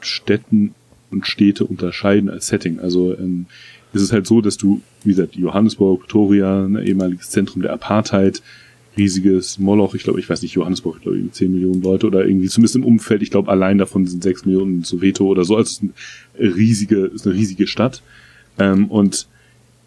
Städten 0.00 0.74
und 1.10 1.26
Städte 1.26 1.64
unterscheiden 1.64 2.28
als 2.28 2.48
Setting. 2.48 2.80
Also 2.80 3.16
ähm, 3.16 3.46
es 3.92 4.02
ist 4.02 4.12
halt 4.12 4.26
so, 4.26 4.40
dass 4.40 4.56
du, 4.56 4.82
wie 5.04 5.10
gesagt, 5.10 5.36
Johannesburg, 5.36 6.02
Pretoria, 6.02 6.64
ein 6.64 6.76
ehemaliges 6.76 7.30
Zentrum 7.30 7.62
der 7.62 7.72
Apartheid, 7.72 8.42
riesiges 8.96 9.58
Moloch, 9.58 9.94
ich 9.94 10.04
glaube, 10.04 10.20
ich 10.20 10.28
weiß 10.28 10.42
nicht, 10.42 10.54
Johannesburg, 10.54 10.96
ich 10.98 11.02
glaube, 11.02 11.30
10 11.30 11.52
Millionen 11.52 11.82
Leute 11.82 12.06
oder 12.06 12.24
irgendwie, 12.26 12.48
zumindest 12.48 12.76
im 12.76 12.84
Umfeld, 12.84 13.22
ich 13.22 13.30
glaube, 13.30 13.50
allein 13.50 13.78
davon 13.78 14.06
sind 14.06 14.22
6 14.22 14.44
Millionen 14.44 14.84
Soweto 14.84 15.26
oder 15.26 15.44
so, 15.44 15.56
also 15.56 15.68
es 15.68 15.82
ist 16.38 16.56
riesige, 16.56 17.06
ist 17.06 17.26
eine 17.26 17.34
riesige 17.34 17.66
Stadt. 17.66 18.02
Ähm, 18.58 18.86
und 18.86 19.26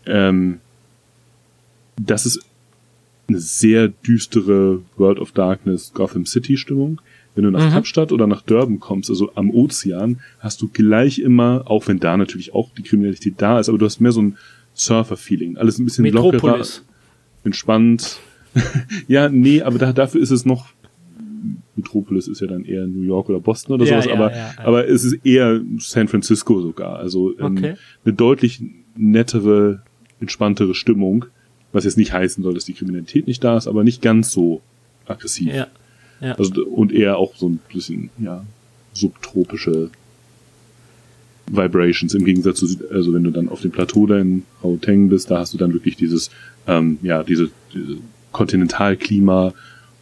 ähm, 0.05 0.59
das 1.97 2.25
ist 2.25 2.41
eine 3.27 3.39
sehr 3.39 3.87
düstere 3.89 4.81
World 4.95 5.19
of 5.19 5.31
Darkness 5.31 5.91
Gotham 5.93 6.25
City 6.25 6.57
Stimmung. 6.57 7.01
Wenn 7.35 7.43
du 7.43 7.51
nach 7.51 7.67
mhm. 7.67 7.73
Kapstadt 7.73 8.11
oder 8.11 8.25
nach 8.25 8.41
Durban 8.41 8.79
kommst, 8.79 9.09
also 9.11 9.31
am 9.35 9.51
Ozean, 9.51 10.21
hast 10.39 10.61
du 10.61 10.69
gleich 10.69 11.19
immer, 11.19 11.63
auch 11.65 11.87
wenn 11.87 11.99
da 11.99 12.17
natürlich 12.17 12.53
auch 12.53 12.71
die 12.75 12.81
Kriminalität 12.81 13.35
da 13.37 13.59
ist, 13.59 13.69
aber 13.69 13.77
du 13.77 13.85
hast 13.85 13.99
mehr 13.99 14.11
so 14.11 14.21
ein, 14.21 14.37
Surfer-Feeling. 14.77 15.57
Alles 15.57 15.79
ein 15.79 15.85
bisschen 15.85 16.03
Metropolis. 16.03 16.41
lockerer, 16.41 16.65
entspannt. 17.43 18.19
ja, 19.07 19.29
nee, 19.29 19.61
aber 19.61 19.79
da, 19.79 19.91
dafür 19.91 20.21
ist 20.21 20.31
es 20.31 20.45
noch 20.45 20.67
Metropolis 21.75 22.27
ist 22.27 22.41
ja 22.41 22.47
dann 22.47 22.65
eher 22.65 22.87
New 22.87 23.03
York 23.03 23.29
oder 23.29 23.39
Boston 23.39 23.75
oder 23.75 23.85
Ja, 23.85 24.01
sowas, 24.01 24.05
ja, 24.07 24.13
aber, 24.13 24.35
ja, 24.35 24.51
aber 24.57 24.87
es 24.87 25.03
ist 25.03 25.23
eher 25.23 25.61
San 25.77 26.07
Francisco 26.07 26.59
sogar. 26.59 26.97
Also 26.97 27.37
ähm, 27.37 27.57
Okay. 27.57 27.75
eine 28.03 28.13
deutlich 28.15 28.61
nettere, 28.95 29.83
entspanntere 30.19 30.73
Stimmung, 30.73 31.25
was 31.71 31.83
jetzt 31.83 31.97
nicht 31.97 32.13
heißen 32.13 32.43
soll, 32.43 32.53
dass 32.53 32.65
die 32.65 32.73
Kriminalität 32.73 33.27
nicht 33.27 33.43
da 33.43 33.57
ist, 33.57 33.67
aber 33.67 33.83
nicht 33.83 34.01
ganz 34.01 34.31
so 34.31 34.61
aggressiv. 35.05 35.53
Ja. 35.53 35.67
Ja. 36.19 36.33
Also, 36.33 36.65
und 36.65 36.91
eher 36.91 37.17
auch 37.17 37.35
so 37.35 37.47
ein 37.47 37.59
bisschen, 37.71 38.09
ja, 38.17 38.43
subtropische 38.93 39.91
Vibrations 41.47 42.13
im 42.13 42.25
Gegensatz 42.25 42.59
zu, 42.59 42.67
also 42.91 43.13
wenn 43.13 43.23
du 43.23 43.31
dann 43.31 43.49
auf 43.49 43.61
dem 43.61 43.71
Plateau 43.71 44.07
da 44.07 44.17
in 44.17 44.43
Gauteng 44.61 45.09
bist, 45.09 45.29
da 45.31 45.39
hast 45.39 45.53
du 45.53 45.57
dann 45.57 45.73
wirklich 45.73 45.95
dieses, 45.95 46.31
ähm, 46.65 46.97
ja, 47.01 47.23
diese, 47.23 47.51
diese 47.73 47.97
Kontinentalklima 48.31 49.53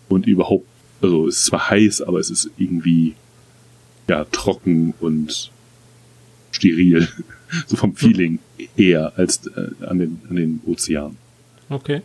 und 0.07 0.25
überhaupt, 0.25 0.65
also 1.01 1.27
es 1.27 1.39
ist 1.39 1.45
zwar 1.45 1.69
heiß, 1.69 2.01
aber 2.01 2.19
es 2.19 2.29
ist 2.29 2.49
irgendwie, 2.57 3.15
ja, 4.07 4.25
trocken 4.25 4.93
und 4.99 5.51
steril. 6.51 7.07
so 7.67 7.77
vom 7.77 7.95
Feeling 7.95 8.39
eher 8.75 9.13
als 9.17 9.45
äh, 9.47 9.85
an 9.85 9.99
den, 9.99 10.21
an 10.29 10.35
den 10.35 10.61
Ozean. 10.65 11.17
Okay. 11.69 12.01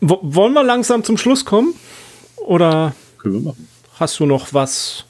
Wo, 0.00 0.18
wollen 0.22 0.52
wir 0.52 0.64
langsam 0.64 1.04
zum 1.04 1.16
Schluss 1.18 1.44
kommen? 1.44 1.74
Oder 2.36 2.94
Können 3.18 3.34
wir 3.34 3.40
machen. 3.40 3.68
hast 3.98 4.18
du 4.20 4.26
noch 4.26 4.52
was? 4.54 5.04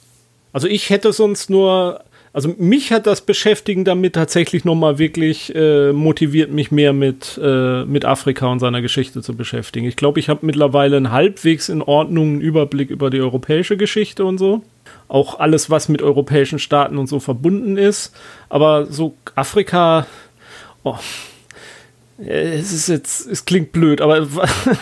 Also 0.52 0.66
ich 0.66 0.90
hätte 0.90 1.12
sonst 1.12 1.48
nur, 1.48 2.02
also 2.32 2.54
mich 2.58 2.90
hat 2.92 3.06
das 3.06 3.20
Beschäftigen 3.20 3.84
damit 3.84 4.14
tatsächlich 4.14 4.64
nochmal 4.64 4.98
wirklich 4.98 5.54
äh, 5.54 5.92
motiviert, 5.92 6.50
mich 6.50 6.72
mehr 6.72 6.92
mit, 6.92 7.38
äh, 7.42 7.84
mit 7.84 8.04
Afrika 8.04 8.46
und 8.48 8.58
seiner 8.58 8.82
Geschichte 8.82 9.22
zu 9.22 9.36
beschäftigen. 9.36 9.86
Ich 9.86 9.96
glaube, 9.96 10.18
ich 10.18 10.28
habe 10.28 10.44
mittlerweile 10.44 10.96
einen 10.96 11.12
halbwegs 11.12 11.68
in 11.68 11.82
Ordnung 11.82 12.28
einen 12.30 12.40
Überblick 12.40 12.90
über 12.90 13.10
die 13.10 13.20
europäische 13.20 13.76
Geschichte 13.76 14.24
und 14.24 14.38
so. 14.38 14.62
Auch 15.06 15.38
alles, 15.38 15.70
was 15.70 15.88
mit 15.88 16.02
europäischen 16.02 16.58
Staaten 16.58 16.98
und 16.98 17.06
so 17.06 17.20
verbunden 17.20 17.76
ist. 17.76 18.12
Aber 18.48 18.86
so 18.86 19.14
Afrika, 19.36 20.06
oh, 20.82 20.96
es 22.26 22.72
ist 22.72 22.88
jetzt, 22.88 23.26
es 23.26 23.44
klingt 23.44 23.72
blöd, 23.72 24.00
aber 24.00 24.26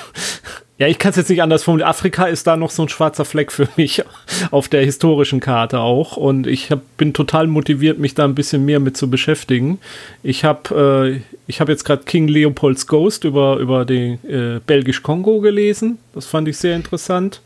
ja, 0.79 0.87
ich 0.87 0.99
kann 0.99 1.11
es 1.11 1.17
jetzt 1.17 1.29
nicht 1.29 1.43
anders 1.43 1.65
formulieren. 1.65 1.91
Afrika 1.91 2.27
ist 2.27 2.47
da 2.47 2.57
noch 2.57 2.71
so 2.71 2.83
ein 2.83 2.89
schwarzer 2.89 3.25
Fleck 3.25 3.51
für 3.51 3.69
mich 3.77 4.03
auf 4.53 4.69
der 4.69 4.85
historischen 4.85 5.41
Karte 5.41 5.81
auch. 5.81 6.17
Und 6.17 6.47
ich 6.47 6.71
hab, 6.71 6.81
bin 6.97 7.13
total 7.13 7.49
motiviert, 7.49 7.99
mich 7.99 8.15
da 8.15 8.25
ein 8.25 8.37
bisschen 8.37 8.65
mehr 8.65 8.79
mit 8.79 8.97
zu 8.97 9.11
beschäftigen. 9.11 9.81
Ich 10.23 10.45
habe 10.45 11.19
äh, 11.19 11.21
ich 11.49 11.59
jetzt 11.59 11.85
gerade 11.85 12.05
King 12.05 12.29
Leopolds 12.29 12.87
Ghost 12.87 13.25
über, 13.25 13.57
über 13.57 13.85
den 13.85 14.25
äh, 14.25 14.61
Belgisch-Kongo 14.65 15.41
gelesen. 15.41 15.99
Das 16.15 16.27
fand 16.27 16.47
ich 16.47 16.59
sehr 16.59 16.77
interessant. 16.77 17.41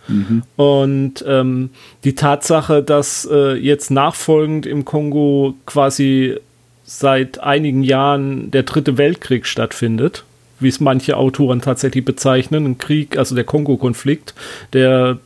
Und 0.57 1.25
ähm, 1.27 1.71
die 2.05 2.15
Tatsache, 2.15 2.83
dass 2.83 3.29
äh, 3.31 3.55
jetzt 3.55 3.91
nachfolgend 3.91 4.67
im 4.67 4.85
Kongo 4.85 5.55
quasi 5.65 6.39
seit 6.99 7.39
einigen 7.41 7.83
Jahren 7.83 8.51
der 8.51 8.65
dritte 8.65 8.99
Weltkrieg 8.99 9.47
stattfindet, 9.47 10.25
wie 10.61 10.69
es 10.69 10.81
manche 10.81 11.17
Autoren 11.17 11.61
tatsächlich 11.61 12.05
bezeichnen, 12.05 12.67
ein 12.67 12.79
Krieg, 12.79 13.17
also 13.17 13.35
der 13.35 13.45
Kongo-Konflikt, 13.45 14.35
der 14.73 15.19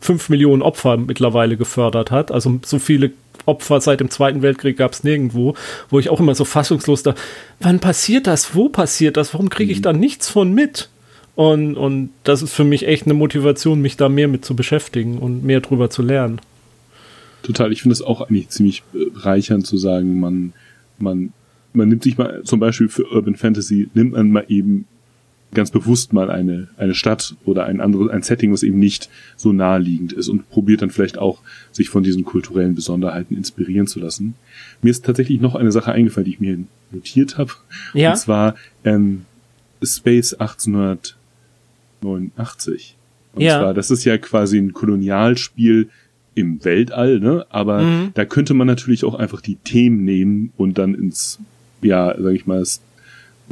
fünf 0.00 0.28
Millionen 0.28 0.62
Opfer 0.62 0.96
mittlerweile 0.96 1.56
gefördert 1.56 2.10
hat. 2.10 2.30
Also 2.30 2.60
so 2.64 2.78
viele 2.78 3.10
Opfer 3.44 3.80
seit 3.80 4.00
dem 4.00 4.10
Zweiten 4.10 4.42
Weltkrieg 4.42 4.76
gab 4.76 4.92
es 4.92 5.04
nirgendwo, 5.04 5.54
wo 5.90 5.98
ich 5.98 6.08
auch 6.10 6.20
immer 6.20 6.34
so 6.34 6.44
fassungslos 6.44 7.02
da, 7.02 7.14
wann 7.58 7.80
passiert 7.80 8.26
das? 8.26 8.54
Wo 8.54 8.68
passiert 8.68 9.16
das? 9.16 9.34
Warum 9.34 9.50
kriege 9.50 9.72
ich 9.72 9.82
da 9.82 9.92
nichts 9.92 10.28
von 10.28 10.52
mit? 10.52 10.88
Und, 11.34 11.76
und 11.76 12.10
das 12.24 12.42
ist 12.42 12.52
für 12.52 12.64
mich 12.64 12.86
echt 12.86 13.04
eine 13.04 13.14
Motivation, 13.14 13.80
mich 13.80 13.96
da 13.96 14.08
mehr 14.08 14.28
mit 14.28 14.44
zu 14.44 14.54
beschäftigen 14.54 15.18
und 15.18 15.44
mehr 15.44 15.60
drüber 15.60 15.90
zu 15.90 16.02
lernen. 16.02 16.40
Total. 17.42 17.72
Ich 17.72 17.82
finde 17.82 17.94
es 17.94 18.02
auch 18.02 18.20
eigentlich 18.20 18.50
ziemlich 18.50 18.82
äh, 18.94 19.10
bereichernd 19.10 19.66
zu 19.66 19.76
sagen, 19.78 20.20
man, 20.20 20.52
man, 21.02 21.32
man 21.72 21.88
nimmt 21.88 22.02
sich 22.02 22.18
mal, 22.18 22.42
zum 22.44 22.60
Beispiel 22.60 22.88
für 22.88 23.10
Urban 23.12 23.36
Fantasy, 23.36 23.88
nimmt 23.94 24.12
man 24.12 24.30
mal 24.30 24.44
eben 24.48 24.86
ganz 25.52 25.72
bewusst 25.72 26.12
mal 26.12 26.30
eine, 26.30 26.68
eine 26.76 26.94
Stadt 26.94 27.34
oder 27.44 27.66
ein 27.66 27.80
anderes, 27.80 28.08
ein 28.10 28.22
Setting, 28.22 28.52
was 28.52 28.62
eben 28.62 28.78
nicht 28.78 29.10
so 29.36 29.52
naheliegend 29.52 30.12
ist 30.12 30.28
und 30.28 30.48
probiert 30.48 30.80
dann 30.82 30.90
vielleicht 30.90 31.18
auch, 31.18 31.40
sich 31.72 31.88
von 31.88 32.04
diesen 32.04 32.24
kulturellen 32.24 32.76
Besonderheiten 32.76 33.36
inspirieren 33.36 33.88
zu 33.88 33.98
lassen. 33.98 34.34
Mir 34.80 34.90
ist 34.90 35.04
tatsächlich 35.04 35.40
noch 35.40 35.56
eine 35.56 35.72
Sache 35.72 35.90
eingefallen, 35.90 36.26
die 36.26 36.34
ich 36.34 36.40
mir 36.40 36.56
notiert 36.92 37.36
habe. 37.36 37.50
Ja. 37.94 38.12
Und 38.12 38.18
zwar 38.18 38.54
ähm, 38.84 39.22
Space 39.82 40.34
1889. 40.34 42.96
Und 43.34 43.42
Ja. 43.42 43.58
zwar, 43.60 43.74
das 43.74 43.90
ist 43.90 44.04
ja 44.04 44.18
quasi 44.18 44.58
ein 44.58 44.72
Kolonialspiel 44.72 45.88
im 46.40 46.64
Weltall, 46.64 47.20
ne? 47.20 47.46
Aber 47.50 47.82
Mhm. 47.82 48.10
da 48.14 48.24
könnte 48.24 48.54
man 48.54 48.66
natürlich 48.66 49.04
auch 49.04 49.14
einfach 49.14 49.40
die 49.40 49.56
Themen 49.56 50.04
nehmen 50.04 50.52
und 50.56 50.78
dann 50.78 50.94
ins, 50.94 51.38
ja, 51.82 52.14
sag 52.20 52.34
ich 52.34 52.46
mal, 52.46 52.62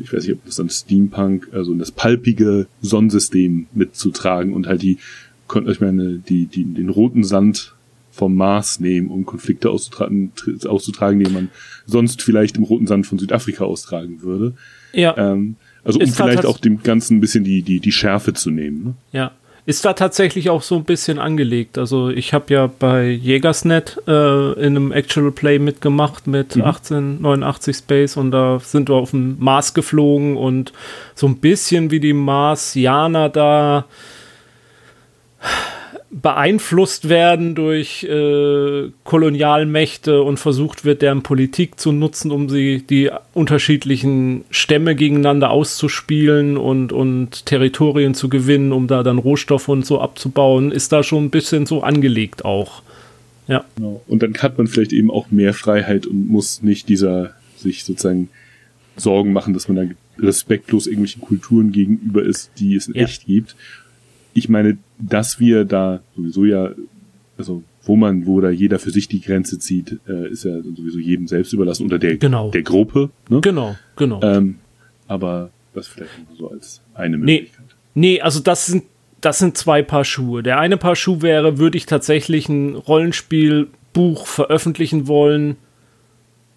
ich 0.01 0.13
weiß 0.13 0.25
nicht, 0.25 0.33
ob 0.35 0.45
das 0.45 0.57
dann 0.57 0.71
Steampunk, 0.71 1.49
also 1.53 1.73
in 1.73 1.79
das 1.79 1.91
palpige 1.91 2.67
Sonnensystem 2.83 3.67
mitzutragen 3.75 4.53
und 4.53 4.67
halt 4.67 4.83
die, 4.83 4.99
kon- 5.47 5.69
ich 5.69 5.81
meine, 5.81 6.19
die, 6.19 6.47
die, 6.47 6.65
den 6.65 6.89
roten 6.89 7.25
Sand 7.25 7.75
vom 8.13 8.35
Mars 8.35 8.81
nehmen, 8.81 9.09
um 9.09 9.25
Konflikte 9.27 9.71
auszutragen, 9.71 10.33
tr- 10.37 10.67
auszutragen, 10.67 11.19
die 11.23 11.31
man 11.31 11.49
sonst 11.87 12.23
vielleicht 12.23 12.57
im 12.57 12.65
roten 12.65 12.87
Sand 12.87 13.07
von 13.07 13.19
Südafrika 13.19 13.65
austragen 13.65 14.23
würde. 14.23 14.55
Ja. 14.93 15.17
Ähm, 15.17 15.55
also 15.85 15.99
um 16.01 16.05
Ist 16.05 16.17
vielleicht 16.17 16.45
auch 16.45 16.59
dem 16.59 16.83
Ganzen 16.83 17.19
ein 17.19 17.21
bisschen 17.21 17.45
die, 17.45 17.63
die, 17.63 17.79
die 17.81 17.93
Schärfe 17.93 18.33
zu 18.35 18.51
nehmen. 18.51 18.85
Ne? 18.85 18.95
Ja. 19.13 19.31
Ist 19.69 19.85
da 19.85 19.93
tatsächlich 19.93 20.49
auch 20.49 20.63
so 20.63 20.77
ein 20.77 20.85
bisschen 20.85 21.19
angelegt. 21.19 21.77
Also 21.77 22.09
ich 22.09 22.33
habe 22.33 22.55
ja 22.55 22.69
bei 22.69 23.05
Jägersnet 23.05 24.01
äh, 24.09 24.53
in 24.55 24.77
einem 24.77 24.93
Actual 24.93 25.31
Play 25.31 25.59
mitgemacht 25.59 26.27
mit 26.27 26.57
1889 26.57 27.77
Space 27.77 28.17
und 28.17 28.31
da 28.31 28.61
sind 28.61 28.89
wir 28.89 28.95
auf 28.95 29.11
dem 29.11 29.37
Mars 29.39 29.75
geflogen 29.75 30.39
und 30.39 30.73
so 31.15 31.27
ein 31.27 31.37
bisschen 31.37 31.91
wie 31.91 32.01
die 32.01 32.15
Marsianer 32.15 33.29
da 33.29 33.85
beeinflusst 36.11 37.09
werden 37.09 37.55
durch 37.55 38.05
äh, 38.05 38.91
Kolonialmächte 39.05 40.23
und 40.23 40.39
versucht 40.39 40.85
wird, 40.85 41.03
deren 41.03 41.23
Politik 41.23 41.79
zu 41.79 41.93
nutzen, 41.93 42.31
um 42.31 42.49
sie 42.49 42.83
die 42.89 43.11
unterschiedlichen 43.35 44.45
Stämme 44.51 44.95
gegeneinander 44.95 45.51
auszuspielen 45.51 46.57
und, 46.57 46.93
und 46.93 47.45
Territorien 47.45 48.15
zu 48.15 48.29
gewinnen, 48.29 48.73
um 48.73 48.87
da 48.87 49.03
dann 49.03 49.19
Rohstoffe 49.19 49.69
und 49.69 49.85
so 49.85 50.01
abzubauen, 50.01 50.73
ist 50.73 50.93
da 50.93 51.03
schon 51.03 51.25
ein 51.25 51.31
bisschen 51.31 51.67
so 51.67 51.83
angelegt 51.83 52.45
auch. 52.45 52.83
Ja, 53.47 53.65
Genau. 53.77 54.03
Und 54.07 54.23
dann 54.23 54.35
hat 54.39 54.59
man 54.59 54.67
vielleicht 54.67 54.93
eben 54.93 55.11
auch 55.11 55.31
mehr 55.31 55.55
Freiheit 55.55 56.07
und 56.07 56.29
muss 56.29 56.63
nicht 56.63 56.89
dieser 56.89 57.35
sich 57.57 57.85
sozusagen 57.85 58.29
Sorgen 58.97 59.33
machen, 59.33 59.55
dass 59.55 59.69
man 59.69 59.77
da 59.77 59.95
respektlos 60.19 60.87
irgendwelchen 60.87 61.23
Kulturen 61.23 61.73
gegenüber 61.73 62.23
ist, 62.25 62.51
die 62.59 62.75
es 62.75 62.89
in 62.89 62.95
Ja. 62.95 63.05
echt 63.05 63.27
gibt. 63.27 63.57
Ich 64.35 64.49
meine, 64.49 64.79
dass 64.99 65.41
wir 65.41 65.65
da 65.65 66.01
sowieso 66.17 66.45
ja, 66.45 66.71
also 67.37 67.63
wo 67.85 67.97
man, 67.97 68.27
wo 68.27 68.41
da 68.41 68.51
jeder 68.51 68.79
für 68.79 68.91
sich 68.91 69.09
die 69.09 69.21
Grenze 69.21 69.59
zieht, 69.59 69.99
äh, 70.09 70.29
ist 70.31 70.45
ja 70.45 70.61
sowieso 70.63 70.99
jedem 70.99 71.27
selbst 71.27 71.53
überlassen 71.53 71.85
unter 71.85 71.99
der, 71.99 72.17
Genau. 72.19 72.51
der 72.51 72.63
Gruppe. 72.63 73.11
Ne? 73.29 73.41
genau, 73.41 73.77
genau. 73.97 74.21
Ähm, 74.23 74.57
aber 75.07 75.51
das 75.75 75.87
vielleicht 75.89 76.11
so 76.37 76.51
als 76.51 76.83
eine 76.95 77.17
Nee. 77.17 77.35
Möglichkeit. 77.41 77.65
Nee, 77.95 78.21
also 78.21 78.41
das 78.41 78.67
sind, 78.67 78.85
das 79.21 79.39
sind 79.39 79.57
zwei 79.57 79.83
Paar 79.83 80.05
Schuhe. 80.05 80.43
Der 80.43 80.59
eine 80.61 80.77
Paar 80.77 80.97
Schuh 80.97 81.23
wäre, 81.23 81.59
würde 81.59 81.79
ich 81.79 81.87
tatsächlich 81.87 82.49
ein 82.49 82.75
Rollenspielbuch 82.75 84.27
veröffentlichen 84.27 85.07
wollen, 85.09 85.57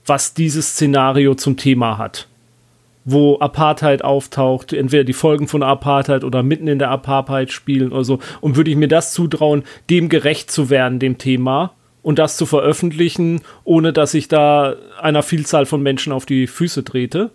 was 0.06 0.34
dieses 0.34 0.72
Szenario 0.74 1.36
zum 1.36 1.58
Thema 1.58 1.98
hat. 1.98 2.28
Wo 3.04 3.40
Apartheid 3.40 4.04
auftaucht, 4.04 4.74
entweder 4.74 5.04
die 5.04 5.14
Folgen 5.14 5.48
von 5.48 5.64
Apartheid 5.64 6.24
oder 6.24 6.44
mitten 6.44 6.68
in 6.68 6.80
der 6.80 6.92
Apartheid 6.92 7.52
spielen 7.52 7.92
oder 7.92 8.04
so. 8.04 8.20
Und 8.42 8.56
würde 8.56 8.70
ich 8.70 8.78
mir 8.78 8.88
das 8.88 9.14
zutrauen, 9.14 9.64
dem 9.90 10.08
gerecht 10.08 10.52
zu 10.52 10.70
werden, 10.70 11.00
dem 11.00 11.18
Thema, 11.18 11.74
und 12.04 12.20
das 12.20 12.38
zu 12.38 12.46
veröffentlichen, 12.46 13.42
ohne 13.64 13.94
dass 13.94 14.14
ich 14.14 14.28
da 14.28 14.76
einer 15.00 15.24
Vielzahl 15.24 15.66
von 15.66 15.82
Menschen 15.82 16.14
auf 16.14 16.26
die 16.26 16.48
Füße 16.48 16.84
trete. 16.84 17.32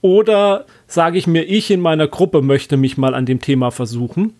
Oder 0.00 0.66
sage 0.86 1.18
ich 1.18 1.26
mir, 1.26 1.42
ich 1.42 1.70
in 1.70 1.80
meiner 1.80 2.08
Gruppe 2.08 2.42
möchte 2.42 2.76
mich 2.76 2.96
mal 2.96 3.14
an 3.14 3.26
dem 3.26 3.40
Thema 3.40 3.70
versuchen 3.70 4.34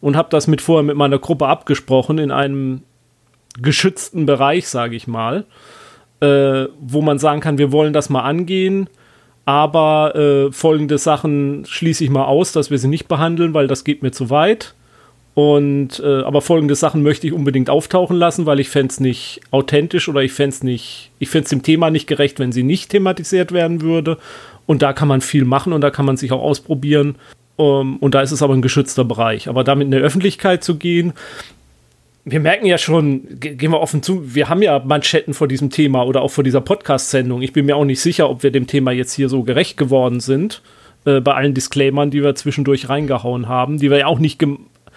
und 0.00 0.16
habe 0.16 0.28
das 0.30 0.46
mit 0.46 0.60
vorher 0.60 0.82
mit 0.82 0.96
meiner 0.96 1.18
Gruppe 1.18 1.46
abgesprochen 1.46 2.18
in 2.18 2.30
einem 2.30 2.82
geschützten 3.60 4.26
Bereich, 4.26 4.68
sage 4.68 4.96
ich 4.96 5.06
mal, 5.06 5.46
äh, 6.20 6.66
wo 6.80 7.00
man 7.00 7.18
sagen 7.18 7.40
kann, 7.40 7.58
wir 7.58 7.72
wollen 7.72 7.94
das 7.94 8.10
mal 8.10 8.22
angehen, 8.22 8.88
aber 9.46 10.14
äh, 10.16 10.52
folgende 10.52 10.98
Sachen 10.98 11.64
schließe 11.66 12.04
ich 12.04 12.10
mal 12.10 12.24
aus, 12.24 12.52
dass 12.52 12.70
wir 12.70 12.78
sie 12.78 12.88
nicht 12.88 13.06
behandeln, 13.06 13.54
weil 13.54 13.68
das 13.68 13.84
geht 13.84 14.02
mir 14.02 14.10
zu 14.10 14.28
weit. 14.28 14.74
Und 15.34 16.00
äh, 16.00 16.22
aber 16.22 16.40
folgende 16.40 16.74
Sachen 16.74 17.02
möchte 17.02 17.26
ich 17.26 17.32
unbedingt 17.32 17.70
auftauchen 17.70 18.16
lassen, 18.16 18.46
weil 18.46 18.58
ich 18.58 18.70
fände 18.70 18.90
es 18.90 19.00
nicht 19.00 19.40
authentisch 19.52 20.08
oder 20.08 20.22
ich 20.22 20.32
fände 20.32 20.56
es 20.56 20.62
nicht, 20.62 21.12
ich 21.18 21.28
fände 21.28 21.48
dem 21.48 21.62
Thema 21.62 21.90
nicht 21.90 22.06
gerecht, 22.06 22.40
wenn 22.40 22.52
sie 22.52 22.64
nicht 22.64 22.90
thematisiert 22.90 23.52
werden 23.52 23.82
würde. 23.82 24.18
Und 24.66 24.82
da 24.82 24.92
kann 24.92 25.08
man 25.08 25.20
viel 25.20 25.44
machen 25.44 25.72
und 25.72 25.80
da 25.82 25.90
kann 25.90 26.06
man 26.06 26.16
sich 26.16 26.32
auch 26.32 26.42
ausprobieren. 26.42 27.14
Um, 27.56 27.66
ähm, 27.66 27.96
und 27.98 28.14
da 28.14 28.22
ist 28.22 28.32
es 28.32 28.42
aber 28.42 28.54
ein 28.54 28.62
geschützter 28.62 29.04
Bereich. 29.04 29.48
Aber 29.48 29.62
damit 29.62 29.84
in 29.86 29.90
der 29.92 30.00
Öffentlichkeit 30.00 30.64
zu 30.64 30.76
gehen, 30.76 31.12
wir 32.28 32.40
merken 32.40 32.66
ja 32.66 32.76
schon, 32.76 33.38
gehen 33.38 33.70
wir 33.70 33.80
offen 33.80 34.02
zu, 34.02 34.34
wir 34.34 34.48
haben 34.48 34.60
ja 34.60 34.80
Manschetten 34.80 35.32
vor 35.32 35.46
diesem 35.46 35.70
Thema 35.70 36.04
oder 36.04 36.22
auch 36.22 36.30
vor 36.32 36.42
dieser 36.42 36.60
Podcast-Sendung. 36.60 37.40
Ich 37.40 37.52
bin 37.52 37.66
mir 37.66 37.76
auch 37.76 37.84
nicht 37.84 38.00
sicher, 38.00 38.28
ob 38.28 38.42
wir 38.42 38.50
dem 38.50 38.66
Thema 38.66 38.90
jetzt 38.90 39.12
hier 39.12 39.28
so 39.28 39.44
gerecht 39.44 39.76
geworden 39.76 40.18
sind, 40.18 40.60
äh, 41.04 41.20
bei 41.20 41.34
allen 41.34 41.54
Disclaimern, 41.54 42.10
die 42.10 42.24
wir 42.24 42.34
zwischendurch 42.34 42.88
reingehauen 42.88 43.46
haben, 43.46 43.78
die 43.78 43.92
wir 43.92 43.98
ja 43.98 44.06
auch 44.06 44.18
nicht 44.18 44.44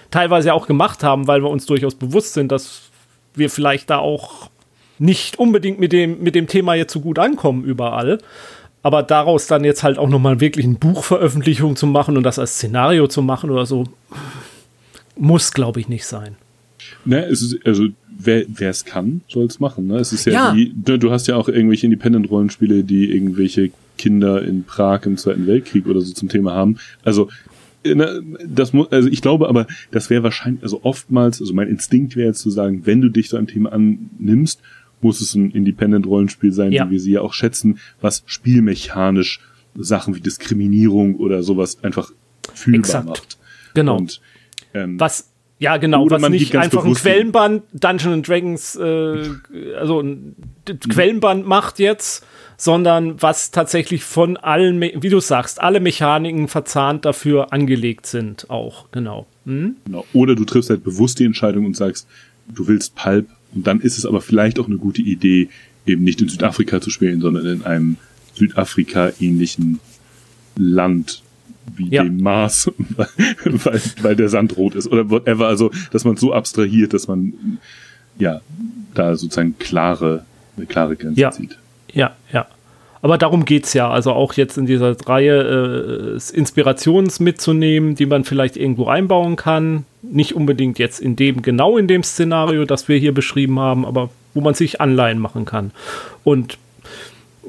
teilweise 0.09 0.55
auch 0.55 0.65
gemacht 0.65 1.03
haben, 1.03 1.27
weil 1.27 1.43
wir 1.43 1.51
uns 1.51 1.67
durchaus 1.67 1.93
bewusst 1.93 2.33
sind, 2.33 2.51
dass 2.51 2.89
wir 3.35 3.51
vielleicht 3.51 3.91
da 3.91 3.99
auch 3.99 4.49
nicht 4.97 5.37
unbedingt 5.37 5.79
mit 5.79 5.93
dem, 5.93 6.23
mit 6.23 6.33
dem 6.33 6.47
Thema 6.47 6.73
jetzt 6.73 6.93
so 6.93 6.99
gut 6.99 7.19
ankommen 7.19 7.63
überall. 7.63 8.17
Aber 8.81 9.03
daraus 9.03 9.45
dann 9.45 9.63
jetzt 9.63 9.83
halt 9.83 9.99
auch 9.99 10.09
nochmal 10.09 10.39
wirklich 10.39 10.65
eine 10.65 10.75
Buchveröffentlichung 10.75 11.75
zu 11.75 11.85
machen 11.85 12.17
und 12.17 12.23
das 12.23 12.39
als 12.39 12.55
Szenario 12.55 13.05
zu 13.07 13.21
machen 13.21 13.51
oder 13.51 13.67
so, 13.67 13.83
muss, 15.15 15.51
glaube 15.51 15.79
ich, 15.79 15.89
nicht 15.89 16.07
sein. 16.07 16.35
Ne, 17.05 17.25
es 17.25 17.41
ist, 17.41 17.65
also 17.65 17.87
wer 18.09 18.69
es 18.69 18.85
kann, 18.85 19.21
soll 19.27 19.45
es 19.45 19.59
machen. 19.59 19.87
Ne? 19.87 19.97
Es 19.97 20.11
ist 20.11 20.25
ja, 20.25 20.33
ja. 20.33 20.53
Die, 20.53 20.73
ne, 20.87 20.99
du 20.99 21.11
hast 21.11 21.27
ja 21.27 21.35
auch 21.35 21.47
irgendwelche 21.47 21.85
Independent-Rollenspiele, 21.85 22.83
die 22.83 23.11
irgendwelche 23.11 23.71
Kinder 23.97 24.41
in 24.41 24.63
Prag 24.63 25.05
im 25.05 25.17
Zweiten 25.17 25.47
Weltkrieg 25.47 25.87
oder 25.87 26.01
so 26.01 26.13
zum 26.13 26.29
Thema 26.29 26.53
haben. 26.53 26.77
Also 27.03 27.29
ne, 27.85 28.21
das 28.45 28.73
muss, 28.73 28.91
also 28.91 29.09
ich 29.09 29.21
glaube 29.21 29.47
aber, 29.47 29.67
das 29.91 30.09
wäre 30.09 30.23
wahrscheinlich, 30.23 30.63
also 30.63 30.81
oftmals, 30.83 31.41
also 31.41 31.53
mein 31.53 31.67
Instinkt 31.67 32.15
wäre 32.15 32.27
jetzt 32.27 32.41
zu 32.41 32.49
sagen, 32.49 32.85
wenn 32.85 33.01
du 33.01 33.09
dich 33.09 33.29
so 33.29 33.37
ein 33.37 33.47
Thema 33.47 33.71
annimmst, 33.71 34.61
muss 35.01 35.21
es 35.21 35.33
ein 35.35 35.51
Independent-Rollenspiel 35.51 36.51
sein, 36.51 36.71
ja. 36.71 36.87
wie 36.87 36.91
wir 36.91 36.99
sie 36.99 37.11
ja 37.13 37.21
auch 37.21 37.33
schätzen, 37.33 37.79
was 38.01 38.23
spielmechanisch 38.25 39.39
Sachen 39.75 40.15
wie 40.15 40.19
Diskriminierung 40.19 41.15
oder 41.15 41.41
sowas 41.43 41.83
einfach 41.83 42.11
fühlbar 42.53 42.79
Exakt. 42.79 43.07
macht. 43.07 43.37
Genau. 43.73 43.97
Und, 43.97 44.19
ähm, 44.73 44.99
was 44.99 45.29
ja, 45.59 45.75
genau, 45.75 46.03
Oder 46.03 46.21
was 46.21 46.29
nicht 46.29 46.55
einfach 46.55 46.85
ein 46.85 46.93
Quellenband, 46.93 47.63
Dungeons 47.73 48.25
Dragons, 48.25 48.75
äh, 48.77 49.29
also 49.77 49.99
ein 49.99 50.35
Quellenband 50.87 51.45
macht 51.45 51.79
jetzt, 51.79 52.25
sondern 52.55 53.21
was 53.21 53.51
tatsächlich 53.51 54.05
von 54.05 54.37
allen, 54.37 54.79
wie 54.81 55.09
du 55.09 55.19
sagst, 55.19 55.61
alle 55.61 55.81
Mechaniken 55.81 56.47
verzahnt 56.47 57.03
dafür 57.03 57.51
angelegt 57.51 58.05
sind, 58.05 58.49
auch, 58.49 58.89
genau. 58.91 59.27
Hm? 59.45 59.75
genau. 59.83 60.05
Oder 60.13 60.35
du 60.35 60.45
triffst 60.45 60.69
halt 60.69 60.85
bewusst 60.85 61.19
die 61.19 61.25
Entscheidung 61.25 61.65
und 61.65 61.75
sagst, 61.75 62.07
du 62.47 62.67
willst 62.69 62.95
Pulp 62.95 63.27
und 63.53 63.67
dann 63.67 63.81
ist 63.81 63.97
es 63.97 64.05
aber 64.05 64.21
vielleicht 64.21 64.59
auch 64.59 64.67
eine 64.67 64.77
gute 64.77 65.01
Idee, 65.01 65.49
eben 65.85 66.05
nicht 66.05 66.21
in 66.21 66.29
Südafrika 66.29 66.79
zu 66.79 66.89
spielen, 66.89 67.19
sondern 67.19 67.45
in 67.45 67.63
einem 67.63 67.97
Südafrika-ähnlichen 68.35 69.79
Land, 70.55 71.21
wie 71.75 71.89
ja. 71.89 72.03
dem 72.03 72.21
Mars, 72.21 72.71
weil, 73.43 73.81
weil 74.01 74.15
der 74.15 74.29
Sand 74.29 74.57
rot 74.57 74.75
ist 74.75 74.87
oder 74.87 75.09
whatever. 75.09 75.47
Also, 75.47 75.71
dass 75.91 76.05
man 76.05 76.17
so 76.17 76.33
abstrahiert, 76.33 76.93
dass 76.93 77.07
man 77.07 77.33
ja 78.17 78.41
da 78.93 79.15
sozusagen 79.15 79.57
klare, 79.59 80.25
eine 80.57 80.65
klare 80.65 80.95
Grenze 80.95 81.19
ja. 81.19 81.31
zieht. 81.31 81.57
Ja, 81.93 82.15
ja. 82.31 82.45
Aber 83.01 83.17
darum 83.17 83.45
geht 83.45 83.65
es 83.65 83.73
ja. 83.73 83.89
Also 83.89 84.11
auch 84.11 84.33
jetzt 84.33 84.57
in 84.57 84.65
dieser 84.65 84.95
Reihe 85.07 86.17
äh, 86.17 86.37
Inspirations 86.37 87.19
mitzunehmen, 87.19 87.95
die 87.95 88.05
man 88.05 88.25
vielleicht 88.25 88.57
irgendwo 88.57 88.87
einbauen 88.87 89.35
kann. 89.37 89.85
Nicht 90.01 90.35
unbedingt 90.35 90.79
jetzt 90.79 90.99
in 90.99 91.15
dem, 91.15 91.41
genau 91.41 91.77
in 91.77 91.87
dem 91.87 92.03
Szenario, 92.03 92.65
das 92.65 92.89
wir 92.89 92.97
hier 92.97 93.13
beschrieben 93.13 93.59
haben, 93.59 93.85
aber 93.85 94.09
wo 94.33 94.41
man 94.41 94.53
sich 94.53 94.81
Anleihen 94.81 95.19
machen 95.19 95.45
kann. 95.45 95.71
Und 96.23 96.57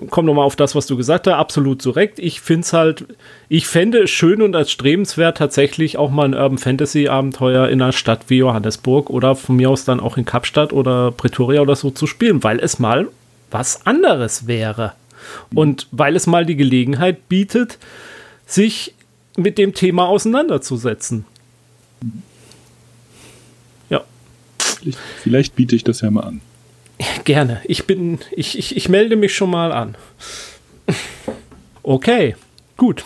komm 0.09 0.27
nochmal 0.27 0.45
auf 0.45 0.57
das, 0.57 0.75
was 0.75 0.87
du 0.87 0.97
gesagt 0.97 1.27
hast, 1.27 1.35
absolut 1.35 1.83
korrekt. 1.83 2.19
Ich 2.19 2.41
finde 2.41 2.63
es 2.63 2.73
halt, 2.73 3.05
ich 3.49 3.67
fände 3.67 4.05
es 4.05 4.11
schön 4.11 4.41
und 4.41 4.57
als 4.57 4.71
strebenswert 4.71 5.37
tatsächlich 5.37 5.99
auch 5.99 6.11
mal 6.11 6.25
ein 6.25 6.35
Urban 6.35 6.59
Fantasy 6.59 7.09
Abenteuer 7.09 7.69
in 7.69 7.83
einer 7.83 7.93
Stadt 7.93 8.25
wie 8.29 8.39
Johannesburg 8.39 9.11
oder 9.11 9.37
von 9.37 9.57
mir 9.57 9.71
aus 9.71 9.85
dann 9.85 10.01
auch 10.01 10.17
in 10.17 10.25
Kapstadt 10.25 10.73
oder 10.73 11.11
Pretoria 11.11 11.61
oder 11.61 11.77
so 11.77 11.91
zu 11.91 12.07
spielen, 12.07 12.43
weil 12.43 12.61
es 12.61 12.79
mal 12.79 13.09
was 13.51 13.87
anderes 13.87 14.47
wäre. 14.47 14.93
Und 15.55 15.87
weil 15.91 16.17
es 16.17 16.27
mal 16.27 16.47
die 16.47 16.57
Gelegenheit 16.57 17.29
bietet, 17.29 17.79
sich 18.47 18.95
mit 19.37 19.59
dem 19.59 19.75
Thema 19.75 20.09
auseinanderzusetzen. 20.09 21.25
Ja. 23.91 24.03
Vielleicht, 24.59 24.99
vielleicht 25.23 25.57
biete 25.57 25.77
ich 25.77 25.85
das 25.85 26.01
ja 26.01 26.11
mal 26.11 26.23
an. 26.23 26.41
Gerne. 27.25 27.61
Ich 27.65 27.87
bin, 27.87 28.19
ich, 28.33 28.59
ich, 28.59 28.77
ich 28.77 28.89
melde 28.89 29.17
mich 29.17 29.35
schon 29.35 29.51
mal 29.51 29.73
an. 29.73 29.97
Okay, 31.83 32.37
gut. 32.77 33.05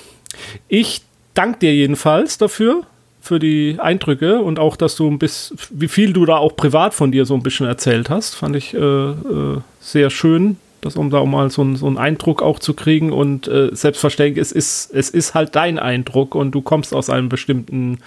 Ich 0.69 1.03
danke 1.35 1.61
dir 1.61 1.75
jedenfalls 1.75 2.39
dafür, 2.39 2.87
für 3.21 3.39
die 3.39 3.77
Eindrücke 3.79 4.41
und 4.41 4.59
auch, 4.59 4.77
dass 4.77 4.97
du 4.97 5.11
ein 5.11 5.19
bisschen, 5.19 5.57
wie 5.71 5.89
viel 5.89 6.13
du 6.13 6.27
da 6.27 6.37
auch 6.37 6.57
privat 6.57 6.93
von 6.93 7.11
dir 7.11 7.25
so 7.25 7.35
ein 7.35 7.43
bisschen 7.43 7.67
erzählt 7.67 8.11
hast, 8.11 8.35
fand 8.35 8.55
ich 8.55 8.75
äh, 8.75 8.79
äh, 8.79 9.61
sehr 9.81 10.11
schön, 10.11 10.59
das, 10.83 10.97
um 10.97 11.09
da 11.09 11.19
auch 11.19 11.27
mal 11.27 11.49
so, 11.49 11.75
so 11.75 11.87
einen 11.87 11.97
Eindruck 11.97 12.43
auch 12.43 12.59
zu 12.59 12.75
kriegen 12.75 13.13
und 13.13 13.49
äh, 13.49 13.71
selbstverständlich, 13.73 14.43
es 14.43 14.53
ist, 14.53 14.93
es 14.93 15.09
ist 15.09 15.33
halt 15.33 15.57
dein 15.57 15.79
Eindruck 15.79 16.35
und 16.35 16.51
du 16.51 16.61
kommst 16.61 16.93
aus 16.93 17.09
einem 17.09 17.31
bestimmten, 17.31 17.99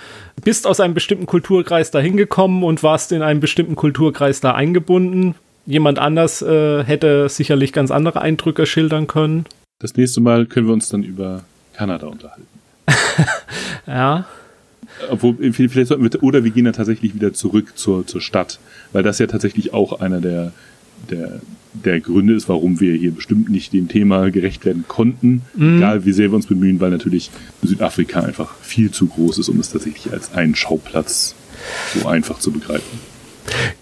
bist 0.43 0.67
aus 0.67 0.79
einem 0.79 0.93
bestimmten 0.93 1.25
Kulturkreis 1.25 1.89
da 1.89 1.99
hingekommen 1.99 2.63
und 2.63 2.83
warst 2.83 3.11
in 3.11 3.23
einem 3.23 3.39
bestimmten 3.39 3.75
Kulturkreis 3.75 4.39
da 4.39 4.51
eingebunden, 4.51 5.33
jemand 5.67 5.99
anders 5.99 6.41
äh, 6.41 6.83
hätte 6.83 7.29
sicherlich 7.29 7.73
ganz 7.73 7.91
andere 7.91 8.21
Eindrücke 8.21 8.65
schildern 8.65 9.05
können. 9.05 9.45
Das 9.79 9.95
nächste 9.95 10.21
Mal 10.21 10.47
können 10.47 10.65
wir 10.65 10.73
uns 10.73 10.89
dann 10.89 11.03
über 11.03 11.43
Kanada 11.73 12.07
unterhalten. 12.07 12.47
ja. 13.87 14.25
Obwohl, 15.11 15.35
vielleicht 15.53 15.89
sollten 15.89 16.03
wir, 16.03 16.23
oder 16.23 16.43
wir 16.43 16.51
gehen 16.51 16.65
dann 16.65 16.73
tatsächlich 16.73 17.13
wieder 17.13 17.33
zurück 17.33 17.73
zur, 17.75 18.07
zur 18.07 18.21
Stadt, 18.21 18.59
weil 18.93 19.03
das 19.03 19.19
ja 19.19 19.27
tatsächlich 19.27 19.73
auch 19.73 19.99
einer 19.99 20.21
der, 20.21 20.53
der, 21.11 21.41
der 21.73 21.99
Gründe 21.99 22.33
ist, 22.33 22.49
warum 22.49 22.79
wir 22.79 22.93
hier 22.93 23.11
bestimmt 23.11 23.49
nicht 23.49 23.73
dem 23.73 23.89
Thema 23.89 24.31
gerecht 24.31 24.65
werden 24.65 24.85
konnten, 24.87 25.43
mhm. 25.53 25.77
egal 25.77 26.05
wie 26.05 26.13
sehr 26.13 26.31
wir 26.31 26.35
uns 26.35 26.47
bemühen, 26.47 26.79
weil 26.79 26.89
natürlich 26.89 27.29
Südafrika 27.61 28.21
einfach 28.21 28.55
viel 28.61 28.89
zu 28.89 29.07
groß 29.07 29.37
ist, 29.37 29.49
um 29.49 29.59
es 29.59 29.69
tatsächlich 29.69 30.11
als 30.11 30.33
einen 30.33 30.55
Schauplatz 30.55 31.35
so 31.93 32.07
einfach 32.07 32.39
zu 32.39 32.51
begreifen. 32.51 32.99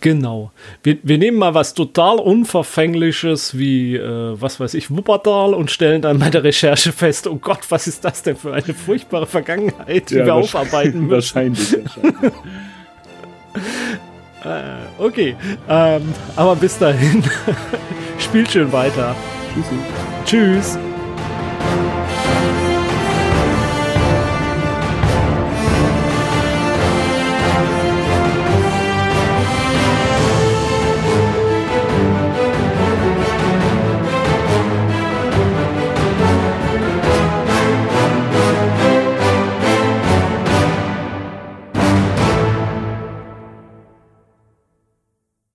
Genau. 0.02 0.52
Wir, 0.84 0.98
wir, 1.04 1.18
nehmen 1.18 1.38
mal 1.38 1.54
was 1.54 1.74
total 1.74 2.20
Unverfängliches 2.20 3.58
wie, 3.58 3.96
äh, 3.96 4.40
was 4.40 4.60
weiß 4.60 4.74
ich, 4.76 4.92
Wuppertal 4.92 5.54
und 5.54 5.72
stellen 5.72 6.02
dann 6.02 6.20
bei 6.20 6.30
der 6.30 6.44
Recherche 6.44 6.92
fest, 6.92 7.28
oh 7.28 7.38
Gott, 7.38 7.62
was 7.70 7.88
ist 7.88 8.06
das 8.06 8.22
denn 8.24 8.36
für 8.36 8.54
eine 8.54 8.74
furchtbare 8.74 9.26
Vergangenheit, 9.26 10.10
die 10.10 10.16
ja, 10.16 10.26
wir 10.26 10.36
aufarbeiten 10.36 11.00
müssen. 11.08 11.12
Wahrscheinlich, 11.12 11.78
wahrscheinlich. 11.96 12.34
äh, 14.44 15.04
okay, 15.04 15.36
ähm, 15.70 16.14
aber 16.36 16.56
bis 16.56 16.78
dahin, 16.78 17.24
spielt 18.20 18.52
schön 18.52 18.72
weiter. 18.72 19.16
Tschüssi. 19.54 19.76
Tschüss. 20.26 20.95